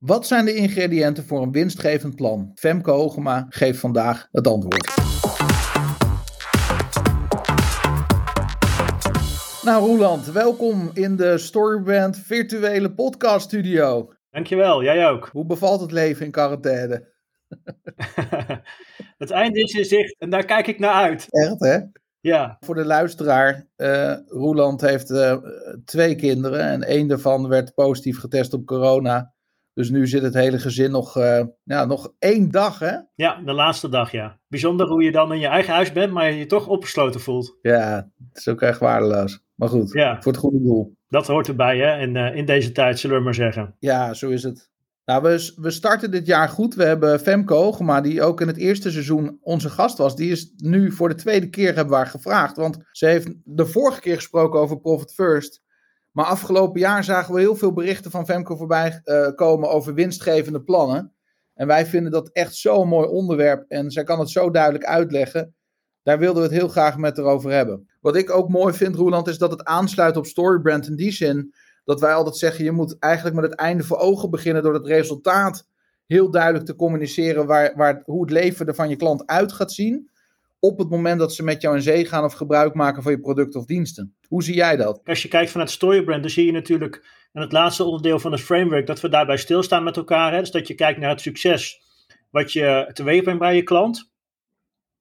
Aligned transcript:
Wat 0.00 0.26
zijn 0.26 0.44
de 0.44 0.54
ingrediënten 0.54 1.24
voor 1.24 1.42
een 1.42 1.52
winstgevend 1.52 2.16
plan? 2.16 2.50
Femke 2.54 2.90
Hogema 2.90 3.46
geeft 3.48 3.78
vandaag 3.78 4.28
het 4.32 4.46
antwoord. 4.46 4.94
Nou, 9.62 9.86
Roeland, 9.86 10.26
welkom 10.26 10.90
in 10.94 11.16
de 11.16 11.38
Storybrand 11.38 12.18
virtuele 12.18 12.94
podcast 12.94 13.46
studio. 13.46 14.12
Dankjewel, 14.30 14.82
jij 14.82 15.08
ook. 15.08 15.28
Hoe 15.32 15.46
bevalt 15.46 15.80
het 15.80 15.92
leven 15.92 16.24
in 16.24 16.30
quarantaine? 16.30 17.08
het 19.18 19.30
eind 19.30 19.56
is 19.56 19.72
in 19.72 19.84
zicht 19.84 20.14
en 20.18 20.30
daar 20.30 20.44
kijk 20.44 20.66
ik 20.66 20.78
naar 20.78 20.94
uit. 20.94 21.26
Echt, 21.28 21.60
hè? 21.60 21.78
Ja. 22.20 22.56
Voor 22.60 22.74
de 22.74 22.84
luisteraar, 22.84 23.66
uh, 23.76 24.16
Roeland 24.26 24.80
heeft 24.80 25.10
uh, 25.10 25.36
twee 25.84 26.14
kinderen 26.14 26.60
en 26.60 26.82
één 26.82 27.08
daarvan 27.08 27.48
werd 27.48 27.74
positief 27.74 28.18
getest 28.18 28.52
op 28.52 28.66
corona. 28.66 29.34
Dus 29.80 29.90
nu 29.90 30.06
zit 30.06 30.22
het 30.22 30.34
hele 30.34 30.58
gezin 30.58 30.90
nog, 30.90 31.16
uh, 31.16 31.44
ja, 31.64 31.84
nog 31.84 32.12
één 32.18 32.50
dag, 32.50 32.78
hè? 32.78 32.96
Ja, 33.14 33.40
de 33.44 33.52
laatste 33.52 33.88
dag, 33.88 34.12
ja. 34.12 34.38
Bijzonder 34.48 34.86
hoe 34.86 35.02
je 35.02 35.12
dan 35.12 35.32
in 35.32 35.40
je 35.40 35.46
eigen 35.46 35.74
huis 35.74 35.92
bent, 35.92 36.12
maar 36.12 36.30
je 36.30 36.38
je 36.38 36.46
toch 36.46 36.66
opgesloten 36.66 37.20
voelt. 37.20 37.58
Ja, 37.62 38.10
het 38.28 38.38
is 38.38 38.48
ook 38.48 38.62
echt 38.62 38.78
waardeloos. 38.78 39.40
Maar 39.54 39.68
goed, 39.68 39.92
ja. 39.92 40.22
voor 40.22 40.32
het 40.32 40.40
goede 40.40 40.62
doel. 40.62 40.96
Dat 41.08 41.26
hoort 41.26 41.48
erbij, 41.48 41.78
hè? 41.78 42.00
In, 42.00 42.14
uh, 42.14 42.36
in 42.36 42.44
deze 42.44 42.72
tijd, 42.72 42.98
zullen 42.98 43.16
we 43.16 43.22
maar 43.22 43.34
zeggen. 43.34 43.76
Ja, 43.78 44.14
zo 44.14 44.28
is 44.28 44.42
het. 44.42 44.70
Nou, 45.04 45.22
we, 45.22 45.52
we 45.56 45.70
starten 45.70 46.10
dit 46.10 46.26
jaar 46.26 46.48
goed. 46.48 46.74
We 46.74 46.84
hebben 46.84 47.20
Femke 47.20 47.54
Hogema, 47.54 48.00
die 48.00 48.22
ook 48.22 48.40
in 48.40 48.46
het 48.46 48.56
eerste 48.56 48.90
seizoen 48.90 49.38
onze 49.42 49.70
gast 49.70 49.98
was. 49.98 50.16
Die 50.16 50.30
is 50.30 50.52
nu 50.56 50.92
voor 50.92 51.08
de 51.08 51.14
tweede 51.14 51.50
keer 51.50 51.74
hebben 51.74 51.88
we 51.88 51.96
haar 51.96 52.06
gevraagd. 52.06 52.56
Want 52.56 52.78
ze 52.90 53.06
heeft 53.06 53.32
de 53.44 53.66
vorige 53.66 54.00
keer 54.00 54.16
gesproken 54.16 54.60
over 54.60 54.80
Profit 54.80 55.12
First. 55.12 55.62
Maar 56.12 56.24
afgelopen 56.24 56.80
jaar 56.80 57.04
zagen 57.04 57.34
we 57.34 57.40
heel 57.40 57.56
veel 57.56 57.72
berichten 57.72 58.10
van 58.10 58.26
Femke 58.26 58.56
voorbij 58.56 59.00
uh, 59.04 59.28
komen 59.34 59.70
over 59.70 59.94
winstgevende 59.94 60.62
plannen. 60.62 61.12
En 61.54 61.66
wij 61.66 61.86
vinden 61.86 62.12
dat 62.12 62.30
echt 62.32 62.54
zo'n 62.54 62.88
mooi 62.88 63.08
onderwerp. 63.08 63.64
En 63.68 63.90
zij 63.90 64.04
kan 64.04 64.18
het 64.18 64.30
zo 64.30 64.50
duidelijk 64.50 64.84
uitleggen. 64.84 65.54
Daar 66.02 66.18
wilden 66.18 66.42
we 66.42 66.48
het 66.48 66.58
heel 66.58 66.68
graag 66.68 66.96
met 66.96 67.16
haar 67.16 67.26
over 67.26 67.50
hebben. 67.50 67.88
Wat 68.00 68.16
ik 68.16 68.30
ook 68.30 68.48
mooi 68.48 68.74
vind, 68.74 68.94
Roeland, 68.94 69.28
is 69.28 69.38
dat 69.38 69.50
het 69.50 69.64
aansluit 69.64 70.16
op 70.16 70.26
Storybrand 70.26 70.86
in 70.86 70.96
die 70.96 71.12
zin. 71.12 71.54
Dat 71.84 72.00
wij 72.00 72.14
altijd 72.14 72.36
zeggen, 72.36 72.64
je 72.64 72.72
moet 72.72 72.98
eigenlijk 72.98 73.36
met 73.36 73.50
het 73.50 73.54
einde 73.54 73.84
voor 73.84 73.98
ogen 73.98 74.30
beginnen 74.30 74.62
door 74.62 74.74
het 74.74 74.86
resultaat 74.86 75.66
heel 76.06 76.30
duidelijk 76.30 76.64
te 76.64 76.76
communiceren 76.76 77.46
waar, 77.46 77.72
waar, 77.76 78.02
hoe 78.04 78.20
het 78.20 78.30
leven 78.30 78.66
er 78.66 78.74
van 78.74 78.88
je 78.88 78.96
klant 78.96 79.26
uit 79.26 79.52
gaat 79.52 79.72
zien 79.72 80.10
op 80.60 80.78
het 80.78 80.90
moment 80.90 81.18
dat 81.18 81.34
ze 81.34 81.42
met 81.42 81.62
jou 81.62 81.76
in 81.76 81.82
zee 81.82 82.04
gaan 82.04 82.24
of 82.24 82.32
gebruik 82.32 82.74
maken 82.74 83.02
van 83.02 83.12
je 83.12 83.20
producten 83.20 83.60
of 83.60 83.66
diensten. 83.66 84.14
Hoe 84.28 84.42
zie 84.42 84.54
jij 84.54 84.76
dat? 84.76 85.00
Als 85.04 85.22
je 85.22 85.28
kijkt 85.28 85.50
vanuit 85.50 85.70
Storybrand, 85.70 86.22
dan 86.22 86.30
zie 86.30 86.46
je 86.46 86.52
natuurlijk 86.52 87.18
in 87.32 87.40
het 87.40 87.52
laatste 87.52 87.84
onderdeel 87.84 88.18
van 88.18 88.32
het 88.32 88.40
framework 88.40 88.86
dat 88.86 89.00
we 89.00 89.08
daarbij 89.08 89.36
stilstaan 89.36 89.84
met 89.84 89.96
elkaar. 89.96 90.32
Hè? 90.32 90.38
Dus 90.38 90.50
dat 90.50 90.68
je 90.68 90.74
kijkt 90.74 91.00
naar 91.00 91.10
het 91.10 91.20
succes 91.20 91.80
wat 92.30 92.52
je 92.52 92.90
teweeg 92.92 93.22
brengt 93.22 93.40
bij 93.40 93.56
je 93.56 93.62
klant. 93.62 94.10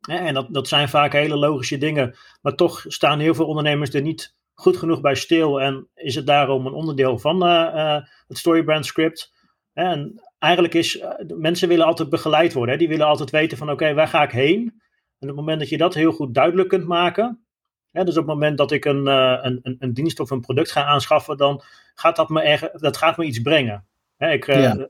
En 0.10 0.34
dat, 0.34 0.54
dat 0.54 0.68
zijn 0.68 0.90
vaak 0.90 1.14
hele 1.14 1.36
logische 1.36 1.78
dingen, 1.78 2.16
maar 2.42 2.56
toch 2.56 2.86
staan 2.88 3.20
heel 3.20 3.34
veel 3.34 3.46
ondernemers 3.46 3.94
er 3.94 4.02
niet 4.02 4.36
goed 4.54 4.78
genoeg 4.78 5.02
bij 5.02 5.16
stil 5.16 5.62
en 5.62 5.88
is 5.96 6.16
het 6.16 6.26
daarom 6.26 6.66
een 6.66 6.74
onderdeel 6.74 7.18
van 7.18 7.44
uh, 7.44 7.72
uh, 7.76 7.98
het 8.28 8.38
Storybrand 8.38 8.86
script. 8.86 9.34
En 9.74 10.22
eigenlijk 10.40 10.74
is, 10.74 10.96
uh, 10.96 11.10
mensen 11.38 11.68
willen 11.68 11.86
altijd 11.86 12.10
begeleid 12.10 12.54
worden. 12.54 12.74
Hè? 12.74 12.80
Die 12.80 12.90
willen 12.90 13.06
altijd 13.06 13.30
weten 13.30 13.58
van 13.58 13.72
oké, 13.72 13.94
waar 13.94 14.08
ga 14.08 14.24
ik 14.24 14.32
heen? 14.32 14.82
En 15.20 15.30
op 15.30 15.36
het 15.36 15.46
moment 15.46 15.60
dat 15.60 15.70
je 15.70 15.78
dat 15.78 15.94
heel 15.94 16.12
goed 16.12 16.34
duidelijk 16.34 16.70
kunt 16.70 16.86
maken, 16.86 17.44
hè, 17.92 18.04
dus 18.04 18.18
op 18.18 18.26
het 18.26 18.34
moment 18.34 18.58
dat 18.58 18.72
ik 18.72 18.86
een, 18.86 19.08
een, 19.08 19.60
een, 19.64 19.76
een, 19.80 19.94
dienst 19.94 20.20
of 20.20 20.30
een 20.30 20.42
product 20.42 20.72
ga 20.72 20.84
aanschaffen, 20.84 21.38
dan 21.38 21.62
gaat 21.94 22.16
dat 22.16 22.30
me, 22.30 22.42
erg, 22.42 22.72
dat 22.72 22.98
gaat 22.98 23.18
me 23.18 23.26
iets 23.26 23.42
brengen. 23.42 23.86
Hè, 24.18 24.32
ik, 24.32 24.46
ja. 24.46 24.88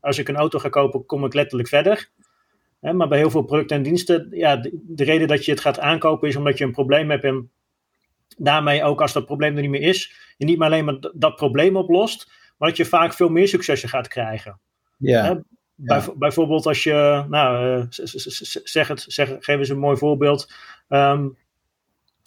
Als 0.00 0.18
ik 0.18 0.28
een 0.28 0.36
auto 0.36 0.58
ga 0.58 0.68
kopen, 0.68 1.06
kom 1.06 1.24
ik 1.24 1.34
letterlijk 1.34 1.68
verder. 1.68 2.10
Hè, 2.80 2.92
maar 2.92 3.08
bij 3.08 3.18
heel 3.18 3.30
veel 3.30 3.42
producten 3.42 3.76
en 3.76 3.82
diensten, 3.82 4.28
ja, 4.30 4.56
de, 4.56 4.80
de, 4.82 5.04
reden 5.04 5.28
dat 5.28 5.44
je 5.44 5.50
het 5.50 5.60
gaat 5.60 5.78
aankopen 5.78 6.28
is 6.28 6.36
omdat 6.36 6.58
je 6.58 6.64
een 6.64 6.72
probleem 6.72 7.10
hebt 7.10 7.24
en 7.24 7.50
daarmee 8.36 8.84
ook 8.84 9.00
als 9.00 9.12
dat 9.12 9.26
probleem 9.26 9.54
er 9.54 9.60
niet 9.60 9.70
meer 9.70 9.88
is, 9.88 10.34
je 10.36 10.44
niet 10.44 10.58
maar 10.58 10.66
alleen 10.66 10.84
maar 10.84 10.98
dat 11.14 11.36
probleem 11.36 11.76
oplost, 11.76 12.32
maar 12.58 12.68
dat 12.68 12.76
je 12.76 12.84
vaak 12.84 13.14
veel 13.14 13.28
meer 13.28 13.48
successen 13.48 13.88
gaat 13.88 14.08
krijgen. 14.08 14.60
Ja. 14.96 15.42
Bij. 15.84 16.02
Bijvoorbeeld 16.16 16.66
als 16.66 16.82
je, 16.82 17.24
nou, 17.28 17.78
uh, 17.78 17.84
zeg 18.64 18.88
het, 18.88 19.04
zeg, 19.08 19.28
geef 19.38 19.58
eens 19.58 19.68
een 19.68 19.78
mooi 19.78 19.96
voorbeeld. 19.96 20.52
Um, 20.88 21.36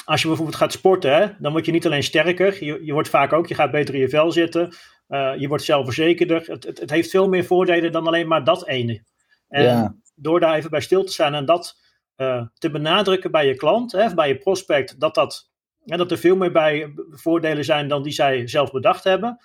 als 0.06 0.22
je 0.22 0.28
bijvoorbeeld 0.28 0.58
gaat 0.58 0.72
sporten, 0.72 1.16
hè, 1.16 1.28
dan 1.40 1.52
word 1.52 1.66
je 1.66 1.72
niet 1.72 1.86
alleen 1.86 2.04
sterker, 2.04 2.64
je, 2.64 2.86
je 2.86 2.94
wordt 2.94 3.10
vaak 3.10 3.34
ook, 3.34 3.48
je 3.48 3.56
gaat 3.56 3.72
beter 3.72 3.94
in 3.94 4.00
je 4.00 4.10
vel 4.10 4.32
zitten, 4.32 4.76
uh, 5.10 5.34
je 5.38 5.48
wordt 5.48 5.64
zelfverzekerder. 5.64 6.44
Het, 6.46 6.64
het, 6.64 6.80
het, 6.80 6.90
heeft 6.90 7.10
veel 7.10 7.30
meer 7.30 7.46
voordelen 7.46 7.92
dan 7.92 8.08
alleen 8.08 8.28
maar 8.28 8.44
dat 8.44 8.68
ene. 8.68 9.04
En 9.48 9.64
ja. 9.64 9.96
door 10.16 10.40
daar 10.40 10.56
even 10.56 10.70
bij 10.70 10.82
stil 10.82 11.04
te 11.04 11.12
staan 11.12 11.34
en 11.34 11.46
dat 11.46 11.80
uh, 12.18 12.46
te 12.58 12.72
benadrukken 12.72 13.32
bij 13.32 13.48
je 13.48 13.56
klant, 13.56 13.92
hè, 13.92 14.14
bij 14.14 14.28
je 14.28 14.38
prospect, 14.38 15.00
dat, 15.00 15.16
dat, 15.16 15.50
ja, 15.84 15.98
dat 15.98 16.12
er 16.12 16.18
veel 16.18 16.36
meer 16.36 16.52
bij 16.52 16.94
voordelen 17.10 17.66
zijn 17.66 17.88
dan 17.88 18.04
die 18.04 18.14
zij 18.14 18.48
zelf 18.48 18.72
bedacht 18.72 19.04
hebben, 19.04 19.40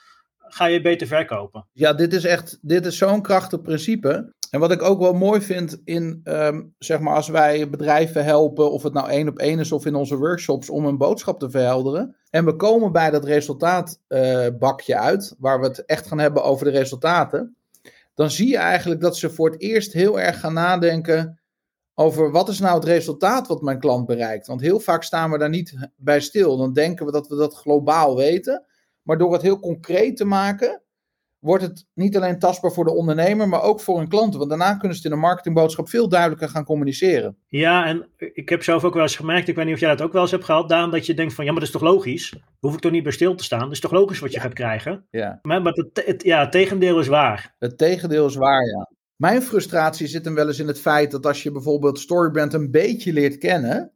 ga 0.53 0.65
je 0.65 0.81
beter 0.81 1.07
verkopen. 1.07 1.67
Ja, 1.73 1.93
dit 1.93 2.13
is 2.13 2.25
echt, 2.25 2.59
dit 2.63 2.87
is 2.87 2.97
zo'n 2.99 3.23
krachtig 3.23 3.61
principe. 3.61 4.33
En 4.51 4.61
wat 4.61 4.71
ik 4.71 4.83
ook 4.83 5.01
wel 5.01 5.13
mooi 5.13 5.41
vind 5.41 5.81
in, 5.85 6.21
um, 6.25 6.75
zeg 6.79 7.01
maar, 7.01 7.15
als 7.15 7.29
wij 7.29 7.71
bedrijven 7.71 8.25
helpen, 8.25 8.71
of 8.71 8.83
het 8.83 8.93
nou 8.93 9.09
één 9.09 9.29
op 9.29 9.39
één 9.39 9.59
is 9.59 9.73
of 9.73 9.87
in 9.87 9.95
onze 9.95 10.17
workshops, 10.17 10.71
om 10.71 10.85
een 10.85 10.99
boodschap 10.99 11.39
te 11.39 11.51
verhelderen. 11.51 12.17
En 12.31 12.45
we 12.45 12.57
komen 12.57 12.93
bij 12.93 13.11
dat 13.11 13.25
resultaatbakje 13.25 14.95
uh, 14.95 15.01
uit, 15.01 15.35
waar 15.39 15.61
we 15.61 15.67
het 15.67 15.85
echt 15.85 16.07
gaan 16.07 16.19
hebben 16.19 16.45
over 16.45 16.65
de 16.65 16.71
resultaten. 16.71 17.57
Dan 18.15 18.31
zie 18.31 18.49
je 18.49 18.57
eigenlijk 18.57 19.01
dat 19.01 19.17
ze 19.17 19.31
voor 19.31 19.51
het 19.51 19.61
eerst 19.61 19.93
heel 19.93 20.21
erg 20.21 20.41
gaan 20.41 20.55
nadenken 20.55 21.41
over 21.95 22.31
wat 22.31 22.49
is 22.49 22.59
nou 22.59 22.75
het 22.75 22.85
resultaat 22.85 23.47
wat 23.47 23.63
mijn 23.63 23.79
klant 23.79 24.07
bereikt. 24.07 24.47
Want 24.47 24.61
heel 24.61 24.81
vaak 24.81 25.03
staan 25.03 25.31
we 25.31 25.39
daar 25.39 25.49
niet 25.49 25.91
bij 25.97 26.21
stil. 26.21 26.57
Dan 26.57 26.73
denken 26.73 27.07
we 27.07 27.13
dat 27.13 27.29
we 27.29 27.37
dat 27.37 27.57
globaal 27.57 28.17
weten. 28.17 28.65
Maar 29.03 29.19
door 29.19 29.33
het 29.33 29.43
heel 29.43 29.61
concreet 29.61 30.17
te 30.17 30.25
maken, 30.25 30.83
wordt 31.39 31.65
het 31.65 31.87
niet 31.95 32.17
alleen 32.17 32.39
tastbaar 32.39 32.73
voor 32.73 32.85
de 32.85 32.95
ondernemer, 32.95 33.49
maar 33.49 33.63
ook 33.63 33.81
voor 33.81 33.99
hun 33.99 34.09
klanten. 34.09 34.39
Want 34.39 34.51
daarna 34.51 34.75
kunnen 34.75 34.97
ze 34.97 35.03
het 35.03 35.05
in 35.05 35.13
een 35.13 35.25
marketingboodschap 35.25 35.89
veel 35.89 36.09
duidelijker 36.09 36.49
gaan 36.49 36.65
communiceren. 36.65 37.37
Ja, 37.47 37.87
en 37.87 38.09
ik 38.17 38.49
heb 38.49 38.63
zelf 38.63 38.85
ook 38.85 38.95
wel 38.95 39.03
eens 39.03 39.17
gemerkt, 39.17 39.49
ik 39.49 39.55
weet 39.55 39.65
niet 39.65 39.75
of 39.75 39.81
jij 39.81 39.89
dat 39.89 40.03
ook 40.03 40.13
wel 40.13 40.23
eens 40.23 40.31
hebt 40.31 40.45
gehad, 40.45 40.69
Daan, 40.69 40.91
dat 40.91 41.07
je 41.07 41.15
denkt 41.15 41.35
van, 41.35 41.45
ja, 41.45 41.51
maar 41.51 41.61
dat 41.61 41.69
is 41.69 41.75
toch 41.75 41.91
logisch? 41.91 42.35
Hoef 42.59 42.75
ik 42.75 42.81
toch 42.81 42.93
niet 42.93 43.03
bij 43.03 43.13
stil 43.13 43.35
te 43.35 43.45
staan? 43.45 43.61
Dat 43.61 43.71
is 43.71 43.81
toch 43.81 43.93
logisch 43.93 44.19
wat 44.19 44.31
je 44.31 44.37
ja. 44.37 44.43
gaat 44.43 44.53
krijgen? 44.53 45.07
Ja. 45.11 45.39
Maar, 45.43 45.63
maar 45.63 45.73
het, 45.73 46.03
het, 46.07 46.23
ja, 46.23 46.41
het 46.41 46.53
tegendeel 46.53 47.01
is 47.01 47.07
waar. 47.09 47.55
Het 47.59 47.79
tegendeel 47.79 48.27
is 48.27 48.35
waar, 48.35 48.67
ja. 48.67 48.91
Mijn 49.17 49.43
frustratie 49.43 50.07
zit 50.07 50.25
hem 50.25 50.35
wel 50.35 50.47
eens 50.47 50.59
in 50.59 50.67
het 50.67 50.81
feit 50.81 51.11
dat 51.11 51.27
als 51.27 51.43
je 51.43 51.53
bijvoorbeeld 51.53 51.99
Storybrand 51.99 52.53
een 52.53 52.71
beetje 52.71 53.13
leert 53.13 53.39
kennen, 53.39 53.93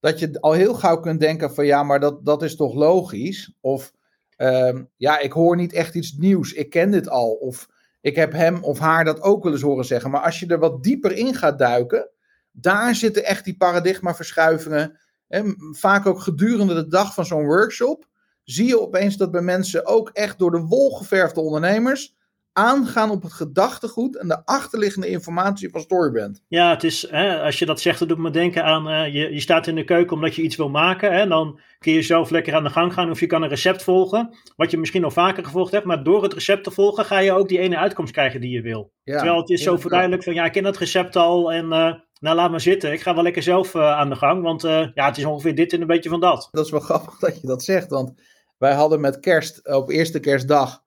dat 0.00 0.18
je 0.18 0.40
al 0.40 0.52
heel 0.52 0.74
gauw 0.74 1.00
kunt 1.00 1.20
denken 1.20 1.54
van 1.54 1.66
ja, 1.66 1.82
maar 1.82 2.00
dat, 2.00 2.24
dat 2.24 2.42
is 2.42 2.56
toch 2.56 2.74
logisch? 2.74 3.54
Of 3.60 3.92
um, 4.38 4.90
ja, 4.96 5.18
ik 5.18 5.32
hoor 5.32 5.56
niet 5.56 5.72
echt 5.72 5.94
iets 5.94 6.12
nieuws, 6.12 6.52
ik 6.52 6.70
ken 6.70 6.90
dit 6.90 7.08
al. 7.08 7.30
Of 7.30 7.68
ik 8.00 8.16
heb 8.16 8.32
hem 8.32 8.64
of 8.64 8.78
haar 8.78 9.04
dat 9.04 9.20
ook 9.20 9.42
wel 9.42 9.52
eens 9.52 9.62
horen 9.62 9.84
zeggen. 9.84 10.10
Maar 10.10 10.20
als 10.20 10.40
je 10.40 10.46
er 10.46 10.58
wat 10.58 10.82
dieper 10.82 11.12
in 11.12 11.34
gaat 11.34 11.58
duiken, 11.58 12.10
daar 12.50 12.94
zitten 12.94 13.24
echt 13.24 13.44
die 13.44 13.56
paradigmaverschuivingen. 13.56 14.98
En 15.28 15.56
vaak 15.72 16.06
ook 16.06 16.20
gedurende 16.20 16.74
de 16.74 16.88
dag 16.88 17.14
van 17.14 17.26
zo'n 17.26 17.46
workshop, 17.46 18.08
zie 18.44 18.66
je 18.66 18.80
opeens 18.80 19.16
dat 19.16 19.30
bij 19.30 19.42
mensen 19.42 19.86
ook 19.86 20.10
echt 20.12 20.38
door 20.38 20.50
de 20.50 20.60
wol 20.60 20.90
geverfde 20.90 21.40
ondernemers 21.40 22.16
aangaan 22.58 23.10
op 23.10 23.22
het 23.22 23.32
gedachtegoed 23.32 24.16
en 24.16 24.28
de 24.28 24.44
achterliggende 24.44 25.08
informatie 25.08 25.70
van 25.70 25.80
Storybrand. 25.80 26.42
Ja, 26.48 26.70
het 26.70 26.84
is, 26.84 27.06
hè, 27.10 27.40
als 27.40 27.58
je 27.58 27.66
dat 27.66 27.80
zegt, 27.80 27.98
dan 27.98 28.08
doet 28.08 28.18
me 28.18 28.30
denken 28.30 28.64
aan, 28.64 28.88
uh, 28.88 29.14
je, 29.14 29.32
je 29.32 29.40
staat 29.40 29.66
in 29.66 29.74
de 29.74 29.84
keuken 29.84 30.16
omdat 30.16 30.34
je 30.34 30.42
iets 30.42 30.56
wil 30.56 30.68
maken. 30.68 31.12
Hè, 31.12 31.26
dan 31.26 31.60
kun 31.78 31.92
je 31.92 32.02
zelf 32.02 32.30
lekker 32.30 32.54
aan 32.54 32.62
de 32.62 32.70
gang 32.70 32.92
gaan 32.92 33.10
of 33.10 33.20
je 33.20 33.26
kan 33.26 33.42
een 33.42 33.48
recept 33.48 33.82
volgen, 33.82 34.34
wat 34.56 34.70
je 34.70 34.78
misschien 34.78 35.04
al 35.04 35.10
vaker 35.10 35.44
gevolgd 35.44 35.72
hebt. 35.72 35.84
Maar 35.84 36.02
door 36.02 36.22
het 36.22 36.32
recept 36.32 36.64
te 36.64 36.70
volgen 36.70 37.04
ga 37.04 37.18
je 37.18 37.32
ook 37.32 37.48
die 37.48 37.58
ene 37.58 37.76
uitkomst 37.76 38.12
krijgen 38.12 38.40
die 38.40 38.50
je 38.50 38.62
wil. 38.62 38.92
Ja, 39.02 39.16
Terwijl 39.16 39.40
het 39.40 39.50
is 39.50 39.62
zo 39.62 39.76
verduidelijk 39.76 40.22
van, 40.22 40.34
ja, 40.34 40.44
ik 40.44 40.52
ken 40.52 40.62
dat 40.62 40.76
recept 40.76 41.16
al 41.16 41.52
en... 41.52 41.64
Uh, 41.64 41.92
nou, 42.20 42.36
laat 42.36 42.50
maar 42.50 42.60
zitten. 42.60 42.92
Ik 42.92 43.00
ga 43.00 43.14
wel 43.14 43.22
lekker 43.22 43.42
zelf 43.42 43.74
uh, 43.74 43.82
aan 43.82 44.08
de 44.08 44.16
gang, 44.16 44.42
want 44.42 44.62
ja, 44.62 44.90
het 44.94 45.16
is 45.16 45.24
ongeveer 45.24 45.54
dit 45.54 45.72
en 45.72 45.80
een 45.80 45.86
beetje 45.86 46.08
van 46.08 46.20
dat. 46.20 46.48
Dat 46.50 46.64
is 46.64 46.70
wel 46.70 46.80
grappig 46.90 47.18
dat 47.18 47.40
je 47.40 47.46
dat 47.46 47.62
zegt, 47.62 47.90
want 47.90 48.12
wij 48.58 48.72
hadden 48.72 49.00
met 49.00 49.20
kerst, 49.20 49.68
op 49.74 49.90
eerste 49.90 50.20
kerstdag, 50.20 50.82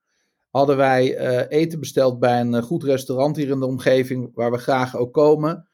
hadden 0.52 0.78
wij 0.78 1.20
uh, 1.20 1.60
eten 1.60 1.80
besteld 1.80 2.20
bij 2.20 2.40
een 2.40 2.54
uh, 2.54 2.62
goed 2.62 2.84
restaurant 2.84 3.36
hier 3.36 3.50
in 3.50 3.60
de 3.60 3.66
omgeving, 3.66 4.32
waar 4.34 4.52
we 4.52 4.58
graag 4.58 4.98
ook 4.98 5.14
komen. 5.14 5.70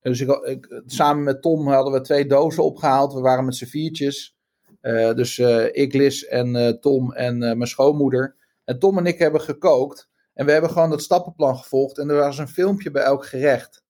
Dus 0.00 0.20
ik, 0.20 0.30
ik, 0.30 0.82
samen 0.86 1.24
met 1.24 1.42
Tom 1.42 1.68
hadden 1.68 1.92
we 1.92 2.00
twee 2.00 2.26
dozen 2.26 2.64
opgehaald. 2.64 3.12
We 3.12 3.20
waren 3.20 3.44
met 3.44 3.56
z'n 3.56 3.64
viertjes. 3.64 4.36
Uh, 4.82 5.14
dus 5.14 5.38
ik, 5.72 5.94
Lis 5.94 6.26
en 6.26 6.78
Tom 6.80 7.12
en 7.12 7.38
mijn 7.38 7.66
schoonmoeder. 7.66 8.36
En 8.64 8.78
Tom 8.78 8.98
en 8.98 9.06
ik 9.06 9.18
hebben 9.18 9.40
gekookt. 9.40 10.08
En 10.34 10.46
we 10.46 10.52
hebben 10.52 10.70
gewoon 10.70 10.90
dat 10.90 11.02
stappenplan 11.02 11.56
gevolgd. 11.56 11.98
En 11.98 12.10
er 12.10 12.16
was 12.16 12.38
een 12.38 12.48
filmpje 12.48 12.90
bij 12.90 13.02
elk 13.02 13.26
gerecht. 13.26 13.84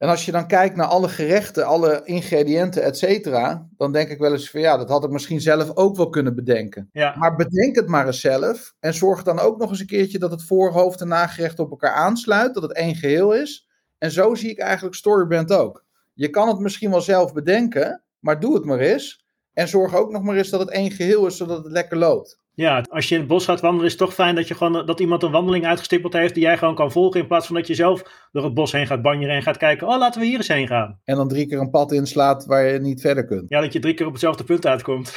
En 0.00 0.08
als 0.08 0.24
je 0.24 0.32
dan 0.32 0.46
kijkt 0.46 0.76
naar 0.76 0.86
alle 0.86 1.08
gerechten, 1.08 1.66
alle 1.66 2.00
ingrediënten, 2.04 2.82
et 2.82 2.98
cetera, 2.98 3.68
dan 3.76 3.92
denk 3.92 4.08
ik 4.08 4.18
wel 4.18 4.32
eens 4.32 4.50
van 4.50 4.60
ja, 4.60 4.76
dat 4.76 4.88
had 4.88 5.04
ik 5.04 5.10
misschien 5.10 5.40
zelf 5.40 5.76
ook 5.76 5.96
wel 5.96 6.08
kunnen 6.08 6.34
bedenken. 6.34 6.88
Ja. 6.92 7.16
Maar 7.16 7.36
bedenk 7.36 7.76
het 7.76 7.88
maar 7.88 8.06
eens 8.06 8.20
zelf 8.20 8.74
en 8.78 8.94
zorg 8.94 9.22
dan 9.22 9.38
ook 9.38 9.58
nog 9.58 9.70
eens 9.70 9.80
een 9.80 9.86
keertje 9.86 10.18
dat 10.18 10.30
het 10.30 10.44
voorhoofd 10.44 11.00
en 11.00 11.08
nagerecht 11.08 11.58
op 11.58 11.70
elkaar 11.70 11.92
aansluit, 11.92 12.54
dat 12.54 12.62
het 12.62 12.72
één 12.72 12.94
geheel 12.94 13.32
is. 13.32 13.68
En 13.98 14.10
zo 14.10 14.34
zie 14.34 14.50
ik 14.50 14.58
eigenlijk 14.58 14.94
Storybrand 14.94 15.52
ook. 15.52 15.84
Je 16.14 16.28
kan 16.28 16.48
het 16.48 16.58
misschien 16.58 16.90
wel 16.90 17.00
zelf 17.00 17.32
bedenken, 17.32 18.02
maar 18.18 18.40
doe 18.40 18.54
het 18.54 18.64
maar 18.64 18.78
eens. 18.78 19.24
En 19.52 19.68
zorg 19.68 19.94
ook 19.94 20.10
nog 20.10 20.22
maar 20.22 20.36
eens 20.36 20.50
dat 20.50 20.60
het 20.60 20.70
één 20.70 20.90
geheel 20.90 21.26
is, 21.26 21.36
zodat 21.36 21.64
het 21.64 21.72
lekker 21.72 21.96
loopt. 21.96 22.38
Ja, 22.60 22.84
als 22.90 23.08
je 23.08 23.14
in 23.14 23.20
het 23.20 23.28
bos 23.28 23.44
gaat 23.44 23.60
wandelen, 23.60 23.86
is 23.86 23.92
het 23.92 24.00
toch 24.00 24.14
fijn 24.14 24.34
dat, 24.34 24.48
je 24.48 24.54
gewoon, 24.54 24.86
dat 24.86 25.00
iemand 25.00 25.22
een 25.22 25.30
wandeling 25.30 25.66
uitgestippeld 25.66 26.12
heeft 26.12 26.34
die 26.34 26.42
jij 26.42 26.58
gewoon 26.58 26.74
kan 26.74 26.92
volgen. 26.92 27.20
In 27.20 27.26
plaats 27.26 27.46
van 27.46 27.56
dat 27.56 27.66
je 27.66 27.74
zelf 27.74 28.28
door 28.32 28.44
het 28.44 28.54
bos 28.54 28.72
heen 28.72 28.86
gaat 28.86 29.02
banjeren 29.02 29.34
en 29.34 29.42
gaat 29.42 29.56
kijken. 29.56 29.88
Oh, 29.88 29.98
laten 29.98 30.20
we 30.20 30.26
hier 30.26 30.36
eens 30.36 30.48
heen 30.48 30.66
gaan. 30.66 31.00
En 31.04 31.16
dan 31.16 31.28
drie 31.28 31.46
keer 31.46 31.58
een 31.58 31.70
pad 31.70 31.92
inslaat 31.92 32.46
waar 32.46 32.66
je 32.66 32.78
niet 32.78 33.00
verder 33.00 33.24
kunt. 33.24 33.48
Ja, 33.48 33.60
dat 33.60 33.72
je 33.72 33.78
drie 33.78 33.94
keer 33.94 34.06
op 34.06 34.12
hetzelfde 34.12 34.44
punt 34.44 34.66
uitkomt. 34.66 35.14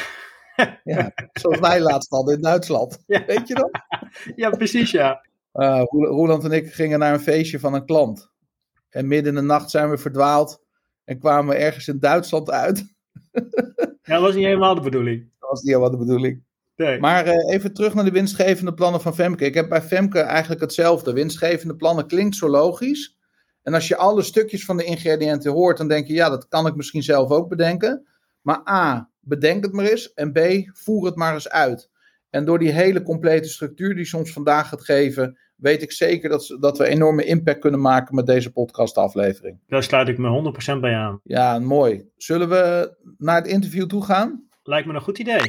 Ja, 0.84 1.12
zoals 1.34 1.60
wij 1.60 1.82
laatst 1.82 2.10
hadden 2.10 2.36
in 2.36 2.42
Duitsland. 2.42 3.04
Ja. 3.08 3.26
Weet 3.26 3.48
je 3.48 3.54
dat? 3.54 3.70
Ja, 4.36 4.50
precies 4.50 4.92
ja. 4.92 5.26
Uh, 5.54 5.84
Roeland 5.86 6.44
en 6.44 6.52
ik 6.52 6.74
gingen 6.74 7.00
naar 7.00 7.14
een 7.14 7.20
feestje 7.20 7.60
van 7.60 7.74
een 7.74 7.86
klant. 7.86 8.32
En 8.90 9.08
midden 9.08 9.36
in 9.36 9.40
de 9.40 9.46
nacht 9.46 9.70
zijn 9.70 9.90
we 9.90 9.98
verdwaald 9.98 10.62
en 11.04 11.20
kwamen 11.20 11.56
we 11.56 11.62
ergens 11.62 11.88
in 11.88 12.00
Duitsland 12.00 12.52
uit. 12.52 12.86
Ja, 14.06 14.14
dat 14.14 14.22
was 14.22 14.36
niet 14.36 14.46
helemaal 14.46 14.76
de 14.76 14.82
bedoeling. 14.82 15.30
Dat 15.40 15.50
was 15.50 15.62
niet 15.62 15.70
helemaal 15.70 15.92
de 15.92 16.06
bedoeling. 16.06 16.44
Nee. 16.76 17.00
Maar 17.00 17.28
uh, 17.28 17.54
even 17.54 17.74
terug 17.74 17.94
naar 17.94 18.06
de 18.06 18.12
winstgevende 18.12 18.74
plannen 18.74 19.02
van 19.02 19.16
Femke. 19.16 19.46
Ik 19.46 19.54
heb 19.54 19.70
bij 19.70 19.82
Femke 19.82 20.20
eigenlijk 20.20 20.62
hetzelfde. 20.62 21.14
Winstgevende 21.14 21.76
plannen 21.76 22.08
klinkt 22.08 22.36
zo 22.36 22.50
logisch. 22.50 23.18
En 23.62 23.74
als 23.74 23.88
je 23.88 23.98
alle 23.98 24.22
stukjes 24.22 24.66
van 24.66 24.78
de 24.78 24.84
ingrediënten 24.84 25.52
hoort, 25.52 25.78
dan 25.78 25.88
denk 25.88 26.08
je, 26.08 26.14
ja, 26.14 26.30
dat 26.30 26.48
kan 26.48 26.68
ik 26.68 26.76
misschien 26.76 27.04
zelf 27.04 27.30
ook 27.30 27.50
bedenken. 27.50 28.08
Maar 28.42 28.70
A, 28.70 29.10
bedenk 29.20 29.64
het 29.64 29.74
maar 29.74 29.86
eens. 29.86 30.14
En 30.14 30.32
B, 30.32 30.40
voer 30.74 31.06
het 31.06 31.16
maar 31.16 31.34
eens 31.34 31.50
uit. 31.50 31.90
En 32.30 32.46
door 32.46 32.60
die 32.60 32.72
hele 32.72 33.04
complete 33.04 33.48
structuur 33.48 33.96
die 33.96 34.06
soms 34.06 34.34
vandaag 34.34 34.70
gaat 34.70 34.84
geven, 34.84 35.38
weet 35.56 35.82
ik 35.82 35.92
zeker 35.92 36.30
dat, 36.30 36.58
dat 36.60 36.78
we 36.78 36.88
enorme 36.88 37.26
impact 37.26 37.60
kunnen 37.60 37.82
maken 37.82 38.16
met 38.16 38.26
deze 38.26 38.52
podcastaflevering. 38.52 39.60
Daar 39.68 39.84
sluit 39.84 40.08
ik 40.08 40.18
me 40.18 40.54
100% 40.76 40.80
bij 40.80 40.96
aan. 40.96 41.20
Ja, 41.24 41.60
mooi. 41.60 42.10
Zullen 42.18 42.50
we 42.50 42.96
naar 43.18 43.36
het 43.36 43.48
interview 43.48 43.86
toe 43.86 44.04
gaan? 44.04 44.48
Lijkt 44.64 44.88
me 44.88 44.94
een 44.94 45.02
goed 45.02 45.20
idee. 45.20 45.42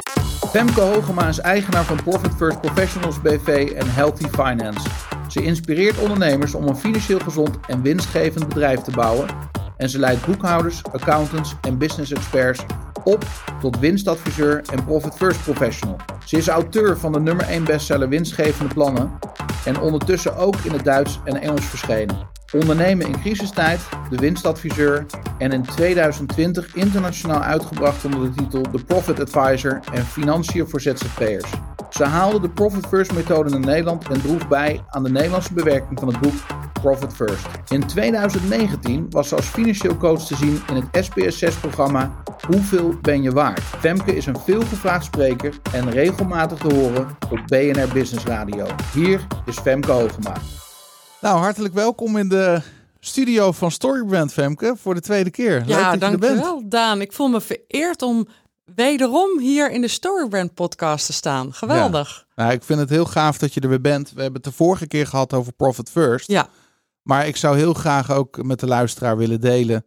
Femke 0.54 0.80
Hogema 0.80 1.28
is 1.28 1.38
eigenaar 1.38 1.84
van 1.84 2.02
Profit 2.02 2.34
First 2.36 2.60
Professionals 2.60 3.20
BV 3.20 3.72
en 3.76 3.94
Healthy 3.94 4.28
Finance. 4.28 4.88
Ze 5.28 5.42
inspireert 5.42 5.98
ondernemers 5.98 6.54
om 6.54 6.68
een 6.68 6.76
financieel 6.76 7.18
gezond 7.18 7.58
en 7.66 7.82
winstgevend 7.82 8.48
bedrijf 8.48 8.80
te 8.80 8.90
bouwen. 8.90 9.28
En 9.76 9.88
ze 9.88 9.98
leidt 9.98 10.26
boekhouders, 10.26 10.82
accountants 10.92 11.54
en 11.60 11.78
business 11.78 12.12
experts 12.12 12.64
op 13.04 13.24
tot 13.60 13.78
winstadviseur 13.78 14.62
en 14.72 14.84
Profit 14.84 15.14
First 15.14 15.42
Professional. 15.42 15.96
Ze 16.24 16.36
is 16.36 16.48
auteur 16.48 16.98
van 16.98 17.12
de 17.12 17.20
nummer 17.20 17.46
1 17.46 17.64
bestseller 17.64 18.08
Winstgevende 18.08 18.74
Plannen 18.74 19.18
en 19.64 19.80
ondertussen 19.80 20.36
ook 20.36 20.56
in 20.56 20.72
het 20.72 20.84
Duits 20.84 21.20
en 21.24 21.40
Engels 21.40 21.64
verschenen. 21.64 22.33
Ondernemen 22.54 23.06
in 23.06 23.20
crisistijd, 23.20 23.80
de 24.10 24.16
winstadviseur 24.16 25.06
en 25.38 25.52
in 25.52 25.62
2020 25.62 26.74
internationaal 26.74 27.40
uitgebracht 27.40 28.04
onder 28.04 28.20
de 28.20 28.30
titel 28.30 28.62
The 28.62 28.84
Profit 28.84 29.20
Advisor 29.20 29.80
en 29.92 30.04
Financiën 30.04 30.68
voor 30.68 30.80
ZZP'ers. 30.80 31.50
Ze 31.90 32.04
haalde 32.04 32.40
de 32.40 32.50
Profit 32.50 32.86
First 32.86 33.12
methode 33.12 33.50
naar 33.50 33.60
Nederland 33.60 34.08
en 34.08 34.20
droeg 34.20 34.48
bij 34.48 34.80
aan 34.88 35.02
de 35.02 35.10
Nederlandse 35.10 35.54
bewerking 35.54 35.98
van 35.98 36.08
het 36.08 36.20
boek 36.20 36.34
Profit 36.72 37.14
First. 37.14 37.46
In 37.68 37.86
2019 37.86 39.06
was 39.10 39.28
ze 39.28 39.36
als 39.36 39.46
financieel 39.46 39.96
coach 39.96 40.26
te 40.26 40.36
zien 40.36 40.60
in 40.68 40.74
het 40.74 41.10
SBS6-programma 41.10 42.22
Hoeveel 42.46 42.94
ben 43.00 43.22
je 43.22 43.32
waard? 43.32 43.60
Femke 43.60 44.16
is 44.16 44.26
een 44.26 44.38
veelgevraagd 44.38 45.04
spreker 45.04 45.54
en 45.72 45.90
regelmatig 45.90 46.58
te 46.58 46.74
horen 46.74 47.06
op 47.30 47.40
BNR 47.46 47.88
Business 47.92 48.24
Radio. 48.24 48.66
Hier 48.92 49.26
is 49.46 49.58
Femke 49.58 49.92
Hogema. 49.92 50.34
Nou, 51.24 51.38
hartelijk 51.38 51.74
welkom 51.74 52.16
in 52.16 52.28
de 52.28 52.62
studio 53.00 53.52
van 53.52 53.70
Storybrand, 53.70 54.32
Femke, 54.32 54.74
voor 54.76 54.94
de 54.94 55.00
tweede 55.00 55.30
keer. 55.30 55.58
Leuk 55.58 55.68
Ja, 55.68 55.96
dankjewel 55.96 56.68
Daan. 56.68 57.00
Ik 57.00 57.12
voel 57.12 57.28
me 57.28 57.40
vereerd 57.40 58.02
om 58.02 58.26
wederom 58.74 59.38
hier 59.38 59.70
in 59.70 59.80
de 59.80 59.88
Storybrand 59.88 60.54
podcast 60.54 61.06
te 61.06 61.12
staan. 61.12 61.52
Geweldig. 61.52 62.26
Nou, 62.34 62.52
ik 62.52 62.62
vind 62.62 62.80
het 62.80 62.90
heel 62.90 63.04
gaaf 63.04 63.38
dat 63.38 63.54
je 63.54 63.60
er 63.60 63.68
weer 63.68 63.80
bent. 63.80 64.12
We 64.12 64.22
hebben 64.22 64.42
het 64.42 64.50
de 64.50 64.56
vorige 64.56 64.86
keer 64.86 65.06
gehad 65.06 65.32
over 65.32 65.52
Profit 65.52 65.90
First. 65.90 66.28
Ja. 66.28 66.48
Maar 67.02 67.26
ik 67.26 67.36
zou 67.36 67.56
heel 67.56 67.74
graag 67.74 68.12
ook 68.12 68.42
met 68.42 68.60
de 68.60 68.66
luisteraar 68.66 69.16
willen 69.16 69.40
delen. 69.40 69.84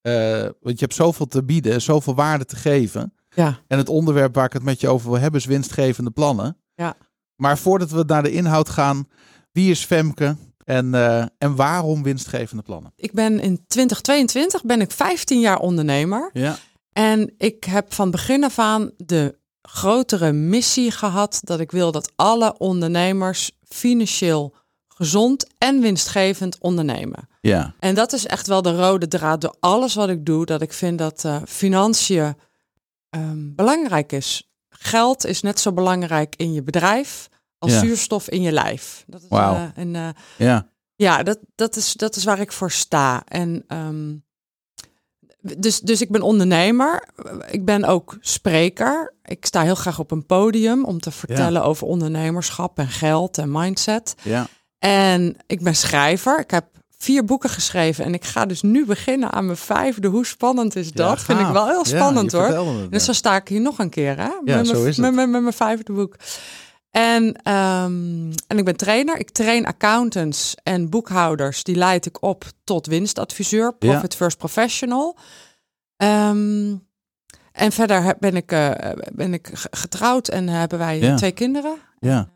eh, 0.00 0.12
want 0.40 0.78
je 0.78 0.84
hebt 0.84 0.94
zoveel 0.94 1.26
te 1.26 1.44
bieden, 1.44 1.82
zoveel 1.82 2.14
waarde 2.14 2.44
te 2.44 2.56
geven. 2.56 3.14
Ja. 3.28 3.58
En 3.66 3.78
het 3.78 3.88
onderwerp 3.88 4.34
waar 4.34 4.46
ik 4.46 4.52
het 4.52 4.62
met 4.62 4.80
je 4.80 4.88
over 4.88 5.10
wil 5.10 5.20
hebben 5.20 5.40
is 5.40 5.46
winstgevende 5.46 6.10
plannen. 6.10 6.56
Ja. 6.74 6.96
Maar 7.36 7.58
voordat 7.58 7.90
we 7.90 8.04
naar 8.06 8.22
de 8.22 8.32
inhoud 8.32 8.68
gaan, 8.68 9.08
wie 9.52 9.70
is 9.70 9.84
Femke 9.84 10.36
en, 10.66 10.94
eh, 10.94 11.24
en 11.38 11.56
waarom 11.56 12.02
winstgevende 12.02 12.62
plannen? 12.62 12.92
Ik 12.96 13.12
ben 13.12 13.40
in 13.40 13.64
2022 13.66 14.64
ben 14.64 14.80
ik 14.80 14.90
15 14.90 15.40
jaar 15.40 15.58
ondernemer. 15.58 16.30
Ja. 16.32 16.56
En 16.92 17.34
ik 17.38 17.64
heb 17.64 17.94
van 17.94 18.10
begin 18.10 18.44
af 18.44 18.58
aan 18.58 18.90
de 18.96 19.38
grotere 19.62 20.32
missie 20.32 20.90
gehad 20.90 21.40
dat 21.42 21.60
ik 21.60 21.70
wil 21.70 21.92
dat 21.92 22.12
alle 22.16 22.58
ondernemers 22.58 23.50
financieel 23.62 24.54
gezond 24.88 25.46
en 25.58 25.80
winstgevend 25.80 26.58
ondernemen. 26.58 27.28
Ja. 27.40 27.74
En 27.78 27.94
dat 27.94 28.12
is 28.12 28.26
echt 28.26 28.46
wel 28.46 28.62
de 28.62 28.76
rode 28.76 29.08
draad 29.08 29.40
door 29.40 29.56
alles 29.60 29.94
wat 29.94 30.08
ik 30.08 30.26
doe. 30.26 30.46
Dat 30.46 30.62
ik 30.62 30.72
vind 30.72 30.98
dat 30.98 31.24
eh, 31.24 31.36
financiën 31.46 32.36
ehm, 33.10 33.54
belangrijk 33.54 34.12
is. 34.12 34.50
Geld 34.68 35.26
is 35.26 35.42
net 35.42 35.60
zo 35.60 35.72
belangrijk 35.72 36.34
in 36.36 36.52
je 36.52 36.62
bedrijf 36.62 37.28
als 37.58 37.72
Ja. 37.72 37.78
zuurstof 37.78 38.28
in 38.28 38.42
je 38.42 38.52
lijf. 38.52 39.04
Dat 39.06 39.22
is 39.22 39.28
Wauw. 39.28 39.70
eh, 39.74 40.08
eh, 40.08 40.14
Ja. 40.36 40.68
ja, 40.96 41.22
dat, 41.22 41.38
dat, 41.54 41.76
is, 41.76 41.92
dat 41.92 42.16
is 42.16 42.24
waar 42.24 42.40
ik 42.40 42.52
voor 42.52 42.70
sta. 42.70 43.22
En 43.26 43.64
ehm, 43.68 44.14
dus, 45.58 45.80
dus 45.80 46.00
ik 46.00 46.10
ben 46.10 46.22
ondernemer. 46.22 47.08
Ik 47.50 47.64
ben 47.64 47.84
ook 47.84 48.16
spreker. 48.20 49.14
Ik 49.24 49.46
sta 49.46 49.62
heel 49.62 49.74
graag 49.74 49.98
op 49.98 50.10
een 50.10 50.26
podium 50.26 50.84
om 50.84 51.00
te 51.00 51.10
vertellen 51.10 51.62
over 51.64 51.86
ondernemerschap 51.86 52.78
en 52.78 52.88
geld 52.88 53.38
en 53.38 53.50
mindset. 53.52 54.14
Ja. 54.22 54.46
En 54.78 55.36
ik 55.46 55.62
ben 55.62 55.76
schrijver. 55.76 56.38
Ik 56.40 56.50
heb 56.50 56.64
vier 56.98 57.24
boeken 57.24 57.50
geschreven 57.50 58.04
en 58.04 58.14
ik 58.14 58.24
ga 58.24 58.46
dus 58.46 58.62
nu 58.62 58.86
beginnen 58.86 59.32
aan 59.32 59.44
mijn 59.44 59.56
vijfde. 59.56 60.08
Hoe 60.08 60.26
spannend 60.26 60.76
is 60.76 60.92
dat? 60.92 61.20
Vind 61.22 61.40
ik 61.40 61.46
wel 61.46 61.66
heel 61.68 61.84
spannend 61.84 62.32
hoor. 62.32 62.88
Dus 62.90 63.04
dan 63.06 63.14
sta 63.14 63.36
ik 63.36 63.48
hier 63.48 63.60
nog 63.60 63.78
een 63.78 63.90
keer, 63.90 64.16
hè? 64.18 64.28
met, 64.44 64.66
mijn- 64.66 64.84
met, 64.84 65.14
met, 65.14 65.30
met 65.30 65.42
mijn 65.42 65.52
vijfde 65.52 65.92
boek. 65.92 66.16
En, 66.96 67.34
ehm, 67.42 68.32
en 68.46 68.58
ik 68.58 68.64
ben 68.64 68.76
trainer. 68.76 69.18
Ik 69.18 69.30
train 69.30 69.66
accountants 69.66 70.54
en 70.62 70.90
boekhouders. 70.90 71.62
Die 71.62 71.76
leid 71.76 72.06
ik 72.06 72.22
op 72.22 72.44
tot 72.64 72.86
winstadviseur, 72.86 73.74
Profit 73.74 74.14
First 74.14 74.38
Professional. 74.38 75.16
Ehm, 75.96 76.74
en 77.52 77.72
verder 77.72 78.16
ben 78.20 78.36
ik, 78.36 78.52
eh, 78.52 78.70
ben 79.12 79.32
ik 79.34 79.48
ge- 79.52 79.68
getrouwd 79.70 80.28
en 80.28 80.48
hebben 80.48 80.78
wij 80.78 80.98
Ja. 81.00 81.16
twee 81.16 81.32
kinderen. 81.32 81.76
Ja. 81.98 82.28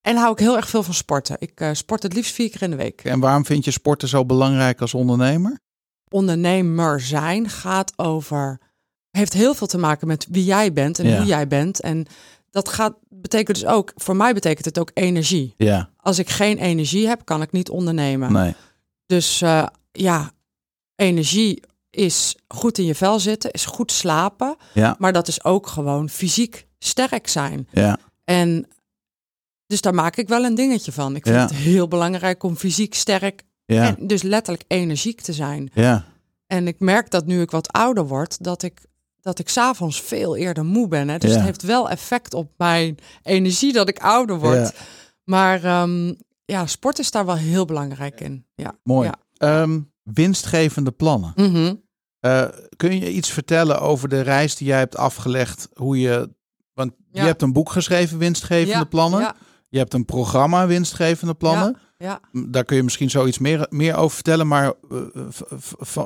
En 0.00 0.16
hou 0.16 0.32
ik 0.32 0.38
heel 0.38 0.56
erg 0.56 0.68
veel 0.68 0.82
van 0.82 0.94
sporten. 0.94 1.36
Ik 1.38 1.60
eh, 1.60 1.68
sport 1.72 2.02
het 2.02 2.12
liefst 2.14 2.34
vier 2.34 2.50
keer 2.50 2.62
in 2.62 2.70
de 2.70 2.76
week. 2.76 3.04
En 3.04 3.20
waarom 3.20 3.44
vind 3.44 3.64
je 3.64 3.70
sporten 3.70 4.08
zo 4.08 4.24
belangrijk 4.24 4.80
als 4.80 4.94
ondernemer? 4.94 5.58
ondernemer 6.10 7.00
zijn 7.00 7.48
gaat 7.48 7.92
over. 7.98 8.58
heeft 9.10 9.32
heel 9.32 9.54
veel 9.54 9.66
te 9.66 9.78
maken 9.78 10.06
met 10.06 10.26
wie 10.30 10.44
jij 10.44 10.72
bent 10.72 10.98
en 10.98 11.06
Ja. 11.08 11.16
hoe 11.16 11.26
jij 11.26 11.46
bent. 11.46 11.80
En 11.80 12.06
dat 12.50 12.68
gaat, 12.68 12.94
betekent 13.30 13.60
dus 13.60 13.66
ook. 13.66 13.92
voor 13.94 14.16
mij 14.16 14.34
betekent 14.34 14.64
het 14.64 14.78
ook 14.78 14.90
energie. 14.94 15.54
Ja. 15.56 15.90
Als 15.96 16.18
ik 16.18 16.30
geen 16.30 16.58
energie 16.58 17.06
heb, 17.08 17.24
kan 17.24 17.42
ik 17.42 17.52
niet 17.52 17.68
ondernemen. 17.70 18.32
Nee. 18.32 18.54
Dus 19.06 19.42
eh, 19.42 19.66
ja, 19.92 20.30
energie 20.96 21.62
is 21.90 22.36
goed 22.48 22.78
in 22.78 22.84
je 22.84 22.94
vel 22.94 23.20
zitten, 23.20 23.50
is 23.50 23.64
goed 23.64 23.92
slapen. 23.92 24.56
Ja. 24.74 24.96
Maar 24.98 25.12
dat 25.12 25.28
is 25.28 25.44
ook 25.44 25.66
gewoon 25.66 26.08
fysiek 26.08 26.66
sterk 26.78 27.28
zijn. 27.28 27.68
Ja. 27.70 27.98
En 28.24 28.66
dus 29.66 29.80
daar 29.80 29.94
maak 29.94 30.16
ik 30.16 30.28
wel 30.28 30.44
een 30.44 30.54
dingetje 30.54 30.92
van. 30.92 31.16
Ik 31.16 31.22
vind 31.22 31.36
Ja. 31.36 31.42
het 31.42 31.54
heel 31.54 31.88
belangrijk 31.88 32.42
om 32.42 32.56
fysiek 32.56 32.94
sterk 32.94 33.42
Ja. 33.64 33.96
en 33.96 34.06
dus 34.06 34.22
letterlijk 34.22 34.64
energiek 34.68 35.20
te 35.20 35.32
zijn. 35.32 35.70
Ja. 35.74 36.04
En 36.46 36.66
ik 36.68 36.80
merk 36.80 37.10
dat 37.10 37.26
nu 37.26 37.40
ik 37.40 37.50
wat 37.50 37.72
ouder 37.72 38.06
word, 38.06 38.44
dat 38.44 38.62
ik, 38.62 38.80
dat 39.24 39.38
ik 39.38 39.48
s'avonds 39.48 40.00
veel 40.02 40.36
eerder 40.36 40.64
moe 40.64 40.88
ben. 40.88 41.08
Hè? 41.08 41.18
Dus 41.18 41.30
Ja. 41.30 41.36
het 41.36 41.44
heeft 41.44 41.62
wel 41.62 41.90
effect 41.90 42.34
op 42.34 42.52
mijn 42.56 42.96
energie 43.22 43.72
dat 43.72 43.88
ik 43.88 43.98
ouder 43.98 44.38
word. 44.38 44.56
Ja. 44.56 44.70
Maar 45.24 45.64
ehm, 45.64 46.14
ja, 46.44 46.66
sport 46.66 46.98
is 46.98 47.10
daar 47.10 47.26
wel 47.26 47.36
heel 47.36 47.64
belangrijk 47.64 48.20
in. 48.20 48.46
Ja. 48.54 48.78
Mooi. 48.82 49.08
Ja. 49.08 49.14
Ehm, 49.62 49.80
winstgevende 50.02 50.90
plannen. 50.90 51.32
Mhm. 51.36 51.74
Eh, 52.20 52.44
kun 52.76 52.98
je 53.00 53.12
iets 53.12 53.30
vertellen 53.30 53.80
over 53.80 54.08
de 54.08 54.20
reis 54.20 54.56
die 54.56 54.66
jij 54.66 54.78
hebt 54.78 54.96
afgelegd? 54.96 55.68
Hoe 55.74 56.00
je. 56.00 56.30
Want 56.74 56.92
je 57.12 57.20
hebt 57.20 57.42
een 57.42 57.52
boek 57.52 57.70
geschreven, 57.70 58.18
winstgevende 58.18 58.86
plannen. 58.86 59.34
Je 59.68 59.78
hebt 59.78 59.94
een 59.94 60.04
programma, 60.04 60.66
winstgevende 60.66 61.34
plannen. 61.34 61.76
Ja. 61.96 62.20
Daar 62.32 62.64
kun 62.64 62.76
je 62.76 62.82
misschien 62.82 63.10
zoiets 63.10 63.38
meer, 63.38 63.66
meer 63.70 63.96
over 63.96 64.14
vertellen. 64.14 64.48
Maar 64.48 64.72
uh, 64.90 65.00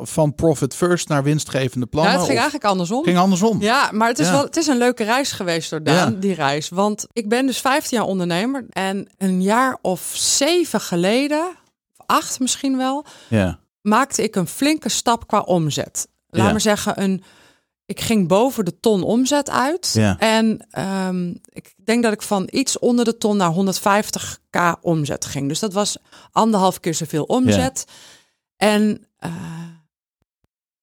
van 0.02 0.34
profit 0.34 0.74
first 0.74 1.08
naar 1.08 1.22
winstgevende 1.22 1.86
plannen. 1.86 2.12
Ja, 2.12 2.18
het 2.18 2.26
ging 2.26 2.38
eigenlijk 2.38 2.70
andersom. 2.70 3.04
Ging 3.04 3.18
andersom. 3.18 3.60
Ja, 3.60 3.90
maar 3.92 4.08
het 4.08 4.18
is, 4.18 4.30
wel, 4.30 4.44
het 4.44 4.56
is 4.56 4.66
een 4.66 4.78
leuke 4.78 5.04
reis 5.04 5.32
geweest 5.32 5.70
door 5.70 5.82
Daan, 5.82 6.20
die 6.20 6.34
reis. 6.34 6.68
Want 6.68 7.06
ik 7.12 7.28
ben 7.28 7.46
dus 7.46 7.60
15 7.60 7.98
jaar 7.98 8.06
ondernemer. 8.06 8.66
En 8.68 9.08
een 9.18 9.42
jaar 9.42 9.78
of 9.82 10.10
zeven 10.14 10.80
geleden, 10.80 11.48
of 11.96 12.06
acht 12.06 12.40
misschien 12.40 12.76
wel, 12.76 13.04
ja. 13.28 13.58
maakte 13.80 14.22
ik 14.22 14.36
een 14.36 14.48
flinke 14.48 14.88
stap 14.88 15.26
qua 15.26 15.40
omzet. 15.40 16.08
Laat 16.30 16.50
maar 16.50 16.60
zeggen, 16.60 17.02
een 17.02 17.22
ik 17.88 18.00
ging 18.00 18.28
boven 18.28 18.64
de 18.64 18.80
ton 18.80 19.02
omzet 19.02 19.50
uit. 19.50 19.90
Ja. 19.92 20.18
En 20.18 20.66
um, 21.08 21.40
ik 21.52 21.74
denk 21.84 22.02
dat 22.02 22.12
ik 22.12 22.22
van 22.22 22.48
iets 22.50 22.78
onder 22.78 23.04
de 23.04 23.18
ton 23.18 23.36
naar 23.36 23.54
150k 23.54 24.80
omzet 24.80 25.24
ging. 25.24 25.48
Dus 25.48 25.58
dat 25.58 25.72
was 25.72 25.96
anderhalf 26.32 26.80
keer 26.80 26.94
zoveel 26.94 27.24
omzet. 27.24 27.84
Ja. 27.86 27.92
En, 28.68 29.06
uh, 29.24 29.32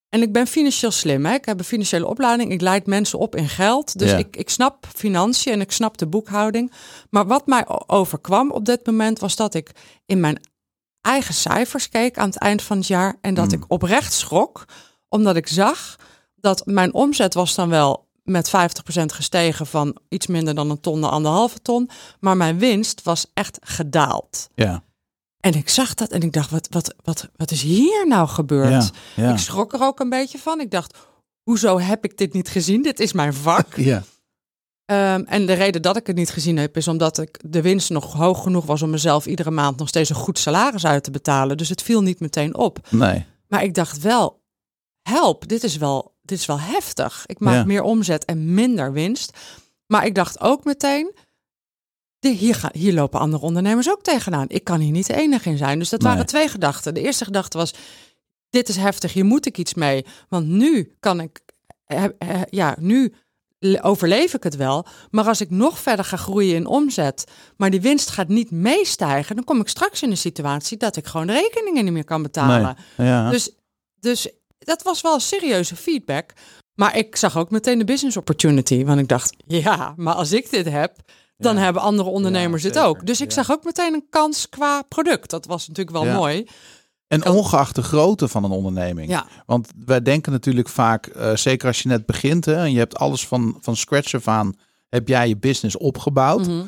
en 0.10 0.22
ik 0.22 0.34
ben 0.34 0.48
financieel 0.48 0.92
slim. 0.92 1.26
Hè? 1.26 1.34
Ik 1.34 1.46
heb 1.46 1.60
een 1.60 1.66
financiële 1.66 2.08
opleiding. 2.08 2.52
Ik 2.52 2.62
leid 2.62 2.86
mensen 2.86 3.20
op 3.20 3.36
in 3.36 3.50
geld. 3.50 4.00
Dus 4.00 4.10
ja. 4.10 4.18
ik, 4.18 4.36
ik 4.36 4.50
snap 4.50 4.88
financiën 4.96 5.54
en 5.54 5.62
ik 5.62 5.72
snap 5.72 5.98
de 5.98 6.08
boekhouding. 6.08 6.72
Maar 7.10 7.28
wat 7.28 7.48
mij 7.48 7.66
overkwam 7.88 8.52
op 8.52 8.66
dit 8.66 8.86
moment 8.86 9.20
was 9.20 9.36
dat 9.36 9.54
ik 9.54 9.72
in 10.06 10.20
mijn 10.20 10.40
eigen 11.02 11.34
cijfers 11.34 11.90
keek 11.90 12.18
aan 12.18 12.28
het 12.30 12.38
eind 12.38 12.62
van 12.62 12.78
het 12.78 12.88
jaar. 12.88 13.18
En 13.22 13.34
dat 13.34 13.48
Mm. 13.48 13.54
ik 13.54 13.64
oprecht 13.68 14.14
schrok, 14.14 14.66
omdat 15.10 15.36
ik 15.36 15.48
zag 15.48 15.96
dat 16.46 16.66
mijn 16.66 16.94
omzet 16.94 17.34
was 17.34 17.56
dan 17.56 17.70
wel 17.70 18.08
met 18.24 18.48
50% 18.48 18.52
gestegen 19.06 19.68
van 19.68 19.98
iets 20.10 20.28
minder 20.28 20.56
dan 20.56 20.70
een 20.70 20.80
ton 20.80 21.00
naar 21.00 21.10
anderhalve 21.10 21.60
ton. 21.62 21.90
Maar 22.20 22.38
mijn 22.38 22.60
winst 22.60 23.04
was 23.04 23.26
echt 23.34 23.58
gedaald. 23.62 24.50
Ja. 24.56 24.84
En 25.40 25.54
ik 25.54 25.70
zag 25.70 25.94
dat 25.94 26.12
en 26.12 26.22
ik 26.22 26.34
dacht, 26.34 26.50
wat, 26.50 26.68
wat, 26.70 26.96
wat, 27.04 27.30
wat 27.36 27.52
is 27.52 27.62
hier 27.62 28.08
nou 28.08 28.28
gebeurd? 28.28 28.92
Ja, 29.16 29.24
ja. 29.24 29.32
Ik 29.32 29.38
schrok 29.38 29.74
er 29.74 29.82
ook 29.82 30.00
een 30.00 30.10
beetje 30.10 30.38
van. 30.38 30.60
Ik 30.60 30.72
dacht, 30.72 30.98
hoezo 31.44 31.80
heb 31.80 32.04
ik 32.04 32.18
dit 32.18 32.34
niet 32.34 32.50
gezien? 32.50 32.82
Dit 32.82 33.00
is 33.00 33.14
mijn 33.14 33.34
vak. 33.34 33.76
Ja. 33.92 34.04
Um, 35.16 35.26
en 35.26 35.46
de 35.46 35.54
reden 35.54 35.82
dat 35.82 35.98
ik 35.98 36.08
het 36.08 36.16
niet 36.16 36.30
gezien 36.30 36.58
heb, 36.58 36.78
is 36.78 36.88
omdat 36.88 37.18
ik 37.18 37.40
de 37.46 37.62
winst 37.62 37.90
nog 37.90 38.14
hoog 38.14 38.44
genoeg 38.44 38.66
was 38.66 38.82
om 38.82 38.90
mezelf 38.90 39.26
iedere 39.26 39.52
maand 39.52 39.78
nog 39.78 39.88
steeds 39.88 40.10
een 40.10 40.16
goed 40.16 40.40
salaris 40.40 40.86
uit 40.86 41.04
te 41.04 41.12
betalen. 41.12 41.58
Dus 41.58 41.70
het 41.70 41.82
viel 41.82 42.02
niet 42.02 42.20
meteen 42.20 42.56
op. 42.56 42.88
Nee. 42.90 43.26
Maar 43.48 43.64
ik 43.64 43.74
dacht 43.74 44.00
wel, 44.02 44.42
help, 45.02 45.48
dit 45.48 45.64
is 45.64 45.78
wel 45.78 46.15
dit 46.26 46.40
is 46.40 46.46
wel 46.46 46.60
heftig. 46.60 47.24
Ik 47.26 47.40
maak 47.40 47.54
Ja. 47.56 47.64
meer 47.66 47.82
omzet 47.82 48.26
en 48.26 48.54
minder 48.54 48.92
winst. 48.92 49.38
Maar 49.88 50.06
ik 50.06 50.16
dacht 50.16 50.40
ook 50.40 50.64
meteen, 50.64 51.16
de, 52.20 52.30
hier, 52.30 52.56
gaan, 52.56 52.70
hier 52.74 52.94
lopen 52.94 53.20
andere 53.20 53.44
ondernemers 53.44 53.90
ook 53.90 54.02
tegenaan. 54.04 54.46
Ik 54.50 54.64
kan 54.64 54.80
hier 54.80 54.92
niet 54.92 55.08
de 55.08 55.16
enige 55.16 55.50
in 55.50 55.58
zijn. 55.58 55.80
Dus 55.80 55.90
dat 55.90 56.02
Nee. 56.02 56.12
waren 56.12 56.26
twee 56.26 56.48
gedachten. 56.48 56.94
De 56.94 57.02
eerste 57.02 57.26
gedachte 57.26 57.58
was, 57.58 57.74
dit 58.50 58.70
is 58.70 58.76
heftig, 58.76 59.14
hier 59.14 59.26
moet 59.26 59.46
ik 59.46 59.58
iets 59.58 59.74
mee. 59.74 60.06
Want 60.30 60.48
nu 60.48 60.96
kan 61.00 61.20
ik, 61.20 61.42
eh, 61.86 62.04
eh, 62.18 62.42
ja, 62.50 62.76
nu 62.80 63.14
le- 63.60 63.82
overleef 63.82 64.34
ik 64.34 64.44
het 64.44 64.56
wel. 64.56 64.86
Maar 65.12 65.28
als 65.28 65.42
ik 65.42 65.50
nog 65.50 65.80
verder 65.80 66.06
ga 66.06 66.18
groeien 66.18 66.56
in 66.56 66.66
omzet, 66.66 67.24
maar 67.58 67.70
die 67.70 67.82
winst 67.82 68.10
gaat 68.10 68.28
niet 68.28 68.52
meestijgen, 68.52 69.36
dan 69.36 69.44
kom 69.46 69.60
ik 69.60 69.68
straks 69.68 70.02
in 70.02 70.10
een 70.12 70.18
situatie 70.18 70.78
dat 70.78 70.96
ik 70.96 71.06
gewoon 71.06 71.28
de 71.28 71.34
rekeningen 71.34 71.84
niet 71.84 71.94
meer 71.94 72.04
kan 72.06 72.22
betalen. 72.22 72.76
Nee. 72.98 73.08
Ja. 73.08 73.30
Dus, 73.30 73.52
dus 74.00 74.30
dat 74.66 74.84
was 74.84 75.02
wel 75.02 75.20
serieuze 75.20 75.76
feedback. 75.76 76.34
Maar 76.74 76.98
ik 76.98 77.16
zag 77.16 77.38
ook 77.38 77.52
meteen 77.52 77.78
de 77.78 77.86
business 77.86 78.18
opportunity. 78.18 78.86
Want 78.86 79.00
ik 79.00 79.08
dacht, 79.08 79.36
ja, 79.48 79.94
maar 79.98 80.14
als 80.14 80.32
ik 80.32 80.50
dit 80.52 80.70
heb, 80.70 80.96
dan 81.38 81.56
Ja. 81.56 81.62
hebben 81.62 81.82
andere 81.82 82.10
ondernemers 82.10 82.62
Ja, 82.62 82.68
dit 82.68 82.78
zeker. 82.78 82.90
ook. 82.92 83.06
Dus 83.06 83.22
ik 83.22 83.28
Ja. 83.30 83.34
zag 83.36 83.52
ook 83.52 83.64
meteen 83.64 83.94
een 83.94 84.06
kans 84.10 84.50
qua 84.50 84.82
product. 84.82 85.30
Dat 85.30 85.46
was 85.46 85.68
natuurlijk 85.68 85.98
wel 85.98 86.14
mooi. 86.14 86.48
En 87.08 87.26
ongeacht 87.30 87.76
de 87.76 87.84
grootte 87.84 88.28
van 88.28 88.44
een 88.44 88.52
onderneming. 88.52 89.10
Ja, 89.10 89.26
Want 89.46 89.68
wij 89.86 90.02
denken 90.02 90.32
natuurlijk 90.32 90.70
vaak, 90.70 91.06
eh, 91.08 91.36
zeker 91.36 91.68
als 91.68 91.82
je 91.82 91.88
net 91.90 92.06
begint 92.06 92.46
hè, 92.46 92.56
en 92.56 92.72
je 92.72 92.78
hebt 92.78 92.98
alles 92.98 93.28
van, 93.28 93.58
van 93.62 93.76
scratch 93.76 94.14
af 94.16 94.28
aan, 94.28 94.54
heb 94.90 95.08
jij 95.08 95.28
je 95.28 95.38
business 95.38 95.78
opgebouwd. 95.78 96.48
Mhm. 96.48 96.64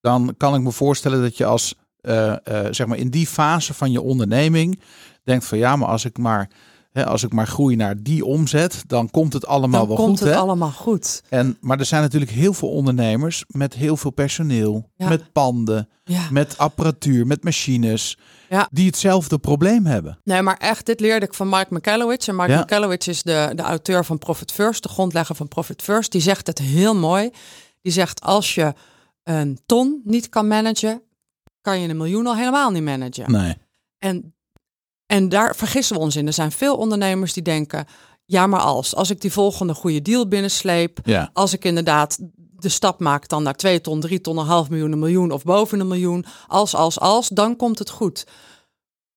Dan 0.00 0.34
kan 0.36 0.54
ik 0.54 0.60
me 0.60 0.72
voorstellen 0.72 1.22
dat 1.22 1.36
je 1.36 1.44
als, 1.44 1.74
eh, 2.00 2.32
eh, 2.32 2.66
zeg 2.72 2.86
maar 2.86 2.98
in 2.98 3.10
die 3.10 3.26
fase 3.26 3.74
van 3.74 3.90
je 3.90 4.00
onderneming 4.02 4.80
denkt 5.24 5.44
van 5.44 5.58
ja, 5.58 5.76
maar 5.76 5.88
als 5.88 6.04
ik 6.04 6.18
maar, 6.18 6.50
hè, 6.92 7.06
als 7.06 7.22
ik 7.22 7.32
maar 7.32 7.46
groei 7.46 7.76
naar 7.76 8.02
die 8.02 8.24
omzet, 8.24 8.82
dan 8.86 9.10
komt 9.10 9.32
het 9.32 9.46
allemaal 9.46 9.78
dan 9.86 9.88
wel 9.88 9.96
komt 9.96 10.18
goed. 10.18 10.26
het 10.26 10.28
hè? 10.36 10.40
allemaal 10.40 10.70
goed. 10.70 11.22
En, 11.28 11.56
maar 11.60 11.78
er 11.78 11.84
zijn 11.84 12.02
natuurlijk 12.02 12.30
heel 12.30 12.52
veel 12.52 12.68
ondernemers 12.70 13.44
met 13.48 13.74
heel 13.74 13.96
veel 13.96 14.10
personeel, 14.10 14.90
Ja. 14.96 15.08
met 15.08 15.32
panden, 15.32 15.88
Ja. 16.04 16.26
met 16.30 16.58
apparatuur, 16.58 17.26
met 17.26 17.44
machines, 17.44 18.18
Ja. 18.48 18.68
die 18.70 18.86
hetzelfde 18.86 19.38
probleem 19.38 19.86
hebben. 19.86 20.18
Nee, 20.24 20.42
maar 20.42 20.56
echt, 20.56 20.86
dit 20.86 21.00
leerde 21.00 21.26
ik 21.26 21.34
van 21.34 21.48
Mike 21.48 21.74
McCallowich. 21.74 22.26
En 22.28 22.36
Mike 22.36 22.50
Ja. 22.50 22.60
McCallowich 22.60 23.06
is 23.06 23.22
de, 23.22 23.52
de 23.54 23.62
auteur 23.62 24.04
van 24.04 24.18
Profit 24.18 24.52
First, 24.52 24.82
de 24.82 24.88
grondlegger 24.88 25.34
van 25.34 25.48
Profit 25.48 25.82
First. 25.82 26.12
Die 26.12 26.20
zegt 26.20 26.46
het 26.46 26.58
heel 26.58 26.94
mooi. 26.94 27.30
Die 27.82 27.92
zegt, 27.92 28.20
als 28.20 28.54
je 28.54 28.74
een 29.22 29.58
ton 29.66 30.00
niet 30.04 30.28
kan 30.28 30.48
managen, 30.48 31.02
kan 31.60 31.80
je 31.80 31.88
een 31.88 31.96
miljoen 31.96 32.26
al 32.26 32.36
helemaal 32.36 32.70
niet 32.70 32.82
managen. 32.82 33.30
Nee. 33.32 33.56
En, 33.98 34.34
en 35.08 35.28
daar 35.28 35.56
vergissen 35.56 35.96
we 35.96 36.02
ons 36.02 36.16
in. 36.16 36.26
Er 36.26 36.32
zijn 36.32 36.52
veel 36.52 36.76
ondernemers 36.76 37.32
die 37.32 37.42
denken, 37.42 37.86
ja 38.24 38.46
maar 38.46 38.60
als, 38.60 38.94
als 38.94 39.10
ik 39.10 39.20
die 39.20 39.32
volgende 39.32 39.74
goede 39.74 40.02
deal 40.02 40.28
binnensleep, 40.28 40.98
Ja. 41.04 41.30
als 41.32 41.52
ik 41.52 41.64
inderdaad 41.64 42.18
de 42.36 42.68
stap 42.68 43.00
maak 43.00 43.28
dan 43.28 43.42
naar 43.42 43.54
2 43.56 43.80
ton, 43.80 44.00
3 44.00 44.20
ton, 44.20 44.38
een 44.38 44.46
half 44.46 44.68
miljoen, 44.68 44.92
een 44.92 44.98
miljoen 44.98 45.30
of 45.30 45.42
boven 45.44 45.80
een 45.80 45.88
miljoen, 45.88 46.24
als, 46.46 46.74
als, 46.74 47.00
als, 47.00 47.28
dan 47.28 47.56
komt 47.56 47.78
het 47.78 47.90
goed. 47.90 48.26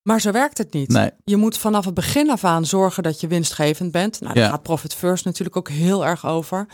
Maar 0.02 0.22
zo 0.22 0.32
werkt 0.32 0.58
het 0.58 0.74
niet. 0.74 0.90
Nee. 0.90 1.10
Je 1.26 1.36
moet 1.38 1.58
vanaf 1.58 1.86
het 1.86 1.94
begin 1.94 2.30
af 2.32 2.44
aan 2.44 2.66
zorgen 2.66 3.04
dat 3.04 3.20
je 3.20 3.28
winstgevend 3.28 3.92
bent. 3.92 4.20
Nou, 4.22 4.34
daar 4.34 4.44
Ja. 4.44 4.50
gaat 4.50 4.62
Profit 4.64 4.94
First 4.96 5.26
natuurlijk 5.26 5.56
ook 5.58 5.70
heel 5.70 6.06
erg 6.06 6.26
over. 6.26 6.66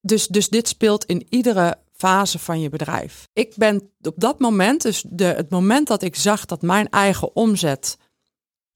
Dus, 0.00 0.26
dus 0.26 0.48
dit 0.48 0.68
speelt 0.68 1.04
in 1.04 1.26
iedere 1.28 1.76
fase 1.92 2.38
van 2.38 2.60
je 2.60 2.68
bedrijf. 2.68 3.28
Ik 3.32 3.52
ben 3.56 3.90
op 4.02 4.14
dat 4.16 4.38
moment, 4.38 4.82
dus 4.82 5.04
de, 5.08 5.24
het 5.24 5.50
moment 5.50 5.86
dat 5.86 6.02
ik 6.02 6.16
zag 6.16 6.44
dat 6.44 6.62
mijn 6.62 6.88
eigen 6.90 7.36
omzet 7.36 7.96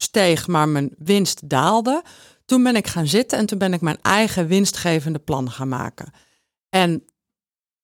steeg, 0.03 0.47
maar 0.47 0.69
mijn 0.69 0.91
winst 0.99 1.49
daalde, 1.49 2.03
toen 2.45 2.63
ben 2.63 2.77
ik 2.77 2.87
gaan 2.87 3.07
zitten 3.07 3.39
en 3.39 3.47
toen 3.47 3.59
ben 3.59 3.73
ik 3.73 3.81
mijn 3.81 3.99
eigen 4.03 4.47
winstgevende 4.47 5.19
plan 5.19 5.51
gaan 5.51 5.69
maken. 5.69 6.13
En 6.69 7.05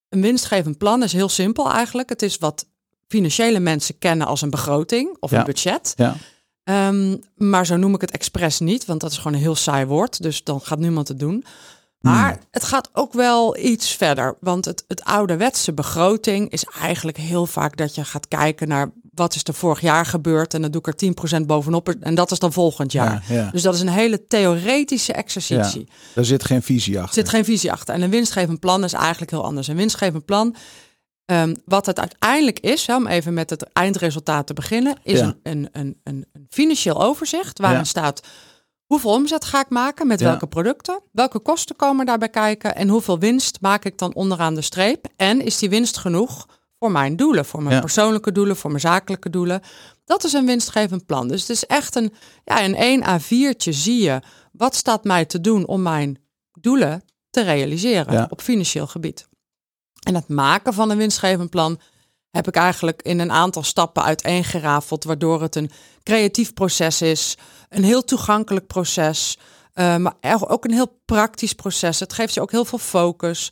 een 0.09 0.21
winstgevend 0.21 0.77
plan 0.77 1.03
is 1.03 1.13
heel 1.13 1.29
simpel 1.29 1.71
eigenlijk. 1.71 2.09
Het 2.09 2.21
is 2.21 2.37
wat 2.37 2.65
financiële 3.07 3.59
mensen 3.59 3.97
kennen 3.97 4.27
als 4.27 4.41
een 4.41 4.49
begroting 4.49 5.17
of 5.19 5.31
Ja. 5.31 5.39
een 5.39 5.45
budget. 5.45 5.93
Ja. 5.95 6.15
Ehm, 6.63 7.17
maar 7.35 7.65
zo 7.65 7.75
noem 7.75 7.93
ik 7.95 8.01
het 8.01 8.11
expres 8.11 8.59
niet, 8.59 8.85
want 8.85 9.01
dat 9.01 9.11
is 9.11 9.17
gewoon 9.17 9.33
een 9.33 9.39
heel 9.39 9.55
saai 9.55 9.85
woord. 9.85 10.21
Dus 10.21 10.43
dan 10.43 10.61
gaat 10.61 10.79
niemand 10.79 11.07
het 11.07 11.19
doen. 11.19 11.45
Maar 11.99 12.31
Hmm. 12.31 12.41
het 12.51 12.63
gaat 12.63 12.89
ook 12.93 13.13
wel 13.13 13.57
iets 13.57 13.91
verder. 13.91 14.37
Want 14.39 14.65
het, 14.65 14.83
het 14.87 15.03
ouderwetse 15.03 15.73
begroting 15.73 16.49
is 16.49 16.63
eigenlijk 16.63 17.17
heel 17.17 17.45
vaak 17.45 17.77
dat 17.77 17.95
je 17.95 18.03
gaat 18.05 18.27
kijken 18.27 18.67
naar 18.67 18.91
wat 19.15 19.35
is 19.35 19.43
er 19.43 19.53
vorig 19.53 19.81
jaar 19.81 20.05
gebeurd. 20.05 20.53
En 20.53 20.61
dan 20.61 20.71
doe 20.71 20.81
ik 20.85 21.01
er 21.01 21.39
10% 21.41 21.45
bovenop. 21.45 21.89
En 21.89 22.15
dat 22.15 22.31
is 22.31 22.39
dan 22.39 22.53
volgend 22.53 22.91
jaar. 22.91 23.23
Ja, 23.27 23.35
ja. 23.35 23.49
Dus 23.51 23.61
dat 23.61 23.73
is 23.73 23.81
een 23.81 23.87
hele 23.89 24.27
theoretische 24.27 25.13
exercitie. 25.13 25.87
Daar 26.15 26.25
zit 26.25 26.43
geen 26.43 26.61
visie 26.61 26.95
Er 26.95 27.01
achter. 27.01 27.13
zit 27.15 27.29
geen 27.29 27.45
visie 27.45 27.71
achter. 27.71 27.93
En 27.93 28.01
een 28.01 28.09
winstgevend 28.09 28.59
plan 28.59 28.83
is 28.83 28.93
eigenlijk 28.93 29.31
heel 29.31 29.43
anders. 29.43 29.67
Een 29.67 29.75
winstgevend 29.75 30.25
plan, 30.25 30.55
ehm, 31.25 31.55
wat 31.65 31.85
het 31.85 31.99
uiteindelijk 31.99 32.59
is, 32.59 32.85
hè, 32.87 32.95
om 32.95 33.07
even 33.07 33.33
met 33.33 33.49
het 33.49 33.63
eindresultaat 33.73 34.47
te 34.47 34.53
beginnen, 34.53 34.95
is 35.03 35.19
Ja. 35.19 35.25
een, 35.43 35.69
een, 35.71 35.99
een, 36.03 36.25
een, 36.33 36.45
financieel 36.49 37.01
overzicht 37.03 37.59
waarin 37.59 37.79
Ja. 37.79 37.85
staat 37.85 38.21
hoeveel 38.85 39.11
omzet 39.11 39.45
ga 39.45 39.59
ik 39.61 39.69
maken 39.69 40.07
met 40.07 40.19
Ja. 40.19 40.25
welke 40.25 40.47
producten, 40.47 40.99
welke 41.11 41.39
kosten 41.39 41.75
komen 41.75 42.05
daarbij 42.05 42.29
kijken 42.29 42.75
en 42.75 42.87
hoeveel 42.89 43.19
winst 43.19 43.57
maak 43.61 43.85
ik 43.85 43.97
dan 43.97 44.13
onderaan 44.13 44.55
de 44.55 44.61
streep. 44.61 45.05
En 45.15 45.41
is 45.41 45.57
die 45.57 45.69
winst 45.69 45.97
genoeg 45.97 46.45
voor 46.79 46.91
mijn 46.91 47.15
doelen, 47.15 47.45
voor 47.45 47.63
mijn 47.63 47.75
Ja. 47.75 47.81
persoonlijke 47.81 48.31
doelen, 48.31 48.55
voor 48.55 48.69
mijn 48.69 48.81
zakelijke 48.81 49.29
doelen. 49.29 49.61
Dat 50.05 50.23
is 50.23 50.33
een 50.33 50.45
winstgevend 50.45 51.05
plan. 51.05 51.27
Dus 51.27 51.41
het 51.41 51.49
is 51.49 51.65
echt 51.65 51.95
een, 51.95 52.13
ja, 52.43 52.59
in 52.59 52.75
één 52.75 53.03
A4'tje 53.03 53.69
zie 53.73 54.01
je 54.03 54.19
wat 54.51 54.75
staat 54.75 55.03
mij 55.03 55.25
te 55.25 55.41
doen 55.41 55.67
om 55.67 55.81
mijn 55.81 56.17
doelen 56.59 57.03
te 57.29 57.41
realiseren 57.43 58.13
Ja. 58.13 58.27
op 58.29 58.41
financieel 58.41 58.87
gebied. 58.87 59.27
En 60.05 60.15
het 60.15 60.27
maken 60.27 60.73
van 60.73 60.89
een 60.89 60.97
winstgevend 60.97 61.49
plan 61.49 61.79
heb 62.31 62.47
ik 62.47 62.55
eigenlijk 62.55 63.01
in 63.01 63.19
een 63.19 63.31
aantal 63.31 63.63
stappen 63.63 64.03
uiteengerafeld, 64.03 65.03
waardoor 65.03 65.41
het 65.41 65.55
een 65.55 65.71
creatief 66.03 66.53
proces 66.53 67.01
is, 67.01 67.37
een 67.69 67.83
heel 67.83 68.03
toegankelijk 68.03 68.67
proces, 68.67 69.37
eh, 69.73 69.95
maar 69.97 70.13
ook 70.47 70.65
een 70.65 70.73
heel 70.73 70.99
praktisch 71.05 71.53
proces. 71.53 71.99
Het 71.99 72.13
geeft 72.13 72.33
je 72.33 72.41
ook 72.41 72.51
heel 72.51 72.65
veel 72.65 72.77
focus. 72.77 73.51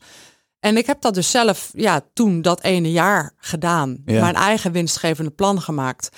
En 0.63 0.77
ik 0.77 0.85
heb 0.85 1.01
dat 1.01 1.13
dus 1.13 1.31
zelf, 1.31 1.69
ja, 1.73 2.01
toen 2.13 2.41
dat 2.41 2.61
ene 2.63 2.91
jaar 2.91 3.33
gedaan, 3.37 4.01
Ja. 4.05 4.21
mijn 4.21 4.35
eigen 4.35 4.71
winstgevende 4.71 5.31
plan 5.31 5.61
gemaakt. 5.61 6.09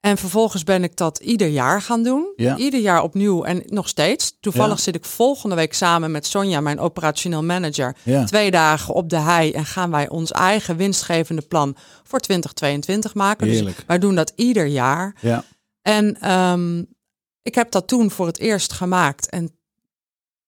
En 0.00 0.16
vervolgens 0.16 0.62
ben 0.64 0.84
ik 0.84 0.96
dat 0.96 1.18
ieder 1.18 1.48
jaar 1.48 1.82
gaan 1.82 2.02
doen. 2.02 2.32
Ja. 2.36 2.56
Ieder 2.56 2.80
jaar 2.80 3.02
opnieuw 3.02 3.44
en 3.44 3.62
nog 3.66 3.88
steeds. 3.88 4.36
Toevallig 4.40 4.76
Ja. 4.76 4.82
zit 4.82 4.94
ik 4.94 5.04
volgende 5.04 5.54
week 5.54 5.74
samen 5.74 6.10
met 6.10 6.26
Sonja, 6.26 6.60
mijn 6.60 6.78
operationeel 6.78 7.42
manager, 7.44 7.96
Ja. 8.02 8.24
twee 8.24 8.50
dagen 8.50 8.94
op 8.94 9.08
de 9.10 9.18
hei 9.18 9.50
en 9.52 9.64
gaan 9.66 9.90
wij 9.90 10.08
ons 10.08 10.32
eigen 10.32 10.76
winstgevende 10.76 11.42
plan 11.42 11.76
voor 12.04 12.20
2022 12.20 13.14
maken. 13.14 13.46
Heerlijk. 13.48 13.76
Dus 13.76 13.84
wij 13.86 13.98
doen 13.98 14.14
dat 14.14 14.32
ieder 14.34 14.66
jaar. 14.66 15.16
Ja. 15.20 15.44
En 15.82 16.20
ehm, 16.20 16.78
ik 17.42 17.54
heb 17.54 17.70
dat 17.70 17.88
toen 17.88 18.10
voor 18.10 18.26
het 18.26 18.38
eerst 18.38 18.72
gemaakt. 18.72 19.28
En 19.30 19.50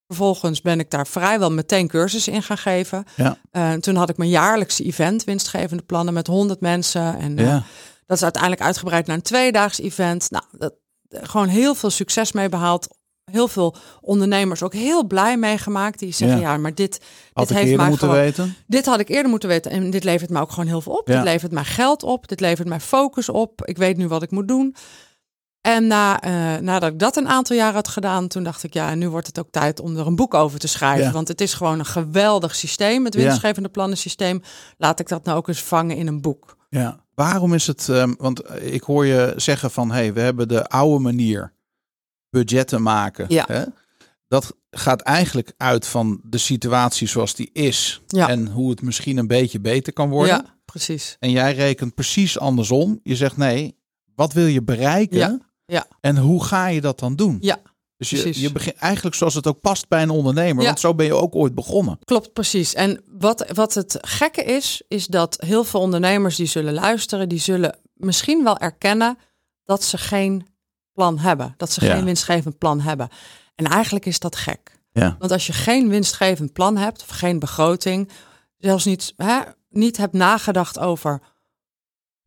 vervolgens 0.08 0.60
ben 0.60 0.80
ik 0.80 0.90
daar 0.90 1.06
vrijwel 1.06 1.52
meteen 1.52 1.88
cursussen 1.88 2.32
in 2.32 2.42
gaan 2.42 2.58
geven. 2.58 3.04
Ja. 3.16 3.38
Eh, 3.50 3.72
toen 3.72 3.96
had 3.96 4.08
ik 4.08 4.16
mijn 4.16 4.30
jaarlijkse 4.30 4.84
event, 4.84 5.24
winstgevende 5.24 5.82
plannen 5.82 6.14
met 6.14 6.26
100 6.26 6.60
mensen. 6.60 7.18
En 7.18 7.38
eh, 7.38 7.62
dat 8.06 8.16
is 8.16 8.22
uiteindelijk 8.22 8.62
uitgebreid 8.62 9.06
naar 9.06 9.16
een 9.16 9.22
tweedaags 9.22 9.80
event. 9.80 10.30
Nou, 10.30 10.44
dat, 10.52 10.74
gewoon 11.08 11.48
heel 11.48 11.74
veel 11.74 11.90
succes 11.90 12.32
mee 12.32 12.48
behaald. 12.48 12.96
Heel 13.30 13.48
veel 13.48 13.76
ondernemers 14.00 14.62
ook 14.62 14.72
heel 14.72 15.06
blij 15.06 15.36
meegemaakt. 15.36 15.98
Die 15.98 16.12
zeggen, 16.12 16.40
Ja. 16.40 16.52
ja, 16.52 16.56
maar 16.56 16.74
dit, 16.74 17.00
Had 17.32 17.48
dit 17.48 17.56
ik 17.56 17.62
heeft 17.62 17.62
eerder 17.62 17.76
mij 17.76 17.88
moeten 17.88 18.08
gewoon... 18.08 18.22
weten. 18.22 18.56
Dit 18.66 18.86
had 18.86 19.00
ik 19.00 19.08
eerder 19.08 19.30
moeten 19.30 19.48
weten. 19.48 19.70
En 19.70 19.90
dit 19.90 20.04
levert 20.04 20.30
mij 20.30 20.40
ook 20.42 20.50
gewoon 20.50 20.66
heel 20.68 20.80
veel 20.80 20.92
op. 20.92 21.06
Dit 21.06 21.22
levert 21.22 21.52
mij 21.52 21.64
geld 21.64 22.02
op. 22.02 22.28
Dit 22.28 22.40
levert 22.40 22.68
mij 22.68 22.80
focus 22.80 23.28
op. 23.28 23.64
Ik 23.66 23.76
weet 23.76 23.96
nu 23.96 24.08
wat 24.08 24.22
ik 24.22 24.30
moet 24.30 24.48
doen. 24.48 24.74
En 25.68 25.86
na, 25.86 26.20
eh, 26.20 26.62
nadat 26.62 26.92
ik 26.92 26.98
dat 26.98 27.16
een 27.16 27.28
aantal 27.28 27.56
jaar 27.56 27.72
had 27.72 27.88
gedaan, 27.88 28.28
toen 28.28 28.42
dacht 28.42 28.62
ik, 28.62 28.74
ja, 28.74 28.94
nu 28.94 29.08
wordt 29.08 29.26
het 29.26 29.38
ook 29.38 29.50
tijd 29.50 29.80
om 29.80 29.96
er 29.96 30.06
een 30.06 30.16
boek 30.16 30.34
over 30.34 30.58
te 30.58 30.68
schrijven. 30.68 31.04
Ja. 31.04 31.12
Want 31.12 31.28
het 31.28 31.40
is 31.40 31.54
gewoon 31.54 31.78
een 31.78 31.86
geweldig 31.86 32.54
systeem, 32.54 33.04
het 33.04 33.14
winstgevende 33.14 33.68
plannensysteem. 33.68 34.42
Laat 34.76 35.00
ik 35.00 35.08
dat 35.08 35.24
nou 35.24 35.36
ook 35.38 35.48
eens 35.48 35.62
vangen 35.62 35.96
in 35.96 36.06
een 36.06 36.20
boek. 36.20 36.56
Ja. 36.70 37.04
Waarom 37.14 37.54
is 37.54 37.66
het, 37.66 37.88
ehm, 37.88 38.14
want 38.18 38.42
ik 38.62 38.82
hoor 38.82 39.06
je 39.06 39.32
zeggen 39.36 39.70
van, 39.70 39.90
hey, 39.90 40.12
we 40.12 40.20
hebben 40.20 40.48
de 40.48 40.68
oude 40.68 41.02
manier 41.02 41.52
budgetten 42.30 42.82
maken. 42.82 43.26
Ja. 43.28 43.44
Hè? 43.48 43.64
Dat 44.28 44.54
gaat 44.70 45.00
eigenlijk 45.00 45.52
uit 45.56 45.86
van 45.86 46.20
de 46.24 46.38
situatie 46.38 47.08
zoals 47.08 47.34
die 47.34 47.50
is 47.52 48.02
Ja. 48.06 48.28
en 48.28 48.48
hoe 48.48 48.70
het 48.70 48.82
misschien 48.82 49.16
een 49.16 49.26
beetje 49.26 49.60
beter 49.60 49.92
kan 49.92 50.08
worden. 50.08 50.34
Ja, 50.34 50.44
precies. 50.64 51.16
En 51.20 51.30
jij 51.30 51.54
rekent 51.54 51.94
precies 51.94 52.38
andersom. 52.38 53.00
Je 53.02 53.16
zegt 53.16 53.36
nee, 53.36 53.76
wat 54.14 54.32
wil 54.32 54.46
je 54.46 54.62
bereiken? 54.62 55.18
Ja, 55.18 55.38
ja. 55.72 55.86
En 56.00 56.16
hoe 56.18 56.44
ga 56.44 56.66
je 56.66 56.80
dat 56.80 56.98
dan 56.98 57.16
doen? 57.16 57.38
Ja, 57.40 57.58
dus 57.96 58.10
je, 58.10 58.20
precies. 58.20 58.42
je 58.42 58.52
begint 58.52 58.76
eigenlijk 58.76 59.16
zoals 59.16 59.34
het 59.34 59.46
ook 59.46 59.60
past 59.60 59.88
bij 59.88 60.02
een 60.02 60.10
ondernemer. 60.10 60.62
Ja. 60.62 60.68
Want 60.68 60.80
zo 60.80 60.94
ben 60.94 61.06
je 61.06 61.14
ook 61.14 61.34
ooit 61.34 61.54
begonnen. 61.54 61.98
Klopt, 62.04 62.32
precies. 62.32 62.74
En 62.74 63.02
wat, 63.18 63.50
wat 63.54 63.74
het 63.74 63.98
gekke 64.00 64.42
is, 64.42 64.82
is 64.88 65.06
dat 65.06 65.36
heel 65.46 65.64
veel 65.64 65.80
ondernemers 65.80 66.36
die 66.36 66.46
zullen 66.46 66.74
luisteren, 66.74 67.28
die 67.28 67.38
zullen 67.38 67.78
misschien 67.94 68.44
wel 68.44 68.58
erkennen 68.58 69.18
dat 69.64 69.82
ze 69.84 69.98
geen 69.98 70.46
plan 70.92 71.18
hebben. 71.18 71.54
Dat 71.56 71.72
ze 71.72 71.84
Ja. 71.84 71.94
geen 71.94 72.04
winstgevend 72.04 72.58
plan 72.58 72.80
hebben. 72.80 73.08
En 73.54 73.64
eigenlijk 73.64 74.06
is 74.06 74.18
dat 74.18 74.36
gek. 74.36 74.80
Ja. 74.92 75.16
Want 75.18 75.32
als 75.32 75.46
je 75.46 75.52
geen 75.52 75.88
winstgevend 75.88 76.52
plan 76.52 76.76
hebt, 76.76 77.02
of 77.02 77.08
geen 77.08 77.38
begroting, 77.38 78.08
zelfs 78.58 78.84
niet, 78.84 79.12
hè, 79.16 79.40
niet 79.70 79.96
hebt 79.96 80.12
nagedacht 80.12 80.78
over 80.78 81.20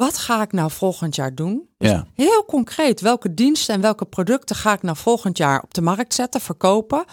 wat 0.05 0.17
ga 0.17 0.41
ik 0.41 0.51
nou 0.51 0.72
volgend 0.72 1.15
jaar 1.15 1.36
doen? 1.36 1.70
Ja. 1.77 2.05
Heel 2.13 2.46
concreet, 2.46 3.01
welke 3.01 3.34
diensten 3.34 3.75
en 3.75 3.81
welke 3.81 4.05
producten 4.05 4.55
ga 4.55 4.74
ik 4.74 4.81
nou 4.81 4.98
volgend 4.98 5.38
jaar 5.38 5.62
op 5.62 5.74
de 5.74 5.81
markt 5.81 6.13
zetten, 6.13 6.41
verkopen? 6.41 7.03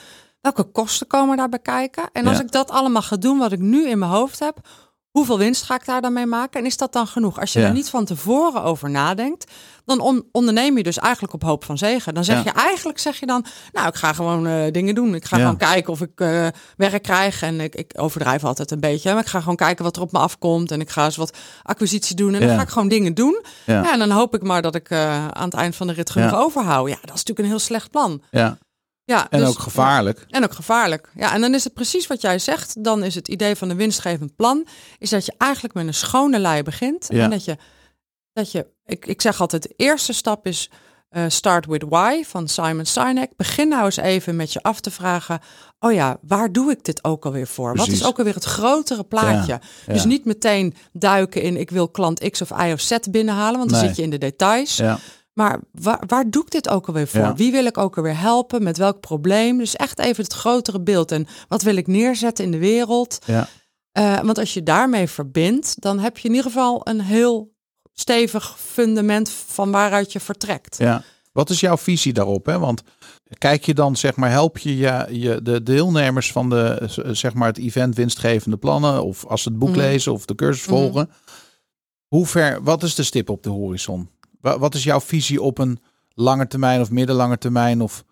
Welke 0.40 0.64
kosten 0.64 1.06
komen 1.06 1.36
daarbij 1.36 1.58
kijken? 1.58 2.08
En 2.12 2.26
als 2.26 2.36
Ja. 2.36 2.42
ik 2.42 2.50
dat 2.52 2.70
allemaal 2.70 3.02
ga 3.02 3.16
doen 3.16 3.38
wat 3.38 3.52
ik 3.52 3.58
nu 3.58 3.88
in 3.88 3.98
mijn 3.98 4.10
hoofd 4.10 4.38
heb, 4.38 4.58
hoeveel 5.18 5.38
winst 5.38 5.62
ga 5.62 5.74
ik 5.74 5.84
daar 5.86 6.00
dan 6.00 6.12
mee 6.12 6.26
maken? 6.26 6.60
En 6.60 6.66
is 6.66 6.76
dat 6.76 6.92
dan 6.92 7.06
genoeg? 7.06 7.40
Als 7.40 7.52
je 7.52 7.60
Ja. 7.60 7.66
er 7.66 7.72
niet 7.72 7.90
van 7.90 8.04
tevoren 8.04 8.62
over 8.62 8.90
nadenkt, 8.90 9.52
dan 9.84 10.00
on- 10.00 10.24
onderneem 10.32 10.76
je 10.76 10.82
dus 10.82 10.98
eigenlijk 10.98 11.34
op 11.34 11.42
hoop 11.42 11.64
van 11.64 11.78
zegen. 11.78 12.14
Dan 12.14 12.24
zeg 12.24 12.36
Ja. 12.36 12.42
je 12.44 12.60
eigenlijk, 12.60 12.98
zeg 12.98 13.20
je 13.20 13.26
dan, 13.26 13.44
nou, 13.72 13.88
ik 13.88 13.94
ga 13.94 14.12
gewoon 14.12 14.46
eh, 14.46 14.72
dingen 14.72 14.94
doen. 14.94 15.14
Ik 15.14 15.24
ga 15.24 15.36
Ja. 15.36 15.42
gewoon 15.42 15.58
kijken 15.58 15.92
of 15.92 16.00
ik 16.00 16.10
eh, 16.20 16.46
werk 16.76 17.02
krijg. 17.02 17.42
En 17.42 17.60
ik, 17.60 17.74
ik 17.74 17.92
overdrijf 17.96 18.44
altijd 18.44 18.70
een 18.70 18.80
beetje. 18.80 19.12
Maar 19.12 19.22
ik 19.22 19.28
ga 19.28 19.40
gewoon 19.40 19.56
kijken 19.56 19.84
wat 19.84 19.96
er 19.96 20.02
op 20.02 20.12
me 20.12 20.18
afkomt. 20.18 20.70
En 20.70 20.80
ik 20.80 20.90
ga 20.90 21.04
eens 21.04 21.16
wat 21.16 21.36
acquisitie 21.62 22.16
doen. 22.16 22.34
En 22.34 22.40
dan 22.46 22.56
ga 22.56 22.62
ik 22.62 22.68
gewoon 22.68 22.88
dingen 22.88 23.14
doen. 23.14 23.42
Ja. 23.66 23.92
En 23.92 23.98
dan 23.98 24.10
hoop 24.10 24.34
ik 24.34 24.42
maar 24.42 24.62
dat 24.62 24.74
ik 24.74 24.90
eh, 24.90 25.28
aan 25.28 25.44
het 25.44 25.54
eind 25.54 25.76
van 25.76 25.86
de 25.86 25.92
rit 25.92 26.10
genoeg 26.10 26.34
overhoud. 26.34 26.88
Ja, 26.88 26.94
dat 26.94 27.04
is 27.04 27.10
natuurlijk 27.10 27.38
een 27.38 27.44
heel 27.44 27.58
slecht 27.58 27.90
plan. 27.90 28.22
Ja. 28.30 28.58
Ja, 29.08 29.26
En 29.30 29.38
dus- 29.38 29.48
ook 29.48 29.58
gevaarlijk. 29.58 30.24
En 30.28 30.44
ook 30.44 30.52
gevaarlijk. 30.54 31.10
Ja, 31.14 31.32
en 31.34 31.40
dan 31.40 31.54
is 31.54 31.64
het 31.64 31.74
precies 31.74 32.06
wat 32.06 32.20
jij 32.20 32.38
zegt. 32.38 32.84
Dan 32.84 33.02
is 33.04 33.14
het 33.14 33.28
idee 33.28 33.56
van 33.56 33.70
een 33.70 33.76
winstgevend 33.76 34.36
plan, 34.36 34.66
is 34.98 35.10
dat 35.10 35.26
je 35.26 35.34
eigenlijk 35.38 35.74
met 35.74 35.86
een 35.86 35.94
schone 35.94 36.38
lei 36.38 36.62
begint. 36.62 37.06
Ja. 37.08 37.24
En 37.24 37.30
dat 37.30 37.44
je, 37.44 37.56
dat 38.32 38.52
je 38.52 38.66
ik, 38.86 39.06
ik 39.06 39.20
zeg 39.22 39.40
altijd, 39.40 39.62
de 39.62 39.72
eerste 39.76 40.12
stap 40.12 40.46
is 40.46 40.70
eh, 41.08 41.24
start 41.28 41.66
with 41.66 41.84
why 41.88 42.22
van 42.24 42.48
Simon 42.48 42.84
Sinek. 42.84 43.30
Begin 43.36 43.68
nou 43.68 43.84
eens 43.84 43.96
even 43.96 44.36
met 44.36 44.52
je 44.52 44.62
af 44.62 44.80
te 44.80 44.90
vragen, 44.90 45.40
oh 45.78 45.92
ja, 45.92 46.16
waar 46.22 46.52
doe 46.52 46.70
ik 46.70 46.84
dit 46.84 47.04
ook 47.04 47.24
alweer 47.24 47.46
voor? 47.46 47.76
Wat 47.76 47.88
is 47.88 48.04
ook 48.04 48.18
alweer 48.18 48.34
het 48.34 48.44
grotere 48.44 49.04
plaatje? 49.04 49.60
Ja, 49.86 49.92
Dus 49.92 50.04
niet 50.04 50.24
meteen 50.24 50.74
duiken 50.92 51.42
in, 51.42 51.56
ik 51.56 51.70
wil 51.70 51.88
klant 51.88 52.30
X 52.30 52.40
of 52.42 52.50
Y 52.50 52.72
of 52.72 52.80
Z 52.80 52.96
binnenhalen, 53.10 53.58
want 53.58 53.70
dan 53.70 53.78
Nee. 53.78 53.88
zit 53.88 53.96
je 53.96 54.02
in 54.02 54.10
de 54.10 54.18
details. 54.18 54.76
Ja. 54.76 54.98
Maar 55.38 55.60
waar, 55.72 56.02
waar 56.06 56.30
doe 56.30 56.42
ik 56.42 56.50
dit 56.50 56.68
ook 56.68 56.86
alweer 56.86 57.06
voor? 57.08 57.20
Ja. 57.20 57.34
Wie 57.34 57.52
wil 57.52 57.64
ik 57.64 57.78
ook 57.78 57.96
alweer 57.96 58.18
helpen? 58.18 58.62
Met 58.62 58.76
welk 58.76 59.00
probleem? 59.00 59.58
Dus 59.58 59.76
echt 59.76 59.98
even 59.98 60.24
het 60.24 60.32
grotere 60.32 60.80
beeld. 60.80 61.12
En 61.12 61.26
wat 61.48 61.62
wil 61.62 61.76
ik 61.76 61.86
neerzetten 61.86 62.44
in 62.44 62.50
de 62.50 62.58
wereld? 62.58 63.18
Ja. 63.24 63.48
Eh, 63.92 64.20
want 64.20 64.38
als 64.38 64.54
je 64.54 64.62
daarmee 64.62 65.08
verbindt, 65.08 65.80
dan 65.82 65.98
heb 65.98 66.18
je 66.18 66.28
in 66.28 66.34
ieder 66.34 66.50
geval 66.50 66.80
een 66.88 67.00
heel 67.00 67.54
stevig 67.92 68.58
fundament 68.58 69.30
van 69.30 69.70
waaruit 69.70 70.12
je 70.12 70.20
vertrekt. 70.20 70.76
Ja. 70.78 71.02
Wat 71.32 71.50
is 71.50 71.60
jouw 71.60 71.76
visie 71.76 72.12
daarop? 72.12 72.46
Hè? 72.46 72.58
Want 72.58 72.82
kijk 73.38 73.64
je 73.64 73.74
dan, 73.74 73.96
zeg 73.96 74.16
maar, 74.16 74.30
help 74.30 74.58
je, 74.58 74.76
je, 74.76 75.06
je 75.10 75.42
de 75.42 75.62
deelnemers 75.62 76.32
van 76.32 76.50
de, 76.50 76.88
zeg 77.12 77.34
maar, 77.34 77.48
het 77.48 77.58
event 77.58 77.94
winstgevende 77.94 78.56
plannen, 78.56 79.04
of 79.04 79.26
als 79.26 79.42
ze 79.42 79.48
het 79.48 79.58
boek 79.58 79.68
Mhm. 79.68 79.78
lezen 79.78 80.12
of 80.12 80.24
de 80.24 80.34
cursus 80.34 80.66
Mhm. 80.66 80.74
volgen, 80.76 81.10
hoe 82.06 82.26
ver, 82.26 82.62
wat 82.62 82.82
is 82.82 82.94
de 82.94 83.02
stip 83.02 83.28
op 83.30 83.42
de 83.42 83.50
horizon? 83.50 84.10
Wa- 84.48 84.58
Wat 84.58 84.74
is 84.74 84.84
jouw 84.84 85.00
visie 85.00 85.42
op 85.42 85.58
een 85.58 85.78
lange 86.14 86.46
termijn 86.46 86.80
of 86.80 86.90
middellange 86.90 87.38
termijn? 87.38 87.80
Of 87.80 88.04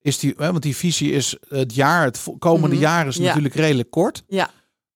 is 0.00 0.18
die, 0.18 0.34
hè, 0.36 0.50
want 0.50 0.62
die 0.62 0.76
visie 0.76 1.12
is 1.12 1.36
het 1.48 1.74
jaar, 1.74 2.04
het 2.04 2.26
komende 2.38 2.74
Mhm. 2.74 2.84
jaar 2.84 3.06
is 3.06 3.16
Ja. 3.16 3.22
natuurlijk 3.26 3.54
redelijk 3.54 3.90
kort. 3.90 4.22
Ja. 4.28 4.44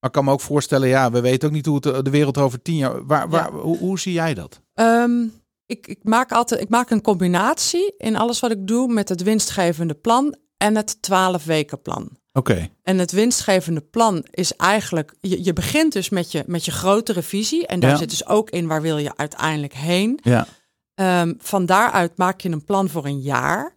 Maar 0.00 0.12
ik 0.12 0.12
kan 0.12 0.24
me 0.24 0.32
ook 0.32 0.40
voorstellen, 0.40 0.88
ja, 0.88 1.10
we 1.10 1.20
weten 1.20 1.48
ook 1.48 1.54
niet 1.54 1.66
hoe 1.66 1.78
het 1.80 2.04
de 2.04 2.10
wereld 2.10 2.38
over 2.38 2.62
tien 2.62 2.76
jaar. 2.76 3.06
Waar, 3.06 3.28
waar, 3.28 3.50
hoe, 3.52 3.78
hoe 3.78 3.98
zie 3.98 4.12
jij 4.12 4.34
dat? 4.34 4.60
Ehm, 4.74 5.22
ik, 5.66 5.86
ik, 5.86 5.98
maak 6.02 6.32
altijd, 6.32 6.60
ik 6.60 6.68
maak 6.68 6.90
een 6.90 7.00
combinatie 7.02 7.94
in 7.98 8.16
alles 8.16 8.40
wat 8.40 8.50
ik 8.50 8.66
doe 8.66 8.92
met 8.92 9.08
het 9.08 9.22
winstgevende 9.22 9.94
plan 9.94 10.36
en 10.56 10.76
het 10.76 11.02
12 11.02 11.44
weken 11.44 11.82
plan. 11.82 12.10
Oké. 12.32 12.68
En 12.82 12.98
het 12.98 13.12
winstgevende 13.12 13.80
plan 13.80 14.24
is 14.30 14.56
eigenlijk, 14.56 15.14
je, 15.20 15.44
je 15.44 15.52
begint 15.52 15.92
dus 15.92 16.08
met 16.08 16.32
je, 16.32 16.44
met 16.46 16.64
je 16.64 16.70
grotere 16.70 17.22
visie. 17.22 17.66
En 17.66 17.80
daar 17.80 17.90
Ja. 17.90 17.96
zit 17.96 18.10
dus 18.10 18.26
ook 18.26 18.50
in 18.50 18.66
waar 18.66 18.82
wil 18.82 18.98
je 18.98 19.16
uiteindelijk 19.16 19.74
heen. 19.74 20.18
Ja. 20.22 20.46
Ehm, 20.94 21.32
van 21.38 21.66
daaruit 21.66 22.16
maak 22.16 22.40
je 22.40 22.50
een 22.50 22.64
plan 22.64 22.88
voor 22.88 23.04
een 23.04 23.20
jaar. 23.20 23.74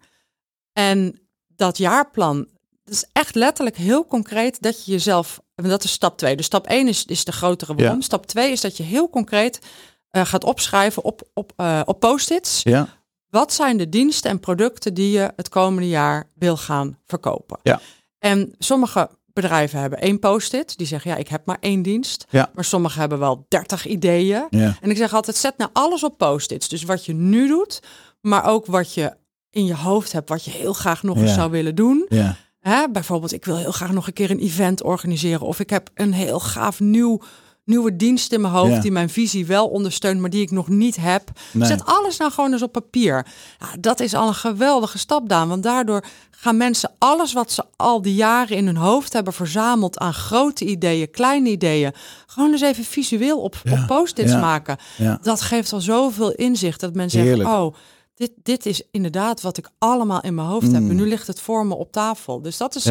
En 0.73 1.19
dat 1.47 1.77
jaarplan, 1.77 2.47
dat 2.83 2.93
is 2.93 3.05
echt 3.11 3.35
letterlijk 3.35 3.77
heel 3.77 4.05
concreet 4.05 4.61
dat 4.61 4.85
je 4.85 4.91
jezelf, 4.91 5.39
en 5.55 5.69
dat 5.69 5.83
is 5.83 5.91
stap 5.91 6.17
2. 6.17 6.35
Dus 6.35 6.45
stap 6.45 6.67
1 6.67 6.87
is, 6.87 7.05
is 7.05 7.25
de 7.25 7.31
grotere. 7.31 7.73
Ja. 7.75 7.95
Stap 7.99 8.25
2 8.25 8.51
is 8.51 8.61
dat 8.61 8.77
je 8.77 8.83
heel 8.83 9.09
concreet 9.09 9.59
eh, 10.09 10.25
gaat 10.25 10.43
opschrijven 10.43 11.03
op, 11.03 11.21
op, 11.33 11.53
eh, 11.55 11.81
op 11.85 11.99
post-its. 11.99 12.63
Ja. 12.63 12.87
Wat 13.29 13.53
zijn 13.53 13.77
de 13.77 13.89
diensten 13.89 14.31
en 14.31 14.39
producten 14.39 14.93
die 14.93 15.11
je 15.11 15.31
het 15.35 15.49
komende 15.49 15.89
jaar 15.89 16.29
wil 16.35 16.57
gaan 16.57 16.99
verkopen? 17.05 17.59
Ja. 17.63 17.79
En 18.19 18.55
sommige 18.57 19.09
bedrijven 19.41 19.79
hebben 19.79 19.99
één 19.99 20.19
post-it. 20.19 20.77
Die 20.77 20.87
zeggen, 20.87 21.11
ja, 21.11 21.17
ik 21.17 21.27
heb 21.27 21.45
maar 21.45 21.57
één 21.59 21.81
dienst. 21.81 22.25
Ja. 22.29 22.49
Maar 22.53 22.63
sommige 22.63 22.99
hebben 22.99 23.19
wel 23.19 23.45
dertig 23.47 23.85
ideeën. 23.85 24.47
Ja. 24.49 24.77
En 24.81 24.89
ik 24.89 24.97
zeg 24.97 25.13
altijd, 25.13 25.35
zet 25.35 25.57
nou 25.57 25.69
alles 25.73 26.03
op 26.03 26.17
post-its. 26.17 26.69
Dus 26.69 26.83
wat 26.83 27.05
je 27.05 27.13
nu 27.13 27.47
doet, 27.47 27.81
maar 28.21 28.45
ook 28.45 28.65
wat 28.65 28.93
je 28.93 29.15
in 29.49 29.65
je 29.65 29.75
hoofd 29.75 30.11
hebt, 30.11 30.29
wat 30.29 30.43
je 30.43 30.51
heel 30.51 30.73
graag 30.73 31.03
nog 31.03 31.17
eens 31.17 31.33
zou 31.33 31.51
willen 31.51 31.75
doen. 31.75 32.05
Ja. 32.09 32.35
Hè, 32.59 32.89
bijvoorbeeld, 32.91 33.33
ik 33.33 33.45
wil 33.45 33.57
heel 33.57 33.71
graag 33.71 33.91
nog 33.91 34.07
een 34.07 34.13
keer 34.13 34.31
een 34.31 34.39
event 34.39 34.83
organiseren. 34.83 35.47
Of 35.47 35.59
ik 35.59 35.69
heb 35.69 35.89
een 35.93 36.13
heel 36.13 36.39
gaaf 36.39 36.79
nieuw, 36.79 37.21
nieuwe 37.67 37.95
dienst 37.95 38.31
in 38.31 38.41
mijn 38.41 38.53
hoofd 38.53 38.73
Ja. 38.73 38.79
die 38.81 38.91
mijn 38.91 39.09
visie 39.09 39.45
wel 39.45 39.67
ondersteunt, 39.67 40.19
maar 40.19 40.29
die 40.29 40.41
ik 40.41 40.51
nog 40.51 40.67
niet 40.67 40.95
heb. 40.95 41.29
Nee. 41.53 41.67
Zet 41.67 41.85
alles 41.85 42.17
nou 42.17 42.31
gewoon 42.31 42.51
eens 42.51 42.61
op 42.61 42.71
papier. 42.71 43.25
Ja, 43.59 43.67
dat 43.79 43.99
is 43.99 44.13
al 44.13 44.27
een 44.27 44.33
geweldige 44.33 44.97
stap, 44.97 45.29
Daan. 45.29 45.47
Want 45.47 45.63
daardoor 45.63 46.03
gaan 46.31 46.57
mensen 46.57 46.91
alles 46.97 47.33
wat 47.33 47.51
ze 47.51 47.63
al 47.75 48.01
die 48.01 48.15
jaren 48.15 48.57
in 48.57 48.65
hun 48.65 48.77
hoofd 48.77 49.13
hebben 49.13 49.33
verzameld 49.33 49.97
aan 49.97 50.13
grote 50.13 50.65
ideeën, 50.65 51.11
kleine 51.11 51.49
ideeën, 51.49 51.93
gewoon 52.27 52.51
eens 52.51 52.61
even 52.61 52.83
visueel 52.83 53.39
op, 53.41 53.55
Ja, 53.63 53.71
op 53.71 53.87
post-its 53.87 54.31
ja, 54.31 54.39
maken. 54.39 54.77
Dat 55.21 55.41
geeft 55.41 55.73
al 55.73 55.81
zoveel 55.81 56.31
inzicht 56.31 56.79
dat 56.79 56.93
men 56.93 57.09
zegt, 57.09 57.25
Heerlijk. 57.25 57.49
oh, 57.49 57.73
dit, 58.15 58.31
dit 58.43 58.65
is 58.65 58.83
inderdaad 58.91 59.41
wat 59.41 59.57
ik 59.57 59.69
allemaal 59.77 60.21
in 60.21 60.35
mijn 60.35 60.47
hoofd 60.47 60.71
heb. 60.71 60.81
Mm. 60.81 60.89
En 60.89 60.95
nu 60.95 61.07
ligt 61.07 61.27
het 61.27 61.41
voor 61.41 61.65
me 61.65 61.75
op 61.75 61.91
tafel. 61.91 62.41
Dus 62.41 62.57
dat 62.57 62.75
is, 62.75 62.83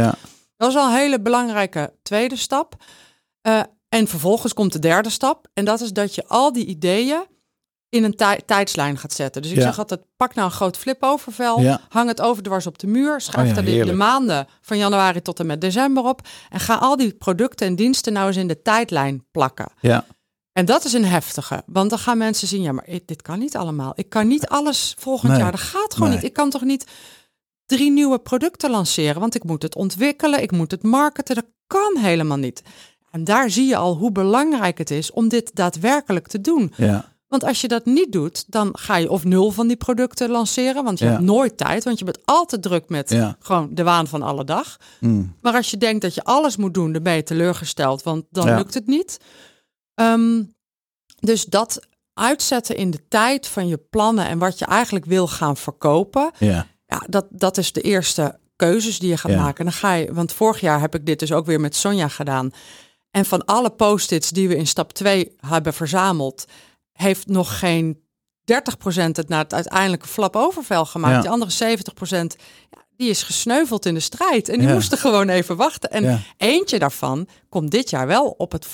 dat 0.56 0.68
is 0.70 0.76
al 0.76 0.86
een 0.88 0.96
hele 0.96 1.20
belangrijke 1.20 1.92
tweede 2.02 2.36
stap. 2.36 2.74
Eh, 3.40 3.60
en 3.96 4.08
vervolgens 4.08 4.52
komt 4.54 4.72
de 4.72 4.78
derde 4.78 5.10
stap. 5.10 5.46
En 5.54 5.64
dat 5.64 5.80
is 5.80 5.92
dat 5.92 6.14
je 6.14 6.24
al 6.26 6.52
die 6.52 6.66
ideeën 6.66 7.24
in 7.88 8.04
een 8.04 8.14
tij- 8.14 8.42
tijdslijn 8.46 8.98
gaat 8.98 9.12
zetten. 9.12 9.42
Dus 9.42 9.50
ik 9.50 9.56
Ja. 9.56 9.62
zeg 9.62 9.78
altijd, 9.78 10.00
pak 10.16 10.34
nou 10.34 10.46
een 10.48 10.54
groot 10.54 10.76
flip-overvel, 10.76 11.60
Ja. 11.60 11.80
hang 11.88 12.08
het 12.08 12.20
overdwars 12.20 12.66
op 12.66 12.78
de 12.78 12.86
muur, 12.86 13.20
schrijf 13.20 13.48
Oh 13.48 13.54
ja, 13.54 13.62
daar 13.62 13.64
de, 13.64 13.84
de 13.84 13.92
maanden 13.92 14.46
van 14.60 14.78
januari 14.78 15.22
tot 15.22 15.40
en 15.40 15.46
met 15.46 15.60
december 15.60 16.04
op 16.04 16.20
en 16.50 16.60
ga 16.60 16.74
al 16.74 16.96
die 16.96 17.12
producten 17.14 17.66
en 17.66 17.76
diensten 17.76 18.12
nou 18.12 18.26
eens 18.26 18.36
in 18.36 18.48
de 18.48 18.62
tijdlijn 18.62 19.26
plakken. 19.30 19.72
Ja. 19.80 20.04
En 20.52 20.64
dat 20.64 20.84
is 20.84 20.92
een 20.92 21.04
heftige, 21.04 21.62
want 21.66 21.90
dan 21.90 21.98
gaan 21.98 22.18
mensen 22.18 22.48
zien, 22.48 22.62
ja, 22.62 22.72
maar 22.72 22.88
dit 23.06 23.22
kan 23.22 23.38
niet 23.38 23.56
allemaal. 23.56 23.92
Ik 23.94 24.08
kan 24.08 24.26
niet 24.28 24.46
alles 24.46 24.94
volgend 24.98 25.32
Nee. 25.32 25.40
jaar, 25.40 25.50
dat 25.50 25.60
gaat 25.60 25.92
gewoon 25.94 26.08
Nee. 26.08 26.18
niet. 26.18 26.26
Ik 26.26 26.32
kan 26.32 26.50
toch 26.50 26.62
niet 26.62 26.84
drie 27.66 27.90
nieuwe 27.90 28.18
producten 28.18 28.70
lanceren, 28.70 29.20
want 29.20 29.34
ik 29.34 29.44
moet 29.44 29.62
het 29.62 29.74
ontwikkelen, 29.76 30.42
ik 30.42 30.50
moet 30.50 30.70
het 30.70 30.82
marketen, 30.82 31.34
dat 31.34 31.44
kan 31.66 31.96
helemaal 31.96 32.36
niet. 32.36 32.62
En 33.10 33.24
daar 33.24 33.50
zie 33.50 33.66
je 33.66 33.76
al 33.76 33.96
hoe 33.96 34.12
belangrijk 34.12 34.78
het 34.78 34.90
is 34.90 35.10
om 35.10 35.28
dit 35.28 35.50
daadwerkelijk 35.54 36.26
te 36.26 36.40
doen. 36.40 36.72
Ja. 36.76 37.14
Want 37.28 37.44
als 37.44 37.60
je 37.60 37.68
dat 37.68 37.84
niet 37.84 38.12
doet, 38.12 38.44
dan 38.52 38.68
ga 38.78 38.96
je 38.96 39.10
of 39.10 39.24
nul 39.24 39.50
van 39.50 39.66
die 39.66 39.76
producten 39.76 40.30
lanceren, 40.30 40.84
want 40.84 40.98
je 40.98 41.04
Ja. 41.04 41.10
hebt 41.10 41.22
nooit 41.22 41.56
tijd, 41.56 41.84
want 41.84 41.98
je 41.98 42.04
bent 42.04 42.18
altijd 42.24 42.62
druk 42.62 42.88
met 42.88 43.10
Ja. 43.10 43.36
gewoon 43.40 43.68
de 43.74 43.82
waan 43.82 44.06
van 44.06 44.22
alle 44.22 44.44
dag. 44.44 44.76
Mm. 45.00 45.34
Maar 45.40 45.54
als 45.54 45.70
je 45.70 45.76
denkt 45.76 46.02
dat 46.02 46.14
je 46.14 46.24
alles 46.24 46.56
moet 46.56 46.74
doen, 46.74 46.92
dan 46.92 47.02
ben 47.02 47.14
je 47.14 47.22
teleurgesteld, 47.22 48.02
want 48.02 48.24
dan 48.30 48.46
Ja. 48.46 48.56
lukt 48.56 48.74
het 48.74 48.86
niet. 48.86 49.18
Ehm, 49.94 50.42
dus 51.20 51.44
dat 51.44 51.86
uitzetten 52.14 52.76
in 52.76 52.90
de 52.90 53.08
tijd 53.08 53.46
van 53.46 53.68
je 53.68 53.76
plannen 53.90 54.26
en 54.26 54.38
wat 54.38 54.58
je 54.58 54.64
eigenlijk 54.64 55.04
wil 55.04 55.26
gaan 55.28 55.56
verkopen, 55.56 56.30
Ja. 56.38 56.66
ja, 56.86 57.02
dat, 57.08 57.26
dat 57.30 57.58
is 57.58 57.72
de 57.72 57.80
eerste 57.80 58.38
keuzes 58.56 58.98
die 58.98 59.08
je 59.08 59.16
gaat 59.16 59.36
maken. 59.36 59.64
Dan 59.64 59.74
ga 59.74 59.92
je, 59.92 60.12
want 60.14 60.32
vorig 60.32 60.60
jaar 60.60 60.80
heb 60.80 60.94
ik 60.94 61.06
dit 61.06 61.18
dus 61.18 61.32
ook 61.32 61.46
weer 61.46 61.60
met 61.60 61.76
Sonja 61.76 62.08
gedaan. 62.08 62.50
En 63.16 63.24
van 63.24 63.44
alle 63.44 63.70
post-its 63.70 64.30
die 64.30 64.48
we 64.48 64.56
in 64.56 64.66
stap 64.66 64.92
2 64.92 65.32
hebben 65.36 65.74
verzameld, 65.74 66.44
heeft 66.92 67.26
nog 67.26 67.58
geen 67.58 67.98
30% 67.98 68.04
het 69.12 69.28
naar 69.28 69.42
het 69.42 69.54
uiteindelijke 69.54 70.06
flap 70.08 70.36
overvel 70.36 70.84
gemaakt. 70.86 71.14
Ja. 71.14 71.20
De 71.20 71.28
andere 71.28 71.50
70% 71.50 72.36
ja, 72.70 72.78
die 72.96 73.08
is 73.10 73.22
gesneuveld 73.22 73.86
in 73.86 73.94
de 73.94 74.00
strijd. 74.00 74.48
En 74.48 74.58
die 74.58 74.68
Ja. 74.68 74.74
moesten 74.74 74.98
gewoon 74.98 75.28
even 75.28 75.56
wachten. 75.56 75.90
En 75.90 76.02
Ja. 76.02 76.18
eentje 76.36 76.78
daarvan 76.78 77.28
komt 77.48 77.70
dit 77.70 77.90
jaar 77.90 78.06
wel 78.06 78.34
op 78.38 78.52
het 78.52 78.66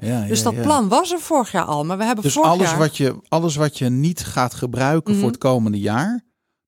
ja, 0.00 0.24
dus 0.26 0.42
dat 0.42 0.60
plan 0.62 0.88
was 0.88 1.12
er 1.12 1.20
vorig 1.20 1.52
jaar 1.52 1.64
al. 1.64 1.84
Maar 1.84 1.98
we 1.98 2.04
hebben 2.04 2.24
Dus 2.24 2.32
vorig 2.32 2.50
alles 2.50 2.68
jaar 2.70 2.78
wat, 2.78 2.96
je, 2.96 3.16
alles 3.28 3.56
wat 3.56 3.78
je 3.78 3.88
niet 3.88 4.24
gaat 4.24 4.54
gebruiken 4.54 5.12
voor 5.14 5.22
Mhm. 5.22 5.30
het 5.32 5.38
komende 5.38 5.78
jaar, 5.78 6.24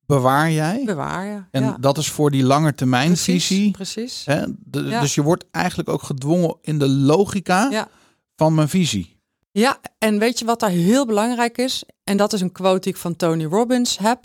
bewaar 0.06 0.50
jij. 0.50 0.82
bewaar 0.84 1.26
je. 1.26 1.42
En 1.50 1.62
ja. 1.62 1.76
dat 1.80 1.98
is 1.98 2.10
voor 2.10 2.30
die 2.30 2.42
langetermijnvisie. 2.44 3.70
Precies, 3.70 3.94
precies. 3.94 4.24
Hè? 4.26 4.44
De- 4.58 4.82
Ja. 4.82 5.00
Dus 5.00 5.14
je 5.14 5.22
wordt 5.22 5.44
eigenlijk 5.50 5.88
ook 5.88 6.02
gedwongen 6.02 6.56
in 6.60 6.78
de 6.78 6.88
logica 6.88 7.68
Ja. 7.70 7.88
van 8.36 8.54
mijn 8.54 8.68
visie. 8.68 9.20
Ja, 9.50 9.78
en 9.98 10.18
weet 10.18 10.38
je 10.38 10.44
wat 10.44 10.60
daar 10.60 10.70
heel 10.70 11.06
belangrijk 11.06 11.58
is? 11.58 11.84
En 12.04 12.16
dat 12.16 12.32
is 12.32 12.40
een 12.40 12.52
quote 12.52 12.80
die 12.80 12.92
ik 12.92 12.98
van 12.98 13.16
Tony 13.16 13.44
Robbins 13.44 13.98
heb. 13.98 14.24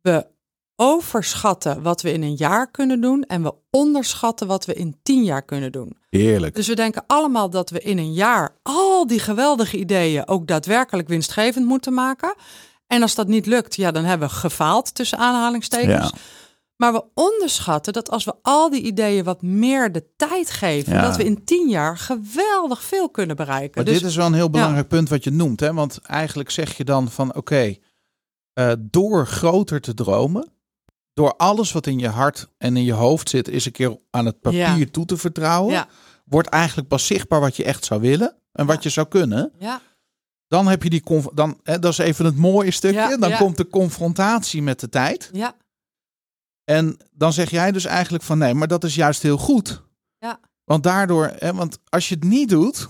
We 0.00 0.26
overschatten 0.76 1.82
wat 1.82 2.02
we 2.02 2.12
in 2.12 2.22
een 2.22 2.34
jaar 2.34 2.70
kunnen 2.70 3.00
doen 3.00 3.22
en 3.22 3.42
we 3.42 3.54
onderschatten 3.70 4.46
wat 4.46 4.64
we 4.64 4.74
in 4.74 4.96
tien 5.02 5.24
jaar 5.24 5.42
kunnen 5.42 5.72
doen. 5.72 5.96
Heerlijk. 6.10 6.54
Dus 6.54 6.66
we 6.66 6.74
denken 6.74 7.04
allemaal 7.06 7.50
dat 7.50 7.70
we 7.70 7.80
in 7.80 7.98
een 7.98 8.12
jaar 8.12 8.56
al 8.62 9.06
die 9.06 9.18
geweldige 9.18 9.76
ideeën 9.78 10.28
ook 10.28 10.46
daadwerkelijk 10.46 11.08
winstgevend 11.08 11.66
moeten 11.66 11.94
maken. 11.94 12.34
En 12.94 13.02
als 13.02 13.14
dat 13.14 13.26
niet 13.28 13.46
lukt, 13.46 13.76
ja, 13.76 13.90
dan 13.90 14.04
hebben 14.04 14.28
we 14.28 14.34
gefaald 14.34 14.94
tussen 14.94 15.18
aanhalingstekens. 15.18 16.10
Ja. 16.10 16.18
Maar 16.76 16.92
we 16.92 17.04
onderschatten 17.14 17.92
dat 17.92 18.10
als 18.10 18.24
we 18.24 18.34
al 18.42 18.70
die 18.70 18.82
ideeën 18.82 19.24
wat 19.24 19.42
meer 19.42 19.92
de 19.92 20.04
tijd 20.16 20.50
geven, 20.50 20.92
Ja. 20.92 21.02
dat 21.02 21.16
we 21.16 21.24
in 21.24 21.44
tien 21.44 21.68
jaar 21.68 21.98
geweldig 21.98 22.82
veel 22.82 23.10
kunnen 23.10 23.36
bereiken. 23.36 23.70
Maar 23.74 23.84
dus 23.84 24.00
dit 24.00 24.08
is 24.10 24.16
wel 24.16 24.26
een 24.26 24.34
heel 24.34 24.50
belangrijk 24.50 24.88
punt 24.88 25.08
wat 25.08 25.24
je 25.24 25.30
noemt. 25.30 25.60
Hè? 25.60 25.72
Want 25.72 25.98
eigenlijk 26.02 26.50
zeg 26.50 26.76
je 26.76 26.84
dan 26.84 27.10
van 27.10 27.34
oké, 27.34 27.74
eh, 28.52 28.72
door 28.78 29.26
groter 29.26 29.80
te 29.80 29.94
dromen, 29.94 30.48
door 31.14 31.36
alles 31.36 31.72
wat 31.72 31.86
in 31.86 31.98
je 31.98 32.08
hart 32.08 32.48
en 32.58 32.76
in 32.76 32.84
je 32.84 32.92
hoofd 32.92 33.28
zit, 33.28 33.48
is 33.48 33.66
een 33.66 33.72
keer 33.72 33.96
aan 34.10 34.26
het 34.26 34.40
papier 34.40 34.58
Ja. 34.78 34.84
toe 34.90 35.04
te 35.04 35.16
vertrouwen, 35.16 35.72
ja, 35.72 35.88
wordt 36.24 36.48
eigenlijk 36.48 36.88
pas 36.88 37.06
zichtbaar 37.06 37.40
wat 37.40 37.56
je 37.56 37.64
echt 37.64 37.84
zou 37.84 38.00
willen 38.00 38.36
en 38.52 38.66
wat 38.66 38.82
je 38.82 38.88
zou 38.88 39.08
kunnen. 39.08 39.52
ja, 39.58 39.80
Dan 40.48 40.66
heb 40.66 40.82
je 40.82 40.90
die 40.90 41.02
dan 41.34 41.60
hè, 41.62 41.78
dat 41.78 41.92
is 41.92 41.98
even 41.98 42.24
het 42.24 42.36
mooie 42.36 42.70
stukje. 42.70 42.96
Ja, 42.98 43.16
dan 43.16 43.28
ja. 43.30 43.36
komt 43.36 43.56
de 43.56 43.68
confrontatie 43.68 44.62
met 44.62 44.80
de 44.80 44.88
tijd. 44.88 45.30
ja. 45.32 45.54
En 46.64 46.96
dan 47.12 47.32
zeg 47.32 47.50
jij 47.50 47.72
dus 47.72 47.84
eigenlijk 47.84 48.24
van 48.24 48.38
nee, 48.38 48.54
maar 48.54 48.68
dat 48.68 48.84
is 48.84 48.94
juist 48.94 49.22
heel 49.22 49.36
goed. 49.38 49.82
Ja. 50.18 50.40
Want 50.64 50.82
daardoor, 50.82 51.32
hè, 51.38 51.54
want 51.54 51.78
als 51.88 52.08
je 52.08 52.14
het 52.14 52.24
niet 52.24 52.48
doet, 52.48 52.88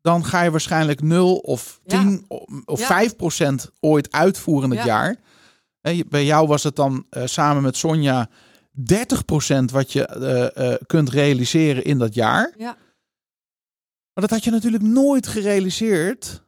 dan 0.00 0.24
ga 0.24 0.42
je 0.42 0.50
waarschijnlijk 0.50 1.02
0 1.02 1.36
of 1.36 1.80
Ja. 1.84 1.98
10 2.02 2.24
of 2.64 2.80
Ja. 2.80 2.86
5 2.86 3.16
procent 3.16 3.70
ooit 3.80 4.12
uitvoeren 4.12 4.70
het 4.70 4.78
Ja. 4.78 4.84
jaar. 4.84 5.16
Je- 5.94 6.06
bij 6.08 6.24
jou 6.24 6.46
was 6.46 6.62
het 6.62 6.76
dan 6.76 7.06
eh, 7.10 7.22
samen 7.26 7.62
met 7.62 7.76
Sonja 7.76 8.28
30 8.70 9.24
procent 9.24 9.70
wat 9.70 9.92
je 9.92 10.06
eh, 10.06 10.72
eh, 10.72 10.80
kunt 10.86 11.10
realiseren 11.10 11.84
in 11.84 11.98
dat 11.98 12.14
jaar. 12.14 12.52
Ja. 12.58 12.76
Maar 14.14 14.24
dat 14.26 14.30
had 14.30 14.44
je 14.44 14.50
natuurlijk 14.50 14.82
nooit 14.82 15.26
gerealiseerd, 15.26 16.42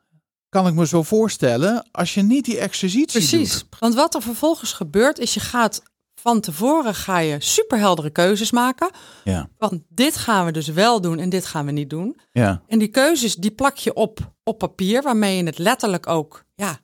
kan 0.54 0.66
ik 0.66 0.74
me 0.74 0.86
zo 0.86 1.02
voorstellen, 1.02 1.86
als 1.90 2.14
je 2.14 2.22
niet 2.22 2.44
die 2.44 2.58
exercitie 2.58 3.06
Precies. 3.18 3.52
doet. 3.52 3.66
Want 3.78 3.94
wat 3.94 4.14
er 4.14 4.22
vervolgens 4.22 4.72
gebeurt, 4.72 5.18
is 5.18 5.34
je 5.34 5.40
gaat 5.40 5.82
van 6.20 6.40
tevoren 6.40 6.94
ga 6.94 7.18
je 7.18 7.36
superheldere 7.40 8.10
keuzes 8.10 8.50
maken. 8.50 8.90
Ja, 9.24 9.48
Want 9.58 9.80
dit 9.88 10.16
gaan 10.16 10.44
we 10.44 10.52
dus 10.52 10.68
wel 10.68 11.00
doen 11.00 11.18
en 11.18 11.28
dit 11.28 11.46
gaan 11.46 11.66
we 11.66 11.72
niet 11.72 11.90
doen. 11.90 12.20
ja, 12.32 12.62
En 12.66 12.78
die 12.78 12.88
keuzes 12.88 13.34
die 13.34 13.50
plak 13.50 13.76
je 13.76 13.94
op 13.94 14.32
op 14.44 14.58
papier, 14.58 15.02
waarmee 15.02 15.36
je 15.36 15.42
het 15.44 15.58
letterlijk 15.58 16.06
ook 16.06 16.44
ja, 16.54 16.78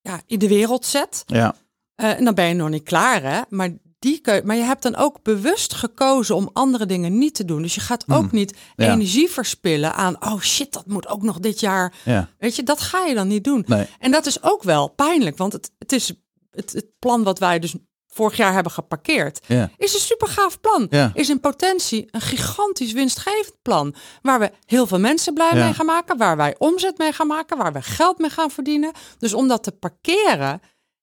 ja, 0.00 0.20
in 0.26 0.38
de 0.38 0.48
wereld 0.48 0.86
zet. 0.86 1.22
ja, 1.26 1.54
Eh, 1.94 2.18
en 2.18 2.24
dan 2.24 2.34
ben 2.34 2.46
je 2.46 2.54
nog 2.54 2.68
niet 2.68 2.82
klaar, 2.82 3.22
hè? 3.22 3.40
Maar, 3.48 3.70
die 4.02 4.18
keu 4.20 4.42
maar 4.44 4.56
je 4.56 4.62
hebt 4.62 4.82
dan 4.82 4.96
ook 4.96 5.22
bewust 5.22 5.74
gekozen 5.74 6.34
om 6.36 6.50
andere 6.52 6.86
dingen 6.86 7.18
niet 7.18 7.34
te 7.34 7.44
doen. 7.44 7.62
Dus 7.62 7.74
je 7.74 7.80
gaat 7.80 8.04
ook 8.08 8.32
niet 8.32 8.52
Mm. 8.52 8.84
ja. 8.84 8.92
energie 8.92 9.30
verspillen 9.30 9.94
aan, 9.94 10.16
oh 10.24 10.40
shit, 10.40 10.72
dat 10.72 10.86
moet 10.86 11.08
ook 11.08 11.22
nog 11.22 11.38
dit 11.38 11.60
jaar. 11.60 11.94
ja. 12.04 12.28
Weet 12.38 12.56
je, 12.56 12.62
dat 12.62 12.80
ga 12.80 13.04
je 13.04 13.14
dan 13.14 13.28
niet 13.28 13.44
doen. 13.44 13.64
Nee. 13.66 13.86
En 13.98 14.10
dat 14.10 14.26
is 14.26 14.42
ook 14.42 14.62
wel 14.62 14.88
pijnlijk, 14.88 15.36
want 15.36 15.52
het, 15.52 15.70
het 15.78 15.92
is 15.92 16.12
het, 16.50 16.72
het 16.72 16.86
plan 16.98 17.22
wat 17.22 17.38
wij 17.38 17.58
dus 17.58 17.74
vorig 18.06 18.36
jaar 18.36 18.52
hebben 18.52 18.72
geparkeerd, 18.72 19.40
Ja. 19.46 19.70
is 19.76 19.94
een 19.94 20.00
super 20.00 20.28
gaaf 20.28 20.60
plan. 20.60 20.86
Ja. 20.90 21.10
Is 21.14 21.28
in 21.30 21.40
potentie 21.40 22.08
een 22.10 22.20
gigantisch 22.20 22.92
winstgevend 22.92 23.62
plan. 23.62 23.94
Waar 24.22 24.38
we 24.40 24.50
heel 24.66 24.86
veel 24.86 24.98
mensen 25.00 25.34
blij 25.34 25.50
Ja. 25.56 25.64
mee 25.64 25.74
gaan 25.74 25.86
maken, 25.86 26.16
waar 26.18 26.36
wij 26.36 26.54
omzet 26.58 26.98
mee 26.98 27.12
gaan 27.12 27.26
maken, 27.26 27.56
waar 27.58 27.72
we 27.72 27.82
geld 27.82 28.18
mee 28.18 28.30
gaan 28.30 28.50
verdienen. 28.50 28.92
Dus 29.18 29.34
om 29.34 29.48
dat 29.48 29.62
te 29.62 29.72
parkeren, 29.72 30.60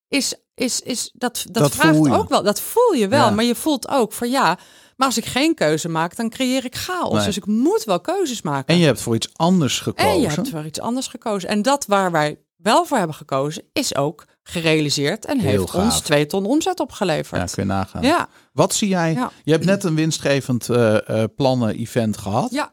is, 0.08 0.36
is, 0.60 0.82
is 0.82 1.12
dat, 1.14 1.46
dat, 1.52 1.62
Dat 1.64 1.76
vraagt 1.76 2.10
ook 2.10 2.30
wel. 2.30 2.44
Dat 2.44 2.62
voel 2.62 2.94
je 2.94 3.08
wel, 3.08 3.26
Ja. 3.26 3.30
maar 3.30 3.44
je 3.44 3.56
voelt 3.56 3.88
ook 3.90 4.14
van 4.14 4.30
ja. 4.30 4.58
Maar 4.96 5.08
als 5.08 5.18
ik 5.18 5.26
geen 5.26 5.56
keuze 5.56 5.90
maak, 5.90 6.16
dan 6.16 6.30
creëer 6.30 6.66
ik 6.66 6.76
chaos. 6.76 7.14
Nee. 7.14 7.26
Dus 7.26 7.38
ik 7.38 7.46
moet 7.46 7.84
wel 7.84 8.00
keuzes 8.00 8.42
maken. 8.42 8.74
En 8.74 8.80
je 8.80 8.86
hebt 8.86 9.02
voor 9.02 9.16
iets 9.16 9.30
anders 9.36 9.80
gekozen. 9.80 10.12
En 10.12 10.20
je 10.20 10.28
hebt 10.28 10.50
voor 10.50 10.66
iets 10.66 10.80
anders 10.80 11.08
gekozen. 11.08 11.50
En 11.50 11.62
dat 11.62 11.86
waar 11.86 12.12
wij 12.12 12.40
wel 12.56 12.86
voor 12.86 12.98
hebben 12.98 13.16
gekozen, 13.16 13.64
is 13.74 13.96
ook 13.96 14.26
gerealiseerd 14.44 15.26
en 15.26 15.40
Heel 15.40 15.50
heeft 15.60 15.70
gaaf. 15.70 15.84
ons 15.84 16.00
twee 16.02 16.26
ton 16.26 16.46
omzet 16.46 16.78
Ja, 16.78 16.84
opgeleverd. 16.84 17.52
kun 17.54 17.64
je 17.64 17.70
nagaan. 17.70 18.02
Ja, 18.02 18.28
Wat 18.54 18.74
zie 18.74 18.88
jij? 18.88 19.14
Ja. 19.14 19.32
Je 19.44 19.52
hebt 19.52 19.66
net 19.66 19.84
een 19.84 19.96
winstgevend 19.96 20.70
eh, 20.70 21.10
eh, 21.24 21.30
plannen-event 21.36 22.18
gehad. 22.18 22.52
ja, 22.52 22.72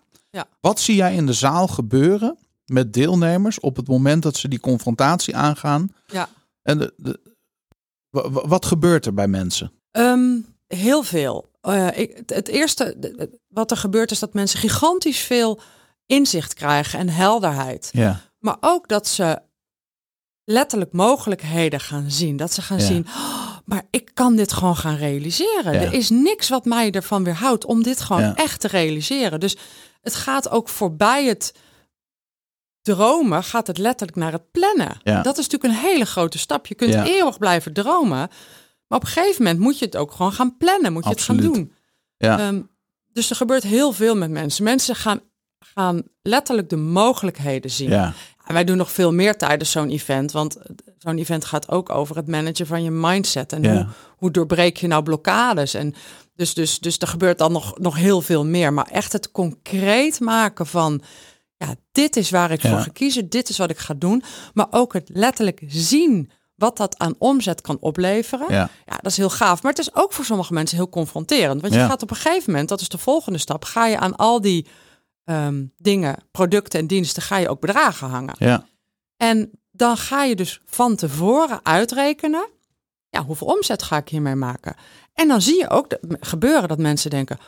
Wat 0.61 0.81
zie 0.81 0.95
jij 0.97 1.15
in 1.15 1.27
de 1.27 1.33
zaal 1.33 1.67
gebeuren 1.69 2.39
met 2.65 2.93
deelnemers 2.93 3.61
op 3.61 3.77
het 3.77 3.89
moment 3.89 4.23
dat 4.23 4.37
ze 4.37 4.49
die 4.49 4.61
confrontatie 4.61 5.37
aangaan? 5.37 5.89
ja. 6.07 6.29
En 6.63 6.79
de, 6.79 6.93
de- 6.97 7.21
wat 8.31 8.67
gebeurt 8.67 9.07
er 9.07 9.15
bij 9.15 9.29
mensen? 9.29 9.73
Ehm, 9.91 10.39
heel 10.67 11.03
veel. 11.03 11.51
Eh, 11.61 11.99
ik, 11.99 12.23
het, 12.27 12.49
eerste 12.49 12.97
wat 13.49 13.71
er 13.71 13.77
gebeurt 13.77 14.11
is 14.11 14.19
dat 14.19 14.35
mensen 14.35 14.59
gigantisch 14.59 15.21
veel 15.21 15.61
inzicht 16.07 16.55
krijgen 16.55 16.99
en 16.99 17.09
helderheid. 17.09 17.89
Ja, 17.93 18.21
Maar 18.39 18.57
ook 18.61 18.89
dat 18.89 19.09
ze 19.09 19.39
letterlijk 20.45 20.93
mogelijkheden 20.93 21.81
gaan 21.81 22.11
zien. 22.11 22.37
Dat 22.37 22.53
ze 22.53 22.63
gaan 22.63 22.79
Ja. 22.79 22.85
zien, 22.85 23.07
"Oh, 23.07 23.57
maar 23.65 23.83
ik 23.91 24.11
kan 24.15 24.37
dit 24.37 24.53
gewoon 24.53 24.77
gaan 24.77 24.97
realiseren. 24.97 25.73
Ja. 25.73 25.81
Er 25.81 25.93
is 25.93 26.11
niks 26.11 26.49
wat 26.49 26.65
mij 26.65 26.91
ervan 26.91 27.25
weerhoudt 27.25 27.65
om 27.65 27.83
dit 27.83 28.01
gewoon 28.01 28.35
echt 28.35 28.61
te 28.61 28.69
realiseren. 28.69 29.41
Dus 29.41 29.57
het 30.01 30.15
gaat 30.15 30.49
ook 30.49 30.69
voorbij 30.69 31.27
het 31.27 31.53
dromen, 32.95 33.45
gaat 33.45 33.67
het 33.67 33.79
letterlijk 33.79 34.19
naar 34.19 34.33
het 34.33 34.51
plannen. 34.51 34.97
Ja. 35.03 35.23
Dat 35.23 35.39
is 35.39 35.49
natuurlijk 35.49 35.83
een 35.83 35.91
hele 35.91 36.05
grote 36.07 36.39
stap. 36.39 36.67
Je 36.67 36.75
kunt 36.75 36.93
Ja. 36.93 37.05
eeuwig 37.05 37.39
blijven 37.39 37.73
dromen. 37.73 38.29
Maar 38.89 38.99
op 38.99 39.03
een 39.03 39.11
gegeven 39.11 39.43
moment 39.43 39.61
moet 39.63 39.79
je 39.79 39.85
het 39.85 39.97
ook 39.97 40.13
gewoon 40.13 40.33
gaan 40.33 40.57
plannen. 40.57 40.93
Moet 40.93 41.05
je 41.05 41.11
het 41.11 41.21
gaan 41.23 41.37
doen. 41.37 41.73
ja, 42.17 42.39
Ehm, 42.39 42.61
dus 43.13 43.31
er 43.31 43.37
gebeurt 43.37 43.63
heel 43.63 43.93
veel 43.93 44.17
met 44.17 44.31
mensen. 44.31 44.65
Mensen 44.65 44.95
gaan, 44.97 45.21
gaan 45.59 46.03
letterlijk 46.23 46.69
de 46.69 46.77
mogelijkheden 46.77 47.71
zien. 47.71 47.89
ja, 47.91 48.13
En 48.47 48.55
wij 48.55 48.65
doen 48.65 48.77
nog 48.77 48.91
veel 48.91 49.13
meer 49.13 49.37
tijdens 49.37 49.71
zo'n 49.71 49.91
event. 49.91 50.33
Want 50.33 50.57
zo'n 50.99 51.19
event 51.19 51.45
gaat 51.45 51.69
ook 51.69 51.91
over 51.91 52.17
het 52.17 52.27
managen 52.29 52.67
van 52.67 52.83
je 52.83 52.91
mindset. 52.91 53.53
En 53.53 53.63
Ja. 53.63 53.73
hoe, 53.75 53.87
hoe 54.17 54.31
doorbreek 54.31 54.77
je 54.77 54.87
nou 54.87 55.03
blokkades. 55.03 55.75
En 55.75 55.95
dus, 56.35 56.55
dus, 56.55 56.79
dus 56.79 56.99
er 56.99 57.09
gebeurt 57.09 57.39
dan 57.39 57.53
nog, 57.53 57.79
nog 57.79 57.97
heel 57.97 58.21
veel 58.23 58.45
meer. 58.45 58.73
Maar 58.73 58.87
echt 58.91 59.13
het 59.13 59.31
concreet 59.31 60.21
maken 60.21 60.67
van 60.67 61.03
ja, 61.57 61.75
dit 61.93 62.17
is 62.17 62.31
waar 62.31 62.51
ik 62.51 62.63
Ja. 62.63 62.69
voor 62.71 62.79
ga 62.79 62.91
kiezen, 62.93 63.29
dit 63.29 63.49
is 63.49 63.59
wat 63.59 63.71
ik 63.71 63.79
ga 63.79 63.95
doen. 63.95 64.23
Maar 64.55 64.67
ook 64.71 64.93
het 64.93 65.09
letterlijk 65.13 65.63
zien 65.67 66.31
wat 66.55 66.77
dat 66.77 66.99
aan 66.99 67.15
omzet 67.19 67.61
kan 67.61 67.77
opleveren. 67.81 68.47
Ja. 68.53 68.69
Ja, 68.87 68.97
dat 68.97 69.11
is 69.11 69.17
heel 69.17 69.31
gaaf. 69.31 69.63
Maar 69.63 69.71
het 69.73 69.81
is 69.81 69.95
ook 69.95 70.13
voor 70.13 70.25
sommige 70.25 70.53
mensen 70.53 70.77
heel 70.77 70.89
confronterend. 70.89 71.61
Want 71.61 71.73
je 71.73 71.79
Ja. 71.79 71.87
gaat 71.87 72.03
op 72.03 72.11
een 72.11 72.17
gegeven 72.17 72.51
moment, 72.51 72.69
dat 72.69 72.81
is 72.81 72.89
de 72.89 72.99
volgende 72.99 73.39
stap, 73.39 73.65
ga 73.65 73.87
je 73.87 73.99
aan 73.99 74.17
al 74.17 74.41
die 74.41 74.67
ehm, 75.25 75.65
dingen, 75.77 76.17
producten 76.31 76.81
en 76.81 76.87
diensten, 76.87 77.23
ga 77.23 77.37
je 77.37 77.49
ook 77.49 77.61
bedragen 77.61 78.09
hangen. 78.09 78.35
Ja. 78.39 78.67
En 79.17 79.51
dan 79.71 79.97
ga 79.97 80.25
je 80.25 80.37
dus 80.37 80.61
van 80.67 80.97
tevoren 80.97 81.61
uitrekenen, 81.63 82.49
ja, 83.11 83.25
hoeveel 83.25 83.47
omzet 83.47 83.83
ga 83.83 83.97
ik 83.97 84.09
hiermee 84.09 84.35
maken? 84.35 84.75
En 85.15 85.29
dan 85.29 85.43
zie 85.43 85.59
je 85.59 85.71
ook 85.71 85.87
gebeuren 86.21 86.69
dat 86.69 86.79
mensen 86.79 87.11
denken, 87.11 87.39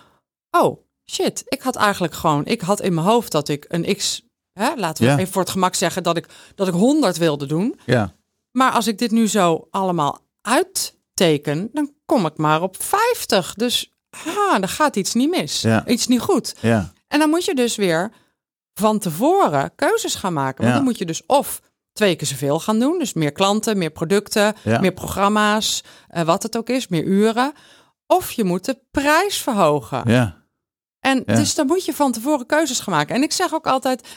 oh 0.50 0.78
shit, 1.10 1.42
ik 1.46 1.62
had 1.62 1.76
eigenlijk 1.76 2.14
gewoon, 2.14 2.44
ik 2.44 2.60
had 2.60 2.80
in 2.80 2.94
mijn 2.94 3.06
hoofd 3.06 3.32
dat 3.32 3.48
ik 3.48 3.64
een 3.68 3.96
x, 3.96 4.22
hè, 4.52 4.74
laten 4.76 5.04
we 5.04 5.10
Ja. 5.10 5.18
even 5.18 5.32
voor 5.32 5.42
het 5.42 5.50
gemak 5.50 5.74
zeggen 5.74 6.02
dat 6.02 6.16
ik, 6.16 6.26
dat 6.54 6.68
ik 6.68 6.74
100 6.74 7.16
wilde 7.16 7.46
doen. 7.46 7.80
Ja. 7.86 8.14
Maar 8.50 8.72
als 8.72 8.86
ik 8.86 8.98
dit 8.98 9.10
nu 9.10 9.28
zo 9.28 9.66
allemaal 9.70 10.20
uitteken, 10.42 11.68
dan 11.72 11.92
kom 12.06 12.26
ik 12.26 12.36
maar 12.36 12.62
op 12.62 12.82
50. 12.82 13.54
Dus 13.54 13.92
ha, 14.16 14.58
dan 14.58 14.68
gaat 14.68 14.96
iets 14.96 15.14
niet 15.14 15.30
mis. 15.30 15.60
Ja. 15.60 15.86
Iets 15.86 16.06
niet 16.06 16.20
goed. 16.20 16.54
Ja. 16.60 16.92
En 17.08 17.18
dan 17.18 17.28
moet 17.30 17.44
je 17.44 17.54
dus 17.54 17.76
weer 17.76 18.12
van 18.74 18.98
tevoren 18.98 19.72
keuzes 19.74 20.14
gaan 20.14 20.32
maken. 20.32 20.62
Want 20.62 20.76
dan 20.76 20.84
moet 20.84 20.98
je 20.98 21.04
dus 21.06 21.26
of 21.26 21.60
twee 21.92 22.16
keer 22.16 22.26
zoveel 22.26 22.60
gaan 22.60 22.78
doen. 22.78 22.98
Dus 22.98 23.12
meer 23.12 23.32
klanten, 23.32 23.78
meer 23.78 23.90
producten, 23.90 24.54
meer 24.80 24.92
programma's, 24.92 25.82
eh, 26.08 26.22
wat 26.22 26.42
het 26.42 26.56
ook 26.56 26.68
is, 26.68 26.88
meer 26.88 27.04
uren. 27.04 27.52
Of 28.06 28.30
je 28.30 28.44
moet 28.44 28.64
de 28.64 28.78
prijs 28.90 29.38
verhogen. 29.42 30.02
Ja. 30.06 30.36
En 31.00 31.22
Ja. 31.26 31.34
dus 31.34 31.54
dan 31.54 31.66
moet 31.66 31.84
je 31.84 31.94
van 31.94 32.12
tevoren 32.12 32.46
keuzes 32.46 32.80
gaan 32.80 32.94
maken. 32.94 33.14
En 33.14 33.22
ik 33.22 33.32
zeg 33.32 33.54
ook 33.54 33.66
altijd, 33.66 34.08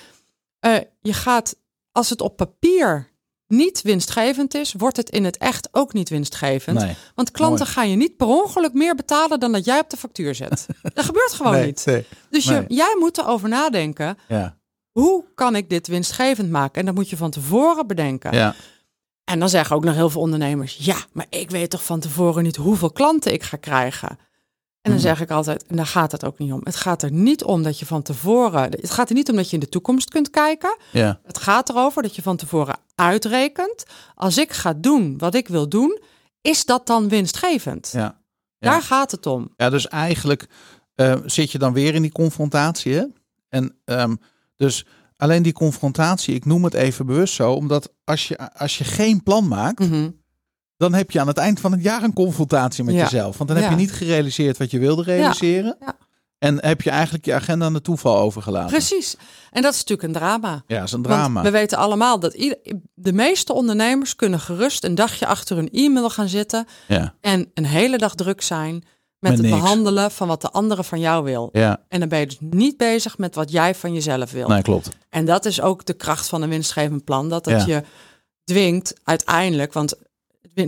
eh, 0.59 0.75
je 1.01 1.13
gaat, 1.13 1.55
als 1.91 2.09
het 2.09 2.21
op 2.21 2.37
papier 2.37 3.09
niet 3.47 3.81
winstgevend 3.81 4.53
is, 4.53 4.73
wordt 4.77 4.97
het 4.97 5.09
in 5.09 5.23
het 5.23 5.37
echt 5.37 5.67
ook 5.71 5.93
niet 5.93 6.09
winstgevend. 6.09 6.79
Nee. 6.79 6.95
Want 7.15 7.31
klanten 7.31 7.59
Mooi. 7.65 7.71
gaan 7.71 7.89
je 7.89 7.95
niet 7.95 8.17
per 8.17 8.27
ongeluk 8.27 8.73
meer 8.73 8.95
betalen 8.95 9.39
dan 9.39 9.51
dat 9.51 9.65
jij 9.65 9.79
op 9.79 9.89
de 9.89 9.97
factuur 9.97 10.35
zet. 10.35 10.65
dat 10.93 11.05
gebeurt 11.05 11.33
gewoon 11.33 11.51
nee. 11.53 11.65
niet. 11.65 11.85
Nee. 11.85 12.05
Dus 12.29 12.43
je, 12.45 12.65
jij 12.67 12.95
moet 12.99 13.17
erover 13.17 13.49
nadenken, 13.49 14.17
Ja. 14.27 14.57
hoe 14.91 15.25
kan 15.35 15.55
ik 15.55 15.69
dit 15.69 15.87
winstgevend 15.87 16.49
maken? 16.49 16.79
En 16.79 16.85
dat 16.85 16.95
moet 16.95 17.09
je 17.09 17.17
van 17.17 17.31
tevoren 17.31 17.87
bedenken. 17.87 18.33
Ja. 18.33 18.55
En 19.23 19.39
dan 19.39 19.49
zeggen 19.49 19.75
ook 19.75 19.83
nog 19.83 19.95
heel 19.95 20.09
veel 20.09 20.21
ondernemers: 20.21 20.77
ja, 20.79 20.97
maar 21.11 21.25
ik 21.29 21.49
weet 21.49 21.69
toch 21.69 21.83
van 21.83 21.99
tevoren 21.99 22.43
niet 22.43 22.55
hoeveel 22.55 22.91
klanten 22.91 23.33
ik 23.33 23.43
ga 23.43 23.57
krijgen. 23.57 24.17
En 24.81 24.91
dan 24.91 24.99
Mhm. 24.99 25.09
zeg 25.09 25.21
ik 25.21 25.31
altijd: 25.31 25.65
en 25.67 25.75
daar 25.75 25.85
gaat 25.85 26.11
het 26.11 26.25
ook 26.25 26.37
niet 26.39 26.51
om. 26.51 26.61
Het 26.63 26.75
gaat 26.75 27.01
er 27.03 27.11
niet 27.11 27.43
om 27.43 27.63
dat 27.63 27.79
je 27.79 27.85
van 27.85 28.01
tevoren. 28.01 28.61
Het 28.71 28.91
gaat 28.91 29.09
er 29.09 29.15
niet 29.15 29.29
om 29.29 29.35
dat 29.35 29.47
je 29.47 29.53
in 29.53 29.59
de 29.59 29.69
toekomst 29.69 30.09
kunt 30.09 30.29
kijken. 30.29 30.77
Ja. 30.91 31.19
Het 31.23 31.37
gaat 31.37 31.69
erover 31.69 32.01
dat 32.01 32.15
je 32.15 32.21
van 32.21 32.37
tevoren 32.37 32.77
uitrekent. 32.95 33.83
Als 34.15 34.37
ik 34.37 34.51
ga 34.51 34.73
doen 34.73 35.17
wat 35.17 35.35
ik 35.35 35.47
wil 35.47 35.69
doen, 35.69 35.99
is 36.41 36.65
dat 36.65 36.87
dan 36.87 37.09
winstgevend? 37.09 37.89
Ja. 37.93 37.99
Ja. 38.57 38.69
Daar 38.71 38.81
gaat 38.81 39.11
het 39.11 39.25
om. 39.25 39.53
Ja, 39.55 39.69
dus 39.69 39.87
eigenlijk 39.87 40.47
eh, 40.95 41.15
zit 41.25 41.51
je 41.51 41.57
dan 41.57 41.73
weer 41.73 41.93
in 41.95 42.01
die 42.01 42.11
confrontatie. 42.11 42.93
Hè? 42.93 43.05
En 43.49 43.75
ehm, 43.85 44.15
dus 44.55 44.85
alleen 45.17 45.43
die 45.43 45.53
confrontatie, 45.53 46.35
ik 46.35 46.45
noem 46.45 46.63
het 46.63 46.73
even 46.73 47.05
bewust 47.05 47.33
zo, 47.33 47.51
omdat 47.53 47.91
als 48.03 48.27
je, 48.27 48.53
als 48.53 48.77
je 48.77 48.83
geen 48.83 49.23
plan 49.23 49.47
maakt, 49.47 49.79
Mhm. 49.79 50.09
Dan 50.81 50.93
heb 50.93 51.11
je 51.11 51.19
aan 51.19 51.27
het 51.27 51.37
eind 51.37 51.59
van 51.59 51.71
het 51.71 51.83
jaar 51.83 52.03
een 52.03 52.13
confrontatie 52.13 52.83
met 52.83 52.93
Ja. 52.95 53.01
jezelf. 53.01 53.37
Want 53.37 53.49
dan 53.49 53.57
heb 53.57 53.65
Ja. 53.69 53.71
je 53.75 53.81
niet 53.81 53.91
gerealiseerd 53.93 54.57
wat 54.57 54.71
je 54.71 54.79
wilde 54.79 55.03
realiseren. 55.03 55.75
Ja. 55.79 55.97
En 56.39 56.65
heb 56.65 56.81
je 56.81 56.89
eigenlijk 56.89 57.25
je 57.25 57.33
agenda 57.33 57.65
aan 57.65 57.73
de 57.73 57.81
toeval 57.81 58.17
overgelaten. 58.17 58.69
Precies. 58.69 59.15
En 59.51 59.61
dat 59.61 59.73
is 59.73 59.79
natuurlijk 59.79 60.07
een 60.07 60.13
drama. 60.13 60.63
Ja, 60.67 60.77
dat 60.77 60.87
is 60.87 60.91
een 60.91 61.01
Want 61.01 61.15
drama. 61.15 61.41
we 61.41 61.49
weten 61.51 61.77
allemaal 61.77 62.19
dat 62.19 62.33
ieder, 62.33 62.57
de 62.93 63.13
meeste 63.13 63.53
ondernemers 63.53 64.15
kunnen 64.15 64.39
gerust 64.39 64.83
een 64.83 64.95
dagje 64.95 65.25
achter 65.25 65.55
hun 65.55 65.69
e-mail 65.71 66.09
gaan 66.09 66.27
zitten 66.27 66.65
Ja, 66.87 67.13
en 67.21 67.51
een 67.53 67.65
hele 67.65 67.97
dag 67.97 68.15
druk 68.15 68.41
zijn 68.41 68.73
met, 68.73 68.83
Met 69.19 69.31
het 69.31 69.41
niks. 69.41 69.61
behandelen 69.61 70.11
van 70.11 70.27
wat 70.27 70.41
de 70.41 70.49
andere 70.51 70.83
van 70.83 70.99
jou 70.99 71.23
wil. 71.23 71.49
ja. 71.51 71.83
En 71.87 71.99
dan 71.99 72.09
ben 72.09 72.19
je 72.19 72.25
dus 72.25 72.37
niet 72.39 72.77
bezig 72.77 73.17
met 73.17 73.35
wat 73.35 73.51
jij 73.51 73.75
van 73.75 73.93
jezelf 73.93 74.31
wil. 74.31 74.47
Nee, 74.47 74.61
klopt. 74.61 74.89
En 75.09 75.25
dat 75.25 75.45
is 75.45 75.61
ook 75.61 75.85
de 75.85 75.93
kracht 75.93 76.27
van 76.29 76.41
een 76.41 76.49
winstgevend 76.49 77.03
plan. 77.03 77.29
Dat 77.29 77.45
Ja. 77.45 77.63
je 77.65 77.83
dwingt 78.43 78.93
uiteindelijk, 79.03 79.73
want 79.73 79.93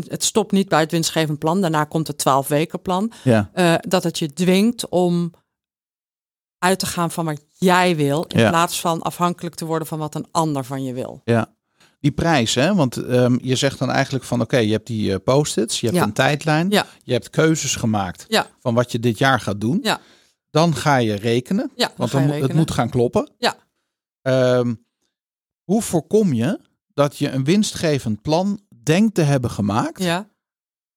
het 0.08 0.23
stopt 0.23 0.51
niet 0.51 0.69
bij 0.69 0.79
het 0.79 0.91
winstgevend 0.91 1.39
plan. 1.39 1.62
Daarna 1.62 1.84
komt 1.84 2.08
het 2.08 2.17
12 2.17 2.47
weken 2.47 2.82
plan. 2.82 3.12
Ja, 3.23 3.49
eh, 3.53 3.75
dat 3.79 4.03
het 4.03 4.19
je 4.19 4.34
dwingt 4.34 4.89
om 4.89 5.32
uit 6.58 6.79
te 6.79 6.86
gaan 6.86 7.12
van 7.12 7.25
wat 7.25 7.43
jij 7.58 7.95
wil. 7.95 8.23
In 8.27 8.39
Ja. 8.39 8.49
plaats 8.49 8.82
van 8.82 9.01
afhankelijk 9.01 9.56
te 9.56 9.65
worden 9.65 9.88
van 9.88 9.99
wat 9.99 10.15
een 10.15 10.27
ander 10.32 10.65
van 10.65 10.84
je 10.84 10.93
wil. 10.93 11.21
ja. 11.23 11.51
Die 11.99 12.12
prijs, 12.12 12.56
hè? 12.56 12.75
want 12.75 12.97
ehm, 12.97 13.38
je 13.41 13.56
zegt 13.56 13.79
dan 13.79 13.89
eigenlijk 13.89 14.25
van 14.25 14.41
oké, 14.41 14.58
je 14.58 14.71
hebt 14.71 14.88
die 14.88 15.13
eh, 15.13 15.19
post-its, 15.23 15.79
je 15.79 15.86
hebt 15.86 15.97
Ja. 15.97 16.03
een 16.03 16.13
tijdlijn, 16.13 16.69
Ja. 16.69 16.86
je 17.03 17.12
hebt 17.13 17.29
keuzes 17.29 17.75
gemaakt 17.75 18.25
Ja. 18.27 18.47
van 18.60 18.73
wat 18.73 18.91
je 18.91 18.99
dit 18.99 19.17
jaar 19.17 19.39
gaat 19.39 19.62
doen. 19.62 19.79
Ja. 19.82 19.99
Dan 20.49 20.75
ga 20.75 20.95
je 20.97 21.13
rekenen, 21.13 21.71
Ja, 21.75 21.88
dan 21.88 21.95
want 21.97 22.12
dan, 22.12 22.21
het 22.21 22.53
moet 22.53 22.71
gaan 22.71 22.89
kloppen. 22.89 23.32
Ja. 23.38 23.56
Ehm, 24.21 24.73
hoe 25.63 25.82
voorkom 25.82 26.34
je 26.34 26.60
dat 26.93 27.17
je 27.17 27.29
een 27.29 27.43
winstgevend 27.43 28.21
plan 28.21 28.60
denkt 28.83 29.15
te 29.15 29.21
hebben 29.21 29.49
gemaakt, 29.49 30.03
Ja, 30.03 30.29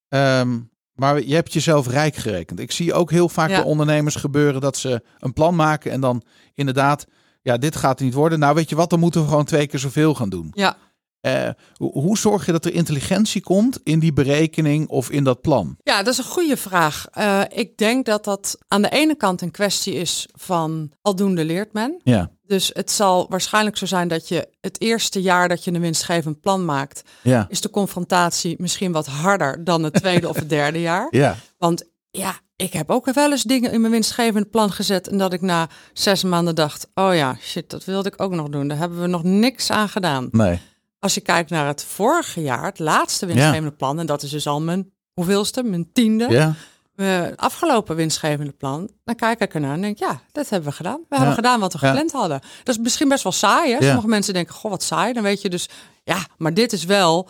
ehm, 0.09 0.59
maar 0.95 1.23
je 1.23 1.35
hebt 1.35 1.53
jezelf 1.53 1.87
rijk 1.89 2.17
gerekend? 2.17 2.61
Ik 2.61 2.73
zie 2.73 2.93
ook 2.95 3.11
heel 3.11 3.29
vaak 3.29 3.51
Ja. 3.51 3.57
bij 3.57 3.65
ondernemers 3.65 4.15
gebeuren 4.15 4.61
dat 4.61 4.77
ze 4.77 5.03
een 5.19 5.33
plan 5.33 5.55
maken 5.55 5.91
en 5.93 6.01
dan 6.01 6.23
inderdaad, 6.55 7.07
ja, 7.43 7.57
dit 7.57 7.77
gaat 7.77 8.01
niet 8.01 8.15
worden. 8.15 8.39
Nou, 8.39 8.55
weet 8.55 8.69
je 8.69 8.77
wat, 8.77 8.91
dan 8.91 9.01
moeten 9.01 9.21
we 9.23 9.29
gewoon 9.29 9.45
twee 9.45 9.67
keer 9.67 9.79
zoveel 9.81 10.15
gaan 10.15 10.29
doen. 10.29 10.51
ja. 10.55 10.77
Eh, 11.21 11.49
hoe, 11.75 11.93
hoe 11.93 12.19
zorg 12.19 12.47
je 12.47 12.53
dat 12.53 12.65
er 12.65 12.73
intelligentie 12.75 13.41
komt 13.43 13.81
in 13.83 13.99
die 13.99 14.13
berekening 14.13 14.89
of 14.89 15.11
in 15.11 15.25
dat 15.25 15.41
plan? 15.41 15.77
ja, 15.83 16.03
dat 16.03 16.13
is 16.13 16.19
een 16.19 16.25
goede 16.25 16.57
vraag. 16.57 17.07
Eh, 17.13 17.41
ik 17.49 17.77
denk 17.77 18.07
dat 18.07 18.25
dat 18.25 18.59
aan 18.69 18.83
de 18.83 18.89
ene 18.89 19.15
kant 19.17 19.41
een 19.43 19.51
kwestie 19.51 19.95
is 19.95 20.29
van 20.33 20.93
aldoende 21.03 21.45
leert 21.45 21.73
men. 21.73 22.01
Ja, 22.05 22.31
Dus 22.47 22.71
het 22.73 22.91
zal 22.91 23.27
waarschijnlijk 23.29 23.77
zo 23.77 23.87
zijn 23.87 24.09
dat 24.09 24.29
je 24.29 24.49
het 24.61 24.81
eerste 24.81 25.23
jaar 25.23 25.49
dat 25.49 25.65
je 25.65 25.73
een 25.73 25.81
winstgevend 25.81 26.41
plan 26.41 26.65
maakt, 26.65 27.03
ja, 27.23 27.47
is 27.49 27.61
de 27.61 27.71
confrontatie 27.71 28.55
misschien 28.59 28.93
wat 28.93 29.07
harder 29.07 29.65
dan 29.65 29.83
het 29.83 29.95
tweede 29.95 30.29
of 30.29 30.37
het 30.37 30.49
derde 30.49 30.81
jaar. 30.81 31.07
ja, 31.23 31.37
Want 31.59 31.85
ja, 32.11 32.39
ik 32.57 32.73
heb 32.73 32.91
ook 32.91 33.13
wel 33.15 33.31
eens 33.31 33.43
dingen 33.43 33.73
in 33.73 33.81
mijn 33.81 33.93
winstgevend 33.93 34.51
plan 34.51 34.71
gezet 34.73 35.09
en 35.09 35.19
dat 35.19 35.33
ik 35.33 35.41
na 35.41 35.69
zes 35.93 36.23
maanden 36.23 36.55
dacht, 36.55 36.89
oh 36.95 37.15
ja, 37.15 37.37
shit, 37.41 37.71
dat 37.71 37.85
wilde 37.85 38.09
ik 38.09 38.23
ook 38.23 38.33
nog 38.33 38.49
doen. 38.49 38.69
Daar 38.69 38.79
hebben 38.79 39.01
we 39.01 39.07
nog 39.07 39.23
niks 39.23 39.71
aan 39.71 39.89
gedaan. 39.89 40.29
nee, 40.31 40.59
Als 40.99 41.15
je 41.15 41.21
kijkt 41.21 41.51
naar 41.51 41.67
het 41.67 41.85
vorige 41.85 42.43
jaar, 42.43 42.65
het 42.65 42.79
laatste 42.79 43.27
winstgevende 43.27 43.73
plan, 43.73 43.99
en 43.99 44.07
dat 44.07 44.23
is 44.23 44.31
dus 44.31 44.47
al 44.47 44.61
mijn 44.61 44.93
hoeveelste, 45.13 45.63
mijn 45.63 45.93
tiende, 45.93 46.27
ja, 46.31 46.55
eh, 46.97 47.23
afgelopen 47.37 47.97
winstgevende 47.97 48.53
plan, 48.53 48.91
dan 49.05 49.15
kijk 49.15 49.41
ik 49.41 49.55
ernaar 49.55 49.75
en 49.75 49.81
denk, 49.81 49.99
ja, 49.99 50.21
dat 50.33 50.49
hebben 50.49 50.69
we 50.69 50.75
gedaan. 50.77 50.99
We 51.01 51.05
Ja. 51.09 51.17
hebben 51.17 51.35
gedaan 51.35 51.61
wat 51.61 51.73
we 51.73 51.79
Ja. 51.83 51.89
gepland 51.89 52.13
hadden. 52.13 52.41
Dat 52.65 52.75
is 52.75 52.81
misschien 52.81 53.09
best 53.09 53.23
wel 53.23 53.33
saai, 53.33 53.73
hè? 53.75 53.83
Sommige 53.87 54.09
mensen 54.09 54.35
denken, 54.35 54.55
goh, 54.55 54.71
wat 54.71 54.83
saai. 54.83 55.13
Dan 55.13 55.23
weet 55.23 55.43
je 55.43 55.49
dus, 55.51 55.69
ja, 56.05 56.27
maar 56.39 56.55
dit 56.55 56.73
is 56.73 56.85
wel 56.85 57.29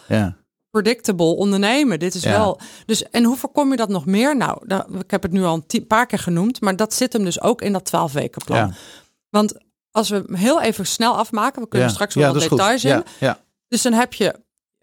predictable 0.70 1.24
ondernemen. 1.36 1.98
Dit 1.98 2.14
is 2.14 2.22
Ja. 2.22 2.30
wel. 2.30 2.60
Dus 2.86 3.02
en 3.10 3.24
hoe 3.24 3.36
voorkom 3.36 3.70
je 3.70 3.76
dat 3.76 3.88
nog 3.88 4.06
meer? 4.06 4.36
Nou, 4.36 4.66
dan, 4.66 4.84
ik 5.00 5.10
heb 5.10 5.22
het 5.22 5.32
nu 5.32 5.44
al 5.44 5.64
een 5.68 5.86
paar 5.86 6.06
keer 6.06 6.18
genoemd, 6.18 6.60
maar 6.60 6.76
dat 6.76 6.94
zit 6.94 7.12
hem 7.12 7.24
dus 7.24 7.40
ook 7.40 7.62
in 7.62 7.72
dat 7.72 7.84
12 7.84 8.12
weken 8.12 8.44
plan. 8.44 8.58
ja. 8.58 8.70
Want 9.30 9.54
als 9.90 10.08
we 10.08 10.16
hem 10.26 10.34
heel 10.34 10.60
even 10.62 10.86
snel 10.86 11.16
afmaken, 11.16 11.62
we 11.62 11.68
kunnen 11.68 11.88
ja. 11.88 11.94
straks 11.94 12.14
wel 12.14 12.32
wat 12.32 12.42
details 12.48 12.84
in. 12.84 12.90
Ja, 12.90 13.02
ja, 13.20 13.38
Dus 13.68 13.82
dan 13.82 13.92
heb 13.92 14.12
je, 14.14 14.34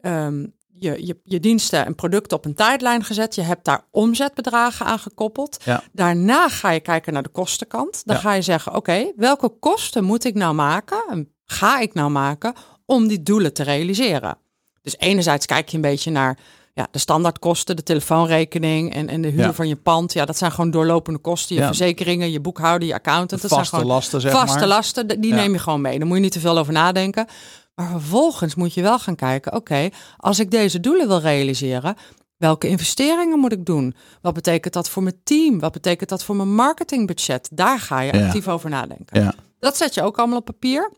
ehm, 0.02 0.46
je, 0.84 1.06
je 1.06 1.18
je 1.24 1.40
diensten 1.40 1.86
en 1.86 1.96
producten 1.96 2.38
op 2.38 2.46
een 2.46 2.54
tijdlijn 2.54 3.04
gezet. 3.04 3.36
Je 3.36 3.42
hebt 3.42 3.66
daar 3.66 3.86
omzetbedragen 3.92 4.86
aan 4.86 5.00
gekoppeld. 5.00 5.58
Ja. 5.66 5.84
Daarna 5.92 6.50
ga 6.50 6.70
je 6.72 6.80
kijken 6.80 7.14
naar 7.14 7.24
de 7.24 7.30
kostenkant. 7.30 8.02
Dan 8.06 8.16
Ja. 8.16 8.22
ga 8.22 8.34
je 8.34 8.42
zeggen, 8.42 8.76
oké, 8.76 9.12
welke 9.16 9.50
kosten 9.60 10.04
moet 10.04 10.24
ik 10.26 10.34
nou 10.36 10.54
maken? 10.54 11.04
En 11.10 11.28
Ga 11.46 11.80
ik 11.80 11.94
nou 11.94 12.10
maken 12.10 12.54
om 12.86 13.08
die 13.08 13.24
doelen 13.24 13.54
te 13.54 13.64
realiseren? 13.64 14.38
Dus 14.82 14.98
enerzijds 14.98 15.46
kijk 15.46 15.70
je 15.70 15.76
een 15.76 15.82
beetje 15.82 16.12
naar 16.12 16.38
ja, 16.74 16.88
de 16.92 17.00
standaardkosten, 17.00 17.76
de 17.76 17.84
telefoonrekening 17.84 18.94
en, 18.94 19.10
en 19.10 19.22
de 19.22 19.28
huur 19.28 19.40
Ja. 19.40 19.54
van 19.54 19.68
je 19.68 19.76
pand. 19.76 20.14
Ja, 20.14 20.26
dat 20.26 20.38
zijn 20.38 20.52
gewoon 20.52 20.72
doorlopende 20.72 21.20
kosten. 21.20 21.56
Je 21.56 21.62
Ja. 21.62 21.68
verzekeringen, 21.68 22.32
je 22.32 22.40
boekhouder, 22.40 22.88
je 22.88 22.94
accountant. 22.94 23.30
Dat 23.30 23.40
zijn 23.40 23.60
vaste 23.60 23.76
gewoon 23.76 23.92
lasten, 23.92 24.22
zeg 24.22 24.32
vaste 24.32 24.58
maar. 24.60 24.68
lasten, 24.68 25.08
die 25.08 25.30
Ja. 25.30 25.36
neem 25.36 25.54
je 25.54 25.60
gewoon 25.60 25.82
mee. 25.82 25.98
Daar 25.98 26.08
moet 26.08 26.18
je 26.18 26.24
niet 26.24 26.32
te 26.32 26.40
veel 26.40 26.58
over 26.58 26.74
nadenken. 26.74 27.28
Maar 27.76 27.90
vervolgens 27.90 28.56
moet 28.56 28.74
je 28.74 28.82
wel 28.82 29.00
gaan 29.00 29.16
kijken, 29.16 29.54
oké, 29.54 29.90
als 30.18 30.40
ik 30.40 30.52
deze 30.52 30.80
doelen 30.80 31.08
wil 31.08 31.20
realiseren, 31.20 31.96
welke 32.38 32.68
investeringen 32.68 33.40
moet 33.40 33.52
ik 33.52 33.66
doen? 33.66 33.96
Wat 34.22 34.34
betekent 34.34 34.74
dat 34.74 34.90
voor 34.90 35.04
mijn 35.04 35.20
team? 35.24 35.60
Wat 35.60 35.72
betekent 35.72 36.10
dat 36.10 36.24
voor 36.24 36.36
mijn 36.36 36.56
marketingbudget? 36.56 37.50
Daar 37.54 37.80
ga 37.80 38.00
je 38.00 38.14
Ja. 38.18 38.26
actief 38.26 38.48
over 38.48 38.70
nadenken. 38.70 39.22
Ja. 39.22 39.34
Dat 39.60 39.78
zet 39.78 39.94
je 39.94 40.02
ook 40.02 40.18
allemaal 40.18 40.38
op 40.38 40.46
papier. 40.46 40.92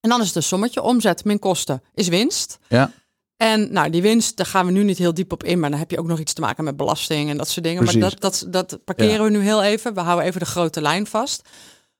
En 0.00 0.10
dan 0.10 0.20
is 0.20 0.26
het 0.26 0.36
een 0.36 0.42
sommetje. 0.42 0.82
Omzet 0.82 1.24
min 1.24 1.38
kosten 1.38 1.82
is 1.94 2.08
winst. 2.08 2.58
Ja. 2.68 2.92
En 3.36 3.72
nou, 3.72 3.90
die 3.90 4.02
winst, 4.02 4.36
daar 4.36 4.46
gaan 4.46 4.66
we 4.66 4.72
nu 4.72 4.82
niet 4.82 4.98
heel 4.98 5.14
diep 5.14 5.32
op 5.32 5.44
in. 5.44 5.60
Maar 5.60 5.70
dan 5.70 5.78
heb 5.78 5.90
je 5.90 5.98
ook 5.98 6.06
nog 6.06 6.18
iets 6.18 6.32
te 6.32 6.40
maken 6.40 6.64
met 6.64 6.76
belasting 6.76 7.30
en 7.30 7.36
dat 7.36 7.48
soort 7.48 7.64
dingen. 7.64 7.84
Maar 7.84 7.98
dat, 7.98 8.16
dat, 8.20 8.46
dat 8.48 8.78
parkeren 8.84 9.24
we 9.24 9.30
nu 9.30 9.40
heel 9.40 9.62
even. 9.62 9.94
We 9.94 10.00
houden 10.00 10.26
even 10.26 10.40
de 10.40 10.46
grote 10.46 10.80
lijn 10.80 11.06
vast. 11.06 11.48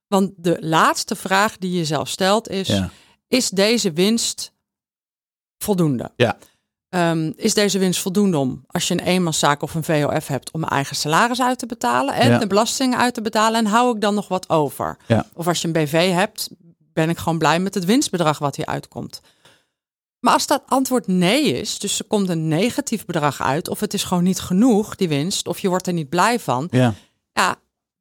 Want 0.06 0.30
de 0.36 0.56
laatste 0.60 1.16
vraag 1.16 1.58
die 1.58 1.72
je 1.72 1.84
zelf 1.84 2.08
stelt 2.08 2.48
is: 2.48 2.68
Ja. 2.68 2.90
Is 3.28 3.48
deze 3.48 3.92
winst 3.92 4.52
voldoende? 5.58 6.12
Ja. 6.16 6.38
Ehm, 6.88 7.32
is 7.36 7.54
deze 7.54 7.78
winst 7.78 8.00
voldoende 8.00 8.38
om, 8.38 8.64
als 8.66 8.88
je 8.88 8.94
een 8.94 9.06
eenmanszaak 9.06 9.62
of 9.62 9.74
een 9.74 9.84
VOF 9.84 10.26
hebt, 10.26 10.50
om 10.50 10.60
mijn 10.60 10.72
eigen 10.72 10.96
salaris 10.96 11.40
uit 11.40 11.58
te 11.58 11.66
betalen 11.66 12.14
en 12.14 12.30
Ja. 12.30 12.38
de 12.38 12.46
belastingen 12.46 12.98
uit 12.98 13.14
te 13.14 13.22
betalen? 13.22 13.58
En 13.60 13.66
hou 13.66 13.94
ik 13.94 14.00
dan 14.00 14.14
nog 14.14 14.28
wat 14.28 14.48
over? 14.48 14.96
Ja. 15.06 15.26
Of 15.34 15.46
als 15.46 15.60
je 15.60 15.66
een 15.66 15.72
BV 15.72 16.10
hebt, 16.12 16.48
ben 16.92 17.08
ik 17.08 17.18
gewoon 17.18 17.38
blij 17.38 17.60
met 17.60 17.74
het 17.74 17.84
winstbedrag 17.84 18.38
wat 18.38 18.56
hier 18.56 18.66
uitkomt. 18.66 19.20
Maar 20.20 20.32
als 20.32 20.46
dat 20.46 20.62
antwoord 20.66 21.06
nee 21.06 21.42
is, 21.60 21.78
dus 21.78 21.98
er 21.98 22.04
komt 22.04 22.28
een 22.28 22.48
negatief 22.48 23.04
bedrag 23.04 23.42
uit, 23.42 23.68
of 23.68 23.80
het 23.80 23.94
is 23.94 24.04
gewoon 24.04 24.22
niet 24.24 24.40
genoeg, 24.40 24.96
die 24.96 25.08
winst, 25.08 25.46
of 25.46 25.58
je 25.58 25.68
wordt 25.68 25.86
er 25.86 25.92
niet 25.92 26.08
blij 26.08 26.40
van, 26.40 26.68
Ja. 26.70 26.94
ja, 27.32 27.56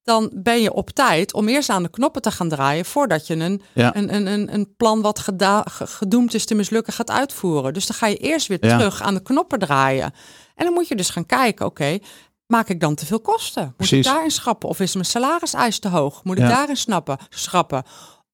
dan 0.07 0.31
ben 0.33 0.61
je 0.61 0.73
op 0.73 0.89
tijd 0.89 1.33
om 1.33 1.47
eerst 1.47 1.69
aan 1.69 1.83
de 1.83 1.89
knoppen 1.89 2.21
te 2.21 2.31
gaan 2.31 2.49
draaien 2.49 2.85
voordat 2.85 3.27
je 3.27 3.35
een, 3.35 3.61
Ja. 3.73 3.95
een, 3.95 4.13
een, 4.15 4.25
een, 4.27 4.53
een 4.53 4.75
plan 4.77 5.01
wat 5.01 5.19
geda- 5.19 5.63
gedoemd 5.67 6.33
is 6.33 6.45
te 6.45 6.55
mislukken 6.55 6.93
gaat 6.93 7.09
uitvoeren. 7.11 7.73
Dus 7.73 7.85
dan 7.87 7.95
ga 7.97 8.07
je 8.07 8.17
eerst 8.17 8.47
weer 8.47 8.65
Ja. 8.65 8.77
terug 8.77 9.01
aan 9.01 9.13
de 9.13 9.21
knoppen 9.21 9.59
draaien. 9.59 10.13
En 10.55 10.65
dan 10.65 10.73
moet 10.73 10.87
je 10.87 10.95
dus 10.95 11.09
gaan 11.09 11.25
kijken, 11.25 11.65
oké, 11.65 11.97
maak 12.45 12.69
ik 12.69 12.79
dan 12.79 12.95
te 12.95 13.05
veel 13.05 13.19
kosten? 13.19 13.63
Moet 13.63 13.75
Precies. 13.75 13.97
ik 14.05 14.11
daarin 14.11 14.31
schrappen? 14.31 14.69
Of 14.69 14.79
is 14.79 14.93
mijn 14.93 15.05
salariseis 15.05 15.79
te 15.79 15.87
hoog? 15.89 16.23
Moet 16.23 16.37
ik 16.37 16.43
Ja. 16.43 16.49
daarin 16.49 16.77
snappen, 16.77 17.17
schrappen? 17.29 17.83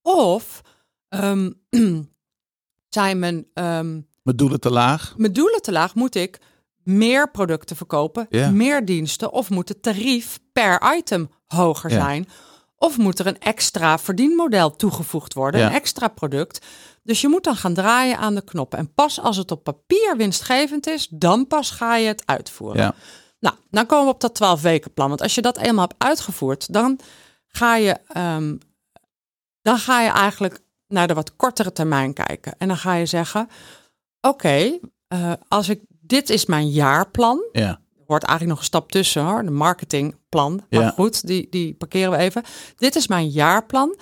Of 0.02 0.62
ehm, 1.10 1.52
zijn 2.90 3.20
mijn, 3.20 3.46
ehm, 3.54 3.92
Mijn 4.24 4.38
doelen 4.38 4.60
te 4.60 4.72
laag. 4.72 5.14
mijn 5.18 5.34
doelen 5.34 5.62
te 5.62 5.72
laag? 5.72 5.96
Moet 5.96 6.16
ik 6.16 6.40
meer 6.84 7.32
producten 7.32 7.76
verkopen, 7.76 8.28
meer 8.52 8.86
diensten? 8.86 9.32
Of 9.32 9.50
moet 9.50 9.70
het 9.70 9.82
tarief 9.84 10.40
per 10.52 10.96
item 10.98 11.30
hoger 11.54 11.90
Ja. 11.92 11.96
zijn? 12.06 12.30
Of 12.76 12.98
moet 12.98 13.20
er 13.20 13.28
een 13.28 13.40
extra 13.40 13.98
verdienmodel 14.00 14.76
toegevoegd 14.76 15.34
worden, 15.34 15.60
Ja. 15.62 15.68
een 15.68 15.74
extra 15.74 16.08
product? 16.08 16.66
Dus 17.04 17.22
je 17.22 17.28
moet 17.28 17.44
dan 17.44 17.56
gaan 17.56 17.74
draaien 17.74 18.18
aan 18.18 18.36
de 18.36 18.42
knoppen. 18.44 18.80
En 18.80 18.94
pas 18.94 19.20
als 19.20 19.38
het 19.38 19.52
op 19.52 19.64
papier 19.64 20.14
winstgevend 20.18 20.88
is, 20.88 21.08
dan 21.08 21.48
pas 21.48 21.72
ga 21.72 21.96
je 21.96 22.08
het 22.08 22.24
uitvoeren. 22.26 22.82
Ja. 22.82 22.96
Nou, 23.40 23.56
dan 23.70 23.86
komen 23.86 24.06
we 24.06 24.14
op 24.14 24.22
dat 24.22 24.36
12 24.36 24.62
weken 24.62 24.94
plan. 24.94 25.10
Want 25.10 25.22
als 25.22 25.36
je 25.36 25.42
dat 25.42 25.58
eenmaal 25.58 25.88
hebt 25.88 26.04
uitgevoerd, 26.04 26.74
dan 26.74 27.00
ga 27.48 27.76
je, 27.76 27.98
ehm, 28.08 28.56
dan 29.62 29.78
ga 29.78 30.02
je 30.02 30.10
eigenlijk 30.10 30.60
naar 30.88 31.08
de 31.08 31.14
wat 31.14 31.36
kortere 31.36 31.72
termijn 31.72 32.14
kijken. 32.14 32.56
En 32.58 32.68
dan 32.68 32.78
ga 32.78 32.94
je 32.94 33.06
zeggen: 33.06 33.50
Oké, 34.22 34.80
eh, 35.08 35.32
als 35.48 35.70
ik 35.70 35.82
dit 35.90 36.30
is 36.30 36.46
mijn 36.46 36.70
jaarplan. 36.70 37.44
Ja. 37.52 37.82
Hoort 38.14 38.26
eigenlijk 38.26 38.60
nog 38.60 38.60
een 38.60 38.74
stap 38.74 38.92
tussen 38.92 39.24
hoor, 39.24 39.44
de 39.44 39.52
marketingplan. 39.52 40.62
Maar 40.70 40.82
Ja. 40.82 40.90
goed, 40.90 41.28
die, 41.28 41.48
die 41.50 41.74
parkeren 41.74 42.12
we 42.12 42.18
even. 42.18 42.44
Dit 42.76 42.96
is 42.96 43.08
mijn 43.08 43.30
jaarplan. 43.30 43.98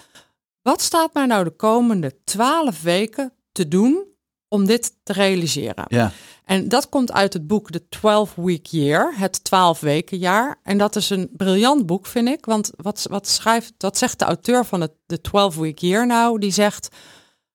Wat 0.61 0.81
staat 0.81 1.13
mij 1.13 1.25
nou 1.25 1.43
de 1.43 1.49
komende 1.55 2.23
12 2.23 2.81
weken 2.81 3.33
te 3.51 3.67
doen 3.67 4.05
om 4.47 4.65
dit 4.65 4.93
te 5.03 5.13
realiseren? 5.13 5.85
Ja. 5.87 6.11
En 6.45 6.69
dat 6.69 6.89
komt 6.89 7.11
uit 7.11 7.33
het 7.33 7.47
boek 7.47 7.71
The 7.71 7.87
12 7.89 8.35
Week 8.35 8.65
Year, 8.65 9.13
het 9.17 9.43
12 9.43 9.79
weken 9.79 10.17
jaar. 10.17 10.59
En 10.63 10.77
dat 10.77 10.95
is 10.95 11.09
een 11.09 11.29
briljant 11.37 11.85
boek, 11.85 12.05
vind 12.05 12.27
ik. 12.27 12.45
Want 12.45 12.71
wat, 12.75 13.05
wat 13.09 13.27
schrijft, 13.27 13.73
wat 13.77 13.97
zegt 13.97 14.19
de 14.19 14.25
auteur 14.25 14.65
van 14.65 14.81
het 14.81 14.91
The 15.05 15.21
12 15.21 15.55
Week 15.55 15.77
Year 15.79 16.05
nou? 16.07 16.39
Die 16.39 16.51
zegt: 16.51 16.87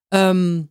ehm, 0.09 0.63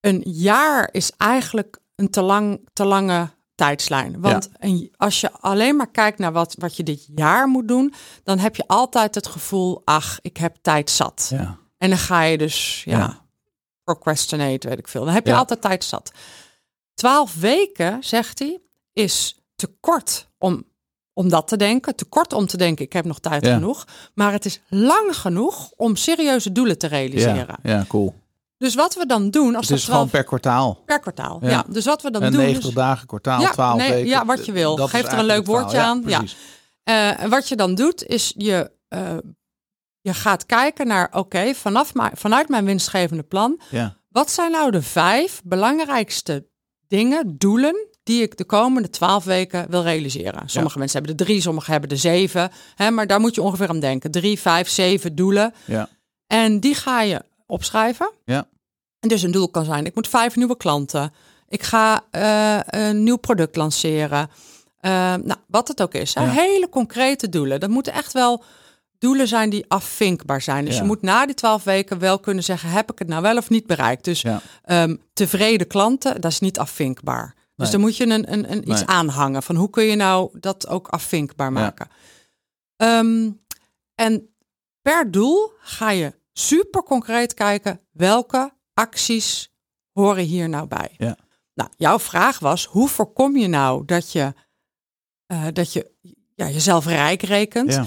een 0.00 0.22
jaar 0.26 0.88
is 0.92 1.10
eigenlijk 1.16 1.78
een 1.94 2.10
te, 2.10 2.22
lang, 2.22 2.68
te 2.72 2.84
lange 2.84 3.30
tijdslijn. 3.60 4.20
Want 4.20 4.48
een, 4.58 4.92
als 4.96 5.20
je 5.20 5.30
alleen 5.32 5.76
maar 5.76 5.90
kijkt 5.90 6.18
naar 6.18 6.32
wat, 6.32 6.54
wat 6.58 6.76
je 6.76 6.82
dit 6.82 7.08
jaar 7.14 7.48
moet 7.48 7.68
doen, 7.68 7.94
dan 8.24 8.38
heb 8.38 8.56
je 8.56 8.66
altijd 8.66 9.14
het 9.14 9.26
gevoel: 9.26 9.82
ach, 9.84 10.18
ik 10.22 10.36
heb 10.36 10.56
tijd 10.62 10.90
zat. 10.90 11.26
Ja. 11.30 11.58
En 11.78 11.88
dan 11.88 11.98
ga 11.98 12.22
je 12.22 12.38
dus, 12.38 12.82
ja, 12.84 12.98
Ja. 12.98 13.26
procrastinate, 13.84 14.68
weet 14.68 14.78
ik 14.78 14.88
veel. 14.88 15.04
Dan 15.04 15.14
heb 15.14 15.24
je 15.26 15.32
Ja. 15.32 15.38
altijd 15.38 15.60
tijd 15.60 15.84
zat. 15.84 16.12
Twaalf 16.94 17.34
weken, 17.34 18.02
zegt 18.04 18.38
hij, 18.38 18.60
is 18.92 19.40
te 19.54 19.66
kort 19.80 20.28
om, 20.38 20.64
om 21.12 21.28
dat 21.28 21.48
te 21.48 21.56
denken. 21.56 21.96
Te 21.96 22.04
kort 22.04 22.32
om 22.32 22.46
te 22.46 22.56
denken, 22.56 22.84
ik 22.84 22.92
heb 22.92 23.04
nog 23.04 23.18
tijd 23.18 23.46
Ja. 23.46 23.54
genoeg. 23.54 23.86
Maar 24.14 24.32
het 24.32 24.44
is 24.44 24.60
lang 24.68 25.16
genoeg 25.16 25.70
om 25.76 25.96
serieuze 25.96 26.52
doelen 26.52 26.78
te 26.78 26.86
realiseren. 26.86 27.58
Ja. 27.62 27.70
ja, 27.76 27.84
cool. 27.88 28.14
Dus 28.60 28.74
wat 28.74 28.94
we 28.94 29.06
dan 29.06 29.30
doen, 29.30 29.54
als 29.54 29.68
Het 29.68 29.78
is 29.78 29.84
gewoon 29.84 29.96
12 30.08 30.10
per 30.10 30.24
kwartaal. 30.24 30.82
per 30.86 30.98
kwartaal. 31.00 31.38
Ja. 31.42 31.48
Ja. 31.50 31.64
dus 31.68 31.84
wat 31.84 32.02
we 32.02 32.10
dan 32.10 32.20
doen 32.22 32.32
90 32.32 32.68
is, 32.68 32.74
dagen 32.74 33.06
kwartaal, 33.06 33.40
Ja, 33.40 33.50
12 33.50 33.76
nee, 33.78 33.90
weken. 33.92 34.08
ja, 34.08 34.24
wat 34.24 34.46
je 34.46 34.52
wil. 34.52 34.76
Geef 34.76 35.12
er 35.12 35.18
een 35.18 35.24
leuk 35.24 35.46
woordje 35.46 35.78
aan. 35.80 36.02
Ja. 36.06 36.18
precies. 36.18 36.36
En 36.84 37.30
wat 37.30 37.48
je 37.48 37.56
dan 37.56 37.74
doet, 37.74 38.04
is 38.06 38.34
je, 38.36 38.70
eh, 38.88 39.16
je 40.00 40.14
gaat 40.14 40.46
kijken 40.46 40.86
naar, 40.86 41.08
oké, 41.12 41.54
vanaf 41.54 41.94
mijn- 41.94 42.16
vanuit 42.16 42.48
mijn 42.48 42.64
winstgevende 42.64 43.22
plan, 43.22 43.60
Ja. 43.70 43.96
wat 44.08 44.30
zijn 44.30 44.50
nou 44.50 44.70
de 44.70 44.82
vijf 44.82 45.40
belangrijkste 45.44 46.46
dingen, 46.88 47.38
doelen, 47.38 47.86
die 48.02 48.22
ik 48.22 48.36
de 48.36 48.44
komende 48.44 48.90
twaalf 48.90 49.24
weken 49.24 49.66
wil 49.70 49.82
realiseren? 49.82 50.42
Sommige 50.48 50.78
mensen 50.78 50.98
hebben 50.98 51.18
er 51.18 51.24
drie, 51.24 51.40
sommigen 51.40 51.72
hebben 51.72 51.90
er 51.90 51.98
zeven. 51.98 52.50
Hè, 52.74 52.90
maar 52.90 53.06
daar 53.06 53.20
moet 53.20 53.34
je 53.34 53.42
ongeveer 53.42 53.68
aan 53.68 53.80
denken. 53.80 54.10
Drie, 54.10 54.40
vijf, 54.40 54.68
zeven 54.68 55.14
doelen. 55.14 55.54
Ja. 55.64 55.88
En 56.26 56.60
die 56.60 56.74
ga 56.74 57.00
je 57.02 57.22
opschrijven. 57.50 58.10
Ja. 58.24 58.46
En 59.00 59.08
dus 59.08 59.22
een 59.22 59.30
doel 59.30 59.48
kan 59.48 59.64
zijn, 59.64 59.86
ik 59.86 59.94
moet 59.94 60.08
vijf 60.08 60.36
nieuwe 60.36 60.56
klanten. 60.56 61.12
Ik 61.48 61.62
ga 61.62 62.00
eh, 62.10 62.60
een 62.66 63.02
nieuw 63.02 63.16
product 63.16 63.56
lanceren. 63.56 64.30
Eh, 64.80 64.90
nou, 65.14 65.36
wat 65.46 65.68
het 65.68 65.82
ook 65.82 65.94
is. 65.94 66.12
Ja. 66.12 66.24
Hele 66.28 66.68
concrete 66.68 67.28
doelen. 67.28 67.60
Dat 67.60 67.70
moeten 67.70 67.92
echt 67.92 68.12
wel 68.12 68.44
doelen 68.98 69.28
zijn 69.28 69.50
die 69.50 69.64
afvinkbaar 69.68 70.42
zijn. 70.42 70.64
Dus 70.64 70.74
Ja. 70.74 70.80
je 70.80 70.86
moet 70.86 71.02
na 71.02 71.26
die 71.26 71.34
twaalf 71.34 71.64
weken 71.64 71.98
wel 71.98 72.18
kunnen 72.18 72.44
zeggen, 72.44 72.68
heb 72.70 72.92
ik 72.92 72.98
het 72.98 73.08
nou 73.08 73.22
wel 73.22 73.36
of 73.36 73.48
niet 73.50 73.66
bereikt? 73.66 74.04
Dus 74.04 74.20
Ja. 74.20 74.40
Ehm, 74.64 74.96
tevreden 75.12 75.66
klanten, 75.66 76.20
dat 76.20 76.30
is 76.30 76.40
niet 76.40 76.58
afvinkbaar. 76.58 77.34
Dus 77.56 77.70
dan 77.70 77.80
moet 77.80 77.96
je 77.96 78.04
een, 78.04 78.32
een, 78.32 78.52
een, 78.52 78.70
iets 78.70 78.78
Nee. 78.80 78.88
aanhangen 78.88 79.42
van 79.42 79.56
hoe 79.56 79.70
kun 79.70 79.84
je 79.84 79.96
nou 79.96 80.38
dat 80.40 80.68
ook 80.68 80.88
afvinkbaar 80.88 81.52
maken. 81.52 81.88
Ehm, 82.76 83.30
en 83.94 84.34
per 84.82 85.10
doel 85.10 85.52
ga 85.60 85.90
je 85.90 86.12
super 86.46 86.82
concreet 86.82 87.34
kijken 87.34 87.80
welke 87.92 88.52
acties 88.74 89.52
horen 89.92 90.24
hier 90.24 90.48
nou 90.48 90.66
bij. 90.66 90.94
Ja. 90.98 91.16
Nou, 91.54 91.70
jouw 91.76 91.98
vraag 91.98 92.38
was 92.38 92.64
hoe 92.66 92.88
voorkom 92.88 93.36
je 93.36 93.48
nou 93.48 93.84
dat 93.84 94.12
je, 94.12 94.34
eh, 95.26 95.46
dat 95.52 95.72
je 95.72 95.90
ja, 96.34 96.48
jezelf 96.48 96.86
rijk 96.86 97.22
rekent? 97.22 97.72
Ja. 97.72 97.84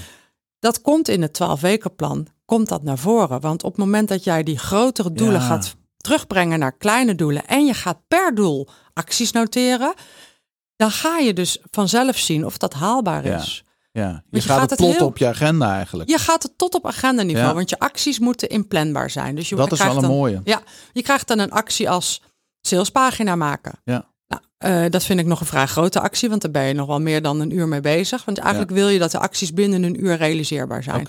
Dat 0.59 0.81
komt 0.81 1.07
in 1.07 1.21
het 1.21 1.33
12 1.33 1.61
wekenplan, 1.61 2.27
komt 2.45 2.69
dat 2.69 2.83
naar 2.83 2.97
voren. 2.97 3.39
Want 3.41 3.63
op 3.63 3.69
het 3.71 3.79
moment 3.79 4.07
dat 4.07 4.23
jij 4.23 4.43
die 4.43 4.57
grotere 4.57 5.11
doelen 5.11 5.39
Ja. 5.41 5.47
gaat 5.47 5.75
terugbrengen 5.97 6.59
naar 6.59 6.77
kleine 6.77 7.15
doelen 7.15 7.47
en 7.47 7.65
je 7.65 7.73
gaat 7.73 8.07
per 8.07 8.35
doel 8.35 8.67
acties 8.93 9.31
noteren, 9.31 9.93
dan 10.75 10.91
ga 10.91 11.17
je 11.17 11.33
dus 11.33 11.57
vanzelf 11.71 12.17
zien 12.17 12.45
of 12.45 12.57
dat 12.57 12.73
haalbaar 12.73 13.25
Ja. 13.25 13.35
is. 13.37 13.63
Ja. 13.95 14.23
Je 14.29 14.37
je 14.37 14.41
gaat, 14.41 14.59
gaat 14.59 14.69
het 14.69 14.79
heel- 14.79 15.05
op 15.05 15.17
je 15.17 15.27
agenda 15.27 15.73
eigenlijk. 15.75 16.09
Je 16.09 16.17
gaat 16.17 16.43
het 16.43 16.57
tot 16.57 16.73
op 16.75 16.85
agendaniveau, 16.87 17.47
Ja. 17.47 17.53
want 17.53 17.69
je 17.69 17.79
acties 17.79 18.19
moeten 18.19 18.49
inplanbaar 18.49 19.09
zijn. 19.09 19.35
Dus 19.35 19.49
je 19.49 19.55
dat 19.55 19.71
is 19.71 19.79
wel 19.79 19.95
een 19.95 20.01
dan, 20.01 20.09
mooie. 20.11 20.41
Ja, 20.43 20.61
je 20.93 21.01
krijgt 21.01 21.27
dan 21.27 21.39
een 21.39 21.51
actie 21.51 21.89
als 21.89 22.21
salespagina 22.61 23.35
maken. 23.35 23.73
Ja. 23.83 24.05
Nou, 24.27 24.41
eh, 24.57 24.91
dat 24.91 25.03
vind 25.03 25.19
ik 25.19 25.25
nog 25.25 25.39
een 25.39 25.45
vrij 25.45 25.65
grote 25.65 25.99
actie, 25.99 26.29
want 26.29 26.41
daar 26.41 26.51
ben 26.51 26.63
je 26.63 26.73
nog 26.73 26.87
wel 26.87 27.01
meer 27.01 27.21
dan 27.21 27.39
een 27.39 27.55
uur 27.55 27.67
mee 27.67 27.81
bezig. 27.81 28.25
Want 28.25 28.37
eigenlijk 28.37 28.71
wil 28.71 28.87
je 28.89 28.99
dat 28.99 29.11
de 29.11 29.19
acties 29.19 29.53
binnen 29.53 29.83
een 29.83 30.03
uur 30.05 30.15
realiseerbaar 30.17 30.83
zijn. 30.83 31.07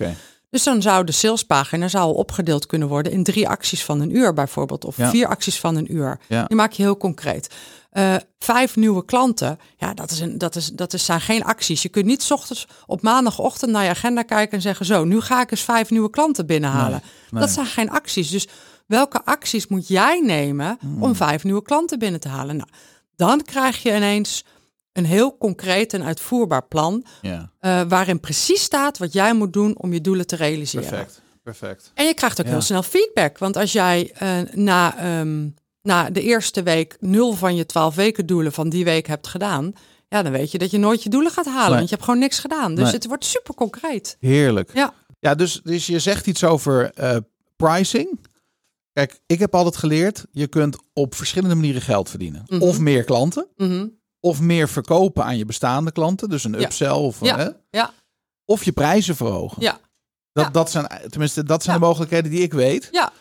Dus 0.49 0.63
dan 0.63 0.81
zou 0.81 1.03
de 1.05 1.11
salespagina 1.11 1.87
zou 1.87 2.15
opgedeeld 2.15 2.65
kunnen 2.65 2.87
worden 2.87 3.11
in 3.11 3.23
drie 3.23 3.47
acties 3.49 3.83
van 3.83 3.99
een 4.01 4.15
uur 4.15 4.33
bijvoorbeeld. 4.33 4.85
Of 4.85 4.97
Ja. 4.97 5.09
vier 5.09 5.27
acties 5.27 5.59
van 5.59 5.75
een 5.75 5.93
uur. 5.95 6.19
Ja. 6.27 6.43
Die 6.43 6.55
maak 6.57 6.71
je 6.71 6.83
heel 6.83 6.97
concreet. 6.97 7.53
Eh, 7.95 8.15
vijf 8.39 8.75
nieuwe 8.75 9.05
klanten, 9.05 9.59
ja, 9.77 9.93
dat, 9.93 10.11
is 10.11 10.19
een, 10.19 10.37
dat, 10.37 10.55
is, 10.55 10.69
dat 10.69 10.93
is, 10.93 11.05
zijn 11.05 11.21
geen 11.21 11.43
acties. 11.43 11.81
Je 11.81 11.89
kunt 11.89 12.05
niet 12.05 12.23
's 12.23 12.31
ochtends 12.31 12.67
op 12.85 13.01
maandagochtend 13.01 13.71
naar 13.71 13.83
je 13.83 13.89
agenda 13.89 14.21
kijken 14.21 14.53
en 14.55 14.61
zeggen: 14.61 14.85
Zo, 14.85 15.03
nu 15.03 15.21
ga 15.21 15.41
ik 15.41 15.51
eens 15.51 15.61
vijf 15.61 15.89
nieuwe 15.89 16.09
klanten 16.09 16.45
binnenhalen. 16.45 17.01
nee. 17.29 17.41
Dat 17.41 17.49
zijn 17.51 17.65
geen 17.65 17.89
acties. 17.89 18.29
Dus 18.29 18.47
welke 18.87 19.23
acties 19.25 19.67
moet 19.67 19.87
jij 19.87 20.19
nemen 20.21 20.77
Hmm. 20.79 21.03
om 21.03 21.15
vijf 21.15 21.43
nieuwe 21.43 21.61
klanten 21.61 21.99
binnen 21.99 22.19
te 22.19 22.27
halen? 22.27 22.55
Nou, 22.57 22.69
dan 23.15 23.41
krijg 23.43 23.83
je 23.83 23.95
ineens 23.95 24.45
een 24.93 25.05
heel 25.05 25.37
concreet 25.37 25.93
en 25.93 26.03
uitvoerbaar 26.03 26.67
plan. 26.67 27.05
Ja. 27.21 27.51
eh, 27.59 27.81
waarin 27.87 28.19
precies 28.19 28.63
staat 28.63 28.97
wat 28.97 29.13
jij 29.13 29.33
moet 29.33 29.53
doen 29.53 29.77
om 29.77 29.93
je 29.93 30.01
doelen 30.01 30.27
te 30.27 30.35
realiseren. 30.35 30.89
Perfect. 30.89 31.21
Perfect. 31.43 31.91
En 31.93 32.05
je 32.05 32.13
krijgt 32.13 32.39
ook 32.39 32.45
Ja. 32.45 32.51
heel 32.51 32.61
snel 32.61 32.83
feedback. 32.83 33.37
Want 33.37 33.57
als 33.57 33.71
jij 33.71 34.11
eh, 34.13 34.37
na, 34.53 34.97
ehm, 34.97 35.47
na 35.85 36.09
de 36.09 36.21
eerste 36.21 36.63
week 36.63 36.97
nul 36.99 37.33
van 37.33 37.55
je 37.55 37.65
12 37.65 37.95
weken 37.95 38.25
doelen 38.25 38.51
van 38.51 38.69
die 38.69 38.83
week 38.83 39.07
hebt 39.07 39.27
gedaan, 39.27 39.73
ja, 40.07 40.23
dan 40.23 40.31
weet 40.31 40.51
je 40.51 40.57
dat 40.57 40.71
je 40.71 40.77
nooit 40.77 41.03
je 41.03 41.09
doelen 41.09 41.31
gaat 41.31 41.45
halen. 41.45 41.67
Nee. 41.69 41.75
Want 41.77 41.89
je 41.89 41.95
hebt 41.95 42.03
gewoon 42.07 42.19
niks 42.19 42.39
gedaan. 42.39 42.75
Dus 42.75 42.83
Nee. 42.83 42.93
het 42.93 43.05
wordt 43.07 43.25
super 43.25 43.53
concreet. 43.53 44.17
Heerlijk. 44.19 44.73
Ja. 44.73 44.93
Ja, 45.19 45.35
dus, 45.35 45.61
dus 45.63 45.85
je 45.87 45.99
zegt 45.99 46.27
iets 46.27 46.43
over 46.43 46.91
eh, 46.93 47.17
pricing. 47.55 48.19
Kijk, 48.93 49.19
ik 49.25 49.39
heb 49.39 49.55
altijd 49.55 49.77
geleerd, 49.77 50.25
je 50.31 50.47
kunt 50.47 50.77
op 50.93 51.15
verschillende 51.15 51.55
manieren 51.55 51.81
geld 51.81 52.09
verdienen. 52.09 52.43
Mhm. 52.47 52.61
Of 52.61 52.79
meer 52.79 53.03
klanten, 53.03 53.47
Mhm. 53.55 53.87
of 54.19 54.41
meer 54.41 54.69
verkopen 54.69 55.23
aan 55.23 55.37
je 55.37 55.45
bestaande 55.45 55.91
klanten. 55.91 56.29
Dus 56.29 56.43
een 56.43 56.53
Ja. 56.59 56.65
upsell. 56.65 56.89
Of, 56.89 57.17
Ja. 57.21 57.37
hè? 57.37 57.49
Ja. 57.69 57.91
of 58.45 58.63
je 58.63 58.71
prijzen 58.71 59.15
verhogen. 59.15 59.61
Ja. 59.61 59.79
Dat, 60.33 60.45
Ja. 60.45 60.49
dat 60.51 60.71
zijn, 60.71 60.87
tenminste, 61.09 61.43
dat 61.43 61.63
zijn 61.63 61.79
de 61.79 61.85
mogelijkheden 61.85 62.31
die 62.31 62.41
ik 62.41 62.53
weet. 62.53 62.87
Ja. 62.91 63.11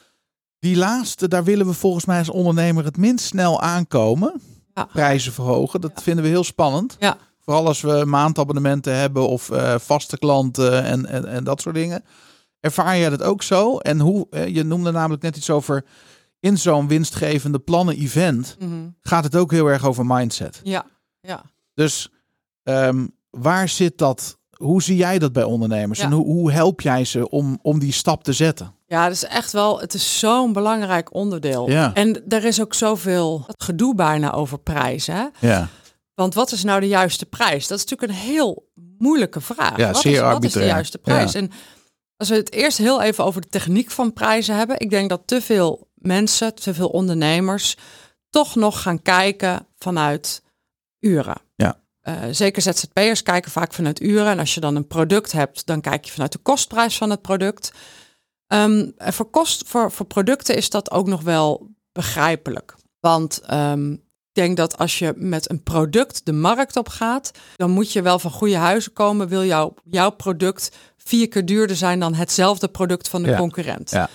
Die 0.64 0.76
laatste, 0.76 1.28
daar 1.28 1.44
willen 1.44 1.66
we 1.66 1.72
volgens 1.72 2.04
mij 2.04 2.18
als 2.18 2.28
ondernemer 2.30 2.84
het 2.84 2.96
minst 2.96 3.24
snel 3.24 3.60
aankomen. 3.60 4.40
Ja. 4.74 4.84
Prijzen 4.84 5.32
verhogen, 5.32 5.80
dat 5.80 6.02
vinden 6.02 6.24
we 6.24 6.30
heel 6.30 6.44
spannend. 6.44 6.96
Ja. 6.98 7.16
Vooral 7.40 7.66
als 7.66 7.80
we 7.80 8.02
maandabonnementen 8.06 8.96
hebben 8.96 9.28
of 9.28 9.50
eh, 9.50 9.78
vaste 9.78 10.18
klanten 10.18 10.82
en, 10.84 11.06
en, 11.06 11.26
en 11.26 11.44
dat 11.44 11.60
soort 11.60 11.74
dingen. 11.74 12.04
Ervaar 12.60 12.98
jij 12.98 13.10
dat 13.10 13.22
ook 13.22 13.42
zo? 13.42 13.78
En 13.78 14.00
hoe, 14.00 14.26
je 14.52 14.62
noemde 14.62 14.90
namelijk 14.90 15.22
net 15.22 15.36
iets 15.36 15.50
over 15.50 15.84
in 16.40 16.58
zo'n 16.58 16.88
winstgevende 16.88 17.58
plannen-event 17.58 18.56
Mhm. 18.58 18.88
gaat 19.00 19.24
het 19.24 19.36
ook 19.36 19.50
heel 19.50 19.66
erg 19.66 19.84
over 19.86 20.06
mindset. 20.06 20.60
Ja, 20.62 20.86
ja. 21.20 21.42
Dus 21.74 22.08
ehm, 22.62 23.06
waar 23.30 23.68
zit 23.68 23.98
dat? 23.98 24.38
Hoe 24.64 24.82
zie 24.82 24.96
jij 24.96 25.18
dat 25.18 25.32
bij 25.32 25.42
ondernemers? 25.42 25.98
Ja. 25.98 26.04
En 26.04 26.12
hoe, 26.12 26.24
hoe 26.24 26.52
help 26.52 26.80
jij 26.80 27.04
ze 27.04 27.28
om, 27.28 27.58
om 27.62 27.78
die 27.78 27.92
stap 27.92 28.24
te 28.24 28.32
zetten? 28.32 28.74
Ja, 28.86 29.04
dat 29.04 29.12
is 29.12 29.24
echt 29.24 29.52
wel, 29.52 29.80
het 29.80 29.94
is 29.94 30.18
zo'n 30.18 30.52
belangrijk 30.52 31.14
onderdeel. 31.14 31.70
Ja. 31.70 31.94
En 31.94 32.22
er 32.28 32.44
is 32.44 32.60
ook 32.60 32.74
zoveel 32.74 33.46
gedoe 33.56 33.94
bijna 33.94 34.32
over 34.32 34.58
prijzen. 34.58 35.32
Ja, 35.40 35.68
Want 36.14 36.34
wat 36.34 36.52
is 36.52 36.64
nou 36.64 36.80
de 36.80 36.88
juiste 36.88 37.26
prijs? 37.26 37.66
Dat 37.66 37.78
is 37.78 37.84
natuurlijk 37.84 38.12
een 38.12 38.26
heel 38.26 38.68
moeilijke 38.98 39.40
vraag. 39.40 39.76
Ja, 39.76 39.92
wat, 39.92 40.00
zeer 40.00 40.12
is, 40.12 40.20
wat 40.20 40.28
is 40.28 40.30
de 40.30 40.34
arbitrair. 40.34 40.66
juiste 40.68 40.98
prijs? 40.98 41.32
Ja. 41.32 41.38
En 41.38 41.50
als 42.16 42.28
we 42.28 42.34
het 42.34 42.52
eerst 42.52 42.78
heel 42.78 43.02
even 43.02 43.24
over 43.24 43.40
de 43.40 43.48
techniek 43.48 43.90
van 43.90 44.12
prijzen 44.12 44.56
hebben. 44.56 44.80
Ik 44.80 44.90
denk 44.90 45.08
dat 45.08 45.22
te 45.24 45.40
veel 45.40 45.88
mensen, 45.94 46.54
te 46.54 46.74
veel 46.74 46.88
ondernemers, 46.88 47.76
toch 48.30 48.54
nog 48.54 48.82
gaan 48.82 49.02
kijken 49.02 49.66
vanuit 49.78 50.42
uren. 51.00 51.40
Ja. 51.56 51.82
Eh, 52.04 52.14
zeker 52.30 52.62
ZZP'ers 52.62 53.22
kijken 53.22 53.50
vaak 53.50 53.72
vanuit 53.72 54.00
uren. 54.02 54.26
En 54.26 54.38
als 54.38 54.54
je 54.54 54.60
dan 54.60 54.76
een 54.76 54.86
product 54.86 55.32
hebt, 55.32 55.66
dan 55.66 55.80
kijk 55.80 56.04
je 56.04 56.12
vanuit 56.12 56.32
de 56.32 56.38
kostprijs 56.38 56.96
van 56.96 57.10
het 57.10 57.22
product. 57.22 57.72
Ehm, 58.46 58.90
en 58.96 59.12
voor, 59.12 59.30
kost, 59.30 59.62
voor, 59.66 59.92
voor 59.92 60.06
producten 60.06 60.56
is 60.56 60.70
dat 60.70 60.90
ook 60.90 61.06
nog 61.06 61.22
wel 61.22 61.70
begrijpelijk. 61.92 62.74
Want 63.00 63.40
ehm, 63.40 63.92
ik 63.92 64.00
denk 64.32 64.56
dat 64.56 64.78
als 64.78 64.98
je 64.98 65.12
met 65.16 65.50
een 65.50 65.62
product 65.62 66.26
de 66.26 66.32
markt 66.32 66.76
op 66.76 66.88
gaat, 66.88 67.30
dan 67.56 67.70
moet 67.70 67.92
je 67.92 68.02
wel 68.02 68.18
van 68.18 68.30
goede 68.30 68.56
huizen 68.56 68.92
komen. 68.92 69.28
Wil 69.28 69.44
jouw, 69.44 69.74
jouw 69.84 70.10
product 70.10 70.70
vier 70.96 71.28
keer 71.28 71.44
duurder 71.44 71.76
zijn 71.76 72.00
dan 72.00 72.14
hetzelfde 72.14 72.68
product 72.68 73.08
van 73.08 73.22
de 73.22 73.30
Ja. 73.30 73.36
concurrent. 73.36 73.90
Ja. 73.90 74.08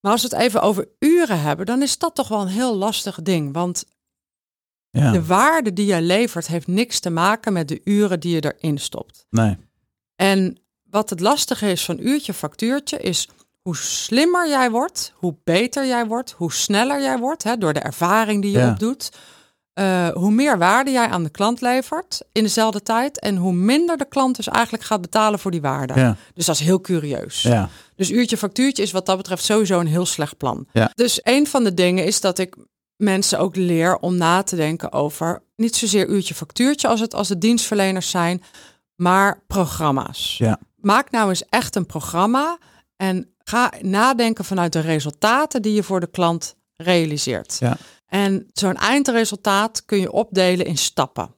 Maar 0.00 0.12
als 0.12 0.22
we 0.22 0.28
het 0.28 0.38
even 0.44 0.62
over 0.62 0.88
uren 0.98 1.40
hebben, 1.40 1.66
dan 1.66 1.82
is 1.82 1.98
dat 1.98 2.14
toch 2.14 2.28
wel 2.28 2.40
een 2.40 2.46
heel 2.48 2.76
lastig 2.76 3.22
ding. 3.22 3.52
Want 3.54 3.84
ja. 4.90 5.12
de 5.12 5.24
waarde 5.26 5.72
die 5.72 5.86
jij 5.86 6.02
levert 6.02 6.46
heeft 6.46 6.66
niks 6.66 7.00
te 7.00 7.10
maken 7.10 7.52
met 7.52 7.68
de 7.68 7.80
uren 7.84 8.20
die 8.20 8.34
je 8.34 8.54
erin 8.58 8.78
stopt. 8.78 9.26
nee. 9.30 9.56
En 10.16 10.58
wat 10.90 11.10
het 11.10 11.20
lastige 11.20 11.70
is 11.70 11.84
van 11.84 11.98
uurtje 12.00 12.34
factuurtje 12.34 12.98
is 12.98 13.28
hoe 13.60 13.76
slimmer 13.76 14.48
jij 14.48 14.70
wordt, 14.70 15.12
hoe 15.16 15.36
beter 15.44 15.86
jij 15.86 16.06
wordt, 16.06 16.30
hoe 16.30 16.52
sneller 16.52 17.00
jij 17.02 17.18
wordt 17.18 17.42
hè, 17.42 17.56
door 17.58 17.72
de 17.72 17.80
ervaring 17.80 18.42
die 18.42 18.50
je 18.50 18.58
Ja. 18.58 18.70
opdoet. 18.70 19.10
eh, 19.72 20.08
hoe 20.08 20.30
meer 20.30 20.58
waarde 20.58 20.90
jij 20.90 21.06
aan 21.08 21.22
de 21.22 21.30
klant 21.30 21.60
levert 21.60 22.20
in 22.32 22.42
dezelfde 22.42 22.82
tijd 22.82 23.18
en 23.20 23.36
hoe 23.36 23.52
minder 23.52 23.96
de 23.96 24.08
klant 24.08 24.36
dus 24.36 24.48
eigenlijk 24.48 24.84
gaat 24.84 25.00
betalen 25.00 25.38
voor 25.38 25.50
die 25.50 25.60
waarde. 25.60 25.94
Ja, 26.00 26.16
Dus 26.34 26.46
dat 26.46 26.54
is 26.54 26.60
heel 26.60 26.80
curieus. 26.80 27.42
ja, 27.42 27.68
Dus 27.96 28.10
uurtje 28.10 28.36
factuurtje 28.36 28.82
is 28.82 28.90
wat 28.92 29.06
dat 29.06 29.16
betreft 29.16 29.44
sowieso 29.44 29.80
een 29.80 29.86
heel 29.86 30.06
slecht 30.06 30.36
plan. 30.36 30.66
Ja. 30.72 30.90
Dus 30.94 31.20
een 31.22 31.46
van 31.46 31.64
de 31.64 31.74
dingen 31.74 32.04
is 32.04 32.20
dat 32.20 32.38
ik 32.38 32.56
mensen 33.00 33.38
ook 33.38 33.56
leer 33.56 33.96
om 33.98 34.16
na 34.16 34.42
te 34.42 34.56
denken 34.56 34.92
over 34.92 35.42
niet 35.56 35.76
zozeer 35.76 36.08
uurtje 36.08 36.34
factuurtje 36.34 36.88
als 36.88 37.00
het 37.00 37.14
als 37.14 37.28
het 37.28 37.40
dienstverleners 37.40 38.10
zijn, 38.10 38.42
maar 38.96 39.42
programma's. 39.46 40.38
Ja. 40.38 40.58
Maak 40.76 41.10
nou 41.10 41.28
eens 41.28 41.44
echt 41.48 41.76
een 41.76 41.86
programma 41.86 42.58
en 42.96 43.34
ga 43.38 43.72
nadenken 43.80 44.44
vanuit 44.44 44.72
de 44.72 44.80
resultaten 44.80 45.62
die 45.62 45.74
je 45.74 45.82
voor 45.82 46.00
de 46.00 46.10
klant 46.10 46.56
realiseert. 46.76 47.56
Ja. 47.60 47.76
En 48.06 48.46
zo'n 48.52 48.76
eindresultaat 48.76 49.84
kun 49.84 50.00
je 50.00 50.12
opdelen 50.12 50.66
in 50.66 50.78
stappen. 50.78 51.34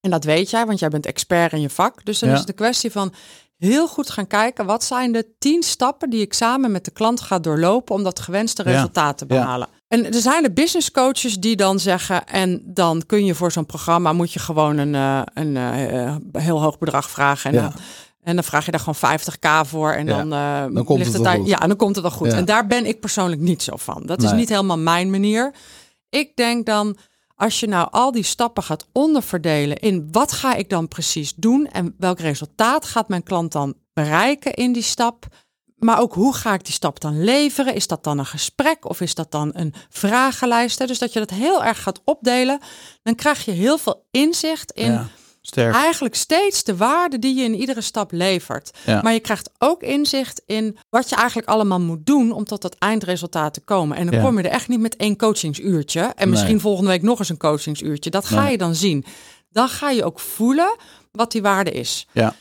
En 0.00 0.10
dat 0.10 0.24
weet 0.24 0.50
jij, 0.50 0.66
want 0.66 0.78
jij 0.78 0.88
bent 0.88 1.06
expert 1.06 1.52
in 1.52 1.60
je 1.60 1.70
vak. 1.70 2.04
Dus 2.04 2.18
dan 2.18 2.28
Ja. 2.28 2.34
is 2.34 2.40
het 2.40 2.48
een 2.48 2.54
kwestie 2.54 2.90
van 2.92 3.12
heel 3.56 3.88
goed 3.88 4.10
gaan 4.10 4.26
kijken. 4.26 4.66
Wat 4.66 4.84
zijn 4.84 5.12
de 5.12 5.26
tien 5.38 5.62
stappen 5.62 6.10
die 6.10 6.20
ik 6.20 6.32
samen 6.32 6.70
met 6.72 6.84
de 6.84 6.90
klant 6.90 7.20
ga 7.20 7.38
doorlopen 7.38 7.94
om 7.94 8.02
dat 8.02 8.20
gewenste 8.20 8.62
Ja. 8.64 8.70
resultaat 8.70 9.18
te 9.18 9.24
Ja. 9.28 9.68
En 9.92 10.06
er 10.06 10.20
zijn 10.20 10.42
de 10.42 10.52
business 10.52 10.90
coaches 10.90 11.34
die 11.40 11.56
dan 11.56 11.80
zeggen, 11.80 12.26
en 12.26 12.62
dan 12.64 13.02
kun 13.06 13.24
je 13.24 13.34
voor 13.34 13.52
zo'n 13.52 13.66
programma 13.66 14.12
moet 14.12 14.32
je 14.32 14.38
gewoon 14.38 14.78
een, 14.78 14.94
eh, 14.94 15.22
een 15.34 15.56
eh, 15.56 16.42
heel 16.42 16.62
hoog 16.62 16.78
bedrag 16.78 17.10
vragen. 17.10 17.50
En, 17.50 17.56
Ja. 17.56 17.62
dan, 17.62 17.72
en 18.22 18.34
dan 18.34 18.44
vraag 18.44 18.64
je 18.64 18.70
daar 18.70 18.80
gewoon 18.80 18.94
50k 18.94 19.66
voor. 19.66 19.92
En 19.92 20.06
Ja. 20.06 20.16
dan, 20.16 20.32
eh, 20.32 20.74
Dan 20.74 20.84
komt 20.84 20.98
ligt 20.98 21.12
het 21.12 21.24
daar-. 21.24 21.40
Ja, 21.40 21.60
en 21.60 21.68
dan 21.68 21.76
komt 21.76 21.94
het 21.94 22.04
wel 22.04 22.14
goed. 22.14 22.30
Ja. 22.30 22.36
En 22.36 22.44
daar 22.44 22.66
ben 22.66 22.86
ik 22.86 23.00
persoonlijk 23.00 23.40
niet 23.40 23.62
zo 23.62 23.76
van. 23.76 24.02
Dat 24.06 24.22
is 24.22 24.32
niet 24.32 24.48
helemaal 24.48 24.78
mijn 24.78 25.10
manier. 25.10 25.54
Ik 26.08 26.36
denk 26.36 26.66
dan, 26.66 26.96
als 27.34 27.60
je 27.60 27.68
nou 27.68 27.88
al 27.90 28.12
die 28.12 28.22
stappen 28.22 28.62
gaat 28.62 28.86
onderverdelen 28.92 29.76
in 29.78 30.08
wat 30.10 30.32
ga 30.32 30.54
ik 30.54 30.68
dan 30.68 30.88
precies 30.88 31.34
doen 31.36 31.66
en 31.66 31.94
welk 31.98 32.18
resultaat 32.20 32.84
gaat 32.84 33.08
mijn 33.08 33.22
klant 33.22 33.52
dan 33.52 33.74
bereiken 33.92 34.54
in 34.54 34.72
die 34.72 34.82
stap. 34.82 35.26
Maar 35.84 36.00
ook 36.00 36.14
hoe 36.14 36.34
ga 36.34 36.54
ik 36.54 36.64
die 36.64 36.74
stap 36.74 37.00
dan 37.00 37.24
leveren? 37.24 37.74
Is 37.74 37.86
dat 37.86 38.04
dan 38.04 38.18
een 38.18 38.26
gesprek 38.26 38.88
of 38.88 39.00
is 39.00 39.14
dat 39.14 39.30
dan 39.30 39.50
een 39.54 39.74
vragenlijst? 39.88 40.86
Dus 40.86 40.98
dat 40.98 41.12
je 41.12 41.18
dat 41.18 41.30
heel 41.30 41.64
erg 41.64 41.82
gaat 41.82 42.00
opdelen, 42.04 42.60
dan 43.02 43.14
krijg 43.14 43.44
je 43.44 43.50
heel 43.50 43.78
veel 43.78 44.04
inzicht 44.10 44.70
in 44.72 44.92
ja. 44.92 45.08
Sterk. 45.40 45.74
eigenlijk 45.74 46.14
steeds 46.14 46.64
de 46.64 46.76
waarde 46.76 47.18
die 47.18 47.34
je 47.34 47.44
in 47.44 47.54
iedere 47.54 47.80
stap 47.80 48.12
levert. 48.12 48.70
Ja. 48.86 49.02
Maar 49.02 49.12
je 49.12 49.20
krijgt 49.20 49.50
ook 49.58 49.82
inzicht 49.82 50.42
in 50.46 50.78
wat 50.90 51.08
je 51.08 51.16
eigenlijk 51.16 51.48
allemaal 51.48 51.80
moet 51.80 52.06
doen 52.06 52.32
om 52.32 52.44
tot 52.44 52.62
dat 52.62 52.74
eindresultaat 52.78 53.54
te 53.54 53.60
komen. 53.60 53.96
En 53.96 54.06
dan 54.06 54.14
Ja. 54.18 54.24
kom 54.24 54.38
je 54.38 54.44
er 54.44 54.50
echt 54.50 54.68
niet 54.68 54.80
met 54.80 54.96
één 54.96 55.16
coachingsuurtje. 55.16 56.00
En 56.00 56.28
misschien 56.30 56.60
volgende 56.60 56.90
week 56.90 57.02
nog 57.02 57.18
eens 57.18 57.28
een 57.28 57.36
coachingsuurtje. 57.36 58.10
Dat 58.10 58.24
ga 58.26 58.42
Nee. 58.42 58.50
je 58.50 58.58
dan 58.58 58.74
zien. 58.74 59.04
Dan 59.50 59.68
ga 59.68 59.90
je 59.90 60.04
ook 60.04 60.20
voelen 60.20 60.76
wat 61.12 61.32
die 61.32 61.42
waarde 61.42 61.70
is. 61.70 62.06
Ja. 62.12 62.34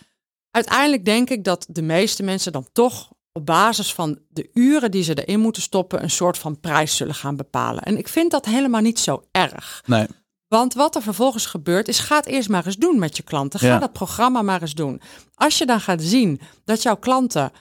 Uiteindelijk 0.51 1.05
denk 1.05 1.29
ik 1.29 1.43
dat 1.43 1.65
de 1.69 1.81
meeste 1.81 2.23
mensen 2.23 2.51
dan 2.51 2.67
toch 2.73 3.09
op 3.33 3.45
basis 3.45 3.93
van 3.93 4.19
de 4.29 4.49
uren 4.53 4.91
die 4.91 5.03
ze 5.03 5.23
erin 5.25 5.39
moeten 5.39 5.61
stoppen, 5.61 6.03
een 6.03 6.09
soort 6.09 6.37
van 6.37 6.59
prijs 6.59 6.95
zullen 6.95 7.15
gaan 7.15 7.35
bepalen. 7.35 7.83
En 7.83 7.97
ik 7.97 8.07
vind 8.07 8.31
dat 8.31 8.45
helemaal 8.45 8.81
niet 8.81 8.99
zo 8.99 9.23
erg. 9.31 9.83
Nee. 9.85 10.07
Want 10.47 10.73
wat 10.73 10.95
er 10.95 11.01
vervolgens 11.01 11.45
gebeurt, 11.45 11.87
is 11.87 11.99
ga 11.99 12.15
het 12.15 12.25
eerst 12.25 12.49
maar 12.49 12.65
eens 12.65 12.75
doen 12.77 12.99
met 12.99 13.17
je 13.17 13.23
klanten. 13.23 13.59
Ga 13.59 13.65
Ja. 13.67 13.77
dat 13.79 13.93
programma 13.93 14.41
maar 14.41 14.61
eens 14.61 14.73
doen. 14.75 15.01
Als 15.35 15.57
je 15.57 15.65
dan 15.65 15.79
gaat 15.79 16.01
zien 16.01 16.41
dat 16.65 16.81
jouw 16.81 16.95
klanten 16.97 17.51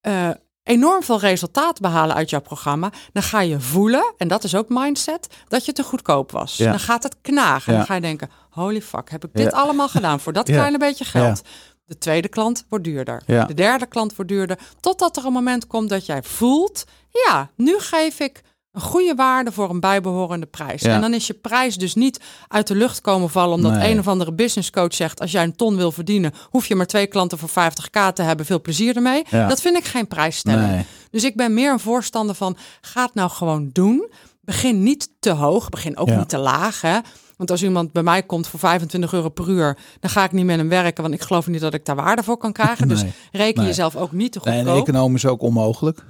eh, 0.00 0.30
enorm 0.62 1.02
veel 1.02 1.18
resultaat 1.20 1.80
behalen 1.80 2.16
uit 2.16 2.30
jouw 2.30 2.40
programma, 2.40 2.90
dan 3.12 3.22
ga 3.22 3.40
je 3.40 3.60
voelen, 3.60 4.14
en 4.16 4.28
dat 4.28 4.44
is 4.44 4.54
ook 4.54 4.66
mindset, 4.68 5.26
dat 5.48 5.64
je 5.64 5.72
te 5.72 5.82
goedkoop 5.82 6.30
was. 6.32 6.56
Ja. 6.56 6.70
Dan 6.70 6.80
gaat 6.80 7.02
het 7.02 7.16
knagen. 7.20 7.72
Ja. 7.72 7.78
Dan 7.78 7.86
ga 7.86 7.94
je 7.94 8.00
denken, 8.00 8.30
holy 8.50 8.82
fuck, 8.82 9.10
heb 9.10 9.24
ik 9.24 9.30
dit 9.32 9.50
Ja. 9.50 9.58
allemaal 9.58 9.88
gedaan 9.88 10.20
voor 10.20 10.32
dat 10.32 10.46
Ja. 10.48 10.54
kleine 10.54 10.78
beetje 10.78 11.04
geld? 11.04 11.42
De 11.86 11.98
tweede 11.98 12.28
klant 12.28 12.64
wordt 12.68 12.84
duurder. 12.84 13.22
Ja. 13.26 13.44
De 13.44 13.54
derde 13.54 13.86
klant 13.86 14.16
wordt 14.16 14.30
duurder. 14.30 14.58
Totdat 14.80 15.16
er 15.16 15.24
een 15.26 15.32
moment 15.32 15.66
komt 15.66 15.88
dat 15.88 16.06
jij 16.06 16.22
voelt, 16.22 16.84
ja, 17.26 17.50
nu 17.56 17.78
geef 17.78 18.20
ik 18.20 18.42
een 18.72 18.80
goede 18.82 19.14
waarde 19.14 19.52
voor 19.52 19.70
een 19.70 19.80
bijbehorende 19.80 20.46
prijs. 20.46 20.82
Ja. 20.82 20.94
En 20.94 21.00
dan 21.00 21.14
is 21.14 21.26
je 21.26 21.34
prijs 21.34 21.76
dus 21.76 21.94
niet 21.94 22.20
uit 22.48 22.66
de 22.66 22.74
lucht 22.74 23.00
komen 23.00 23.30
vallen 23.30 23.54
omdat 23.54 23.72
Nee. 23.72 23.90
een 23.92 23.98
of 23.98 24.08
andere 24.08 24.32
business 24.32 24.70
coach 24.70 24.94
zegt: 24.94 25.20
als 25.20 25.30
jij 25.30 25.42
een 25.42 25.56
ton 25.56 25.76
wil 25.76 25.92
verdienen, 25.92 26.32
hoef 26.50 26.66
je 26.66 26.74
maar 26.74 26.86
twee 26.86 27.06
klanten 27.06 27.38
voor 27.38 27.48
50k 27.48 28.12
te 28.14 28.22
hebben. 28.22 28.46
Veel 28.46 28.60
plezier 28.60 28.96
ermee. 28.96 29.24
Ja. 29.30 29.48
Dat 29.48 29.60
vind 29.60 29.76
ik 29.76 29.84
geen 29.84 30.06
prijsstelling. 30.08 30.70
Nee. 30.70 30.84
Dus 31.10 31.24
ik 31.24 31.36
ben 31.36 31.54
meer 31.54 31.72
een 31.72 31.80
voorstander 31.80 32.34
van: 32.34 32.56
ga 32.80 33.02
het 33.04 33.14
nou 33.14 33.30
gewoon 33.30 33.70
doen. 33.72 34.10
Begin 34.40 34.82
niet 34.82 35.08
te 35.20 35.30
hoog, 35.30 35.68
begin 35.68 35.96
ook 35.96 36.08
Ja. 36.08 36.16
niet 36.18 36.28
te 36.28 36.38
laag. 36.38 36.80
Hè? 36.80 36.98
Want 37.36 37.50
als 37.50 37.62
iemand 37.62 37.92
bij 37.92 38.02
mij 38.02 38.22
komt 38.22 38.46
voor 38.46 38.58
25 38.58 39.12
euro 39.12 39.28
per 39.28 39.48
uur, 39.48 39.78
dan 40.00 40.10
ga 40.10 40.24
ik 40.24 40.32
niet 40.32 40.44
met 40.44 40.56
hem 40.56 40.68
werken, 40.68 41.02
want 41.02 41.14
ik 41.14 41.20
geloof 41.22 41.46
niet 41.46 41.60
dat 41.60 41.74
ik 41.74 41.84
daar 41.84 41.96
waarde 41.96 42.22
voor 42.22 42.36
kan 42.36 42.52
krijgen. 42.52 42.88
Dus 42.88 43.02
Nee. 43.02 43.12
reken 43.32 43.58
Nee. 43.58 43.66
jezelf 43.68 43.96
ook 43.96 44.12
niet 44.12 44.32
te 44.32 44.40
Nee, 44.44 44.54
goedkoop. 44.56 44.74
en 44.74 44.80
economisch 44.82 45.26
ook 45.26 45.42
onmogelijk. 45.42 46.04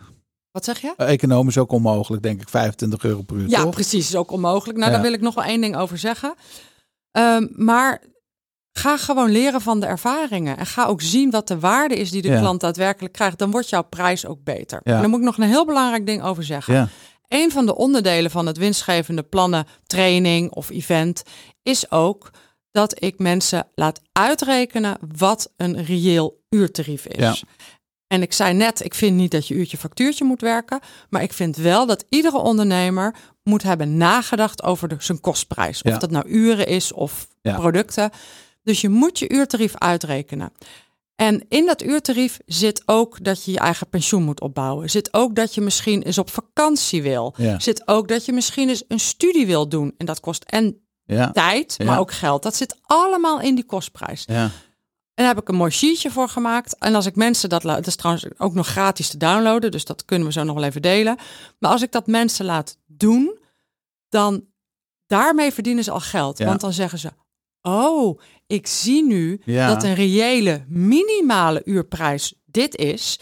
Wat 0.50 0.64
zeg 0.64 0.80
je? 0.80 0.94
Economisch 0.96 1.58
ook 1.58 1.72
onmogelijk, 1.72 2.22
denk 2.22 2.40
ik. 2.40 2.48
25 2.48 3.04
euro 3.04 3.22
per 3.22 3.36
uur, 3.36 3.48
Ja, 3.48 3.62
toch? 3.62 3.70
precies. 3.70 4.08
Is 4.08 4.16
ook 4.16 4.30
onmogelijk. 4.30 4.78
Nou, 4.78 4.90
Ja. 4.90 4.96
daar 4.96 5.04
wil 5.06 5.14
ik 5.14 5.20
nog 5.20 5.34
wel 5.34 5.44
één 5.44 5.60
ding 5.60 5.76
over 5.76 5.98
zeggen. 5.98 6.34
Ehm, 7.10 7.46
maar 7.50 8.02
ga 8.72 8.96
gewoon 8.96 9.30
leren 9.30 9.60
van 9.60 9.80
de 9.80 9.86
ervaringen. 9.86 10.56
En 10.58 10.66
ga 10.66 10.84
ook 10.86 11.00
zien 11.02 11.30
wat 11.30 11.48
de 11.48 11.58
waarde 11.58 11.96
is 11.96 12.10
die 12.10 12.22
de 12.22 12.28
Ja. 12.28 12.38
klant 12.38 12.60
daadwerkelijk 12.60 13.12
krijgt. 13.14 13.38
Dan 13.38 13.50
wordt 13.50 13.68
jouw 13.68 13.82
prijs 13.82 14.26
ook 14.26 14.44
beter. 14.44 14.80
Ja. 14.84 14.94
En 14.94 15.00
daar 15.00 15.08
moet 15.08 15.18
ik 15.18 15.24
nog 15.24 15.38
een 15.38 15.44
heel 15.48 15.66
belangrijk 15.66 16.06
ding 16.06 16.22
over 16.22 16.44
zeggen. 16.44 16.90
Een 17.28 17.50
van 17.50 17.66
de 17.66 17.76
onderdelen 17.76 18.30
van 18.30 18.46
het 18.46 18.56
winstgevende 18.56 19.22
plannen, 19.22 19.66
training 19.86 20.50
of 20.52 20.70
event 20.70 21.22
is 21.62 21.90
ook 21.90 22.30
dat 22.70 23.02
ik 23.04 23.18
mensen 23.18 23.66
laat 23.74 24.00
uitrekenen 24.12 24.98
wat 25.16 25.52
een 25.56 25.84
reëel 25.84 26.40
uurtarief 26.50 27.06
is. 27.06 27.18
Ja. 27.18 27.34
En 28.06 28.22
ik 28.22 28.32
zei 28.32 28.54
net, 28.54 28.84
ik 28.84 28.94
vind 28.94 29.16
niet 29.16 29.30
dat 29.30 29.48
je 29.48 29.54
uurtje 29.54 29.76
factuurtje 29.76 30.24
moet 30.24 30.40
werken, 30.40 30.80
maar 31.10 31.22
ik 31.22 31.32
vind 31.32 31.56
wel 31.56 31.86
dat 31.86 32.04
iedere 32.08 32.38
ondernemer 32.38 33.14
moet 33.42 33.62
hebben 33.62 33.96
nagedacht 33.96 34.62
over 34.62 34.88
de, 34.88 34.96
zijn 34.98 35.20
kostprijs. 35.20 35.82
Of 35.82 35.90
Ja. 35.92 35.98
dat 35.98 36.10
nou 36.10 36.28
uren 36.28 36.66
is 36.66 36.92
of 36.92 37.28
Ja. 37.42 37.56
producten. 37.56 38.10
Dus 38.62 38.80
je 38.80 38.88
moet 38.88 39.18
je 39.18 39.28
uurtarief 39.32 39.74
uitrekenen. 39.78 40.52
En 41.16 41.44
in 41.48 41.66
dat 41.66 41.82
uurtarief 41.82 42.38
zit 42.46 42.82
ook 42.86 43.24
dat 43.24 43.44
je 43.44 43.50
je 43.52 43.58
eigen 43.58 43.88
pensioen 43.88 44.22
moet 44.22 44.40
opbouwen. 44.40 44.90
Zit 44.90 45.14
ook 45.14 45.34
dat 45.34 45.54
je 45.54 45.60
misschien 45.60 46.02
eens 46.02 46.18
op 46.18 46.30
vakantie 46.30 47.02
wil. 47.02 47.34
Ja. 47.36 47.58
Zit 47.60 47.88
ook 47.88 48.08
dat 48.08 48.24
je 48.24 48.32
misschien 48.32 48.68
eens 48.68 48.84
een 48.88 49.00
studie 49.00 49.46
wil 49.46 49.68
doen. 49.68 49.94
En 49.98 50.06
dat 50.06 50.20
kost 50.20 50.44
en 50.44 50.80
Ja. 51.04 51.30
tijd, 51.30 51.74
Ja. 51.78 51.84
maar 51.84 51.98
ook 51.98 52.12
geld. 52.12 52.42
Dat 52.42 52.56
zit 52.56 52.76
allemaal 52.82 53.40
in 53.40 53.54
die 53.54 53.64
kostprijs. 53.64 54.24
Ja. 54.26 54.42
En 55.14 55.24
daar 55.24 55.34
heb 55.34 55.38
ik 55.40 55.48
een 55.48 55.54
mooi 55.54 55.70
sheetje 55.70 56.10
voor 56.10 56.28
gemaakt. 56.28 56.78
En 56.78 56.94
als 56.94 57.06
ik 57.06 57.16
mensen 57.16 57.48
dat 57.48 57.64
laat, 57.64 57.76
dat 57.76 57.86
is 57.86 57.96
trouwens 57.96 58.26
ook 58.38 58.54
nog 58.54 58.66
gratis 58.66 59.08
te 59.08 59.16
downloaden, 59.16 59.70
dus 59.70 59.84
dat 59.84 60.04
kunnen 60.04 60.26
we 60.26 60.32
zo 60.32 60.42
nog 60.42 60.54
wel 60.54 60.64
even 60.64 60.82
delen. 60.82 61.16
Maar 61.58 61.70
als 61.70 61.82
ik 61.82 61.92
dat 61.92 62.06
mensen 62.06 62.44
laat 62.44 62.78
doen, 62.86 63.38
dan 64.08 64.44
daarmee 65.06 65.52
verdienen 65.52 65.84
ze 65.84 65.90
al 65.90 66.00
geld. 66.00 66.38
Want 66.38 66.60
dan 66.60 66.72
zeggen 66.72 66.98
ze: 66.98 67.10
Oh, 67.60 68.20
ik 68.46 68.66
zie 68.66 69.04
nu 69.04 69.40
Ja. 69.44 69.68
dat 69.68 69.82
een 69.82 69.94
reële 69.94 70.64
minimale 70.68 71.62
uurprijs 71.64 72.34
dit 72.44 72.76
is. 72.76 73.18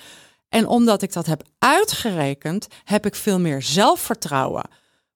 En 0.48 0.66
omdat 0.66 1.02
ik 1.02 1.12
dat 1.12 1.26
heb 1.26 1.42
uitgerekend, 1.58 2.66
heb 2.84 3.06
ik 3.06 3.14
veel 3.14 3.40
meer 3.40 3.62
zelfvertrouwen. 3.62 4.64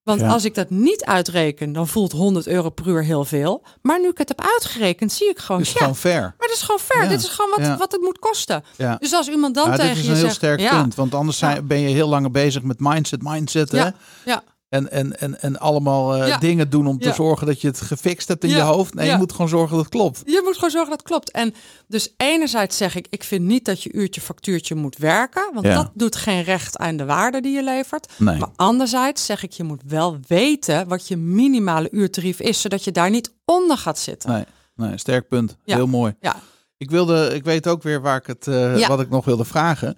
Want 0.03 0.21
Ja. 0.21 0.27
als 0.27 0.45
ik 0.45 0.55
dat 0.55 0.69
niet 0.69 1.05
uitreken, 1.05 1.71
dan 1.73 1.87
voelt 1.87 2.11
100 2.11 2.47
euro 2.47 2.69
per 2.69 2.87
uur 2.87 3.03
heel 3.03 3.25
veel. 3.25 3.63
Maar 3.81 3.99
nu 4.01 4.07
ik 4.09 4.17
het 4.17 4.27
heb 4.27 4.41
uitgerekend, 4.41 5.11
zie 5.11 5.29
ik 5.29 5.39
gewoon, 5.39 5.61
Dus 5.61 5.71
ja, 5.71 5.77
gewoon 5.79 5.95
fair. 5.95 6.21
maar 6.21 6.47
dat 6.47 6.55
is 6.55 6.61
gewoon 6.61 6.79
fair. 6.79 7.03
Ja, 7.03 7.09
Dit 7.09 7.19
is 7.19 7.27
gewoon 7.29 7.67
wat, 7.67 7.77
wat 7.77 7.91
het 7.91 8.01
moet 8.01 8.19
kosten. 8.19 8.63
Dus 8.99 9.13
als 9.13 9.27
iemand 9.29 9.55
dan 9.55 9.69
Ja, 9.69 9.75
tegen 9.75 9.87
dit 9.89 9.97
is 9.97 10.03
je 10.03 10.09
een 10.09 10.13
heel 10.15 10.23
zegt, 10.23 10.35
sterk 10.35 10.69
punt. 10.69 10.95
Want 10.95 11.13
anders 11.15 11.43
ben 11.63 11.79
je 11.79 11.87
heel 11.89 12.07
lang 12.09 12.31
bezig 12.31 12.61
met 12.63 12.79
mindset, 12.79 13.21
mindset. 13.23 13.71
Hè? 13.71 13.89
Ja. 14.25 14.43
En, 14.69 14.91
en, 14.91 15.19
en, 15.19 15.41
en 15.41 15.59
allemaal 15.59 16.15
eh, 16.15 16.27
Ja. 16.27 16.37
dingen 16.37 16.69
doen 16.69 16.87
om 16.87 16.99
te 16.99 17.07
Ja. 17.07 17.13
zorgen 17.13 17.47
dat 17.47 17.61
je 17.61 17.67
het 17.67 17.81
gefixt 17.81 18.27
hebt 18.27 18.43
in 18.43 18.49
Ja. 18.49 18.55
je 18.55 18.61
hoofd. 18.61 18.93
Nee, 18.93 19.09
je 19.09 19.17
moet 19.17 19.31
gewoon 19.31 19.49
zorgen 19.49 19.75
dat 19.75 19.85
het 19.85 19.93
klopt. 19.93 20.21
Je 20.25 20.41
moet 20.43 20.53
gewoon 20.55 20.69
zorgen 20.69 20.89
dat 20.89 20.99
het 20.99 21.07
klopt. 21.07 21.31
En 21.31 21.53
dus 21.87 22.13
enerzijds 22.17 22.77
zeg 22.77 22.95
ik, 22.95 23.07
ik 23.09 23.23
vind 23.23 23.45
niet 23.45 23.65
dat 23.65 23.83
je 23.83 23.91
uurtje 23.93 24.21
factuurtje 24.21 24.75
moet 24.75 24.97
werken. 24.97 25.49
Want 25.53 25.65
dat 25.65 25.91
doet 25.93 26.15
geen 26.15 26.43
recht 26.43 26.77
aan 26.77 26.97
de 26.97 27.05
waarde 27.05 27.41
die 27.41 27.51
je 27.55 27.63
levert. 27.63 28.11
Nee. 28.17 28.37
Maar 28.39 28.49
anderzijds 28.55 29.25
zeg 29.25 29.43
ik, 29.43 29.51
je 29.51 29.63
moet 29.63 29.81
wel 29.85 30.19
weten 30.27 30.87
wat 30.87 31.07
je 31.07 31.17
minimale 31.17 31.87
uurtarief 31.91 32.39
is. 32.39 32.61
Zodat 32.61 32.83
je 32.83 32.91
daar 32.91 33.09
niet 33.09 33.33
onder 33.45 33.77
gaat 33.77 33.99
zitten. 33.99 34.29
Nee, 34.31 34.43
nee 34.75 34.97
sterk 34.97 35.27
punt. 35.27 35.57
Heel 35.65 35.87
mooi. 35.87 36.15
Ja, 36.19 36.35
Ik, 36.77 36.89
wilde, 36.89 37.31
ik 37.33 37.43
weet 37.43 37.67
ook 37.67 37.83
weer 37.83 38.01
waar 38.01 38.17
ik 38.17 38.27
het, 38.27 38.47
eh, 38.47 38.87
wat 38.87 38.99
ik 39.01 39.09
nog 39.09 39.25
wilde 39.25 39.45
vragen. 39.45 39.97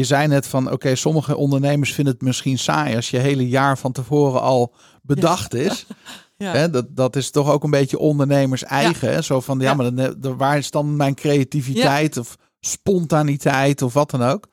Je 0.00 0.06
zei 0.06 0.26
net 0.26 0.46
van, 0.46 0.72
oké, 0.72 0.94
sommige 0.94 1.36
ondernemers 1.36 1.94
vinden 1.94 2.12
het 2.12 2.22
misschien 2.22 2.58
saai 2.58 2.96
als 2.96 3.10
je 3.10 3.18
hele 3.18 3.48
jaar 3.48 3.78
van 3.78 3.92
tevoren 3.92 4.40
al 4.40 4.74
bedacht 5.02 5.54
is. 5.54 5.86
ja. 6.36 6.52
Hè, 6.52 6.70
dat, 6.70 6.96
dat 6.96 7.16
is 7.16 7.30
toch 7.30 7.50
ook 7.50 7.64
een 7.64 7.70
beetje 7.70 7.98
ondernemers 7.98 8.64
eigen. 8.64 9.12
Hè? 9.12 9.22
Zo 9.22 9.40
van, 9.40 9.60
ja, 9.60 9.74
maar 9.74 9.94
dan, 9.94 9.98
eh, 10.22 10.32
waar 10.36 10.58
is 10.58 10.70
dan 10.70 10.96
mijn 10.96 11.14
creativiteit 11.14 12.16
of 12.16 12.36
spontaniteit 12.60 13.82
of 13.82 13.92
wat 13.92 14.10
dan 14.10 14.22
ook? 14.22 14.48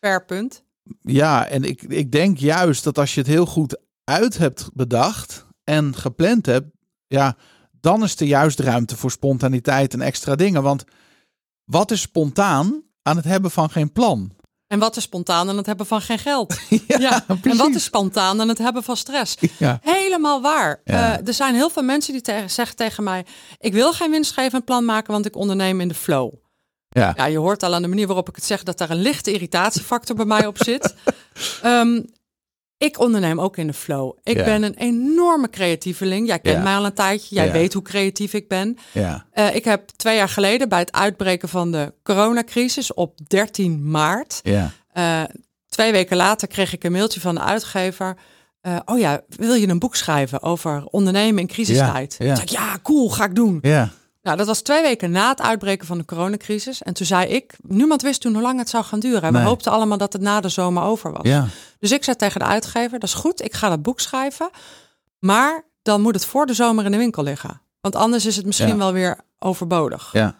per 0.00 0.24
punt. 0.24 0.64
Ja, 1.02 1.46
en 1.46 1.64
ik, 1.64 1.82
ik 1.82 2.12
denk 2.12 2.38
juist 2.38 2.84
dat 2.84 2.98
als 2.98 3.14
je 3.14 3.20
het 3.20 3.28
heel 3.28 3.46
goed 3.46 3.80
uit 4.04 4.38
hebt 4.38 4.70
bedacht 4.74 5.46
en 5.64 5.96
gepland 5.96 6.46
hebt, 6.46 6.66
ja, 7.06 7.36
dan 7.80 8.02
is 8.02 8.20
er 8.20 8.26
juist 8.26 8.60
ruimte 8.60 8.96
voor 8.96 9.10
spontaniteit 9.10 9.92
en 9.92 10.00
extra 10.00 10.34
dingen. 10.34 10.62
Want 10.62 10.84
wat 11.64 11.90
is 11.90 12.00
spontaan 12.00 12.82
aan 13.02 13.16
het 13.16 13.24
hebben 13.24 13.50
van 13.50 13.70
geen 13.70 13.92
plan? 13.92 14.38
En 14.70 14.78
wat 14.78 14.96
is 14.96 15.02
spontaan 15.02 15.48
aan 15.48 15.56
het 15.56 15.66
hebben 15.66 15.86
van 15.86 16.00
geen 16.00 16.18
geld? 16.18 16.58
Ja, 16.68 16.98
Ja, 16.98 17.24
en 17.42 17.56
wat 17.56 17.74
is 17.74 17.84
spontaan 17.84 18.40
aan 18.40 18.48
het 18.48 18.58
hebben 18.58 18.82
van 18.82 18.96
stress? 18.96 19.36
Ja, 19.58 19.78
Helemaal 19.82 20.40
waar. 20.40 20.80
Ja. 20.84 21.18
Eh, 21.18 21.26
er 21.26 21.34
zijn 21.34 21.54
heel 21.54 21.70
veel 21.70 21.82
mensen 21.82 22.12
die 22.12 22.22
tegen, 22.22 22.50
zeggen 22.50 22.76
tegen 22.76 23.04
mij: 23.04 23.24
Ik 23.58 23.72
wil 23.72 23.92
geen 23.92 24.10
winstgevend 24.10 24.64
plan 24.64 24.84
maken, 24.84 25.12
want 25.12 25.26
ik 25.26 25.36
onderneem 25.36 25.80
in 25.80 25.88
de 25.88 25.94
flow. 25.94 26.32
ja. 26.88 27.12
Ja, 27.16 27.24
je 27.24 27.38
hoort 27.38 27.62
al 27.62 27.74
aan 27.74 27.82
de 27.82 27.88
manier 27.88 28.06
waarop 28.06 28.28
ik 28.28 28.34
het 28.34 28.44
zeg 28.44 28.62
dat 28.62 28.78
daar 28.78 28.90
een 28.90 29.02
lichte 29.02 29.32
irritatiefactor 29.32 30.16
bij 30.16 30.24
mij 30.24 30.46
op 30.46 30.56
zit. 30.62 30.94
Ehm, 31.62 32.00
ik 32.88 32.98
onderneem 33.00 33.40
ook 33.40 33.56
in 33.56 33.66
de 33.66 33.72
flow. 33.72 34.12
Ik 34.22 34.36
Ja. 34.36 34.44
ben 34.44 34.62
een 34.62 34.74
enorme 34.74 35.50
creatieveling. 35.50 36.26
Jij 36.26 36.38
kent 36.38 36.56
Ja. 36.56 36.62
mij 36.62 36.74
al 36.76 36.84
een 36.84 36.92
tijdje. 36.94 37.34
Jij 37.34 37.46
Ja. 37.46 37.52
weet 37.52 37.72
hoe 37.72 37.82
creatief 37.82 38.32
ik 38.34 38.48
ben. 38.48 38.76
ja. 38.92 39.26
Eh, 39.32 39.54
ik 39.54 39.64
heb 39.64 39.88
twee 39.88 40.16
jaar 40.16 40.28
geleden 40.28 40.68
bij 40.68 40.78
het 40.78 40.92
uitbreken 40.92 41.48
van 41.48 41.70
de 41.72 41.92
coronacrisis 42.02 42.94
op 42.94 43.18
13 43.28 43.90
maart. 43.90 44.40
ja. 44.42 44.70
eh, 44.92 45.22
twee 45.68 45.92
weken 45.92 46.16
later 46.16 46.48
kreeg 46.48 46.72
ik 46.72 46.84
een 46.84 46.92
mailtje 46.92 47.20
van 47.20 47.34
de 47.34 47.40
uitgever. 47.40 48.16
Eh, 48.60 48.76
oh 48.84 48.98
ja, 48.98 49.20
wil 49.28 49.54
je 49.54 49.68
een 49.68 49.78
boek 49.78 49.96
schrijven 49.96 50.42
over 50.42 50.84
ondernemen 50.86 51.40
in 51.40 51.46
crisistijd? 51.48 52.14
Ja, 52.18 52.26
ja. 52.26 52.40
Ik, 52.40 52.48
ja, 52.48 52.78
cool, 52.82 53.10
ga 53.10 53.24
ik 53.24 53.34
doen. 53.34 53.58
ja. 53.62 53.90
Nou, 54.22 54.36
dat 54.36 54.46
was 54.46 54.60
twee 54.62 54.82
weken 54.82 55.10
na 55.10 55.28
het 55.28 55.40
uitbreken 55.40 55.86
van 55.86 55.98
de 55.98 56.04
coronacrisis. 56.04 56.82
En 56.82 56.94
toen 56.94 57.06
zei 57.06 57.26
ik, 57.28 57.56
niemand 57.62 58.02
wist 58.02 58.20
toen 58.20 58.32
hoe 58.32 58.42
lang 58.42 58.58
het 58.58 58.68
zou 58.68 58.84
gaan 58.84 59.00
duren. 59.00 59.22
En 59.22 59.32
Nee. 59.32 59.42
we 59.42 59.48
hoopten 59.48 59.72
allemaal 59.72 59.98
dat 59.98 60.12
het 60.12 60.22
na 60.22 60.40
de 60.40 60.48
zomer 60.48 60.82
over 60.82 61.12
was. 61.12 61.22
ja. 61.22 61.46
Dus 61.78 61.92
ik 61.92 62.04
zei 62.04 62.16
tegen 62.16 62.40
de 62.40 62.46
uitgever, 62.46 62.98
dat 62.98 63.08
is 63.08 63.14
goed, 63.14 63.42
ik 63.42 63.52
ga 63.54 63.68
dat 63.68 63.82
boek 63.82 64.00
schrijven. 64.00 64.50
Maar 65.18 65.64
dan 65.82 66.00
moet 66.02 66.14
het 66.14 66.24
voor 66.24 66.46
de 66.46 66.54
zomer 66.54 66.84
in 66.84 66.90
de 66.90 66.96
winkel 66.96 67.22
liggen. 67.22 67.62
Want 67.80 67.96
anders 67.96 68.26
is 68.26 68.36
het 68.36 68.46
misschien 68.46 68.68
Ja. 68.68 68.76
wel 68.76 68.92
weer 68.92 69.18
overbodig. 69.38 70.12
Ja. 70.12 70.34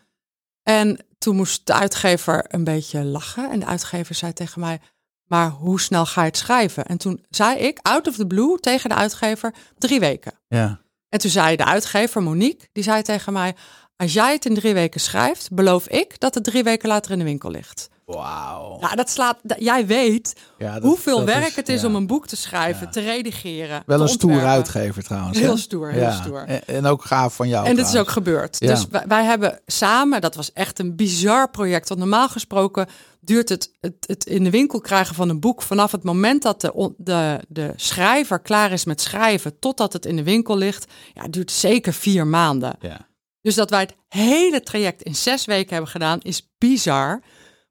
En 0.63 0.99
toen 1.19 1.37
moest 1.37 1.67
de 1.67 1.73
uitgever 1.73 2.45
een 2.49 2.65
beetje 2.65 3.05
lachen. 3.05 3.51
En 3.51 3.61
de 3.61 3.67
uitgever 3.67 4.15
zei 4.15 4.33
tegen 4.33 4.61
mij, 4.61 4.81
maar 5.25 5.49
hoe 5.51 5.81
snel 5.81 6.07
ga 6.07 6.21
je 6.21 6.27
het 6.27 6.37
schrijven? 6.37 6.85
En 6.85 6.97
toen 6.99 7.25
zei 7.31 7.59
ik, 7.59 7.79
out 7.83 8.09
of 8.09 8.17
the 8.17 8.27
blue, 8.27 8.59
tegen 8.61 8.89
de 8.89 8.95
uitgever, 8.95 9.55
drie 9.79 10.01
weken. 10.01 10.33
ja. 10.49 10.81
En 11.11 11.19
toen 11.19 11.31
zei 11.31 11.57
de 11.57 11.65
uitgever, 11.65 12.23
Monique, 12.23 12.69
die 12.73 12.83
zei 12.83 13.03
tegen 13.03 13.33
mij... 13.33 13.55
als 13.97 14.13
jij 14.13 14.33
het 14.33 14.45
in 14.45 14.55
drie 14.55 14.75
weken 14.75 15.01
schrijft, 15.01 15.49
beloof 15.53 15.89
ik 15.89 16.21
dat 16.21 16.35
het 16.35 16.45
drie 16.45 16.63
weken 16.63 16.89
later 16.89 17.11
in 17.11 17.19
de 17.19 17.25
winkel 17.25 17.51
ligt. 17.51 17.89
Wauw. 18.15 18.79
Nou, 18.81 18.97
dat 18.97 19.11
slaat... 19.11 19.39
dat- 19.43 19.61
Jij 19.61 19.87
weet 19.87 20.35
Ja, 20.59 20.75
dat- 20.75 20.83
hoeveel 20.83 21.17
dat 21.17 21.27
werk 21.27 21.55
het 21.55 21.69
is 21.69 21.81
ja. 21.81 21.87
om 21.87 21.95
een 21.95 22.07
boek 22.07 22.27
te 22.27 22.37
schrijven, 22.37 22.85
Ja. 22.87 22.93
te 22.93 23.01
redigeren, 23.01 23.83
Wel 23.87 23.97
te 23.97 24.03
een 24.03 24.09
stoer 24.09 24.45
uitgever 24.45 25.03
trouwens. 25.03 25.39
Heel 25.39 25.57
stoer, 25.57 25.91
heel 25.91 26.01
Ja. 26.03 26.11
stoer. 26.23 26.45
En, 26.47 26.67
en 26.67 26.87
ook 26.87 27.05
gaaf 27.05 27.35
van 27.35 27.49
jou. 27.49 27.67
En 27.67 27.77
dit 27.77 27.87
is 27.87 27.97
ook 27.97 28.09
gebeurd. 28.11 28.57
Ja. 28.61 28.69
Dus 28.75 28.87
wij, 28.91 29.05
wij 29.07 29.25
hebben 29.25 29.61
samen, 29.67 30.21
dat 30.21 30.35
was 30.35 30.53
echt 30.53 30.79
een 30.79 30.97
bizar 30.97 31.51
project. 31.51 31.89
Want 31.89 32.01
normaal 32.01 32.29
gesproken 32.29 32.87
duurt 33.21 33.49
het, 33.49 33.71
het, 33.81 33.95
het 34.07 34.27
in 34.27 34.45
de 34.45 34.51
winkel 34.51 34.81
krijgen 34.81 35.15
van 35.15 35.29
een 35.29 35.41
boek 35.41 35.63
vanaf 35.63 35.93
het 35.93 36.03
moment 36.03 36.43
dat 36.43 36.61
de, 36.61 36.93
de, 36.97 37.41
de 37.49 37.73
schrijver 37.77 38.41
klaar 38.41 38.73
is 38.73 38.85
met 38.85 39.01
schrijven 39.01 39.59
totdat 39.59 39.93
het 39.93 40.07
in 40.07 40.17
de 40.17 40.23
winkel 40.23 40.57
ligt, 40.57 40.93
ja, 41.15 41.29
duurt 41.29 41.51
zeker 41.51 41.93
vier 41.93 42.27
maanden. 42.27 42.77
Ja. 42.81 43.09
Dus 43.43 43.55
dat 43.55 43.71
wij 43.71 43.81
het 43.81 43.95
hele 44.09 44.63
traject 44.63 45.03
in 45.03 45.15
zes 45.15 45.45
weken 45.45 45.73
hebben 45.73 45.91
gedaan, 45.91 46.19
is 46.23 46.51
bizar. 46.59 47.23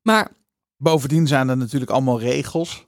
Maar 0.02 0.32
Bovendien 0.78 1.28
zijn 1.28 1.50
er 1.50 1.58
natuurlijk 1.58 1.92
allemaal 1.92 2.20
regels. 2.20 2.88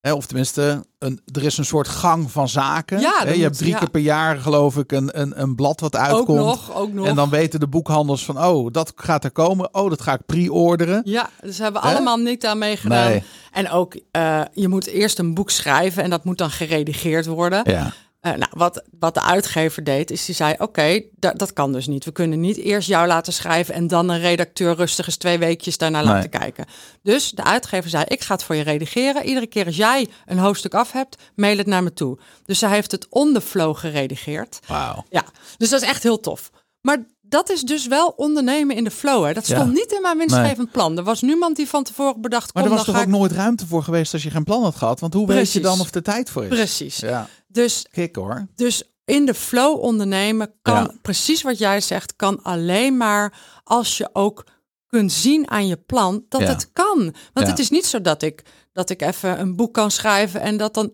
Hè, 0.00 0.12
of 0.12 0.26
tenminste, 0.26 0.84
een, 0.98 1.20
er 1.32 1.44
is 1.44 1.58
een 1.58 1.64
soort 1.64 1.88
gang 1.88 2.30
van 2.30 2.48
zaken. 2.48 3.00
Ja, 3.00 3.24
dat 3.24 3.36
je 3.36 3.42
hebt 3.42 3.58
drie 3.58 3.70
ja. 3.70 3.78
keer 3.78 3.90
per 3.90 4.00
jaar, 4.00 4.38
geloof 4.38 4.76
ik, 4.76 4.92
een, 4.92 5.20
een, 5.20 5.40
een 5.40 5.54
blad 5.54 5.80
wat 5.80 5.96
ook 5.96 6.02
uitkomt. 6.02 6.38
nog, 6.38 6.74
ook 6.74 6.92
nog. 6.92 7.06
En 7.06 7.14
dan 7.14 7.30
weten 7.30 7.60
de 7.60 7.68
boekhandels 7.68 8.24
van, 8.24 8.44
oh, 8.44 8.72
dat 8.72 8.92
gaat 8.96 9.24
er 9.24 9.30
komen. 9.30 9.74
Oh, 9.74 9.90
dat 9.90 10.00
ga 10.00 10.12
ik 10.12 10.26
pre-orderen. 10.26 11.02
Ja, 11.04 11.30
dus 11.40 11.58
hebben 11.58 11.82
we 11.82 11.88
allemaal 11.88 12.16
niet 12.16 12.46
aan 12.46 12.58
meegedaan. 12.58 13.10
Nee. 13.10 13.22
En 13.52 13.70
ook, 13.70 14.00
eh, 14.10 14.42
je 14.52 14.68
moet 14.68 14.86
eerst 14.86 15.18
een 15.18 15.34
boek 15.34 15.50
schrijven 15.50 16.02
en 16.02 16.10
dat 16.10 16.24
moet 16.24 16.38
dan 16.38 16.50
geredigeerd 16.50 17.26
worden. 17.26 17.60
Ja, 17.70 17.92
Eh, 18.20 18.32
nou, 18.32 18.50
wat, 18.50 18.82
wat 18.98 19.14
de 19.14 19.22
uitgever 19.22 19.84
deed, 19.84 20.10
is 20.10 20.24
die 20.24 20.34
zei: 20.34 20.54
Oké, 20.58 21.02
da- 21.16 21.32
dat 21.32 21.52
kan 21.52 21.72
dus 21.72 21.86
niet. 21.86 22.04
We 22.04 22.12
kunnen 22.12 22.40
niet 22.40 22.56
eerst 22.56 22.88
jou 22.88 23.06
laten 23.06 23.32
schrijven 23.32 23.74
en 23.74 23.86
dan 23.86 24.08
een 24.08 24.20
redacteur 24.20 24.74
rustig 24.74 25.06
eens 25.06 25.16
twee 25.16 25.38
weekjes 25.38 25.78
daarnaar 25.78 26.04
Nee. 26.04 26.12
laten 26.12 26.30
kijken. 26.30 26.64
Dus 27.02 27.30
de 27.30 27.44
uitgever 27.44 27.90
zei: 27.90 28.04
Ik 28.08 28.20
ga 28.20 28.34
het 28.34 28.42
voor 28.44 28.54
je 28.54 28.62
redigeren. 28.62 29.24
Iedere 29.24 29.46
keer 29.46 29.66
als 29.66 29.76
jij 29.76 30.08
een 30.26 30.38
hoofdstuk 30.38 30.74
af 30.74 30.92
hebt, 30.92 31.16
mail 31.34 31.56
het 31.58 31.66
naar 31.66 31.82
me 31.82 31.92
toe. 31.92 32.18
Dus 32.44 32.58
zij 32.58 32.70
heeft 32.70 32.90
het 32.90 33.06
on 33.08 33.32
the 33.32 33.40
flow 33.40 33.76
geredigeerd. 33.76 34.58
wauw. 34.66 35.04
Ja, 35.10 35.24
dus 35.56 35.68
dat 35.68 35.82
is 35.82 35.88
echt 35.88 36.02
heel 36.02 36.20
tof. 36.20 36.50
Maar 36.80 36.98
dat 37.30 37.50
is 37.50 37.62
dus 37.62 37.86
wel 37.86 38.12
ondernemen 38.16 38.76
in 38.76 38.84
de 38.84 38.90
flow. 38.90 39.24
Hè. 39.24 39.32
Dat 39.32 39.46
Ja. 39.46 39.56
stond 39.56 39.72
niet 39.72 39.92
in 39.92 40.02
mijn 40.02 40.18
winstgevend 40.18 40.70
plan. 40.70 40.96
Er 40.98 41.04
was 41.04 41.20
niemand 41.22 41.56
die 41.56 41.68
van 41.68 41.84
tevoren 41.84 42.20
bedacht. 42.20 42.54
Maar 42.54 42.64
er 42.64 42.70
was 42.70 42.84
toch 42.84 42.96
ook 42.96 43.02
ik- 43.02 43.08
nooit 43.08 43.32
ruimte 43.32 43.66
voor 43.66 43.82
geweest 43.82 44.12
als 44.12 44.22
je 44.22 44.30
geen 44.30 44.44
plan 44.44 44.62
had 44.62 44.74
gehad? 44.76 45.00
Want 45.00 45.14
hoe 45.14 45.26
weet 45.26 45.52
je 45.52 45.60
dan 45.60 45.80
of 45.80 45.94
er 45.94 46.02
tijd 46.02 46.30
voor 46.30 46.42
is? 46.42 46.48
Precies. 46.48 46.96
Ja, 46.96 47.28
Dus 47.48 47.86
kik 47.90 48.16
hoor. 48.16 48.46
Dus 48.54 48.82
in 49.04 49.26
de 49.26 49.34
flow 49.34 49.78
ondernemen 49.82 50.52
kan 50.62 50.74
Ja. 50.82 50.92
precies 51.02 51.42
wat 51.42 51.58
jij 51.58 51.80
zegt, 51.80 52.16
kan 52.16 52.42
alleen 52.42 52.96
maar 52.96 53.38
als 53.64 53.96
je 53.98 54.10
ook 54.12 54.44
kunt 54.86 55.12
zien 55.12 55.50
aan 55.50 55.66
je 55.66 55.76
plan 55.76 56.24
dat 56.28 56.40
Ja. 56.40 56.46
het 56.46 56.72
kan. 56.72 56.98
Want 57.32 57.46
Ja. 57.46 57.46
het 57.46 57.58
is 57.58 57.70
niet 57.70 57.86
zo 57.86 58.00
dat 58.00 58.22
ik, 58.22 58.42
dat 58.72 58.90
ik 58.90 59.02
even 59.02 59.40
een 59.40 59.56
boek 59.56 59.74
kan 59.74 59.90
schrijven 59.90 60.40
en 60.40 60.56
dat 60.56 60.74
dan, 60.74 60.92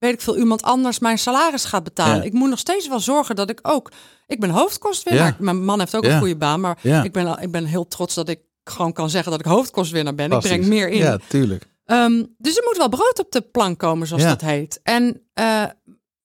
weet 0.00 0.12
ik 0.12 0.20
veel, 0.20 0.36
iemand 0.36 0.62
anders 0.62 0.98
mijn 0.98 1.18
salaris 1.18 1.64
gaat 1.64 1.84
betalen. 1.84 2.16
Ja. 2.16 2.22
Ik 2.22 2.32
moet 2.32 2.48
nog 2.50 2.58
steeds 2.58 2.88
wel 2.88 3.00
zorgen 3.00 3.36
dat 3.36 3.50
ik 3.50 3.58
ook, 3.62 3.90
ik 4.26 4.40
ben 4.40 4.50
hoofdkostwinnaar. 4.50 5.26
Ja. 5.26 5.36
Mijn 5.38 5.64
man 5.64 5.78
heeft 5.78 5.94
ook 5.96 6.04
een 6.04 6.18
goede 6.18 6.36
baan, 6.36 6.60
maar 6.60 6.78
Ja. 6.82 7.02
ik, 7.02 7.12
ben, 7.12 7.26
al- 7.26 7.40
ik 7.40 7.50
ben 7.50 7.64
heel 7.64 7.88
trots 7.88 8.14
dat 8.14 8.28
ik 8.28 8.40
gewoon 8.64 8.92
kan 8.92 9.10
zeggen 9.10 9.30
dat 9.30 9.40
ik 9.40 9.46
hoofdkostwinnaar 9.46 10.14
ben. 10.14 10.32
Ik 10.32 10.38
breng 10.38 10.66
meer 10.66 10.88
in. 10.88 10.98
Ja, 10.98 11.18
tuurlijk. 11.28 11.68
Ehm, 11.84 12.24
dus 12.38 12.56
er 12.56 12.64
moet 12.64 12.76
wel 12.76 12.88
brood 12.88 13.18
op 13.18 13.30
de 13.32 13.40
plank 13.40 13.78
komen, 13.78 14.06
zoals 14.06 14.22
dat 14.22 14.40
heet. 14.40 14.80
En 14.82 15.22
eh, 15.34 15.64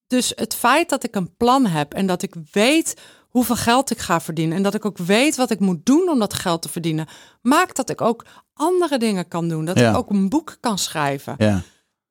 dus 0.07 0.31
het 0.35 0.55
feit 0.55 0.89
dat 0.89 1.03
ik 1.03 1.15
een 1.15 1.35
plan 1.37 1.65
heb 1.65 1.93
en 1.93 2.05
dat 2.05 2.21
ik 2.21 2.33
weet 2.51 3.01
hoeveel 3.29 3.55
geld 3.55 3.91
ik 3.91 3.99
ga 3.99 4.21
verdienen. 4.21 4.57
En 4.57 4.63
dat 4.63 4.73
ik 4.73 4.85
ook 4.85 4.97
weet 4.97 5.35
wat 5.35 5.51
ik 5.51 5.59
moet 5.59 5.85
doen 5.85 6.09
om 6.09 6.19
dat 6.19 6.33
geld 6.33 6.61
te 6.61 6.69
verdienen. 6.69 7.07
Maakt 7.41 7.75
dat 7.75 7.89
ik 7.89 8.01
ook 8.01 8.25
andere 8.53 8.97
dingen 8.97 9.27
kan 9.27 9.47
doen. 9.49 9.65
Dat 9.65 9.79
Ja. 9.79 9.89
ik 9.89 9.97
ook 9.97 10.09
een 10.09 10.29
boek 10.29 10.57
kan 10.59 10.77
schrijven. 10.77 11.35
Ja. 11.37 11.61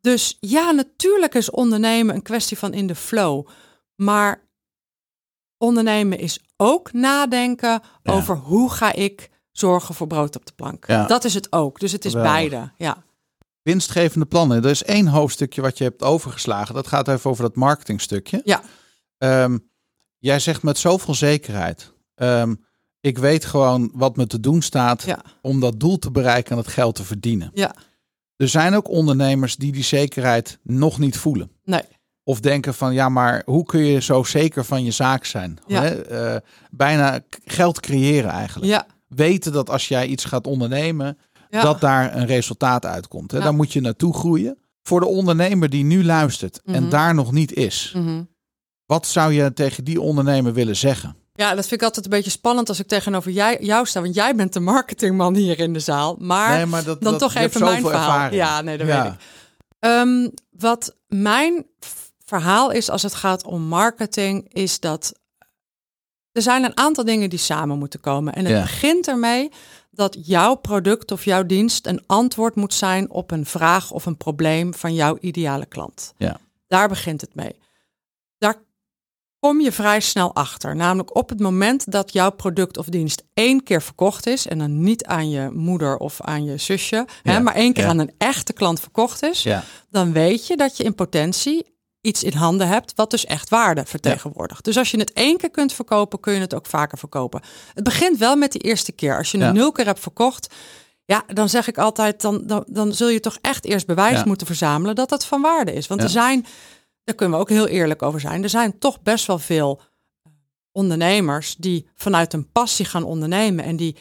Dus 0.04 0.36
ja, 0.40 0.70
natuurlijk 0.70 1.34
is 1.34 1.50
ondernemen 1.50 2.14
een 2.14 2.22
kwestie 2.22 2.58
van 2.58 2.72
in 2.74 2.86
de 2.86 2.94
flow. 2.94 3.46
Maar 3.94 4.48
ondernemen 5.58 6.18
is 6.18 6.38
ook 6.56 6.92
nadenken 6.92 7.82
Ja. 8.02 8.12
over 8.12 8.36
hoe 8.36 8.70
ga 8.70 8.92
ik 8.92 9.30
zorgen 9.52 9.94
voor 9.94 10.06
brood 10.06 10.36
op 10.36 10.46
de 10.46 10.52
plank. 10.52 10.86
Ja. 10.86 11.06
Dat 11.06 11.24
is 11.24 11.34
het 11.34 11.52
ook. 11.52 11.80
Dus 11.80 11.92
het 11.92 12.04
is 12.04 12.12
Geweldig. 12.12 12.32
beide. 12.50 12.72
Ja. 12.76 13.02
Winstgevende 13.62 14.26
plannen. 14.26 14.64
Er 14.64 14.70
is 14.70 14.82
één 14.82 15.06
hoofdstukje 15.06 15.60
wat 15.62 15.78
je 15.78 15.84
hebt 15.84 16.02
overgeslagen. 16.02 16.74
Dat 16.74 16.86
gaat 16.86 17.08
even 17.08 17.30
over 17.30 17.42
dat 17.42 17.54
marketingstukje. 17.56 18.40
Ja. 18.44 18.62
Ehm, 19.18 19.58
jij 20.18 20.38
zegt 20.38 20.62
met 20.62 20.78
zoveel 20.78 21.14
zekerheid. 21.14 21.92
ehm, 22.14 22.54
ik 23.00 23.18
weet 23.18 23.44
gewoon 23.44 23.90
wat 23.94 24.16
me 24.16 24.26
te 24.26 24.40
doen 24.40 24.62
staat 24.62 25.02
Ja. 25.02 25.22
om 25.42 25.60
dat 25.60 25.80
doel 25.80 25.98
te 25.98 26.10
bereiken 26.10 26.50
en 26.52 26.58
het 26.58 26.66
geld 26.68 26.94
te 26.94 27.04
verdienen. 27.04 27.50
Ja. 27.54 27.74
Er 28.44 28.50
zijn 28.50 28.74
ook 28.74 28.88
ondernemers 28.88 29.56
die 29.56 29.72
die 29.72 29.82
zekerheid 29.84 30.58
nog 30.62 30.98
niet 30.98 31.16
voelen. 31.16 31.50
Nee. 31.64 31.82
Of 32.24 32.40
denken 32.40 32.74
van 32.74 32.94
ja, 32.94 33.08
maar 33.08 33.42
hoe 33.44 33.64
kun 33.64 33.84
je 33.84 34.00
zo 34.00 34.22
zeker 34.22 34.64
van 34.64 34.84
je 34.84 34.90
zaak 34.90 35.24
zijn? 35.24 35.58
Ja. 35.66 35.82
Hè? 35.82 36.02
Eh, 36.02 36.40
bijna 36.70 37.20
geld 37.44 37.80
creëren 37.80 38.30
eigenlijk. 38.30 38.70
Ja. 38.70 38.86
Weten 39.08 39.52
dat 39.52 39.70
als 39.70 39.88
jij 39.88 40.06
iets 40.06 40.24
gaat 40.24 40.46
ondernemen, 40.46 41.18
Ja. 41.50 41.62
dat 41.62 41.80
daar 41.80 42.16
een 42.16 42.26
resultaat 42.26 42.86
uitkomt. 42.86 43.30
Hè? 43.30 43.40
Daar 43.40 43.54
moet 43.54 43.72
je 43.72 43.80
naartoe 43.80 44.14
groeien. 44.14 44.58
Voor 44.82 45.00
de 45.00 45.06
ondernemer 45.06 45.70
die 45.70 45.84
nu 45.84 46.04
luistert 46.04 46.60
en 46.64 46.82
Mhm. 46.82 46.90
daar 46.90 47.14
nog 47.14 47.32
niet 47.32 47.52
is, 47.52 47.92
Mhm. 47.96 48.22
wat 48.86 49.06
zou 49.06 49.32
je 49.32 49.52
tegen 49.52 49.84
die 49.84 50.00
ondernemer 50.00 50.52
willen 50.52 50.76
zeggen? 50.76 51.16
Ja, 51.36 51.54
dat 51.54 51.66
vind 51.66 51.80
ik 51.80 51.86
altijd 51.86 52.04
een 52.04 52.10
beetje 52.10 52.30
spannend 52.30 52.68
als 52.68 52.78
ik 52.80 52.86
tegenover 52.86 53.30
jij, 53.30 53.58
jou 53.60 53.86
sta. 53.86 54.00
Want 54.02 54.14
jij 54.14 54.34
bent 54.34 54.52
de 54.52 54.60
marketingman 54.60 55.34
hier 55.34 55.58
in 55.58 55.72
de 55.72 55.80
zaal. 55.80 56.16
Maar 56.18 56.56
nee, 56.56 56.66
maar 56.66 56.84
dat, 56.84 57.00
dan 57.00 57.10
dat- 57.10 57.20
toch 57.20 57.34
even 57.34 57.60
mijn 57.64 57.82
verhaal. 57.82 58.00
ervaring. 58.00 58.34
Ja, 58.34 58.60
nee, 58.60 58.78
dat 58.78 58.86
Ja. 58.86 59.02
weet 59.02 59.12
ik. 59.12 59.18
Ehm, 59.78 60.28
wat 60.50 60.96
mijn 61.06 61.66
verhaal 62.24 62.70
is 62.70 62.90
als 62.90 63.02
het 63.02 63.14
gaat 63.14 63.44
om 63.44 63.62
marketing, 63.62 64.52
is 64.52 64.80
dat 64.80 65.12
er 66.32 66.42
zijn 66.42 66.64
een 66.64 66.76
aantal 66.76 67.04
dingen 67.04 67.30
die 67.30 67.38
samen 67.38 67.78
moeten 67.78 68.00
komen. 68.00 68.34
En 68.34 68.44
het 68.44 68.54
Ja. 68.54 68.60
begint 68.60 69.08
ermee 69.08 69.50
dat 69.90 70.16
jouw 70.20 70.54
product 70.54 71.10
of 71.12 71.24
jouw 71.24 71.46
dienst 71.46 71.86
een 71.86 72.02
antwoord 72.06 72.54
moet 72.54 72.74
zijn 72.74 73.10
op 73.10 73.30
een 73.30 73.46
vraag 73.46 73.90
of 73.90 74.06
een 74.06 74.16
probleem 74.16 74.74
van 74.74 74.94
jouw 74.94 75.16
ideale 75.20 75.66
klant. 75.66 76.12
Ja. 76.16 76.36
Daar 76.66 76.88
begint 76.88 77.20
het 77.20 77.34
mee. 77.34 77.56
Kom 79.44 79.60
je 79.60 79.72
vrij 79.72 80.00
snel 80.00 80.34
achter. 80.34 80.76
Namelijk 80.76 81.16
op 81.16 81.28
het 81.28 81.40
moment 81.40 81.92
dat 81.92 82.12
jouw 82.12 82.30
product 82.30 82.78
of 82.78 82.86
dienst 82.86 83.22
één 83.34 83.62
keer 83.62 83.82
verkocht 83.82 84.26
is, 84.26 84.46
en 84.46 84.58
dan 84.58 84.82
niet 84.82 85.04
aan 85.04 85.30
je 85.30 85.50
moeder 85.52 85.96
of 85.96 86.20
aan 86.20 86.44
je 86.44 86.56
zusje, 86.56 87.06
Ja, 87.22 87.32
hè, 87.32 87.40
maar 87.40 87.54
één 87.54 87.72
keer 87.72 87.82
ja. 87.84 87.88
aan 87.90 87.98
een 87.98 88.12
echte 88.18 88.52
klant 88.52 88.80
verkocht 88.80 89.22
is, 89.22 89.42
Ja. 89.42 89.64
dan 89.90 90.12
weet 90.12 90.46
je 90.46 90.56
dat 90.56 90.76
je 90.76 90.84
in 90.84 90.94
potentie 90.94 91.66
iets 92.00 92.22
in 92.22 92.32
handen 92.32 92.68
hebt 92.68 92.92
wat 92.96 93.10
dus 93.10 93.24
echt 93.24 93.48
waarde 93.48 93.84
vertegenwoordigt. 93.86 94.64
Dus 94.64 94.76
als 94.78 94.90
je 94.90 94.98
het 94.98 95.12
één 95.12 95.36
keer 95.36 95.50
kunt 95.50 95.72
verkopen, 95.72 96.20
kun 96.20 96.32
je 96.34 96.40
het 96.40 96.54
ook 96.54 96.66
vaker 96.66 96.98
verkopen. 96.98 97.40
Het 97.74 97.84
begint 97.84 98.18
wel 98.18 98.36
met 98.36 98.52
die 98.52 98.60
eerste 98.60 98.92
keer. 98.92 99.16
Als 99.16 99.30
je 99.30 99.38
Ja. 99.38 99.48
een 99.48 99.54
nul 99.54 99.72
keer 99.72 99.86
hebt 99.86 100.00
verkocht, 100.00 100.54
ja, 101.04 101.24
dan 101.26 101.48
zeg 101.48 101.68
ik 101.68 101.78
altijd, 101.78 102.20
dan, 102.20 102.42
dan, 102.46 102.64
dan 102.68 102.92
zul 102.92 103.08
je 103.08 103.20
toch 103.20 103.38
echt 103.40 103.64
eerst 103.64 103.86
bewijs 103.86 104.18
Ja. 104.18 104.24
moeten 104.26 104.46
verzamelen 104.46 104.94
dat 104.94 105.10
het 105.10 105.24
van 105.24 105.42
waarde 105.42 105.72
is. 105.72 105.86
Want 105.86 106.02
er 106.02 106.08
zijn, 106.08 106.46
daar 107.04 107.14
kunnen 107.14 107.36
we 107.36 107.42
ook 107.42 107.48
heel 107.50 107.66
eerlijk 107.66 108.02
over 108.02 108.20
zijn, 108.20 108.42
er 108.42 108.48
zijn 108.48 108.78
toch 108.78 109.02
best 109.02 109.26
wel 109.26 109.38
veel 109.38 109.80
ondernemers 110.72 111.54
die 111.58 111.88
vanuit 111.94 112.32
een 112.32 112.50
passie 112.50 112.84
gaan 112.84 113.04
ondernemen 113.04 113.64
en 113.64 113.76
die 113.76 113.96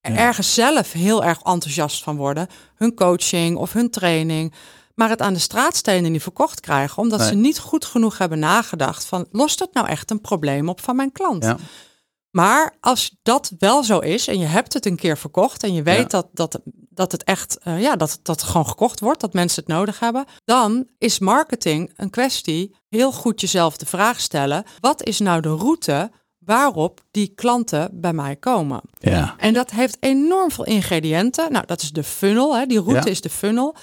er 0.00 0.12
Ja. 0.12 0.18
ergens 0.18 0.54
zelf 0.54 0.92
heel 0.92 1.24
erg 1.24 1.42
enthousiast 1.42 2.02
van 2.02 2.16
worden. 2.16 2.46
Hun 2.74 2.94
coaching 2.94 3.56
of 3.56 3.72
hun 3.72 3.90
training. 3.90 4.52
Maar 4.94 5.08
het 5.08 5.20
aan 5.22 5.32
de 5.32 5.38
straatstenen 5.38 6.12
niet 6.12 6.22
verkocht 6.22 6.60
krijgen. 6.60 7.02
Omdat 7.02 7.18
Nee. 7.18 7.28
ze 7.28 7.34
niet 7.34 7.58
goed 7.58 7.84
genoeg 7.84 8.18
hebben 8.18 8.38
nagedacht 8.38 9.04
van... 9.04 9.26
lost 9.30 9.58
het 9.58 9.72
nou 9.74 9.86
echt 9.86 10.10
een 10.10 10.20
probleem 10.20 10.68
op 10.68 10.80
van 10.80 10.96
mijn 10.96 11.12
klant? 11.12 11.44
Ja. 11.44 11.56
Maar 12.32 12.76
als 12.80 13.16
dat 13.22 13.52
wel 13.58 13.82
zo 13.84 13.98
is 13.98 14.28
en 14.28 14.38
je 14.38 14.46
hebt 14.46 14.72
het 14.72 14.86
een 14.86 14.96
keer 14.96 15.18
verkocht... 15.18 15.62
en 15.62 15.74
je 15.74 15.82
weet 15.82 15.96
Ja. 15.96 16.04
dat, 16.04 16.26
dat, 16.32 16.60
dat 16.90 17.12
het 17.12 17.24
echt 17.24 17.58
eh, 17.58 17.80
ja, 17.80 17.96
dat, 17.96 18.18
dat 18.22 18.40
het 18.40 18.50
gewoon 18.50 18.66
gekocht 18.66 19.00
wordt... 19.00 19.20
dat 19.20 19.32
mensen 19.32 19.62
het 19.64 19.72
nodig 19.72 19.98
hebben... 20.00 20.24
dan 20.44 20.86
is 20.98 21.18
marketing 21.18 21.92
een 21.96 22.10
kwestie 22.10 22.76
heel 22.88 23.12
goed 23.12 23.40
jezelf 23.40 23.76
de 23.76 23.86
vraag 23.86 24.20
stellen... 24.20 24.64
wat 24.80 25.02
is 25.04 25.18
nou 25.18 25.40
de 25.40 25.54
route 25.54 26.10
waarop 26.38 27.00
die 27.10 27.28
klanten 27.34 27.88
bij 28.00 28.12
mij 28.12 28.36
komen? 28.36 28.80
Ja. 28.98 29.34
En 29.38 29.54
dat 29.54 29.70
heeft 29.70 29.96
enorm 30.00 30.50
veel 30.50 30.64
ingrediënten. 30.64 31.52
Nou, 31.52 31.66
dat 31.66 31.82
is 31.82 31.92
de 31.92 32.04
funnel. 32.04 32.56
Hè? 32.56 32.66
Die 32.66 32.80
route 32.80 33.04
Ja. 33.06 33.10
is 33.10 33.20
de 33.20 33.30
funnel. 33.30 33.74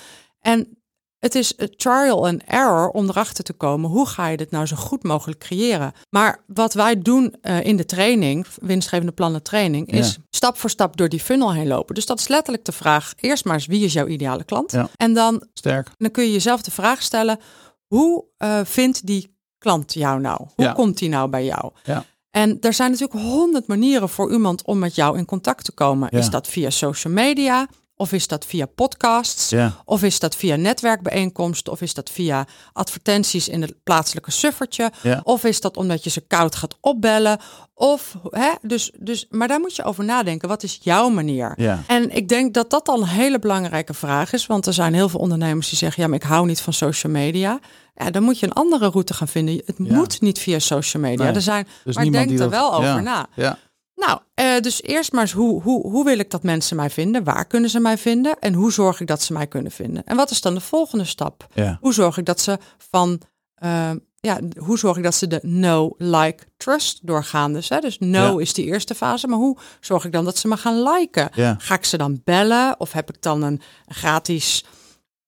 En 0.41 0.78
het 1.19 1.35
is 1.35 1.53
een 1.57 1.75
trial 1.77 2.27
and 2.27 2.43
error 2.47 2.89
om 2.89 3.09
erachter 3.09 3.43
te 3.43 3.53
komen. 3.53 3.89
Hoe 3.89 4.07
ga 4.07 4.27
je 4.27 4.37
dit 4.37 4.51
nou 4.51 4.65
zo 4.65 4.75
goed 4.75 5.03
mogelijk 5.03 5.39
creëren? 5.39 5.93
Maar 6.09 6.43
wat 6.47 6.73
wij 6.73 7.01
doen 7.01 7.35
eh, 7.41 7.63
in 7.65 7.75
de 7.77 7.85
training, 7.85 8.45
winstgevende 8.61 9.11
plannen 9.11 9.43
training, 9.43 9.91
is 9.91 10.11
Ja. 10.11 10.21
stap 10.29 10.57
voor 10.57 10.69
stap 10.69 10.97
door 10.97 11.09
die 11.09 11.19
funnel 11.19 11.53
heen 11.53 11.67
lopen. 11.67 11.95
Dus 11.95 12.05
dat 12.05 12.19
is 12.19 12.27
letterlijk 12.27 12.65
de 12.65 12.71
vraag. 12.71 13.13
Eerst 13.15 13.45
maar 13.45 13.53
eens, 13.53 13.65
wie 13.65 13.85
is 13.85 13.93
jouw 13.93 14.07
ideale 14.07 14.43
klant? 14.43 14.71
Ja. 14.71 14.89
En 14.95 15.13
dan, 15.13 15.43
Sterk. 15.53 15.87
dan 15.97 16.11
kun 16.11 16.23
je 16.23 16.31
jezelf 16.31 16.61
de 16.61 16.71
vraag 16.71 17.01
stellen. 17.01 17.39
Hoe 17.87 18.25
eh, 18.37 18.59
vindt 18.63 19.05
die 19.05 19.37
klant 19.57 19.93
jou 19.93 20.19
nou? 20.19 20.37
Hoe 20.55 20.65
Ja. 20.65 20.71
komt 20.73 20.97
die 20.97 21.09
nou 21.09 21.29
bij 21.29 21.45
jou? 21.45 21.71
Ja. 21.83 22.05
En 22.31 22.57
er 22.61 22.73
zijn 22.73 22.91
natuurlijk 22.91 23.19
honderd 23.19 23.67
manieren 23.67 24.09
voor 24.09 24.31
iemand 24.31 24.63
om 24.65 24.79
met 24.79 24.95
jou 24.95 25.17
in 25.17 25.25
contact 25.25 25.63
te 25.65 25.71
komen. 25.71 26.07
Ja. 26.11 26.17
Is 26.17 26.29
dat 26.29 26.47
via 26.47 26.69
social 26.69 27.13
media? 27.13 27.67
Of 28.01 28.11
is 28.11 28.27
dat 28.27 28.45
via 28.45 28.65
podcasts? 28.65 29.53
Of 29.85 30.03
is 30.03 30.19
dat 30.19 30.35
via 30.35 30.55
netwerkbijeenkomsten? 30.55 31.71
Of 31.73 31.81
is 31.81 31.93
dat 31.93 32.09
via 32.09 32.45
advertenties 32.73 33.47
in 33.49 33.61
het 33.61 33.73
plaatselijke 33.83 34.31
suffertje? 34.31 34.91
Of 35.23 35.43
is 35.43 35.61
dat 35.61 35.77
omdat 35.77 36.03
je 36.03 36.09
ze 36.09 36.21
koud 36.21 36.55
gaat 36.55 36.75
opbellen? 36.81 37.39
Of, 37.73 38.15
hè, 38.29 38.51
dus, 38.61 38.91
dus, 38.99 39.25
maar 39.29 39.47
daar 39.47 39.59
moet 39.59 39.75
je 39.75 39.83
over 39.83 40.03
nadenken. 40.03 40.47
Wat 40.47 40.63
is 40.63 40.79
jouw 40.81 41.09
manier? 41.09 41.53
Ja. 41.55 41.83
En 41.87 42.15
ik 42.15 42.27
denk 42.29 42.53
dat 42.53 42.69
dat 42.69 42.87
al 42.87 43.01
een 43.01 43.07
hele 43.07 43.39
belangrijke 43.39 43.93
vraag 43.93 44.33
is. 44.33 44.45
Want 44.45 44.65
er 44.65 44.73
zijn 44.73 44.93
heel 44.93 45.09
veel 45.09 45.19
ondernemers 45.19 45.69
die 45.69 45.77
zeggen: 45.77 46.03
ja, 46.03 46.09
maar 46.09 46.17
ik 46.17 46.23
hou 46.23 46.45
niet 46.45 46.61
van 46.61 46.73
social 46.73 47.11
media. 47.11 47.59
Ja, 47.95 48.11
dan 48.11 48.23
moet 48.23 48.39
je 48.39 48.45
een 48.45 48.53
andere 48.53 48.87
route 48.89 49.13
gaan 49.13 49.27
vinden. 49.27 49.61
Het 49.65 49.75
Ja. 49.77 49.95
moet 49.95 50.21
niet 50.21 50.39
via 50.39 50.59
social 50.59 51.03
media. 51.03 51.25
Nee. 51.25 51.33
Er 51.33 51.41
zijn, 51.41 51.67
Dus 51.83 51.95
maar 51.95 52.11
denk 52.11 52.31
er 52.31 52.37
dat- 52.37 52.49
wel 52.49 52.73
over 52.73 52.85
ja. 52.89 52.99
na. 52.99 53.27
Ja. 53.35 53.57
Nou, 53.99 54.19
eh, 54.33 54.59
dus 54.59 54.83
eerst 54.83 55.11
maar 55.11 55.21
eens 55.21 55.31
hoe, 55.31 55.61
hoe, 55.61 55.87
hoe 55.87 56.05
wil 56.05 56.19
ik 56.19 56.31
dat 56.31 56.43
mensen 56.43 56.75
mij 56.75 56.89
vinden? 56.89 57.23
Waar 57.23 57.45
kunnen 57.45 57.69
ze 57.69 57.79
mij 57.79 57.97
vinden? 57.97 58.39
En 58.39 58.53
hoe 58.53 58.71
zorg 58.71 58.99
ik 59.01 59.07
dat 59.07 59.21
ze 59.21 59.33
mij 59.33 59.47
kunnen 59.47 59.71
vinden? 59.71 60.03
En 60.05 60.15
wat 60.15 60.31
is 60.31 60.41
dan 60.41 60.53
de 60.53 60.59
volgende 60.61 61.05
stap? 61.05 61.47
Ja. 61.53 61.77
Hoe 61.81 61.93
zorg 61.93 62.17
ik 62.17 62.25
dat 62.25 62.39
ze 62.39 62.57
van, 62.77 63.21
eh, 63.55 63.91
ja, 64.19 64.39
hoe 64.57 64.77
zorg 64.77 64.97
ik 64.97 65.03
dat 65.03 65.15
ze 65.15 65.27
de 65.27 65.39
know, 65.39 65.93
like, 65.97 66.43
trust 66.57 66.99
doorgaan? 67.07 67.53
Dus, 67.53 67.69
hè, 67.69 67.79
dus 67.79 67.97
Ja. 67.99 68.37
is 68.39 68.53
die 68.53 68.65
eerste 68.65 68.95
fase, 68.95 69.27
maar 69.27 69.37
hoe 69.37 69.57
zorg 69.79 70.05
ik 70.05 70.11
dan 70.11 70.25
dat 70.25 70.37
ze 70.37 70.47
me 70.47 70.57
gaan 70.57 70.83
liken? 70.83 71.29
Ja. 71.33 71.55
Ga 71.59 71.75
ik 71.75 71.85
ze 71.85 71.97
dan 71.97 72.21
bellen? 72.23 72.75
Of 72.79 72.91
heb 72.91 73.09
ik 73.09 73.21
dan 73.21 73.41
een 73.41 73.61
gratis 73.87 74.65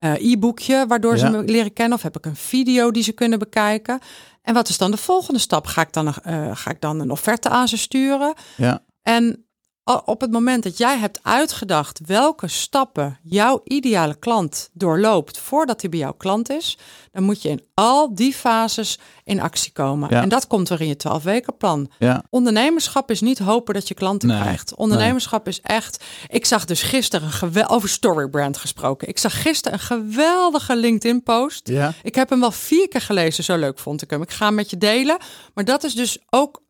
eh, 0.02 0.32
e-boekje 0.32 0.86
waardoor 0.88 1.18
ze 1.18 1.26
me 1.32 1.44
leren 1.44 1.74
kennen? 1.74 1.98
Of 1.98 2.04
heb 2.04 2.18
ik 2.18 2.26
een 2.26 2.36
video 2.36 2.92
die 2.92 3.04
ze 3.04 3.12
kunnen 3.12 3.40
bekijken? 3.40 4.00
En 4.42 4.54
wat 4.54 4.70
is 4.70 4.78
dan 4.78 4.92
de 4.92 4.98
volgende 4.98 5.40
stap? 5.40 5.66
Ga 5.68 5.82
ik 5.82 5.94
dan, 5.94 6.08
een- 6.08 6.14
eh, 6.24 6.56
ga 6.56 6.72
ik 6.72 6.82
dan 6.82 7.00
een 7.00 7.12
offerte 7.12 7.50
aan 7.50 7.68
ze 7.68 7.78
sturen? 7.78 8.34
Ja. 8.58 8.84
En 9.04 9.46
op 9.84 10.22
het 10.22 10.32
moment 10.32 10.64
dat 10.64 10.78
jij 10.78 10.98
hebt 10.98 11.20
uitgedacht 11.22 12.00
welke 12.06 12.48
stappen 12.48 13.18
jouw 13.24 13.62
ideale 13.64 14.16
klant 14.16 14.70
doorloopt 14.74 15.40
voordat 15.40 15.82
hij 15.82 15.90
bij 15.90 16.00
jouw 16.00 16.14
klant 16.14 16.50
is, 16.50 16.78
dan 17.12 17.24
moet 17.24 17.42
je 17.42 17.50
in 17.50 17.64
al 17.74 18.16
die 18.16 18.34
fases 18.34 19.00
in 19.24 19.42
actie 19.42 19.72
komen. 19.72 20.10
Ja. 20.10 20.22
En 20.22 20.30
dat 20.30 20.48
komt 20.48 20.70
weer 20.70 20.82
in 20.82 20.88
je 20.88 20.96
12 20.96 21.24
weken 21.24 21.58
plan. 21.58 21.92
Ja. 22.00 22.24
Ondernemerschap 22.30 23.12
is 23.12 23.22
niet 23.22 23.40
hopen 23.40 23.74
dat 23.74 23.88
je 23.88 23.94
klanten 23.94 24.28
Nee, 24.28 24.40
krijgt. 24.40 24.76
Ondernemerschap 24.76 25.48
is 25.48 25.62
echt. 25.62 26.04
Ik 26.28 26.46
zag 26.46 26.66
dus 26.66 26.82
gisteren 26.82 27.28
een 27.28 27.34
gewel 27.34 27.68
over 27.68 27.90
Storybrand 27.90 28.58
gesproken. 28.58 29.08
Ik 29.08 29.18
zag 29.18 29.42
gisteren 29.42 29.80
een 29.80 29.86
geweldige 29.86 30.76
LinkedIn 30.76 31.24
post. 31.24 31.68
Ja. 31.68 31.94
Ik 32.04 32.16
heb 32.16 32.30
hem 32.30 32.40
wel 32.40 32.52
vier 32.52 32.88
keer 32.88 33.02
gelezen, 33.02 33.44
zo 33.44 33.58
leuk 33.58 33.80
vond 33.80 34.02
ik 34.02 34.10
hem. 34.10 34.22
Ik 34.22 34.32
ga 34.32 34.46
hem 34.46 34.56
met 34.56 34.70
je 34.70 34.78
delen. 34.78 35.18
Maar 35.54 35.66
dat 35.66 35.84
is 35.84 35.94
dus 35.94 36.18
ook 36.30 36.62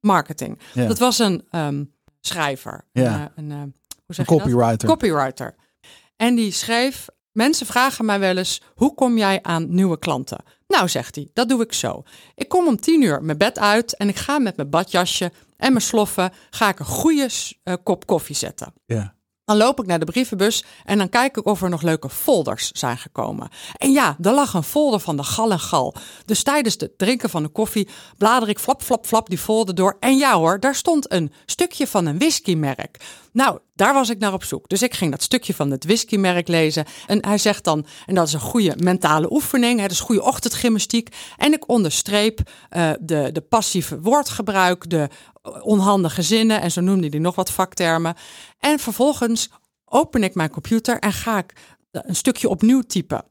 marketing. 0.00 0.58
Dat 0.74 0.98
was 0.98 1.18
een 1.18 1.46
ehm, 1.50 1.84
schrijver. 2.20 2.84
Ja. 2.92 3.14
Een, 3.14 3.20
eh, 3.20 3.44
een, 3.44 3.50
eh, 3.50 3.56
hoe 3.56 3.72
Een 4.06 4.14
zeg 4.14 4.26
dat? 4.26 4.38
copywriter. 4.38 4.88
Copywriter. 4.88 5.54
En 6.16 6.34
die 6.34 6.52
schreef: 6.52 7.06
Mensen 7.32 7.66
vragen 7.66 8.04
mij 8.04 8.20
wel 8.20 8.36
eens: 8.36 8.62
hoe 8.74 8.94
kom 8.94 9.18
jij 9.18 9.38
aan 9.42 9.74
nieuwe 9.74 9.98
klanten? 9.98 10.44
Nou, 10.68 10.88
zegt 10.88 11.14
hij, 11.14 11.30
dat 11.32 11.48
doe 11.48 11.62
ik 11.62 11.72
zo. 11.72 12.02
Ik 12.34 12.48
kom 12.48 12.66
om 12.66 12.80
tien 12.80 13.02
uur 13.02 13.22
mijn 13.22 13.38
bed 13.38 13.58
uit 13.58 13.96
en 13.96 14.08
ik 14.08 14.16
ga 14.16 14.38
met 14.38 14.56
mijn 14.56 14.70
badjasje 14.70 15.32
en 15.56 15.72
mijn 15.72 15.84
sloffen 15.84 16.32
ga 16.50 16.68
ik 16.68 16.78
een 16.78 16.84
goede 16.84 17.28
eh, 17.62 17.74
kop 17.82 18.06
koffie 18.06 18.36
zetten. 18.36 18.72
Ja. 18.86 19.14
Dan 19.50 19.58
loop 19.58 19.80
ik 19.80 19.86
naar 19.86 19.98
de 19.98 20.04
brievenbus 20.04 20.64
en 20.84 20.98
dan 20.98 21.08
kijk 21.08 21.36
ik 21.36 21.46
of 21.46 21.62
er 21.62 21.68
nog 21.68 21.82
leuke 21.82 22.10
folders 22.10 22.70
zijn 22.70 22.98
gekomen. 22.98 23.48
En 23.76 23.92
ja, 23.92 24.16
er 24.22 24.32
lag 24.32 24.54
een 24.54 24.62
folder 24.62 25.00
van 25.00 25.16
de 25.16 25.22
gal 25.22 25.50
en 25.50 25.60
gal. 25.60 25.94
Dus 26.24 26.42
tijdens 26.42 26.76
het 26.78 26.98
drinken 26.98 27.30
van 27.30 27.42
de 27.42 27.48
koffie 27.48 27.88
blader 28.18 28.48
ik 28.48 28.58
flap, 28.58 28.82
flap, 28.82 29.06
flap 29.06 29.28
die 29.28 29.38
folder 29.38 29.74
door. 29.74 29.96
En 30.00 30.16
ja 30.16 30.34
hoor, 30.34 30.60
daar 30.60 30.74
stond 30.74 31.12
een 31.12 31.32
stukje 31.46 31.86
van 31.86 32.06
een 32.06 32.18
whiskymerk. 32.18 32.96
Nou, 33.32 33.58
daar 33.74 33.94
was 33.94 34.10
ik 34.10 34.18
naar 34.18 34.32
op 34.32 34.44
zoek. 34.44 34.68
Dus 34.68 34.82
ik 34.82 34.94
ging 34.94 35.10
dat 35.10 35.22
stukje 35.22 35.54
van 35.54 35.70
het 35.70 35.84
whiskymerk 35.84 36.48
lezen. 36.48 36.84
En 37.06 37.26
hij 37.26 37.38
zegt 37.38 37.64
dan, 37.64 37.86
en 38.06 38.14
dat 38.14 38.26
is 38.26 38.32
een 38.32 38.40
goede 38.40 38.74
mentale 38.78 39.32
oefening, 39.32 39.80
het 39.80 39.90
is 39.90 40.00
goede 40.00 40.22
ochtendgymnastiek. 40.22 41.16
En 41.36 41.52
ik 41.52 41.68
onderstreep 41.68 42.40
uh, 42.76 42.90
de, 43.00 43.32
de 43.32 43.40
passieve 43.40 44.00
woordgebruik, 44.00 44.90
de 44.90 45.08
onhandige 45.62 46.22
zinnen 46.22 46.60
en 46.60 46.70
zo 46.70 46.80
noemde 46.80 47.08
hij 47.08 47.18
nog 47.18 47.34
wat 47.34 47.50
vaktermen. 47.50 48.14
En 48.58 48.78
vervolgens 48.78 49.50
open 49.84 50.22
ik 50.22 50.34
mijn 50.34 50.50
computer 50.50 50.98
en 50.98 51.12
ga 51.12 51.38
ik 51.38 51.52
een 51.90 52.16
stukje 52.16 52.48
opnieuw 52.48 52.80
typen. 52.80 53.24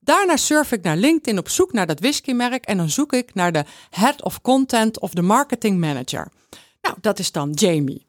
Daarna 0.00 0.36
surf 0.36 0.72
ik 0.72 0.82
naar 0.82 0.96
LinkedIn 0.96 1.38
op 1.38 1.48
zoek 1.48 1.72
naar 1.72 1.86
dat 1.86 2.00
whiskymerk 2.00 2.64
en 2.64 2.76
dan 2.76 2.90
zoek 2.90 3.12
ik 3.12 3.34
naar 3.34 3.52
de 3.52 3.64
Head 3.90 4.22
of 4.22 4.40
Content 4.40 5.00
of 5.00 5.10
de 5.10 5.22
Marketing 5.22 5.78
Manager. 5.80 6.28
Nou, 6.80 6.96
dat 7.00 7.18
is 7.18 7.32
dan 7.32 7.50
Jamie. 7.50 8.06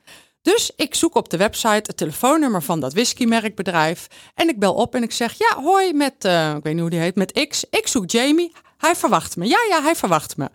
Dus 0.54 0.72
ik 0.76 0.96
zoek 0.96 1.16
op 1.16 1.30
de 1.30 1.38
website 1.38 1.84
het 1.84 1.98
telefoonnummer 1.98 2.64
van 2.64 2.80
dat 2.80 2.94
whiskymerkbedrijf 2.94 4.08
en 4.34 4.50
ik 4.50 4.60
bel 4.60 4.74
op 4.74 4.96
en 4.96 5.04
ik 5.04 5.12
zeg: 5.12 5.34
Ja, 5.38 5.62
hoi, 5.62 5.94
met, 5.94 6.26
uh, 6.26 6.56
ik 6.56 6.64
weet 6.64 6.74
niet 6.74 6.82
hoe 6.82 6.90
die 6.90 7.00
heet, 7.00 7.16
met 7.16 7.48
X. 7.48 7.66
Ik 7.70 7.88
zoek 7.88 8.12
Jamie. 8.12 8.54
Hij 8.78 8.96
verwacht 8.96 9.36
me. 9.36 9.46
Ja, 9.46 9.58
ja, 9.70 9.82
hij 9.82 9.96
verwacht 9.96 10.38
me. 10.38 10.50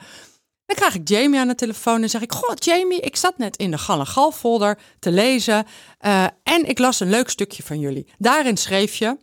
Dan 0.66 0.76
krijg 0.76 0.94
ik 0.94 1.08
Jamie 1.08 1.40
aan 1.40 1.48
de 1.48 1.54
telefoon 1.54 2.02
en 2.02 2.10
zeg 2.10 2.20
ik: 2.22 2.32
Goh, 2.32 2.54
Jamie, 2.54 3.00
ik 3.00 3.16
zat 3.16 3.38
net 3.38 3.56
in 3.56 3.70
de 3.70 3.78
Gal 3.78 4.04
Gal 4.04 4.32
folder 4.32 4.78
te 4.98 5.10
lezen 5.10 5.66
uh, 6.06 6.26
en 6.42 6.68
ik 6.68 6.78
las 6.78 7.00
een 7.00 7.10
leuk 7.10 7.30
stukje 7.30 7.62
van 7.62 7.78
jullie. 7.78 8.06
Daarin 8.18 8.56
schreef 8.56 8.94
je. 8.94 9.16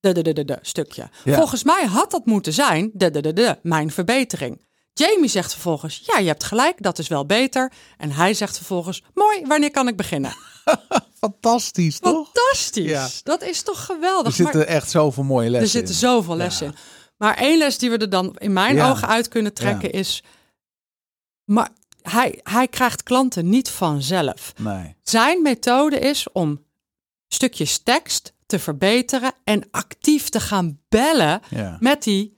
De, 0.00 0.12
de, 0.12 0.22
de, 0.22 0.32
de, 0.32 0.44
de 0.44 0.58
stukje. 0.62 1.08
Ja. 1.24 1.34
Volgens 1.36 1.64
mij 1.64 1.84
had 1.84 2.10
dat 2.10 2.26
moeten 2.26 2.52
zijn. 2.52 2.90
De, 2.92 3.10
de, 3.10 3.20
de, 3.20 3.32
de, 3.32 3.58
mijn 3.62 3.90
verbetering. 3.90 4.65
Jamie 4.98 5.28
zegt 5.28 5.52
vervolgens: 5.52 6.02
Ja, 6.04 6.18
je 6.18 6.26
hebt 6.26 6.44
gelijk, 6.44 6.82
dat 6.82 6.98
is 6.98 7.08
wel 7.08 7.26
beter. 7.26 7.72
En 7.96 8.10
hij 8.10 8.34
zegt 8.34 8.56
vervolgens: 8.56 9.02
Mooi, 9.14 9.42
wanneer 9.46 9.70
kan 9.70 9.88
ik 9.88 9.96
beginnen? 9.96 10.34
Fantastisch, 11.20 11.98
toch? 11.98 12.30
Fantastisch. 12.32 12.90
Ja. 12.90 13.08
Dat 13.22 13.42
is 13.42 13.62
toch 13.62 13.84
geweldig. 13.84 14.26
Er 14.26 14.32
zitten 14.32 14.58
maar, 14.58 14.66
echt 14.66 14.90
zoveel 14.90 15.24
mooie 15.24 15.50
lessen 15.50 15.62
Er 15.80 15.86
zitten 15.86 15.94
zoveel 15.94 16.36
lessen 16.36 16.66
in. 16.66 16.74
Maar 17.16 17.36
één 17.36 17.58
les 17.58 17.78
die 17.78 17.90
we 17.90 17.98
er 17.98 18.10
dan 18.10 18.36
in 18.38 18.52
mijn 18.52 18.74
ja. 18.74 18.90
ogen 18.90 19.08
uit 19.08 19.28
kunnen 19.28 19.54
trekken 19.54 19.92
is. 19.92 20.22
Maar 21.44 21.68
hij, 22.02 22.40
hij 22.42 22.68
krijgt 22.68 23.02
klanten 23.02 23.48
niet 23.48 23.70
vanzelf. 23.70 24.52
Nee. 24.56 24.96
Zijn 25.02 25.42
methode 25.42 25.98
is 25.98 26.26
om 26.32 26.64
stukjes 27.28 27.78
tekst 27.78 28.32
te 28.46 28.58
verbeteren 28.58 29.32
en 29.44 29.68
actief 29.70 30.28
te 30.28 30.40
gaan 30.40 30.80
bellen 30.88 31.40
met 31.78 32.02
die 32.02 32.35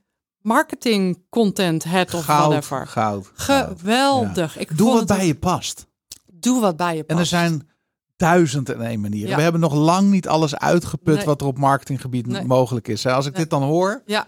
marketing 0.48 1.22
content 1.30 1.84
head 1.84 2.14
of 2.14 2.24
goud, 2.24 2.38
whatever. 2.46 2.86
Goud. 2.86 3.30
Geweldig. 3.34 4.54
Ja. 4.54 4.60
Ik 4.60 4.76
Doe 4.76 4.92
wat 4.94 5.06
bij 5.06 5.26
je 5.26 5.34
past. 5.34 5.86
Doe 6.32 6.60
wat 6.60 6.76
bij 6.76 6.96
je 6.96 7.04
past. 7.04 7.10
En 7.10 7.18
er 7.18 7.26
zijn 7.26 7.68
duizend 8.16 8.68
en 8.68 8.80
één 8.82 9.00
manieren. 9.00 9.28
Ja. 9.30 9.36
We 9.36 9.42
hebben 9.42 9.60
nog 9.60 9.74
lang 9.74 10.10
niet 10.10 10.28
alles 10.28 10.56
uitgeput 10.56 11.16
Nee. 11.16 11.24
wat 11.24 11.40
er 11.40 11.46
op 11.46 11.58
marketinggebied 11.58 12.26
Nee. 12.26 12.44
mogelijk 12.44 12.88
is. 12.88 13.06
Als 13.06 13.26
ik 13.26 13.32
Nee. 13.32 13.40
dit 13.40 13.50
dan 13.50 13.62
hoor, 13.62 14.02
Ja, 14.06 14.26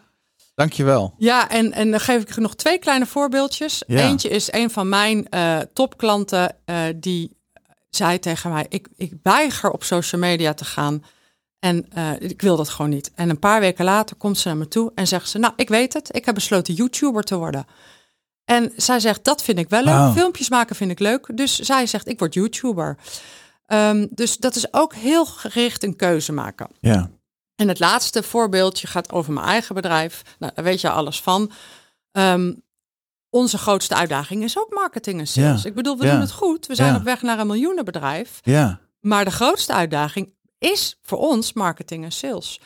dankjewel. 0.55 1.15
ja 1.19 1.49
en, 1.49 1.73
en 1.73 1.91
dan 1.91 2.01
geef 2.01 2.23
ik 2.23 2.37
nog 2.37 2.55
twee 2.57 2.79
kleine 2.79 3.07
voorbeeldjes. 3.07 3.83
Ja. 3.87 4.01
Eentje 4.09 4.29
is 4.29 4.53
een 4.53 4.71
van 4.71 4.89
mijn 4.89 5.29
eh, 5.29 5.59
topklanten 5.73 6.57
eh, 6.65 6.83
die 6.97 7.37
zei 7.91 8.19
tegen 8.19 8.51
mij: 8.51 8.67
ik, 8.69 8.89
ik 8.97 9.13
weiger 9.23 9.71
op 9.71 9.85
social 9.85 10.21
media 10.21 10.55
te 10.55 10.65
gaan. 10.65 11.03
En 11.61 11.87
eh, 11.93 12.11
ik 12.19 12.43
wil 12.43 12.57
dat 12.57 12.69
gewoon 12.69 12.91
niet. 12.91 13.11
En 13.15 13.31
een 13.31 13.39
paar 13.39 13.61
weken 13.61 13.85
later 13.85 14.17
komt 14.17 14.39
ze 14.39 14.49
naar 14.49 14.57
me 14.57 14.69
toe 14.69 14.93
en 14.95 15.07
zegt 15.07 15.29
ze: 15.29 15.39
Nou, 15.39 15.53
ik 15.57 15.69
weet 15.69 15.93
het, 15.93 16.17
ik 16.17 16.25
heb 16.25 16.35
besloten 16.35 16.75
YouTuber 16.75 17.23
te 17.23 17.37
worden. 17.37 17.67
En 18.45 18.73
zij 18.77 19.01
zegt: 19.01 19.25
Dat 19.25 19.43
vind 19.43 19.59
ik 19.59 19.69
wel 19.69 19.85
leuk. 19.85 20.13
Filmpjes 20.13 20.49
maken 20.49 20.77
vind 20.77 20.91
ik 20.91 20.99
leuk. 20.99 21.31
Dus 21.35 21.59
zij 21.59 21.87
zegt: 21.87 22.09
Ik 22.09 22.19
word 22.19 22.35
YouTuber. 22.35 22.97
Ehm, 23.67 24.07
dus 24.11 24.37
dat 24.37 24.57
is 24.57 24.73
ook 24.73 24.95
heel 24.95 25.27
gericht 25.27 25.85
een 25.85 25.97
keuze 25.97 26.33
maken. 26.33 26.69
Ja. 26.81 27.11
En 27.57 27.69
het 27.69 27.79
laatste 27.79 28.23
voorbeeldje 28.23 28.87
gaat 28.87 29.13
over 29.13 29.33
mijn 29.33 29.47
eigen 29.47 29.75
bedrijf. 29.75 30.23
Nou, 30.39 30.53
daar 30.55 30.65
weet 30.65 30.81
je 30.81 30.91
alles 30.91 31.21
van. 31.21 31.51
Ehm, 32.13 32.53
onze 33.31 33.59
grootste 33.59 33.95
uitdaging 33.95 34.43
is 34.45 34.59
ook 34.59 34.75
marketing 34.75 35.21
en 35.21 35.27
sales. 35.27 35.65
Ik 35.65 35.75
bedoel, 35.75 35.99
we 35.99 36.11
doen 36.11 36.21
het 36.21 36.33
goed. 36.33 36.67
We 36.67 36.75
zijn 36.75 36.97
op 36.97 37.03
weg 37.03 37.23
naar 37.23 37.39
een 37.39 37.47
miljoenenbedrijf. 37.47 38.41
Ja. 38.43 38.81
Maar 39.01 39.25
de 39.25 39.31
grootste 39.31 39.73
uitdaging 39.73 40.35
is 40.61 40.99
voor 41.03 41.19
ons 41.19 41.53
marketing 41.53 42.05
en 42.05 42.13
sales. 42.13 42.61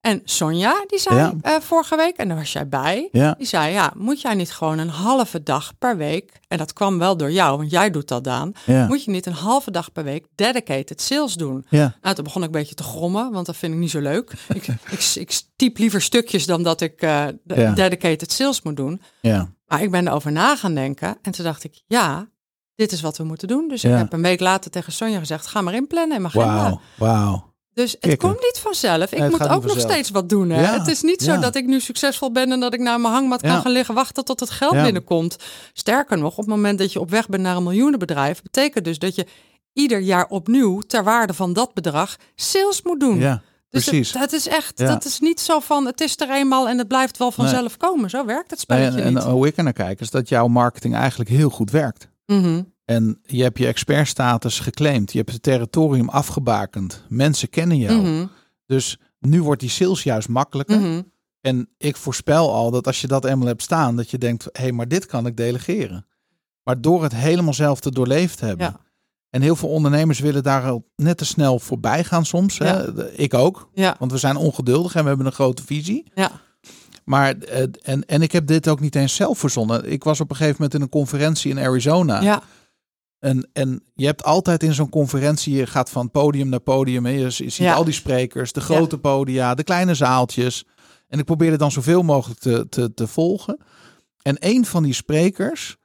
En 0.00 0.20
Sonja, 0.24 0.84
die 0.86 0.98
zei 0.98 1.16
Ja. 1.16 1.34
eh, 1.40 1.54
vorige 1.60 1.96
week, 1.96 2.16
en 2.16 2.28
daar 2.28 2.36
was 2.36 2.52
jij 2.52 2.68
bij, 2.68 3.08
Ja. 3.12 3.34
die 3.38 3.46
zei, 3.46 3.72
ja, 3.72 3.92
moet 3.96 4.20
jij 4.20 4.34
niet 4.34 4.52
gewoon 4.52 4.78
een 4.78 4.88
halve 4.88 5.42
dag 5.42 5.78
per 5.78 5.96
week, 5.96 6.32
en 6.48 6.58
dat 6.58 6.72
kwam 6.72 6.98
wel 6.98 7.16
door 7.16 7.30
jou, 7.30 7.56
want 7.56 7.70
jij 7.70 7.90
doet 7.90 8.08
dat 8.08 8.24
Daan, 8.24 8.52
Ja. 8.66 8.86
moet 8.86 9.04
je 9.04 9.10
niet 9.10 9.26
een 9.26 9.32
halve 9.32 9.70
dag 9.70 9.92
per 9.92 10.04
week 10.04 10.26
dedicated 10.34 11.00
sales 11.00 11.34
doen? 11.34 11.66
Ja. 11.68 11.96
Nou, 12.02 12.14
toen 12.14 12.24
begon 12.24 12.40
ik 12.42 12.46
een 12.46 12.52
beetje 12.60 12.74
te 12.74 12.82
grommen, 12.82 13.32
want 13.32 13.46
dat 13.46 13.56
vind 13.56 13.72
ik 13.72 13.78
niet 13.78 13.90
zo 13.90 14.00
leuk. 14.00 14.32
ik, 14.48 14.66
ik, 14.90 15.10
ik 15.14 15.40
typ 15.56 15.78
liever 15.78 16.02
stukjes 16.02 16.46
dan 16.46 16.62
dat 16.62 16.80
ik 16.80 17.00
de 17.00 17.38
Ja. 17.44 17.72
dedicated 17.72 18.32
sales 18.32 18.62
moet 18.62 18.76
doen. 18.76 19.02
Ja. 19.20 19.48
Maar 19.66 19.82
ik 19.82 19.90
ben 19.90 20.06
erover 20.08 20.32
na 20.32 20.56
gaan 20.56 20.74
denken. 20.74 21.18
En 21.22 21.32
toen 21.32 21.44
dacht 21.44 21.64
ik, 21.64 21.82
ja, 21.86 22.28
dit 22.76 22.92
is 22.92 23.00
wat 23.00 23.16
we 23.16 23.24
moeten 23.24 23.48
doen. 23.48 23.68
Dus 23.68 23.82
Ja. 23.82 23.92
ik 23.92 23.98
heb 23.98 24.12
een 24.12 24.22
week 24.22 24.40
later 24.40 24.70
tegen 24.70 24.92
Sonja 24.92 25.18
gezegd, 25.18 25.46
ga 25.46 25.60
maar 25.60 25.74
inplannen 25.74 26.16
in 26.16 26.22
mijn 26.22 26.34
agenda. 26.36 26.62
Wauw. 26.62 26.80
Wauw. 26.96 27.54
Dus 27.72 27.90
het 27.90 28.00
Kikken. 28.00 28.18
komt 28.28 28.40
niet 28.42 28.58
vanzelf. 28.62 29.12
Ik 29.12 29.18
Nee, 29.18 29.30
moet 29.30 29.42
ook 29.42 29.48
nog 29.48 29.62
vanzelf. 29.62 29.80
steeds 29.90 30.10
wat 30.10 30.28
doen. 30.28 30.50
Hè? 30.50 30.60
Ja, 30.62 30.78
Het 30.78 30.86
is 30.88 31.02
niet 31.02 31.22
zo 31.22 31.32
ja. 31.32 31.38
dat 31.38 31.54
ik 31.56 31.66
nu 31.66 31.80
succesvol 31.80 32.32
ben 32.32 32.52
en 32.52 32.60
dat 32.60 32.74
ik 32.74 32.80
naar 32.80 33.00
mijn 33.00 33.12
hangmat 33.14 33.40
kan 33.40 33.50
Ja. 33.50 33.60
gaan 33.60 33.72
liggen 33.72 33.94
wachten 33.94 34.24
tot 34.24 34.40
het 34.40 34.50
geld 34.50 34.72
binnenkomt. 34.82 35.36
Sterker 35.72 36.18
nog, 36.18 36.30
op 36.30 36.36
het 36.36 36.46
moment 36.46 36.78
dat 36.78 36.92
je 36.92 37.00
op 37.00 37.10
weg 37.10 37.28
bent 37.28 37.42
naar 37.42 37.56
een 37.56 37.62
miljoenenbedrijf, 37.62 38.42
betekent 38.42 38.84
dus 38.84 38.98
dat 38.98 39.14
je 39.14 39.26
ieder 39.72 39.98
jaar 40.00 40.26
opnieuw 40.28 40.80
ter 40.80 41.04
waarde 41.04 41.34
van 41.34 41.52
dat 41.52 41.74
bedrag 41.74 42.16
sales 42.34 42.82
moet 42.82 43.00
doen. 43.00 43.18
Ja. 43.18 43.42
Dus 43.70 43.84
Precies. 43.84 44.12
Het, 44.12 44.22
het 44.22 44.32
is 44.32 44.48
echt, 44.48 44.76
dat 44.78 45.04
is 45.04 45.20
niet 45.20 45.40
zo 45.40 45.60
van 45.60 45.86
het 45.86 46.00
is 46.00 46.20
er 46.20 46.30
eenmaal 46.30 46.68
en 46.68 46.78
het 46.78 46.88
blijft 46.88 47.16
wel 47.18 47.30
vanzelf 47.32 47.76
komen. 47.76 48.10
Zo 48.10 48.24
werkt 48.24 48.50
het 48.50 48.68
Nee, 48.68 48.78
spelletje 48.78 49.00
en, 49.00 49.06
en 49.06 49.14
niet. 49.14 49.22
hoe 49.32 49.46
ik 49.46 49.56
er 49.56 49.62
naar 49.64 49.72
kijk, 49.72 50.00
is 50.00 50.10
dat 50.10 50.28
jouw 50.28 50.46
marketing 50.46 50.94
eigenlijk 50.94 51.30
heel 51.30 51.50
goed 51.50 51.70
werkt. 51.70 52.08
Mhm. 52.26 52.62
En 52.84 53.20
je 53.22 53.42
hebt 53.42 53.58
je 53.58 53.66
expertstatus 53.66 54.60
geclaimd. 54.60 55.12
Je 55.12 55.18
hebt 55.18 55.32
het 55.32 55.42
territorium 55.42 56.08
afgebakend. 56.08 57.04
Mensen 57.08 57.48
kennen 57.48 57.78
jou. 57.78 58.00
Mhm. 58.00 58.26
Dus 58.66 58.98
nu 59.18 59.42
wordt 59.42 59.60
die 59.60 59.70
sales 59.70 60.02
juist 60.02 60.28
makkelijker. 60.28 60.80
Mhm. 60.80 61.02
En 61.40 61.68
ik 61.78 61.96
voorspel 61.96 62.52
al 62.54 62.70
dat 62.70 62.86
als 62.86 63.00
je 63.00 63.06
dat 63.06 63.24
eenmaal 63.24 63.46
hebt 63.46 63.62
staan, 63.62 63.96
dat 63.96 64.10
je 64.10 64.18
denkt, 64.18 64.44
hé, 64.44 64.62
hey, 64.62 64.72
maar 64.72 64.88
dit 64.88 65.06
kan 65.06 65.26
ik 65.26 65.36
delegeren. 65.36 66.06
Maar 66.62 66.80
door 66.80 67.02
het 67.02 67.14
helemaal 67.14 67.54
zelf 67.54 67.80
te 67.80 67.90
doorleefd 67.90 68.40
hebben. 68.40 68.66
Ja. 68.66 68.80
En 69.30 69.42
heel 69.42 69.56
veel 69.56 69.68
ondernemers 69.68 70.18
willen 70.20 70.42
daar 70.42 70.64
al 70.64 70.86
net 70.96 71.18
te 71.18 71.24
snel 71.24 71.58
voorbij 71.58 72.04
gaan 72.04 72.24
soms. 72.24 72.58
Hè? 72.58 72.82
Ja. 72.82 73.06
Ik 73.12 73.34
ook. 73.34 73.70
Ja, 73.74 73.96
Want 73.98 74.12
we 74.12 74.18
zijn 74.18 74.36
ongeduldig 74.36 74.94
en 74.94 75.02
we 75.02 75.08
hebben 75.08 75.26
een 75.26 75.32
grote 75.32 75.64
visie. 75.64 76.10
ja. 76.14 76.44
Maar, 77.06 77.38
eh, 77.38 77.62
en, 77.82 78.06
en 78.06 78.22
ik 78.22 78.32
heb 78.32 78.46
dit 78.46 78.68
ook 78.68 78.80
niet 78.80 78.94
eens 78.94 79.14
zelf 79.14 79.38
verzonnen. 79.38 79.90
Ik 79.92 80.04
was 80.04 80.20
op 80.20 80.30
een 80.30 80.36
gegeven 80.36 80.56
moment 80.58 80.74
in 80.74 80.82
een 80.82 80.88
conferentie 80.88 81.50
in 81.50 81.58
Arizona. 81.58 82.20
ja. 82.20 82.42
En, 83.18 83.48
en 83.52 83.82
je 83.94 84.06
hebt 84.06 84.24
altijd 84.24 84.62
in 84.62 84.74
zo'n 84.74 84.88
conferentie, 84.88 85.54
je 85.54 85.66
gaat 85.66 85.90
van 85.90 86.10
podium 86.10 86.48
naar 86.48 86.60
podium. 86.60 87.04
Hè. 87.04 87.10
Je, 87.10 87.18
je 87.18 87.30
ziet 87.30 87.54
Ja. 87.56 87.74
al 87.74 87.84
die 87.84 87.92
sprekers, 87.94 88.52
de 88.52 88.60
grote 88.60 88.98
podia, 88.98 89.54
de 89.54 89.64
kleine 89.64 89.94
zaaltjes. 89.94 90.64
En 91.08 91.18
ik 91.18 91.24
probeerde 91.24 91.56
dan 91.56 91.70
zoveel 91.70 92.02
mogelijk 92.02 92.40
te, 92.40 92.66
te, 92.68 92.94
te 92.94 93.06
volgen. 93.06 93.58
En 94.22 94.36
een 94.38 94.66
van 94.66 94.82
die 94.82 94.92
sprekers, 94.92 95.76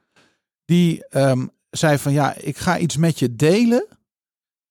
die 0.64 1.06
ehm, 1.08 1.46
zei 1.70 1.98
van 1.98 2.12
ja, 2.12 2.34
ik 2.36 2.56
ga 2.58 2.78
iets 2.78 2.96
met 2.96 3.18
je 3.18 3.36
delen. 3.36 3.86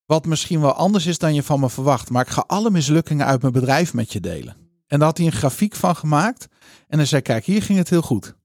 Wat 0.05 0.25
misschien 0.25 0.61
wel 0.61 0.73
anders 0.73 1.05
is 1.05 1.17
dan 1.17 1.33
je 1.33 1.43
van 1.43 1.59
me 1.59 1.69
verwacht. 1.69 2.09
Maar 2.09 2.25
ik 2.25 2.31
ga 2.31 2.43
alle 2.47 2.69
mislukkingen 2.71 3.25
uit 3.25 3.41
mijn 3.41 3.53
bedrijf 3.53 3.93
met 3.93 4.13
je 4.13 4.19
delen. 4.19 4.55
En 4.91 4.97
daar 4.97 5.07
had 5.07 5.17
hij 5.17 5.25
een 5.25 5.31
grafiek 5.31 5.75
van 5.75 5.95
gemaakt. 5.95 6.47
En 6.87 6.97
hij 6.97 7.07
zei, 7.07 7.21
kijk, 7.21 7.45
hier 7.45 7.61
ging 7.61 7.77
het 7.77 7.89
heel 7.89 8.01
goed. 8.01 8.35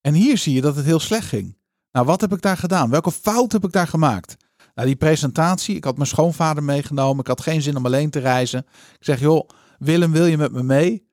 En 0.00 0.14
hier 0.14 0.38
zie 0.38 0.54
je 0.54 0.60
dat 0.60 0.76
het 0.76 0.84
heel 0.84 1.00
slecht 1.00 1.26
ging. 1.26 1.56
Nou, 1.92 2.06
wat 2.06 2.20
heb 2.20 2.32
ik 2.32 2.42
daar 2.42 2.56
gedaan? 2.56 2.90
Welke 2.90 3.12
fout 3.12 3.52
heb 3.52 3.64
ik 3.64 3.72
daar 3.72 3.86
gemaakt? 3.86 4.36
Nou, 4.74 4.86
die 4.86 4.96
presentatie, 4.96 5.76
ik 5.76 5.84
had 5.84 5.96
mijn 5.96 6.08
schoonvader 6.08 6.62
meegenomen. 6.62 7.20
Ik 7.20 7.26
had 7.26 7.40
geen 7.40 7.62
zin 7.62 7.76
om 7.76 7.86
alleen 7.86 8.10
te 8.10 8.18
reizen. 8.18 8.58
Ik 8.98 9.04
zeg, 9.04 9.20
joh, 9.20 9.48
Willem, 9.78 10.12
wil 10.12 10.26
je 10.26 10.36
met 10.36 10.52
me 10.52 10.62
mee? 10.62 11.10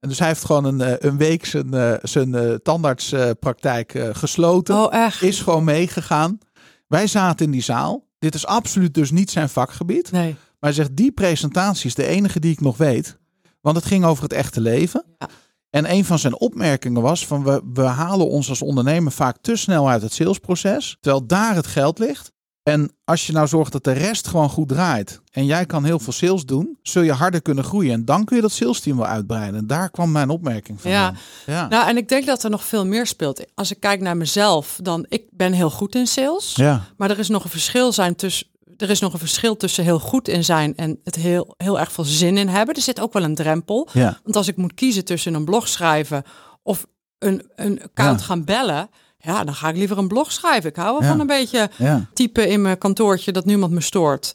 En 0.00 0.08
dus 0.08 0.18
hij 0.18 0.28
heeft 0.28 0.44
gewoon 0.44 0.64
een, 0.64 0.80
eh, 0.80 1.10
een 1.10 1.16
week 1.16 1.44
zijn, 1.44 1.74
eh, 1.74 1.94
zijn 2.02 2.34
eh, 2.34 2.54
tandartspraktijk 2.54 3.98
gesloten. 4.12 4.76
Oh, 4.76 4.94
echt? 4.94 5.22
Is 5.22 5.40
gewoon 5.40 5.64
meegegaan. 5.64 6.38
Wij 6.86 7.06
zaten 7.06 7.46
in 7.46 7.52
die 7.52 7.62
zaal. 7.62 8.08
Dit 8.18 8.34
is 8.34 8.46
absoluut 8.46 8.94
dus 8.94 9.10
niet 9.10 9.30
zijn 9.30 9.48
vakgebied. 9.48 10.12
Nee. 10.12 10.30
Maar 10.32 10.72
hij 10.72 10.72
zegt, 10.72 10.96
die 10.96 11.12
presentatie 11.12 11.86
is 11.86 11.94
de 11.94 12.06
enige 12.06 12.40
die 12.40 12.52
ik 12.52 12.60
nog 12.60 12.76
weet. 12.76 13.18
Want 13.64 13.76
het 13.76 13.86
ging 13.86 14.04
over 14.04 14.22
het 14.22 14.32
echte 14.32 14.60
leven. 14.60 15.04
Ja. 15.18 15.28
En 15.70 15.90
een 15.90 16.04
van 16.04 16.18
zijn 16.18 16.38
opmerkingen 16.38 17.02
was 17.02 17.26
van 17.26 17.44
we, 17.44 17.62
we 17.72 17.82
halen 17.82 18.28
ons 18.28 18.48
als 18.48 18.62
ondernemer 18.62 19.12
vaak 19.12 19.36
te 19.40 19.56
snel 19.56 19.88
uit 19.88 20.02
het 20.02 20.12
salesproces. 20.12 20.96
Terwijl 21.00 21.26
daar 21.26 21.54
het 21.54 21.66
geld 21.66 21.98
ligt. 21.98 22.32
En 22.62 22.96
als 23.04 23.26
je 23.26 23.32
nou 23.32 23.46
zorgt 23.46 23.72
dat 23.72 23.84
de 23.84 23.92
rest 23.92 24.26
gewoon 24.26 24.48
goed 24.48 24.68
draait 24.68 25.20
en 25.30 25.46
jij 25.46 25.66
kan 25.66 25.84
heel 25.84 25.98
veel 25.98 26.12
sales 26.12 26.44
doen, 26.44 26.78
zul 26.82 27.02
je 27.02 27.12
harder 27.12 27.42
kunnen 27.42 27.64
groeien. 27.64 27.92
En 27.92 28.04
dan 28.04 28.24
kun 28.24 28.36
je 28.36 28.42
dat 28.42 28.52
sales 28.52 28.80
team 28.80 28.96
wel 28.96 29.06
uitbreiden. 29.06 29.60
En 29.60 29.66
daar 29.66 29.90
kwam 29.90 30.12
mijn 30.12 30.30
opmerking 30.30 30.80
van. 30.80 30.90
Ja. 30.90 31.14
ja. 31.46 31.68
Nou, 31.68 31.88
en 31.88 31.96
ik 31.96 32.08
denk 32.08 32.26
dat 32.26 32.44
er 32.44 32.50
nog 32.50 32.64
veel 32.64 32.86
meer 32.86 33.06
speelt. 33.06 33.44
Als 33.54 33.70
ik 33.70 33.80
kijk 33.80 34.00
naar 34.00 34.16
mezelf, 34.16 34.78
dan 34.82 35.06
ik 35.08 35.22
ben 35.30 35.52
heel 35.52 35.70
goed 35.70 35.94
in 35.94 36.06
sales. 36.06 36.54
ja. 36.54 36.84
Maar 36.96 37.10
er 37.10 37.18
is 37.18 37.28
nog 37.28 37.44
een 37.44 37.50
verschil 37.50 37.92
zijn 37.92 38.16
tussen. 38.16 38.46
Er 38.76 38.90
is 38.90 39.00
nog 39.00 39.12
een 39.12 39.18
verschil 39.18 39.56
tussen 39.56 39.84
heel 39.84 39.98
goed 40.00 40.28
in 40.28 40.44
zijn 40.44 40.76
en 40.76 41.00
het 41.04 41.14
heel, 41.14 41.54
heel 41.56 41.80
erg 41.80 41.92
veel 41.92 42.04
zin 42.04 42.36
in 42.36 42.48
hebben. 42.48 42.74
Er 42.74 42.80
zit 42.82 43.00
ook 43.00 43.12
wel 43.12 43.22
een 43.22 43.34
drempel. 43.34 43.88
Ja. 43.92 44.18
Want 44.22 44.36
als 44.36 44.48
ik 44.48 44.56
moet 44.56 44.74
kiezen 44.74 45.04
tussen 45.04 45.34
een 45.34 45.44
blog 45.44 45.68
schrijven 45.68 46.22
of 46.62 46.86
een, 47.18 47.50
een 47.56 47.82
account 47.82 48.20
Ja. 48.20 48.26
gaan 48.26 48.44
bellen, 48.44 48.88
ja, 49.18 49.44
dan 49.44 49.54
ga 49.54 49.68
ik 49.68 49.76
liever 49.76 49.98
een 49.98 50.08
blog 50.08 50.32
schrijven. 50.32 50.70
Ik 50.70 50.76
hou 50.76 50.92
wel 50.92 51.02
Ja. 51.02 51.08
van 51.08 51.20
een 51.20 51.26
beetje 51.26 51.70
typen 52.14 52.48
in 52.48 52.62
mijn 52.62 52.78
kantoortje 52.78 53.32
dat 53.32 53.44
niemand 53.44 53.72
me 53.72 53.80
stoort. 53.80 54.32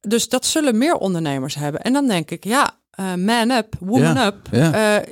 Dus 0.00 0.28
dat 0.28 0.46
zullen 0.46 0.78
meer 0.78 0.94
ondernemers 0.94 1.54
hebben. 1.54 1.80
En 1.80 1.92
dan 1.92 2.06
denk 2.08 2.30
ik, 2.30 2.44
ja, 2.44 2.70
eh, 2.90 3.14
man 3.14 3.50
up, 3.50 3.74
woman 3.80 4.16
up. 4.16 4.36
Ja. 4.50 5.02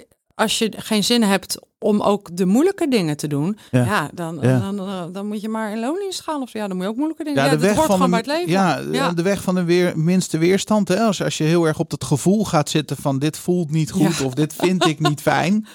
Eh, 0.40 0.46
als 0.46 0.58
je 0.58 0.72
geen 0.76 1.04
zin 1.04 1.22
hebt 1.22 1.58
om 1.78 2.00
ook 2.00 2.36
de 2.36 2.46
moeilijke 2.46 2.88
dingen 2.88 3.16
te 3.16 3.26
doen, 3.26 3.58
Ja. 3.70 3.84
ja, 3.84 4.10
dan, 4.14 4.38
Ja. 4.42 4.58
Dan, 4.58 4.76
dan, 4.76 5.12
dan 5.12 5.26
moet 5.26 5.40
je 5.40 5.48
maar 5.48 5.72
in 5.72 5.80
loondienst 5.80 6.20
gaan. 6.20 6.42
Of 6.42 6.52
ja, 6.52 6.66
dan 6.68 6.76
moet 6.76 6.84
je 6.84 6.90
ook 6.90 6.96
moeilijke 6.96 7.24
dingen. 7.24 7.42
Ja, 7.44 7.48
de 7.48 7.56
dat 7.56 7.64
weg 7.64 7.76
hoort 7.76 7.98
van 7.98 8.10
bij 8.10 8.18
het 8.18 8.28
leven. 8.28 8.50
Ja, 8.50 9.12
de 9.12 9.22
weg 9.22 9.42
van 9.42 9.54
de 9.54 9.64
weer, 9.64 9.98
minste 9.98 10.38
weerstand. 10.38 10.88
Hè? 10.88 11.00
Als, 11.00 11.22
als 11.22 11.38
je 11.38 11.44
heel 11.44 11.64
erg 11.66 11.78
op 11.78 11.90
het 11.90 12.04
gevoel 12.04 12.44
gaat 12.44 12.68
zitten 12.70 12.96
van 12.96 13.18
dit 13.18 13.38
voelt 13.38 13.70
niet 13.70 13.90
goed 13.90 14.20
of 14.20 14.34
dit 14.34 14.54
vind 14.54 14.86
ik 14.86 14.98
niet 15.00 15.20
fijn. 15.20 15.52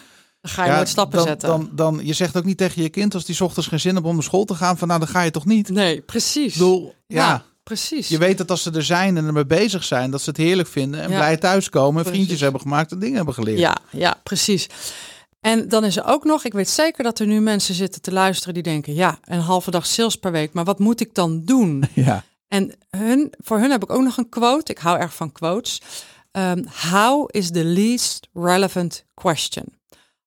Dan 0.42 0.54
ga 0.54 0.66
je 0.66 0.72
nooit 0.72 0.90
stappen 0.90 1.18
dan, 1.18 1.28
zetten. 1.28 1.50
Dan, 1.50 1.70
dan, 1.72 2.00
je 2.04 2.14
zegt 2.14 2.38
ook 2.38 2.44
niet 2.44 2.58
tegen 2.58 2.82
je 2.82 2.90
kind 2.90 3.14
als 3.14 3.26
die 3.26 3.44
ochtends 3.44 3.68
geen 3.68 3.80
zin 3.80 3.94
hebben 3.94 4.10
om 4.10 4.18
naar 4.18 4.26
school 4.26 4.46
te 4.46 4.56
gaan 4.56 4.78
van 4.78 4.88
nou 4.88 5.00
dan 5.00 5.10
ga 5.10 5.22
je 5.22 5.32
toch 5.32 5.46
niet. 5.46 5.70
nee, 5.70 6.02
precies. 6.02 6.54
Ik 6.54 6.60
bedoel, 6.60 6.94
ja, 7.08 7.44
precies. 7.66 8.08
je 8.08 8.18
weet 8.18 8.38
dat 8.38 8.52
als 8.52 8.64
ze 8.64 8.72
er 8.72 8.84
zijn 8.84 9.18
en 9.18 9.26
ermee 9.26 9.46
bezig 9.46 9.84
zijn, 9.84 10.12
dat 10.12 10.22
ze 10.22 10.30
het 10.30 10.38
heerlijk 10.40 10.68
vinden 10.70 11.02
en 11.02 11.10
Ja. 11.10 11.16
blij 11.16 11.38
thuiskomen 11.38 12.06
en 12.06 12.12
vriendjes 12.12 12.40
hebben 12.40 12.62
gemaakt 12.62 12.92
en 12.92 13.00
dingen 13.00 13.16
hebben 13.16 13.34
geleerd. 13.34 13.60
Ja, 13.60 13.78
ja, 13.92 14.20
precies. 14.24 14.68
En 15.40 15.68
dan 15.70 15.84
is 15.84 15.98
er 15.98 16.06
ook 16.06 16.24
nog, 16.24 16.44
ik 16.44 16.54
weet 16.54 16.70
zeker 16.70 17.04
dat 17.04 17.20
er 17.20 17.28
nu 17.28 17.40
mensen 17.40 17.76
zitten 17.76 18.02
te 18.02 18.12
luisteren 18.12 18.54
die 18.54 18.64
denken, 18.64 18.94
ja, 18.94 19.20
een 19.24 19.40
halve 19.40 19.72
dag 19.72 19.86
sales 19.86 20.16
per 20.16 20.32
week, 20.32 20.54
maar 20.54 20.64
wat 20.64 20.80
moet 20.80 21.00
ik 21.02 21.14
dan 21.14 21.42
doen? 21.46 21.84
Ja. 21.94 22.24
En 22.48 22.76
hun, 22.90 23.34
voor 23.38 23.60
hun 23.60 23.72
heb 23.72 23.84
ik 23.84 23.92
ook 23.92 24.02
nog 24.04 24.18
een 24.18 24.30
quote. 24.30 24.72
Ik 24.72 24.78
hou 24.78 25.00
erg 25.00 25.14
van 25.16 25.32
quotes. 25.32 25.82
Ehm, 26.32 26.64
how 26.92 27.28
is 27.32 27.52
the 27.52 27.64
least 27.64 28.28
relevant 28.34 29.04
question? 29.14 29.66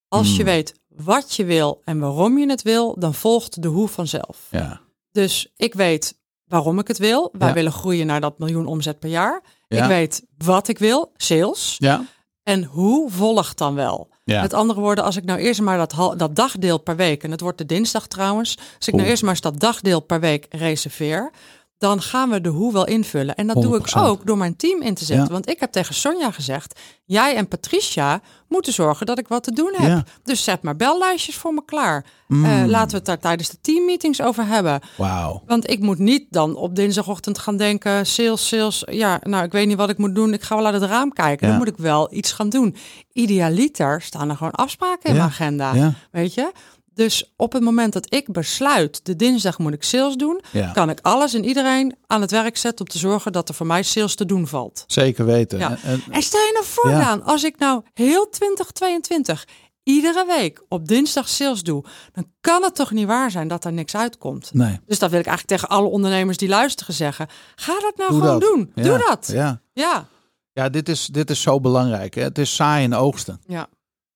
Als 0.08 0.28
je 0.28 0.34
Hmm. 0.34 0.44
weet 0.44 0.74
wat 0.88 1.34
je 1.34 1.44
wil 1.44 1.80
en 1.84 1.98
waarom 1.98 2.38
je 2.38 2.48
het 2.48 2.62
wil, 2.62 2.96
dan 2.98 3.14
volgt 3.14 3.62
de 3.62 3.68
hoe 3.68 3.88
vanzelf. 3.88 4.38
Ja. 4.50 4.80
Dus 5.12 5.52
ik 5.56 5.74
weet 5.74 6.17
waarom 6.48 6.78
ik 6.78 6.88
het 6.88 6.98
wil. 6.98 7.28
Wij 7.38 7.48
Ja. 7.48 7.54
willen 7.54 7.72
groeien 7.72 8.06
naar 8.06 8.20
dat 8.20 8.38
miljoen 8.38 8.66
omzet 8.66 8.98
per 8.98 9.08
jaar. 9.10 9.42
Ja. 9.68 9.82
Ik 9.82 9.88
weet 9.88 10.22
wat 10.38 10.68
ik 10.68 10.78
wil, 10.78 11.12
sales. 11.16 11.74
Ja. 11.78 12.04
En 12.42 12.64
hoe 12.64 13.10
volgt 13.10 13.58
dan 13.58 13.74
wel? 13.74 14.08
Ja. 14.24 14.40
Met 14.40 14.54
andere 14.54 14.80
woorden, 14.80 15.04
als 15.04 15.16
ik 15.16 15.24
nou 15.24 15.38
eerst 15.38 15.60
maar 15.60 15.78
dat, 15.78 16.14
dat 16.18 16.36
dagdeel 16.36 16.78
per 16.78 16.96
week, 16.96 17.22
en 17.22 17.30
het 17.30 17.40
wordt 17.40 17.58
de 17.58 17.66
dinsdag 17.66 18.06
trouwens, 18.06 18.56
als 18.76 18.88
ik 18.88 18.94
nou 18.94 19.08
eerst 19.08 19.22
maar 19.22 19.30
eens 19.30 19.40
dat 19.40 19.60
dagdeel 19.60 20.00
per 20.00 20.20
week 20.20 20.46
reserveer, 20.50 21.30
dan 21.78 22.02
gaan 22.02 22.30
we 22.30 22.40
de 22.40 22.48
hoe 22.48 22.72
wel 22.72 22.86
invullen. 22.86 23.34
En 23.34 23.46
dat 23.46 23.62
doe 23.62 23.76
ik 23.76 23.86
100%. 23.88 23.92
ook 23.92 24.26
door 24.26 24.38
mijn 24.38 24.56
team 24.56 24.82
in 24.82 24.94
te 24.94 25.04
zetten. 25.04 25.26
Ja. 25.26 25.32
Want 25.32 25.48
ik 25.48 25.60
heb 25.60 25.72
tegen 25.72 25.94
Sonja 25.94 26.30
gezegd, 26.30 26.80
jij 27.04 27.36
en 27.36 27.48
Patricia 27.48 28.20
moeten 28.48 28.72
zorgen 28.72 29.06
dat 29.06 29.18
ik 29.18 29.28
wat 29.28 29.42
te 29.42 29.52
doen 29.52 29.74
heb. 29.76 29.88
Ja. 29.88 30.04
Dus 30.22 30.44
zet 30.44 30.62
maar 30.62 30.76
bellijstjes 30.76 31.36
voor 31.36 31.54
me 31.54 31.64
klaar. 31.64 32.04
Mm. 32.26 32.44
Eh, 32.44 32.64
laten 32.66 32.90
we 32.90 32.96
het 32.96 33.04
daar 33.04 33.18
tijdens 33.18 33.48
de 33.48 33.60
teammeetings 33.60 34.22
over 34.22 34.46
hebben. 34.46 34.80
Wauw. 34.96 35.42
Want 35.46 35.70
ik 35.70 35.80
moet 35.80 35.98
niet 35.98 36.26
dan 36.30 36.56
op 36.56 36.76
dinsdagochtend 36.76 37.38
gaan 37.38 37.56
denken, 37.56 38.06
sales, 38.06 38.48
sales. 38.48 38.82
Ja, 38.90 39.20
nou, 39.22 39.44
ik 39.44 39.52
weet 39.52 39.66
niet 39.66 39.76
wat 39.76 39.90
ik 39.90 39.98
moet 39.98 40.14
doen. 40.14 40.32
Ik 40.32 40.42
ga 40.42 40.56
wel 40.56 40.66
uit 40.66 40.80
het 40.80 40.90
raam 40.90 41.12
kijken. 41.12 41.46
Ja. 41.46 41.52
Dan 41.52 41.62
moet 41.62 41.72
ik 41.74 41.82
wel 41.82 42.14
iets 42.14 42.32
gaan 42.32 42.48
doen. 42.48 42.76
Idealiter 43.12 44.02
staan 44.02 44.30
er 44.30 44.36
gewoon 44.36 44.52
afspraken 44.52 45.10
in 45.10 45.16
mijn 45.16 45.28
agenda. 45.28 45.94
Weet 46.10 46.34
je? 46.34 46.52
Dus 46.98 47.32
op 47.36 47.52
het 47.52 47.62
moment 47.62 47.92
dat 47.92 48.14
ik 48.14 48.32
besluit, 48.32 49.00
de 49.04 49.16
dinsdag 49.16 49.58
moet 49.58 49.72
ik 49.72 49.82
sales 49.82 50.14
doen, 50.14 50.40
Ja. 50.52 50.70
kan 50.72 50.90
ik 50.90 50.98
alles 51.02 51.34
en 51.34 51.44
iedereen 51.44 51.96
aan 52.06 52.20
het 52.20 52.30
werk 52.30 52.56
zetten 52.56 52.86
om 52.86 52.90
te 52.92 52.98
zorgen 52.98 53.32
dat 53.32 53.48
er 53.48 53.54
voor 53.54 53.66
mij 53.66 53.82
sales 53.82 54.14
te 54.14 54.24
doen 54.26 54.46
valt. 54.46 54.84
Zeker 54.86 55.24
weten. 55.24 55.58
Ja. 55.58 55.70
En- 55.70 55.78
en- 55.82 56.02
En 56.10 56.22
stel 56.22 56.40
je 56.40 56.50
nou 56.52 56.64
voor, 56.66 56.90
Ja. 56.90 56.98
Daan, 56.98 57.22
als 57.22 57.44
ik 57.44 57.58
nou 57.58 57.82
heel 57.94 58.28
2022 58.28 59.44
iedere 59.82 60.24
week 60.26 60.64
op 60.68 60.88
dinsdag 60.88 61.28
sales 61.28 61.62
doe, 61.62 61.84
dan 62.12 62.26
kan 62.40 62.62
het 62.62 62.74
toch 62.74 62.90
niet 62.90 63.06
waar 63.06 63.30
zijn 63.30 63.48
dat 63.48 63.64
er 63.64 63.72
niks 63.72 63.96
uitkomt. 63.96 64.50
nee. 64.54 64.80
Dus 64.86 64.98
dat 64.98 65.10
wil 65.10 65.20
ik 65.20 65.26
eigenlijk 65.26 65.60
tegen 65.60 65.76
alle 65.76 65.88
ondernemers 65.88 66.36
die 66.36 66.48
luisteren 66.48 66.94
zeggen. 66.94 67.26
Ga 67.54 67.80
dat 67.80 67.96
nou 67.96 68.10
Doe 68.10 68.20
gewoon 68.20 68.40
dat. 68.40 68.48
doen. 68.50 68.72
Doe 68.84 68.98
dat. 69.08 69.28
Ja. 69.32 69.60
Ja. 69.72 70.06
Ja, 70.52 70.68
dit 70.68 70.88
is, 70.88 71.06
dit 71.06 71.30
is 71.30 71.40
zo 71.40 71.60
belangrijk. 71.60 72.14
Hè? 72.14 72.22
Het 72.22 72.38
is 72.38 72.54
zaaien 72.56 72.92
en 72.92 72.98
oogsten. 72.98 73.40
Ja. 73.46 73.66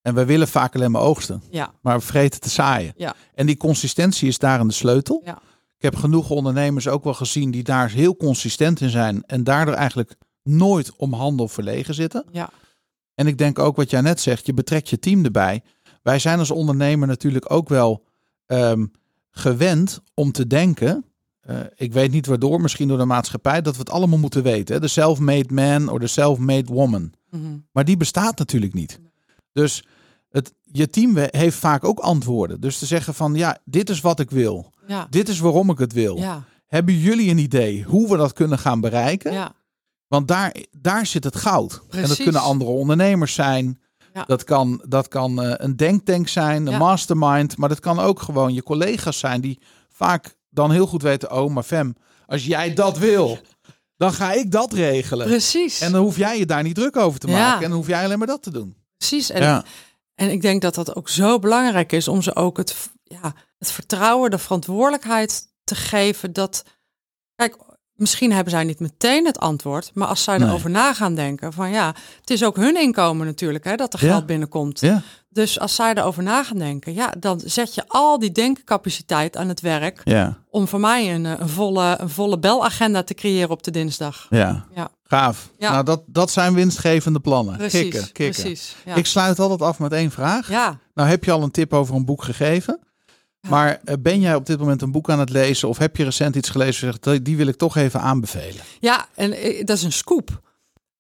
En 0.03 0.15
we 0.15 0.25
willen 0.25 0.49
vaak 0.49 0.75
alleen 0.75 0.91
maar 0.91 1.03
oogsten. 1.03 1.43
Ja. 1.51 1.73
Maar 1.81 1.99
we 1.99 2.05
vergeten 2.05 2.41
te 2.41 2.49
zaaien. 2.51 2.93
Ja. 2.97 3.15
En 3.35 3.47
die 3.47 3.57
consistentie 3.57 4.29
is 4.29 4.39
daarin 4.39 4.67
de 4.69 4.75
sleutel. 4.75 5.23
Ja. 5.25 5.39
Ik 5.77 5.83
heb 5.83 5.97
genoeg 5.97 6.31
ondernemers 6.31 6.89
ook 6.89 7.05
wel 7.05 7.15
gezien 7.15 7.51
die 7.51 7.63
daar 7.63 7.91
heel 7.91 8.17
consistent 8.17 8.81
in 8.81 8.91
zijn. 8.91 9.23
En 9.27 9.45
daardoor 9.45 9.75
eigenlijk 9.75 10.15
nooit 10.43 10.97
om 10.97 11.13
handel 11.13 11.49
verlegen 11.49 11.95
zitten. 11.95 12.25
Ja. 12.33 12.51
En 13.15 13.27
ik 13.27 13.39
denk 13.39 13.59
ook 13.59 13.77
wat 13.77 13.91
jij 13.91 14.01
net 14.01 14.21
zegt, 14.21 14.47
je 14.47 14.55
betrekt 14.55 14.89
je 14.89 14.99
team 14.99 15.25
erbij. 15.25 15.63
Wij 16.03 16.19
zijn 16.19 16.39
als 16.39 16.51
ondernemer 16.51 17.09
natuurlijk 17.09 17.53
ook 17.53 17.69
wel 17.69 18.05
ehm, 18.47 18.87
gewend 19.31 20.01
om 20.15 20.33
te 20.33 20.47
denken. 20.47 21.05
eh, 21.41 21.57
ik 21.75 21.93
weet 21.93 22.11
niet 22.11 22.27
waardoor, 22.27 22.61
misschien 22.61 22.89
door 22.89 22.99
de 22.99 23.05
maatschappij, 23.05 23.63
dat 23.63 23.75
we 23.75 23.81
het 23.81 23.91
allemaal 23.91 24.19
moeten 24.19 24.43
weten. 24.43 24.81
De 24.81 24.89
self-made 24.89 25.55
man 25.55 25.89
of 25.89 25.99
de 25.99 26.07
self-made 26.07 26.73
woman. 26.73 27.13
Mhm. 27.31 27.57
Maar 27.73 27.85
die 27.85 27.97
bestaat 27.97 28.39
natuurlijk 28.39 28.75
niet. 28.75 29.01
Dus 29.53 29.85
je 30.73 30.91
team 30.91 31.17
heeft 31.17 31.59
vaak 31.59 31.85
ook 31.85 31.99
antwoorden. 31.99 32.61
Dus 32.61 32.79
te 32.79 32.87
zeggen 32.87 33.15
van 33.15 33.35
ja, 33.35 33.59
dit 33.65 33.91
is 33.91 34.01
wat 34.01 34.21
ik 34.21 34.31
wil. 34.31 34.73
Ja. 34.87 35.07
Dit 35.11 35.29
is 35.29 35.39
waarom 35.39 35.71
ik 35.71 35.79
het 35.79 35.93
wil. 35.93 36.17
Ja. 36.17 36.45
Hebben 36.67 36.99
jullie 36.99 37.31
een 37.31 37.39
idee 37.39 37.83
hoe 37.83 38.09
we 38.09 38.17
dat 38.17 38.33
kunnen 38.33 38.59
gaan 38.59 38.81
bereiken? 38.81 39.33
Ja. 39.33 39.53
Want 40.07 40.29
daar, 40.29 40.55
daar 40.71 41.07
zit 41.07 41.25
het 41.25 41.37
goud. 41.37 41.83
En 41.91 42.09
dat 42.09 42.17
kunnen 42.17 42.41
andere 42.41 42.71
ondernemers 42.71 43.35
zijn. 43.35 43.81
Dat 44.27 44.45
kan, 44.45 44.85
dat 44.89 45.09
kan 45.09 45.43
eh, 45.43 45.55
een 45.57 45.77
denktank 45.77 46.29
zijn, 46.29 46.67
een 46.67 46.79
mastermind. 46.79 47.57
Maar 47.57 47.69
dat 47.69 47.81
kan 47.81 47.99
ook 47.99 48.21
gewoon 48.21 48.55
je 48.55 48.63
collega's 48.63 49.19
zijn 49.19 49.41
die 49.41 49.59
vaak 49.89 50.37
dan 50.51 50.71
heel 50.71 50.87
goed 50.87 51.03
weten... 51.03 51.33
oh, 51.33 51.51
maar 51.51 51.63
Fem, 51.63 51.95
als 52.27 52.45
jij 52.45 52.75
dat 52.75 52.99
wil, 52.99 53.39
dan 53.97 54.13
ga 54.13 54.33
ik 54.33 54.51
dat 54.51 54.73
regelen. 54.73 55.27
Precies. 55.27 55.81
En 55.81 55.93
dan 55.93 56.03
hoef 56.03 56.17
jij 56.17 56.39
je 56.39 56.47
daar 56.47 56.63
niet 56.63 56.75
druk 56.75 56.97
over 56.97 57.21
te 57.21 57.27
maken. 57.27 57.63
En 57.63 57.69
dan 57.69 57.79
hoef 57.79 57.87
jij 57.87 58.05
alleen 58.05 58.19
maar 58.19 58.27
dat 58.27 58.43
te 58.43 58.51
doen. 58.51 58.77
Precies. 58.99 59.31
En, 59.31 59.43
ja. 59.43 59.65
En 60.23 60.31
ik 60.31 60.43
denk 60.43 60.63
dat 60.63 60.75
dat 60.75 60.97
ook 60.97 61.09
zo 61.09 61.39
belangrijk 61.39 61.93
is 61.93 62.09
om 62.09 62.23
ze 62.23 62.35
ook 62.37 62.57
het, 62.57 62.91
ja, 63.03 63.35
het 63.59 63.71
vertrouwen, 63.73 64.31
de 64.31 64.39
verantwoordelijkheid 64.39 65.47
te 65.65 65.75
geven 65.75 66.33
dat. 66.33 66.65
Kijk, 67.35 67.57
misschien 67.95 68.33
hebben 68.33 68.51
zij 68.53 68.65
niet 68.65 68.81
meteen 68.81 69.27
het 69.27 69.39
antwoord, 69.39 69.91
maar 69.95 70.09
als 70.09 70.23
zij 70.25 70.39
Nee. 70.39 70.49
erover 70.49 70.71
na 70.71 70.95
gaan 70.95 71.15
denken 71.15 71.53
van 71.53 71.71
ja, 71.71 71.95
het 72.21 72.31
is 72.31 72.45
ook 72.45 72.57
hun 72.57 72.77
inkomen 72.77 73.27
natuurlijk, 73.27 73.65
hè, 73.65 73.75
dat 73.77 73.93
er 73.95 74.05
Ja. 74.05 74.11
geld 74.13 74.27
binnenkomt. 74.27 74.81
ja. 74.81 75.03
Dus 75.33 75.61
als 75.61 75.75
zij 75.75 75.95
erover 75.95 76.23
na 76.23 76.45
gaan 76.45 76.59
denken, 76.59 76.95
ja, 76.95 77.15
dan 77.19 77.41
zet 77.45 77.75
je 77.75 77.85
al 77.87 78.19
die 78.19 78.33
denkcapaciteit 78.33 79.37
aan 79.37 79.49
het 79.49 79.61
werk 79.61 80.01
Ja. 80.05 80.39
om 80.51 80.69
voor 80.69 80.81
mij 80.81 81.15
een, 81.15 81.27
eh, 81.27 81.33
een, 81.39 81.49
volle, 81.49 81.97
een 82.01 82.09
volle 82.11 82.39
belagenda 82.39 83.03
te 83.03 83.15
creëren 83.15 83.51
op 83.51 83.63
de 83.63 83.71
dinsdag. 83.71 84.27
Ja. 84.31 84.65
Ja. 84.75 84.91
Gaaf. 85.05 85.51
Ja. 85.59 85.71
Nou, 85.73 85.85
dat, 85.85 86.03
dat 86.07 86.31
zijn 86.31 86.55
winstgevende 86.55 87.21
plannen. 87.21 87.57
Precies, 87.57 87.81
kikken, 87.81 88.13
kikken. 88.13 88.43
precies. 88.43 88.77
Ja. 88.85 88.95
Ik 88.95 89.07
sluit 89.07 89.39
altijd 89.39 89.63
af 89.63 89.79
met 89.79 89.93
één 89.93 90.11
vraag. 90.11 90.49
ja, 90.49 90.79
Nou 90.95 91.09
heb 91.09 91.25
je 91.25 91.31
al 91.33 91.43
een 91.43 91.51
tip 91.51 91.73
over 91.73 91.95
een 91.95 92.05
boek 92.05 92.23
gegeven. 92.25 92.79
Maar 93.49 93.81
eh, 93.85 93.95
ben 94.01 94.21
jij 94.21 94.35
op 94.35 94.47
dit 94.47 94.59
moment 94.59 94.83
een 94.83 94.93
boek 94.93 95.11
aan 95.11 95.19
het 95.19 95.31
lezen 95.31 95.69
of 95.69 95.79
heb 95.79 95.97
je 95.97 96.05
recent 96.05 96.37
iets 96.37 96.49
gelezen 96.51 96.95
die 97.23 97.37
wil 97.37 97.47
ik 97.47 97.57
toch 97.57 97.77
even 97.77 98.01
aanbevelen? 98.01 98.63
ja, 98.81 99.07
en 99.15 99.33
eh, 99.33 99.65
dat 99.65 99.77
is 99.77 99.83
een 99.83 99.93
scoop. 99.93 100.41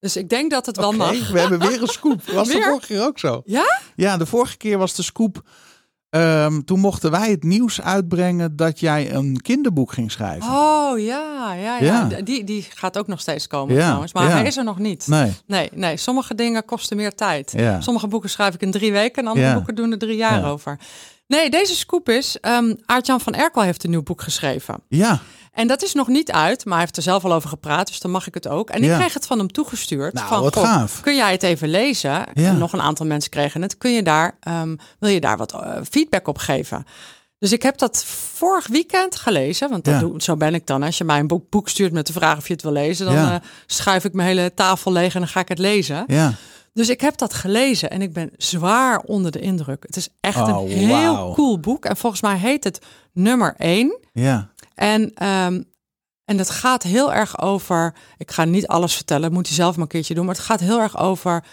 Dus 0.02 0.16
ik 0.16 0.28
denk 0.28 0.50
dat 0.50 0.66
het 0.66 0.76
wel 0.76 0.92
mag. 0.92 1.28
we 1.30 1.40
hebben 1.40 1.58
weer 1.58 1.82
een 1.82 1.86
scoop. 1.88 2.22
Was 2.34 2.48
de 2.48 2.62
vorige 2.62 2.86
keer 2.86 3.02
ook 3.06 3.18
zo? 3.18 3.42
Ja? 3.44 3.80
Ja, 3.96 4.16
de 4.16 4.26
vorige 4.26 4.56
keer 4.56 4.78
was 4.78 4.94
de 4.94 5.02
scoop. 5.02 5.42
ehm, 6.10 6.60
toen 6.60 6.80
mochten 6.80 7.10
wij 7.10 7.30
het 7.30 7.42
nieuws 7.42 7.80
uitbrengen 7.80 8.56
dat 8.56 8.80
jij 8.80 9.12
een 9.14 9.40
kinderboek 9.40 9.92
ging 9.92 10.12
schrijven. 10.12 10.50
Oh 10.52 10.98
ja, 10.98 11.54
ja, 11.54 11.78
ja. 11.78 12.04
Die, 12.24 12.44
die 12.44 12.66
gaat 12.74 12.98
ook 12.98 13.06
nog 13.06 13.20
steeds 13.20 13.46
komen 13.46 13.74
Ja, 13.74 13.84
trouwens. 13.84 14.12
Maar 14.12 14.24
ja. 14.28 14.30
hij 14.30 14.44
is 14.46 14.56
er 14.56 14.64
nog 14.64 14.78
niet. 14.78 15.06
Nee. 15.06 15.32
Nee, 15.46 15.68
nee. 15.74 15.96
Sommige 15.96 16.34
dingen 16.34 16.64
kosten 16.64 16.96
meer 16.96 17.14
tijd. 17.14 17.54
Sommige 17.78 18.06
boeken 18.08 18.30
schrijf 18.30 18.54
ik 18.54 18.60
in 18.62 18.70
drie 18.70 18.92
weken 18.92 19.22
en 19.22 19.28
andere 19.30 19.54
boeken 19.54 19.74
doen 19.74 19.92
er 19.92 19.98
drie 19.98 20.16
jaar 20.16 20.40
Ja. 20.40 20.46
over. 20.48 20.78
Nee, 21.26 21.50
deze 21.50 21.74
scoop 21.76 22.08
is, 22.08 22.38
um, 22.40 22.76
Aart-Jan 22.86 23.20
van 23.20 23.34
Erkel 23.34 23.62
heeft 23.62 23.84
een 23.84 23.90
nieuw 23.90 24.02
boek 24.02 24.22
geschreven. 24.22 24.82
Ja. 24.88 25.20
En 25.52 25.66
dat 25.66 25.82
is 25.82 25.92
nog 25.94 26.08
niet 26.08 26.30
uit, 26.32 26.64
maar 26.64 26.72
hij 26.74 26.82
heeft 26.82 26.96
er 26.96 27.02
zelf 27.02 27.24
al 27.24 27.32
over 27.32 27.48
gepraat, 27.48 27.86
dus 27.86 28.00
dan 28.00 28.10
mag 28.10 28.26
ik 28.26 28.34
het 28.34 28.48
ook. 28.48 28.70
En 28.70 28.82
Ja. 28.82 28.92
ik 28.92 28.98
kreeg 28.98 29.14
het 29.14 29.26
van 29.26 29.38
hem 29.38 29.52
toegestuurd. 29.52 30.12
Nou, 30.14 30.28
van, 30.28 30.42
wat 30.42 30.54
goh, 30.56 30.64
gaaf. 30.64 31.00
Kun 31.00 31.16
jij 31.16 31.32
het 31.32 31.42
even 31.42 31.68
lezen? 31.68 32.24
Ja. 32.34 32.52
Nog 32.52 32.72
een 32.72 32.80
aantal 32.80 33.06
mensen 33.06 33.30
kregen 33.30 33.62
het. 33.62 33.78
Kun 33.78 33.90
je 33.92 34.02
daar, 34.02 34.36
ehm, 34.40 34.76
wil 34.98 35.10
je 35.10 35.20
daar 35.20 35.36
wat 35.36 35.52
eh, 35.52 35.76
feedback 35.90 36.28
op 36.28 36.38
geven? 36.38 36.84
Dus 37.38 37.52
ik 37.52 37.62
heb 37.62 37.78
dat 37.78 38.04
vorig 38.34 38.66
weekend 38.66 39.16
gelezen. 39.16 39.70
Want 39.70 39.84
dat 39.84 39.94
Ja. 39.94 40.00
doe, 40.00 40.22
zo 40.22 40.36
ben 40.36 40.54
ik 40.54 40.66
dan. 40.66 40.82
Als 40.82 40.98
je 40.98 41.04
mij 41.04 41.18
een 41.18 41.26
boek, 41.26 41.50
boek 41.50 41.68
stuurt 41.68 41.92
met 41.92 42.06
de 42.06 42.12
vraag 42.12 42.36
of 42.38 42.46
je 42.46 42.52
het 42.52 42.62
wil 42.62 42.72
lezen, 42.72 43.06
dan 43.06 43.14
eh, 43.16 43.34
schuif 43.66 44.04
ik 44.04 44.12
mijn 44.12 44.28
hele 44.28 44.54
tafel 44.54 44.92
leeg 44.92 45.14
en 45.14 45.20
dan 45.20 45.28
ga 45.28 45.40
ik 45.40 45.48
het 45.48 45.58
lezen. 45.58 46.04
Ja. 46.06 46.32
Dus 46.74 46.88
ik 46.88 47.00
heb 47.00 47.18
dat 47.18 47.34
gelezen 47.34 47.90
en 47.90 48.02
ik 48.02 48.12
ben 48.12 48.30
zwaar 48.36 48.98
onder 48.98 49.30
de 49.30 49.40
indruk. 49.40 49.82
Het 49.82 49.96
is 49.96 50.08
echt 50.20 50.36
Oh, 50.48 50.62
een 50.62 50.68
heel 50.78 50.88
wauw. 50.88 51.32
cool 51.34 51.58
boek. 51.60 51.84
En 51.84 51.96
volgens 51.96 52.22
mij 52.22 52.36
heet 52.36 52.64
het 52.64 52.78
nummer 53.12 53.54
1. 53.58 53.98
Ja. 54.12 54.50
En, 54.74 55.14
ehm, 55.14 55.62
en 56.24 56.38
het 56.38 56.50
gaat 56.50 56.82
heel 56.82 57.12
erg 57.12 57.40
over. 57.40 57.94
Ik 58.16 58.30
ga 58.30 58.44
niet 58.44 58.66
alles 58.66 58.94
vertellen, 58.94 59.22
dat 59.22 59.32
moet 59.32 59.48
je 59.48 59.54
zelf 59.54 59.74
maar 59.74 59.82
een 59.82 59.88
keertje 59.88 60.14
doen. 60.14 60.26
Maar 60.26 60.34
het 60.34 60.44
gaat 60.44 60.60
heel 60.60 60.80
erg 60.80 60.98
over. 60.98 61.44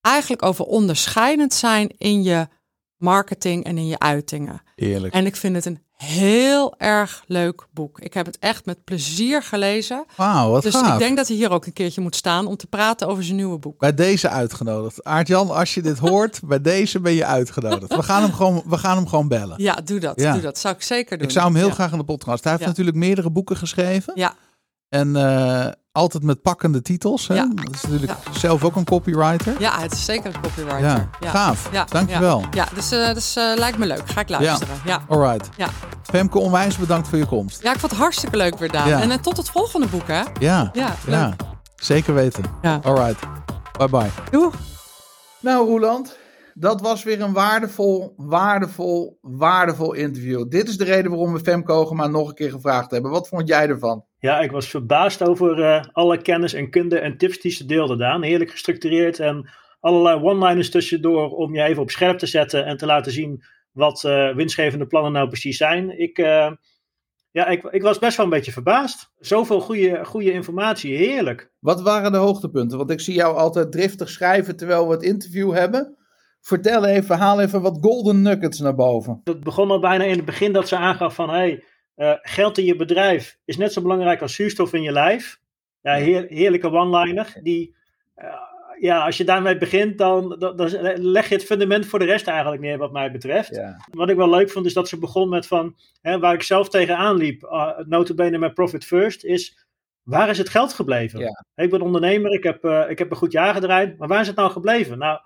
Eigenlijk 0.00 0.42
over 0.42 0.64
onderscheidend 0.64 1.54
zijn 1.54 1.94
in 1.98 2.22
je 2.22 2.48
marketing 2.96 3.64
en 3.64 3.78
in 3.78 3.86
je 3.86 3.98
uitingen. 3.98 4.62
Eerlijk. 4.74 5.14
En 5.14 5.26
ik 5.26 5.36
vind 5.36 5.54
het 5.54 5.64
een 5.64 5.85
heel 5.96 6.74
erg 6.78 7.24
leuk 7.26 7.66
boek. 7.70 8.00
Ik 8.00 8.14
heb 8.14 8.26
het 8.26 8.38
echt 8.38 8.64
met 8.66 8.84
plezier 8.84 9.42
gelezen. 9.42 10.04
Wauw, 10.16 10.50
wat 10.50 10.62
dus 10.62 10.74
gaaf. 10.74 10.92
ik 10.92 10.98
denk 10.98 11.16
dat 11.16 11.28
hij 11.28 11.36
hier 11.36 11.50
ook 11.50 11.66
een 11.66 11.72
keertje 11.72 12.00
moet 12.00 12.16
staan 12.16 12.46
om 12.46 12.56
te 12.56 12.66
praten 12.66 13.08
over 13.08 13.24
zijn 13.24 13.36
nieuwe 13.36 13.58
boek. 13.58 13.78
Bij 13.78 13.94
deze 13.94 14.28
uitgenodigd. 14.28 15.04
Aart-Jan, 15.04 15.50
als 15.50 15.74
je 15.74 15.82
dit 15.82 15.98
hoort, 15.98 16.40
bij 16.44 16.60
deze 16.60 17.00
ben 17.00 17.12
je 17.12 17.24
uitgenodigd. 17.24 17.96
We 17.96 18.02
gaan 18.02 18.22
hem 18.22 18.32
gewoon, 18.32 18.62
we 18.66 18.78
gaan 18.78 18.96
hem 18.96 19.06
gewoon 19.08 19.28
bellen. 19.28 19.62
Ja, 19.62 19.74
doe 19.84 20.00
dat. 20.00 20.20
Ja. 20.20 20.32
Doe 20.32 20.42
dat. 20.42 20.58
Zou 20.58 20.74
ik 20.74 20.82
zeker 20.82 21.16
doen. 21.18 21.26
Ik 21.26 21.32
zou 21.32 21.46
hem 21.46 21.56
heel 21.56 21.66
Ja. 21.68 21.74
graag 21.74 21.92
in 21.92 21.98
de 21.98 22.04
podcast. 22.04 22.42
Hij 22.42 22.52
heeft 22.52 22.64
Ja. 22.64 22.70
natuurlijk 22.70 22.96
meerdere 22.96 23.30
boeken 23.30 23.56
geschreven. 23.56 24.12
Ja, 24.16 24.34
En 24.88 25.16
eh, 25.16 25.66
altijd 25.96 26.22
met 26.22 26.42
pakkende 26.42 26.82
titels. 26.82 27.28
Hè? 27.28 27.34
Ja. 27.34 27.48
Dat 27.54 27.74
is 27.74 27.82
natuurlijk 27.82 28.12
zelf 28.32 28.64
ook 28.64 28.76
een 28.76 28.84
copywriter. 28.84 29.54
ja, 29.60 29.80
het 29.80 29.92
is 29.92 30.04
zeker 30.04 30.34
een 30.34 30.40
copywriter. 30.40 30.80
Ja, 30.88 31.08
Ja. 31.20 31.30
gaaf. 31.30 31.68
Ja, 31.72 31.84
Dankjewel. 31.84 32.40
Ja, 32.40 32.46
ja 32.50 32.66
dus, 32.74 32.90
eh, 32.90 33.14
dus 33.14 33.36
eh, 33.36 33.44
lijkt 33.56 33.78
me 33.78 33.86
leuk. 33.86 34.02
Ga 34.10 34.20
ik 34.20 34.28
luisteren. 34.28 34.74
Ja. 34.84 35.02
Alright. 35.08 35.48
Ja. 35.56 35.68
Femke, 36.02 36.38
onwijs 36.38 36.76
bedankt 36.76 37.08
voor 37.08 37.18
je 37.18 37.26
komst. 37.26 37.62
Ja, 37.62 37.72
ik 37.72 37.78
vond 37.78 37.92
het 37.92 38.00
hartstikke 38.00 38.36
leuk 38.36 38.58
weer, 38.58 38.70
Daan. 38.72 38.88
Ja. 38.88 39.00
En 39.00 39.10
eh, 39.10 39.18
tot 39.18 39.36
het 39.36 39.50
volgende 39.50 39.86
boek, 39.86 40.06
hè? 40.06 40.22
Ja, 40.40 40.70
Ja, 40.72 40.94
leuk. 41.06 41.14
ja. 41.14 41.34
zeker 41.76 42.14
weten. 42.14 42.44
Ja. 42.62 42.80
Alright. 42.84 43.20
Bye 43.78 43.88
bye. 43.88 44.10
Doeg. 44.30 44.54
Nou, 45.40 45.66
Roeland, 45.66 46.16
dat 46.58 46.80
was 46.80 47.04
weer 47.04 47.20
een 47.20 47.32
waardevol, 47.32 48.14
waardevol, 48.16 49.18
waardevol 49.20 49.92
interview. 49.92 50.48
Dit 50.48 50.68
is 50.68 50.76
de 50.76 50.84
reden 50.84 51.10
waarom 51.10 51.32
we 51.32 51.40
Femke 51.40 51.72
Hogema 51.72 52.06
nog 52.06 52.28
een 52.28 52.34
keer 52.34 52.50
gevraagd 52.50 52.90
hebben. 52.90 53.10
Wat 53.10 53.28
vond 53.28 53.48
jij 53.48 53.68
ervan? 53.68 54.04
Ja, 54.18 54.40
ik 54.40 54.50
was 54.50 54.68
verbaasd 54.68 55.28
over 55.28 55.62
eh, 55.62 55.84
alle 55.92 56.22
kennis 56.22 56.52
en 56.52 56.70
kunde 56.70 56.98
en 56.98 57.16
tips 57.16 57.40
die 57.40 57.50
ze 57.50 57.66
deelde, 57.66 57.96
Daan. 57.96 58.22
Heerlijk 58.22 58.50
gestructureerd 58.50 59.20
en 59.20 59.50
allerlei 59.80 60.22
one-liners 60.22 60.70
tussendoor 60.70 61.30
om 61.30 61.54
je 61.54 61.62
even 61.62 61.82
op 61.82 61.90
scherp 61.90 62.18
te 62.18 62.26
zetten 62.26 62.64
en 62.64 62.76
te 62.76 62.86
laten 62.86 63.12
zien 63.12 63.44
wat 63.72 64.04
eh, 64.04 64.34
winstgevende 64.34 64.86
plannen 64.86 65.12
nou 65.12 65.28
precies 65.28 65.56
zijn. 65.56 66.00
Ik, 66.00 66.18
eh, 66.18 66.52
ja, 67.30 67.46
ik, 67.46 67.64
ik 67.64 67.82
was 67.82 67.98
best 67.98 68.16
wel 68.16 68.26
een 68.26 68.32
beetje 68.32 68.52
verbaasd. 68.52 69.12
Zoveel 69.18 69.60
goede, 69.60 70.04
goede 70.04 70.32
informatie, 70.32 70.96
heerlijk. 70.96 71.50
Wat 71.58 71.82
waren 71.82 72.12
de 72.12 72.18
hoogtepunten? 72.18 72.78
Want 72.78 72.90
ik 72.90 73.00
zie 73.00 73.14
jou 73.14 73.36
altijd 73.36 73.72
driftig 73.72 74.08
schrijven 74.08 74.56
terwijl 74.56 74.86
we 74.88 74.94
het 74.94 75.02
interview 75.02 75.52
hebben. 75.52 75.96
Vertel 76.46 76.84
even, 76.84 77.16
haal 77.16 77.40
even 77.40 77.62
wat 77.62 77.78
golden 77.80 78.22
nuggets 78.22 78.60
naar 78.60 78.74
boven. 78.74 79.20
Het 79.24 79.44
begon 79.44 79.70
al 79.70 79.80
bijna 79.80 80.04
in 80.04 80.16
het 80.16 80.24
begin 80.24 80.52
dat 80.52 80.68
ze 80.68 80.76
aangaf 80.76 81.14
van... 81.14 81.30
Hey, 81.30 81.64
eh, 81.94 82.12
geld 82.22 82.58
in 82.58 82.64
je 82.64 82.76
bedrijf 82.76 83.38
is 83.44 83.56
net 83.56 83.72
zo 83.72 83.82
belangrijk 83.82 84.22
als 84.22 84.34
zuurstof 84.34 84.72
in 84.72 84.82
je 84.82 84.92
lijf. 84.92 85.40
Ja, 85.80 85.94
heer- 85.94 86.26
heerlijke 86.28 86.70
one-liner. 86.70 87.32
Die, 87.42 87.74
eh, 88.14 88.28
ja, 88.80 89.04
als 89.04 89.16
je 89.16 89.24
daarmee 89.24 89.58
begint, 89.58 89.98
dan, 89.98 90.36
dan, 90.38 90.56
dan 90.56 90.68
leg 90.96 91.28
je 91.28 91.34
het 91.34 91.44
fundament 91.44 91.86
voor 91.86 91.98
de 91.98 92.04
rest 92.04 92.26
eigenlijk 92.26 92.62
neer, 92.62 92.78
wat 92.78 92.92
mij 92.92 93.12
betreft. 93.12 93.54
Ja. 93.54 93.76
Wat 93.90 94.10
ik 94.10 94.16
wel 94.16 94.30
leuk 94.30 94.50
vond, 94.50 94.66
is 94.66 94.74
dat 94.74 94.88
ze 94.88 94.98
begon 94.98 95.28
met 95.28 95.46
van... 95.46 95.76
Hè, 96.00 96.18
waar 96.18 96.34
ik 96.34 96.42
zelf 96.42 96.68
tegenaan 96.68 97.16
liep, 97.16 97.42
uh, 97.42 97.78
notabene 97.78 98.38
met 98.38 98.54
Profit 98.54 98.84
First, 98.84 99.24
is... 99.24 99.66
Waar 100.02 100.28
is 100.28 100.38
het 100.38 100.48
geld 100.48 100.72
gebleven? 100.72 101.18
Ja. 101.20 101.44
Ik 101.54 101.70
ben 101.70 101.80
ondernemer, 101.80 102.32
ik 102.32 102.42
heb, 102.42 102.64
ik 102.88 102.98
heb 102.98 103.10
een 103.10 103.16
goed 103.16 103.32
jaar 103.32 103.54
gedraaid, 103.54 103.98
maar 103.98 104.08
waar 104.08 104.20
is 104.20 104.26
het 104.26 104.36
nou 104.36 104.50
gebleven? 104.50 104.98
Nou, 104.98 105.18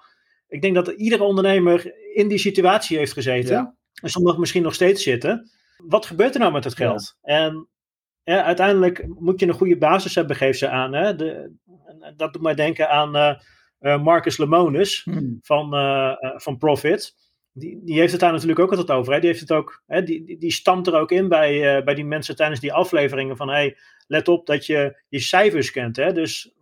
ik 0.50 0.62
denk 0.62 0.74
dat 0.74 0.88
iedere 0.88 1.22
ondernemer 1.22 1.94
in 2.14 2.28
die 2.28 2.38
situatie 2.38 2.98
heeft 2.98 3.12
gezeten. 3.12 3.54
Ja. 3.54 3.74
En 4.02 4.08
sommigen 4.08 4.40
misschien 4.40 4.62
nog 4.62 4.74
steeds 4.74 5.02
zitten. 5.02 5.50
Wat 5.76 6.06
gebeurt 6.06 6.34
er 6.34 6.40
nou 6.40 6.52
met 6.52 6.64
het 6.64 6.76
geld? 6.76 7.16
En 7.22 7.68
ja, 8.22 8.44
uiteindelijk 8.44 9.06
moet 9.08 9.40
je 9.40 9.46
een 9.46 9.54
goede 9.54 9.78
basis 9.78 10.14
hebben, 10.14 10.36
geeft 10.36 10.58
ze 10.58 10.68
aan. 10.68 10.92
Hè? 10.92 11.16
De, 11.16 11.52
dat 12.16 12.32
doet 12.32 12.42
mij 12.42 12.54
denken 12.54 12.90
aan 12.90 13.16
eh, 13.16 13.34
eh, 13.78 14.02
Marcus 14.02 14.38
Lemonis 14.38 15.02
Hmm. 15.04 15.38
van, 15.42 15.74
eh, 15.74 16.12
van 16.36 16.56
Profit. 16.56 17.14
Die, 17.52 17.80
die 17.84 17.98
heeft 17.98 18.12
het 18.12 18.20
daar 18.20 18.32
natuurlijk 18.32 18.58
ook 18.58 18.70
altijd 18.70 18.90
over. 18.90 19.12
Hè? 19.12 19.20
Die, 19.20 19.28
heeft 19.28 19.40
het 19.40 19.52
ook, 19.52 19.82
hè? 19.86 20.02
Die, 20.02 20.24
die, 20.24 20.38
die 20.38 20.52
stamt 20.52 20.86
er 20.86 20.94
ook 20.94 21.10
in 21.10 21.28
bij, 21.28 21.84
bij 21.84 21.94
die 21.94 22.04
mensen 22.04 22.36
tijdens 22.36 22.60
die 22.60 22.72
afleveringen 22.72 23.36
van... 23.36 23.48
Hey, 23.48 23.76
let 24.10 24.28
op 24.28 24.46
dat 24.46 24.66
je 24.66 25.02
je 25.08 25.20
cijfers 25.20 25.70
kent. 25.70 25.96
Hè? 25.96 26.12
Dus 26.12 26.54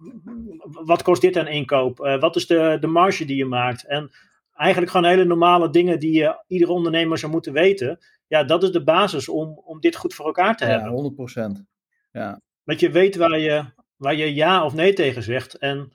wat 0.65 1.03
kost 1.03 1.23
dit 1.23 1.37
aan 1.37 1.47
inkoop? 1.47 2.01
Eh, 2.01 2.21
wat 2.21 2.37
is 2.37 2.47
de, 2.47 2.77
de 2.81 2.87
marge 2.87 3.25
die 3.25 3.37
je 3.37 3.45
maakt? 3.45 3.87
En 3.87 4.11
eigenlijk 4.55 4.91
gewoon 4.91 5.11
hele 5.11 5.25
normale 5.25 5.71
dingen 5.71 5.99
die 5.99 6.13
je, 6.13 6.45
iedere 6.47 6.73
ondernemer 6.73 7.19
zou 7.19 7.33
moeten 7.33 7.53
weten. 7.53 7.99
Ja, 8.27 8.45
dat 8.45 8.63
is 8.63 8.71
de 8.71 8.85
basis 8.85 9.29
om, 9.29 9.63
om 9.65 9.81
dit 9.81 9.97
goed 9.97 10.15
voor 10.15 10.27
elkaar 10.27 10.57
te 10.57 10.65
hebben. 10.65 10.89
Ja, 10.89 10.93
100 10.95 11.15
procent. 11.15 11.65
Ja. 12.13 12.41
Dat 12.65 12.81
je 12.81 12.91
weet 12.91 13.17
waar 13.17 13.39
je, 13.39 13.65
waar 13.97 14.15
je 14.15 14.35
ja 14.35 14.65
of 14.65 14.75
nee 14.75 14.93
tegen 14.93 15.23
zegt. 15.23 15.55
En 15.55 15.93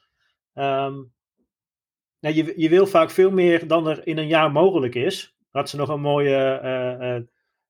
ja, 2.20 2.30
je, 2.30 2.54
je 2.56 2.70
wil 2.70 2.86
vaak 2.86 3.12
veel 3.12 3.32
meer 3.32 3.68
dan 3.68 3.88
er 3.88 4.08
in 4.08 4.18
een 4.18 4.28
jaar 4.28 4.52
mogelijk 4.52 4.96
is. 4.96 5.36
Had 5.52 5.70
ze 5.70 5.78
nog 5.78 5.90
een 5.90 6.02
mooie 6.02 6.36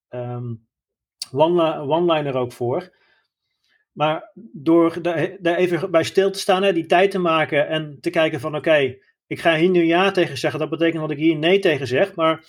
ehm, 0.09 0.53
one- 1.31 1.79
one-liner 1.79 2.35
ook 2.35 2.51
voor. 2.51 3.01
Maar 3.93 4.31
door 4.53 5.01
daar 5.01 5.55
even 5.55 5.91
bij 5.91 6.03
stil 6.03 6.31
te 6.31 6.39
staan, 6.39 6.63
hè, 6.63 6.73
die 6.73 6.85
tijd 6.85 7.11
te 7.11 7.19
maken 7.19 7.67
en 7.67 7.97
te 8.01 8.09
kijken 8.09 8.39
van 8.39 8.55
oké, 8.55 8.95
ik 9.27 9.39
ga 9.39 9.55
hier 9.55 9.69
nu 9.69 9.83
ja 9.83 10.11
tegen 10.11 10.37
zeggen. 10.37 10.59
Dat 10.59 10.69
betekent 10.69 11.01
dat 11.01 11.11
ik 11.11 11.17
hier 11.17 11.35
nee 11.35 11.59
tegen 11.59 11.87
zeg. 11.87 12.15
Maar 12.15 12.45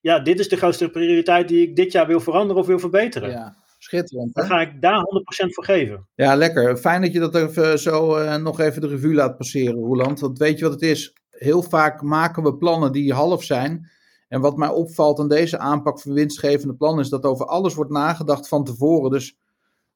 ja, 0.00 0.18
dit 0.18 0.38
is 0.38 0.48
de 0.48 0.56
grootste 0.56 0.90
prioriteit 0.90 1.48
die 1.48 1.68
ik 1.68 1.76
dit 1.76 1.92
jaar 1.92 2.06
wil 2.06 2.20
veranderen 2.20 2.62
of 2.62 2.66
wil 2.68 2.78
verbeteren. 2.78 3.30
ja, 3.30 3.56
schitterend. 3.78 4.34
Hè? 4.34 4.40
Dan 4.40 4.50
ga 4.50 4.60
ik 4.60 4.80
daar 4.80 5.00
100% 5.46 5.48
voor 5.48 5.64
geven. 5.64 6.08
Ja, 6.14 6.34
lekker. 6.34 6.76
Fijn 6.76 7.00
dat 7.00 7.12
je 7.12 7.18
dat 7.18 7.34
even 7.34 7.78
zo 7.78 8.16
eh, 8.16 8.36
nog 8.36 8.60
even 8.60 8.80
de 8.80 8.88
revue 8.88 9.14
laat 9.14 9.36
passeren, 9.36 9.74
Roland. 9.74 10.20
Want 10.20 10.38
weet 10.38 10.58
je 10.58 10.64
wat 10.64 10.72
het 10.72 10.82
is? 10.82 11.14
Heel 11.30 11.62
vaak 11.62 12.02
maken 12.02 12.42
we 12.42 12.56
plannen 12.56 12.92
die 12.92 13.12
half 13.12 13.44
zijn. 13.44 13.90
En 14.28 14.40
wat 14.40 14.56
mij 14.56 14.68
opvalt 14.68 15.18
aan 15.18 15.28
deze 15.28 15.58
aanpak 15.58 16.00
van 16.00 16.12
winstgevende 16.12 16.74
plannen 16.74 17.04
is 17.04 17.10
dat 17.10 17.24
over 17.24 17.46
alles 17.46 17.74
wordt 17.74 17.90
nagedacht 17.90 18.48
van 18.48 18.64
tevoren. 18.64 19.10
Dus 19.10 19.36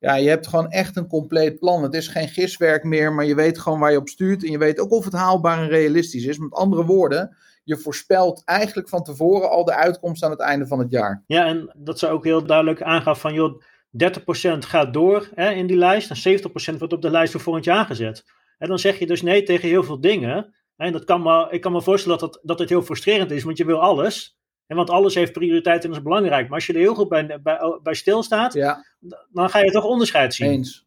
ja, 0.01 0.15
je 0.15 0.29
hebt 0.29 0.47
gewoon 0.47 0.71
echt 0.71 0.97
een 0.97 1.07
compleet 1.07 1.59
plan. 1.59 1.83
Het 1.83 1.95
is 1.95 2.09
geen 2.09 2.29
giswerk 2.29 2.85
meer, 2.85 3.13
maar 3.13 3.25
je 3.25 3.35
weet 3.35 3.59
gewoon 3.59 3.79
waar 3.79 3.91
je 3.91 3.99
op 3.99 4.09
stuurt. 4.09 4.45
En 4.45 4.51
je 4.51 4.59
weet 4.59 4.81
ook 4.81 4.91
of 4.91 5.05
het 5.05 5.13
haalbaar 5.13 5.59
en 5.59 5.69
realistisch 5.69 6.25
is. 6.25 6.39
Met 6.39 6.53
andere 6.53 6.85
woorden, 6.85 7.37
je 7.65 7.77
voorspelt 7.77 8.43
eigenlijk 8.45 8.89
van 8.89 9.03
tevoren 9.03 9.51
al 9.51 9.65
de 9.65 9.75
uitkomst 9.75 10.25
aan 10.25 10.31
het 10.31 10.41
einde 10.41 10.67
van 10.67 10.79
het 10.79 10.91
jaar. 10.91 11.25
Ja, 11.27 11.47
en 11.47 11.73
dat 11.77 11.99
ze 11.99 12.09
ook 12.09 12.25
heel 12.25 12.45
duidelijk 12.45 12.83
aangaf 12.83 13.21
van, 13.21 13.35
joh, 13.35 13.63
30% 13.93 14.59
gaat 14.59 14.93
door 14.93 15.29
hè, 15.35 15.51
in 15.51 15.67
die 15.67 15.77
lijst 15.77 16.11
en 16.11 16.41
70% 16.75 16.79
wordt 16.79 16.93
op 16.93 17.03
de 17.03 17.11
lijst 17.11 17.33
voor 17.33 17.41
volgend 17.41 17.65
jaar 17.65 17.85
gezet. 17.87 18.25
En 18.59 18.69
dan 18.69 18.79
zeg 18.79 18.99
je 18.99 19.07
dus 19.07 19.23
nee 19.23 19.43
tegen 19.43 19.69
heel 19.69 19.85
veel 19.85 20.01
dingen. 20.01 20.55
En 20.77 20.93
dat 20.93 21.05
kan 21.05 21.23
me, 21.23 21.47
ik 21.51 21.61
kan 21.61 21.73
me 21.73 21.83
voorstellen 21.83 22.19
dat, 22.19 22.35
het, 22.35 22.41
dat 22.43 22.59
het 22.59 22.69
heel 22.69 22.83
frustrerend 22.83 23.31
is, 23.31 23.43
want 23.43 23.57
je 23.57 23.65
wil 23.65 23.81
alles. 23.81 24.40
En 24.71 24.77
want 24.77 24.91
alles 24.91 25.15
heeft 25.15 25.33
prioriteit 25.33 25.85
en 25.85 25.91
is 25.91 26.03
belangrijk. 26.03 26.47
Maar 26.47 26.55
als 26.55 26.67
je 26.67 26.73
er 26.73 26.79
heel 26.79 26.95
goed 26.95 27.09
bij, 27.09 27.41
bij, 27.43 27.79
bij 27.83 27.95
stilstaat, 27.95 28.53
Ja, 28.53 28.85
dan 29.33 29.51
ga 29.51 29.59
je 29.59 29.71
toch 29.71 29.85
onderscheid 29.85 30.35
zien. 30.35 30.51
Eens. 30.51 30.87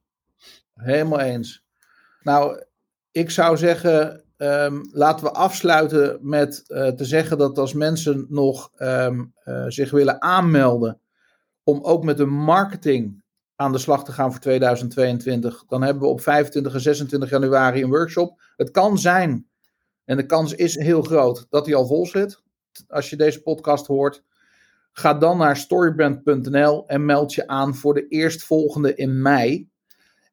Helemaal 0.74 1.20
eens. 1.20 1.64
Nou, 2.22 2.64
ik 3.12 3.30
zou 3.30 3.58
zeggen, 3.58 4.24
ehm, 4.38 4.82
laten 4.92 5.26
we 5.26 5.32
afsluiten 5.32 6.20
met 6.22 6.64
eh, 6.68 6.88
te 6.88 7.06
zeggen 7.06 7.38
dat 7.38 7.58
als 7.58 7.74
mensen 7.74 8.26
nog 8.30 8.72
ehm, 8.76 9.24
eh, 9.44 9.66
zich 9.68 9.92
willen 9.92 10.22
aanmelden 10.22 11.00
om 11.64 11.84
ook 11.84 12.04
met 12.04 12.18
de 12.18 12.26
marketing 12.26 13.24
aan 13.56 13.72
de 13.72 13.78
slag 13.78 14.04
te 14.04 14.12
gaan 14.12 14.32
voor 14.32 14.42
2022, 14.42 15.64
dan 15.68 15.82
hebben 15.82 16.04
we 16.04 16.10
op 16.10 16.22
25 16.22 16.74
en 16.74 16.82
26 16.82 17.30
januari 17.30 17.84
een 17.84 17.90
workshop. 17.90 18.42
Het 18.56 18.72
kan 18.72 18.98
zijn, 18.98 19.48
en 20.06 20.18
de 20.18 20.26
kans 20.26 20.54
is 20.54 20.76
heel 20.76 21.02
groot, 21.02 21.46
dat 21.50 21.66
die 21.66 21.76
al 21.76 21.86
vol 21.86 22.06
zit. 22.06 22.43
Als 22.88 23.10
je 23.10 23.16
deze 23.16 23.42
podcast 23.42 23.88
hoort, 23.88 24.24
Ga 24.96 25.14
dan 25.14 25.38
naar 25.38 25.58
storybrand.nl 25.58 26.88
en 26.88 27.06
meld 27.06 27.34
je 27.34 27.48
aan 27.48 27.76
voor 27.76 27.94
de 27.94 28.08
eerstvolgende 28.08 28.96
in 28.96 29.22
mei. 29.22 29.70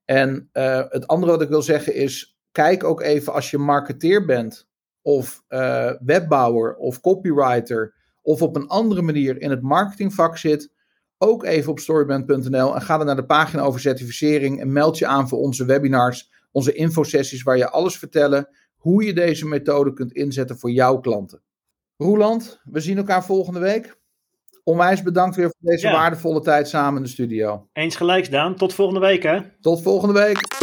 En 0.05 0.51
uh, 0.53 0.82
het 0.88 1.07
andere 1.07 1.32
wat 1.32 1.43
ik 1.43 1.49
wil 1.49 1.62
zeggen 1.62 1.95
is: 1.95 2.38
kijk 2.53 2.84
ook 2.84 3.01
even 3.01 3.32
als 3.32 3.51
je 3.51 3.59
marketeer 3.59 4.24
bent, 4.24 4.68
of 5.03 5.43
uh, 5.49 5.93
webbouwer, 6.01 6.76
of 6.76 7.01
copywriter, 7.01 7.95
of 8.22 8.43
op 8.43 8.57
een 8.57 8.68
andere 8.68 9.03
manier 9.03 9.41
in 9.41 9.51
het 9.51 9.62
marketingvak 9.62 10.36
zit. 10.36 10.72
Ook 11.18 11.45
even 11.45 11.70
op 11.70 11.78
storybrand.nl 11.78 12.74
en 12.74 12.82
ga 12.82 12.97
dan 12.97 13.07
naar 13.07 13.16
de 13.16 13.26
pagina 13.26 13.62
over 13.62 13.80
certificering 13.80 14.61
en 14.61 14.72
meld 14.72 14.99
je 14.99 15.07
aan 15.07 15.28
voor 15.28 15.38
onze 15.38 15.64
webinars, 15.64 16.30
onze 16.53 16.72
infosessies, 16.72 17.43
waar 17.43 17.57
je 17.57 17.70
alles 17.70 17.99
vertellen 17.99 18.49
hoe 18.76 19.05
je 19.05 19.12
deze 19.12 19.47
methode 19.47 19.93
kunt 19.93 20.12
inzetten 20.12 20.59
voor 20.59 20.70
jouw 20.70 21.01
klanten. 21.01 21.43
Roeland, 22.01 22.61
we 22.64 22.80
zien 22.80 22.96
elkaar 22.96 23.24
volgende 23.24 23.61
week 23.61 23.98
onwijs 24.64 25.03
bedankt 25.03 25.36
weer 25.36 25.51
voor 25.51 25.70
deze 25.70 25.90
waardevolle 25.90 26.40
tijd 26.40 26.68
samen 26.68 26.96
in 26.96 27.03
de 27.03 27.09
studio. 27.09 27.68
Eens 27.72 27.96
gelijks, 27.96 28.28
Daan. 28.28 28.57
Tot 28.57 28.74
volgende 28.74 29.01
week, 29.01 29.22
hè? 29.22 29.40
Tot 29.61 29.82
volgende 29.82 30.14
week. 30.14 30.59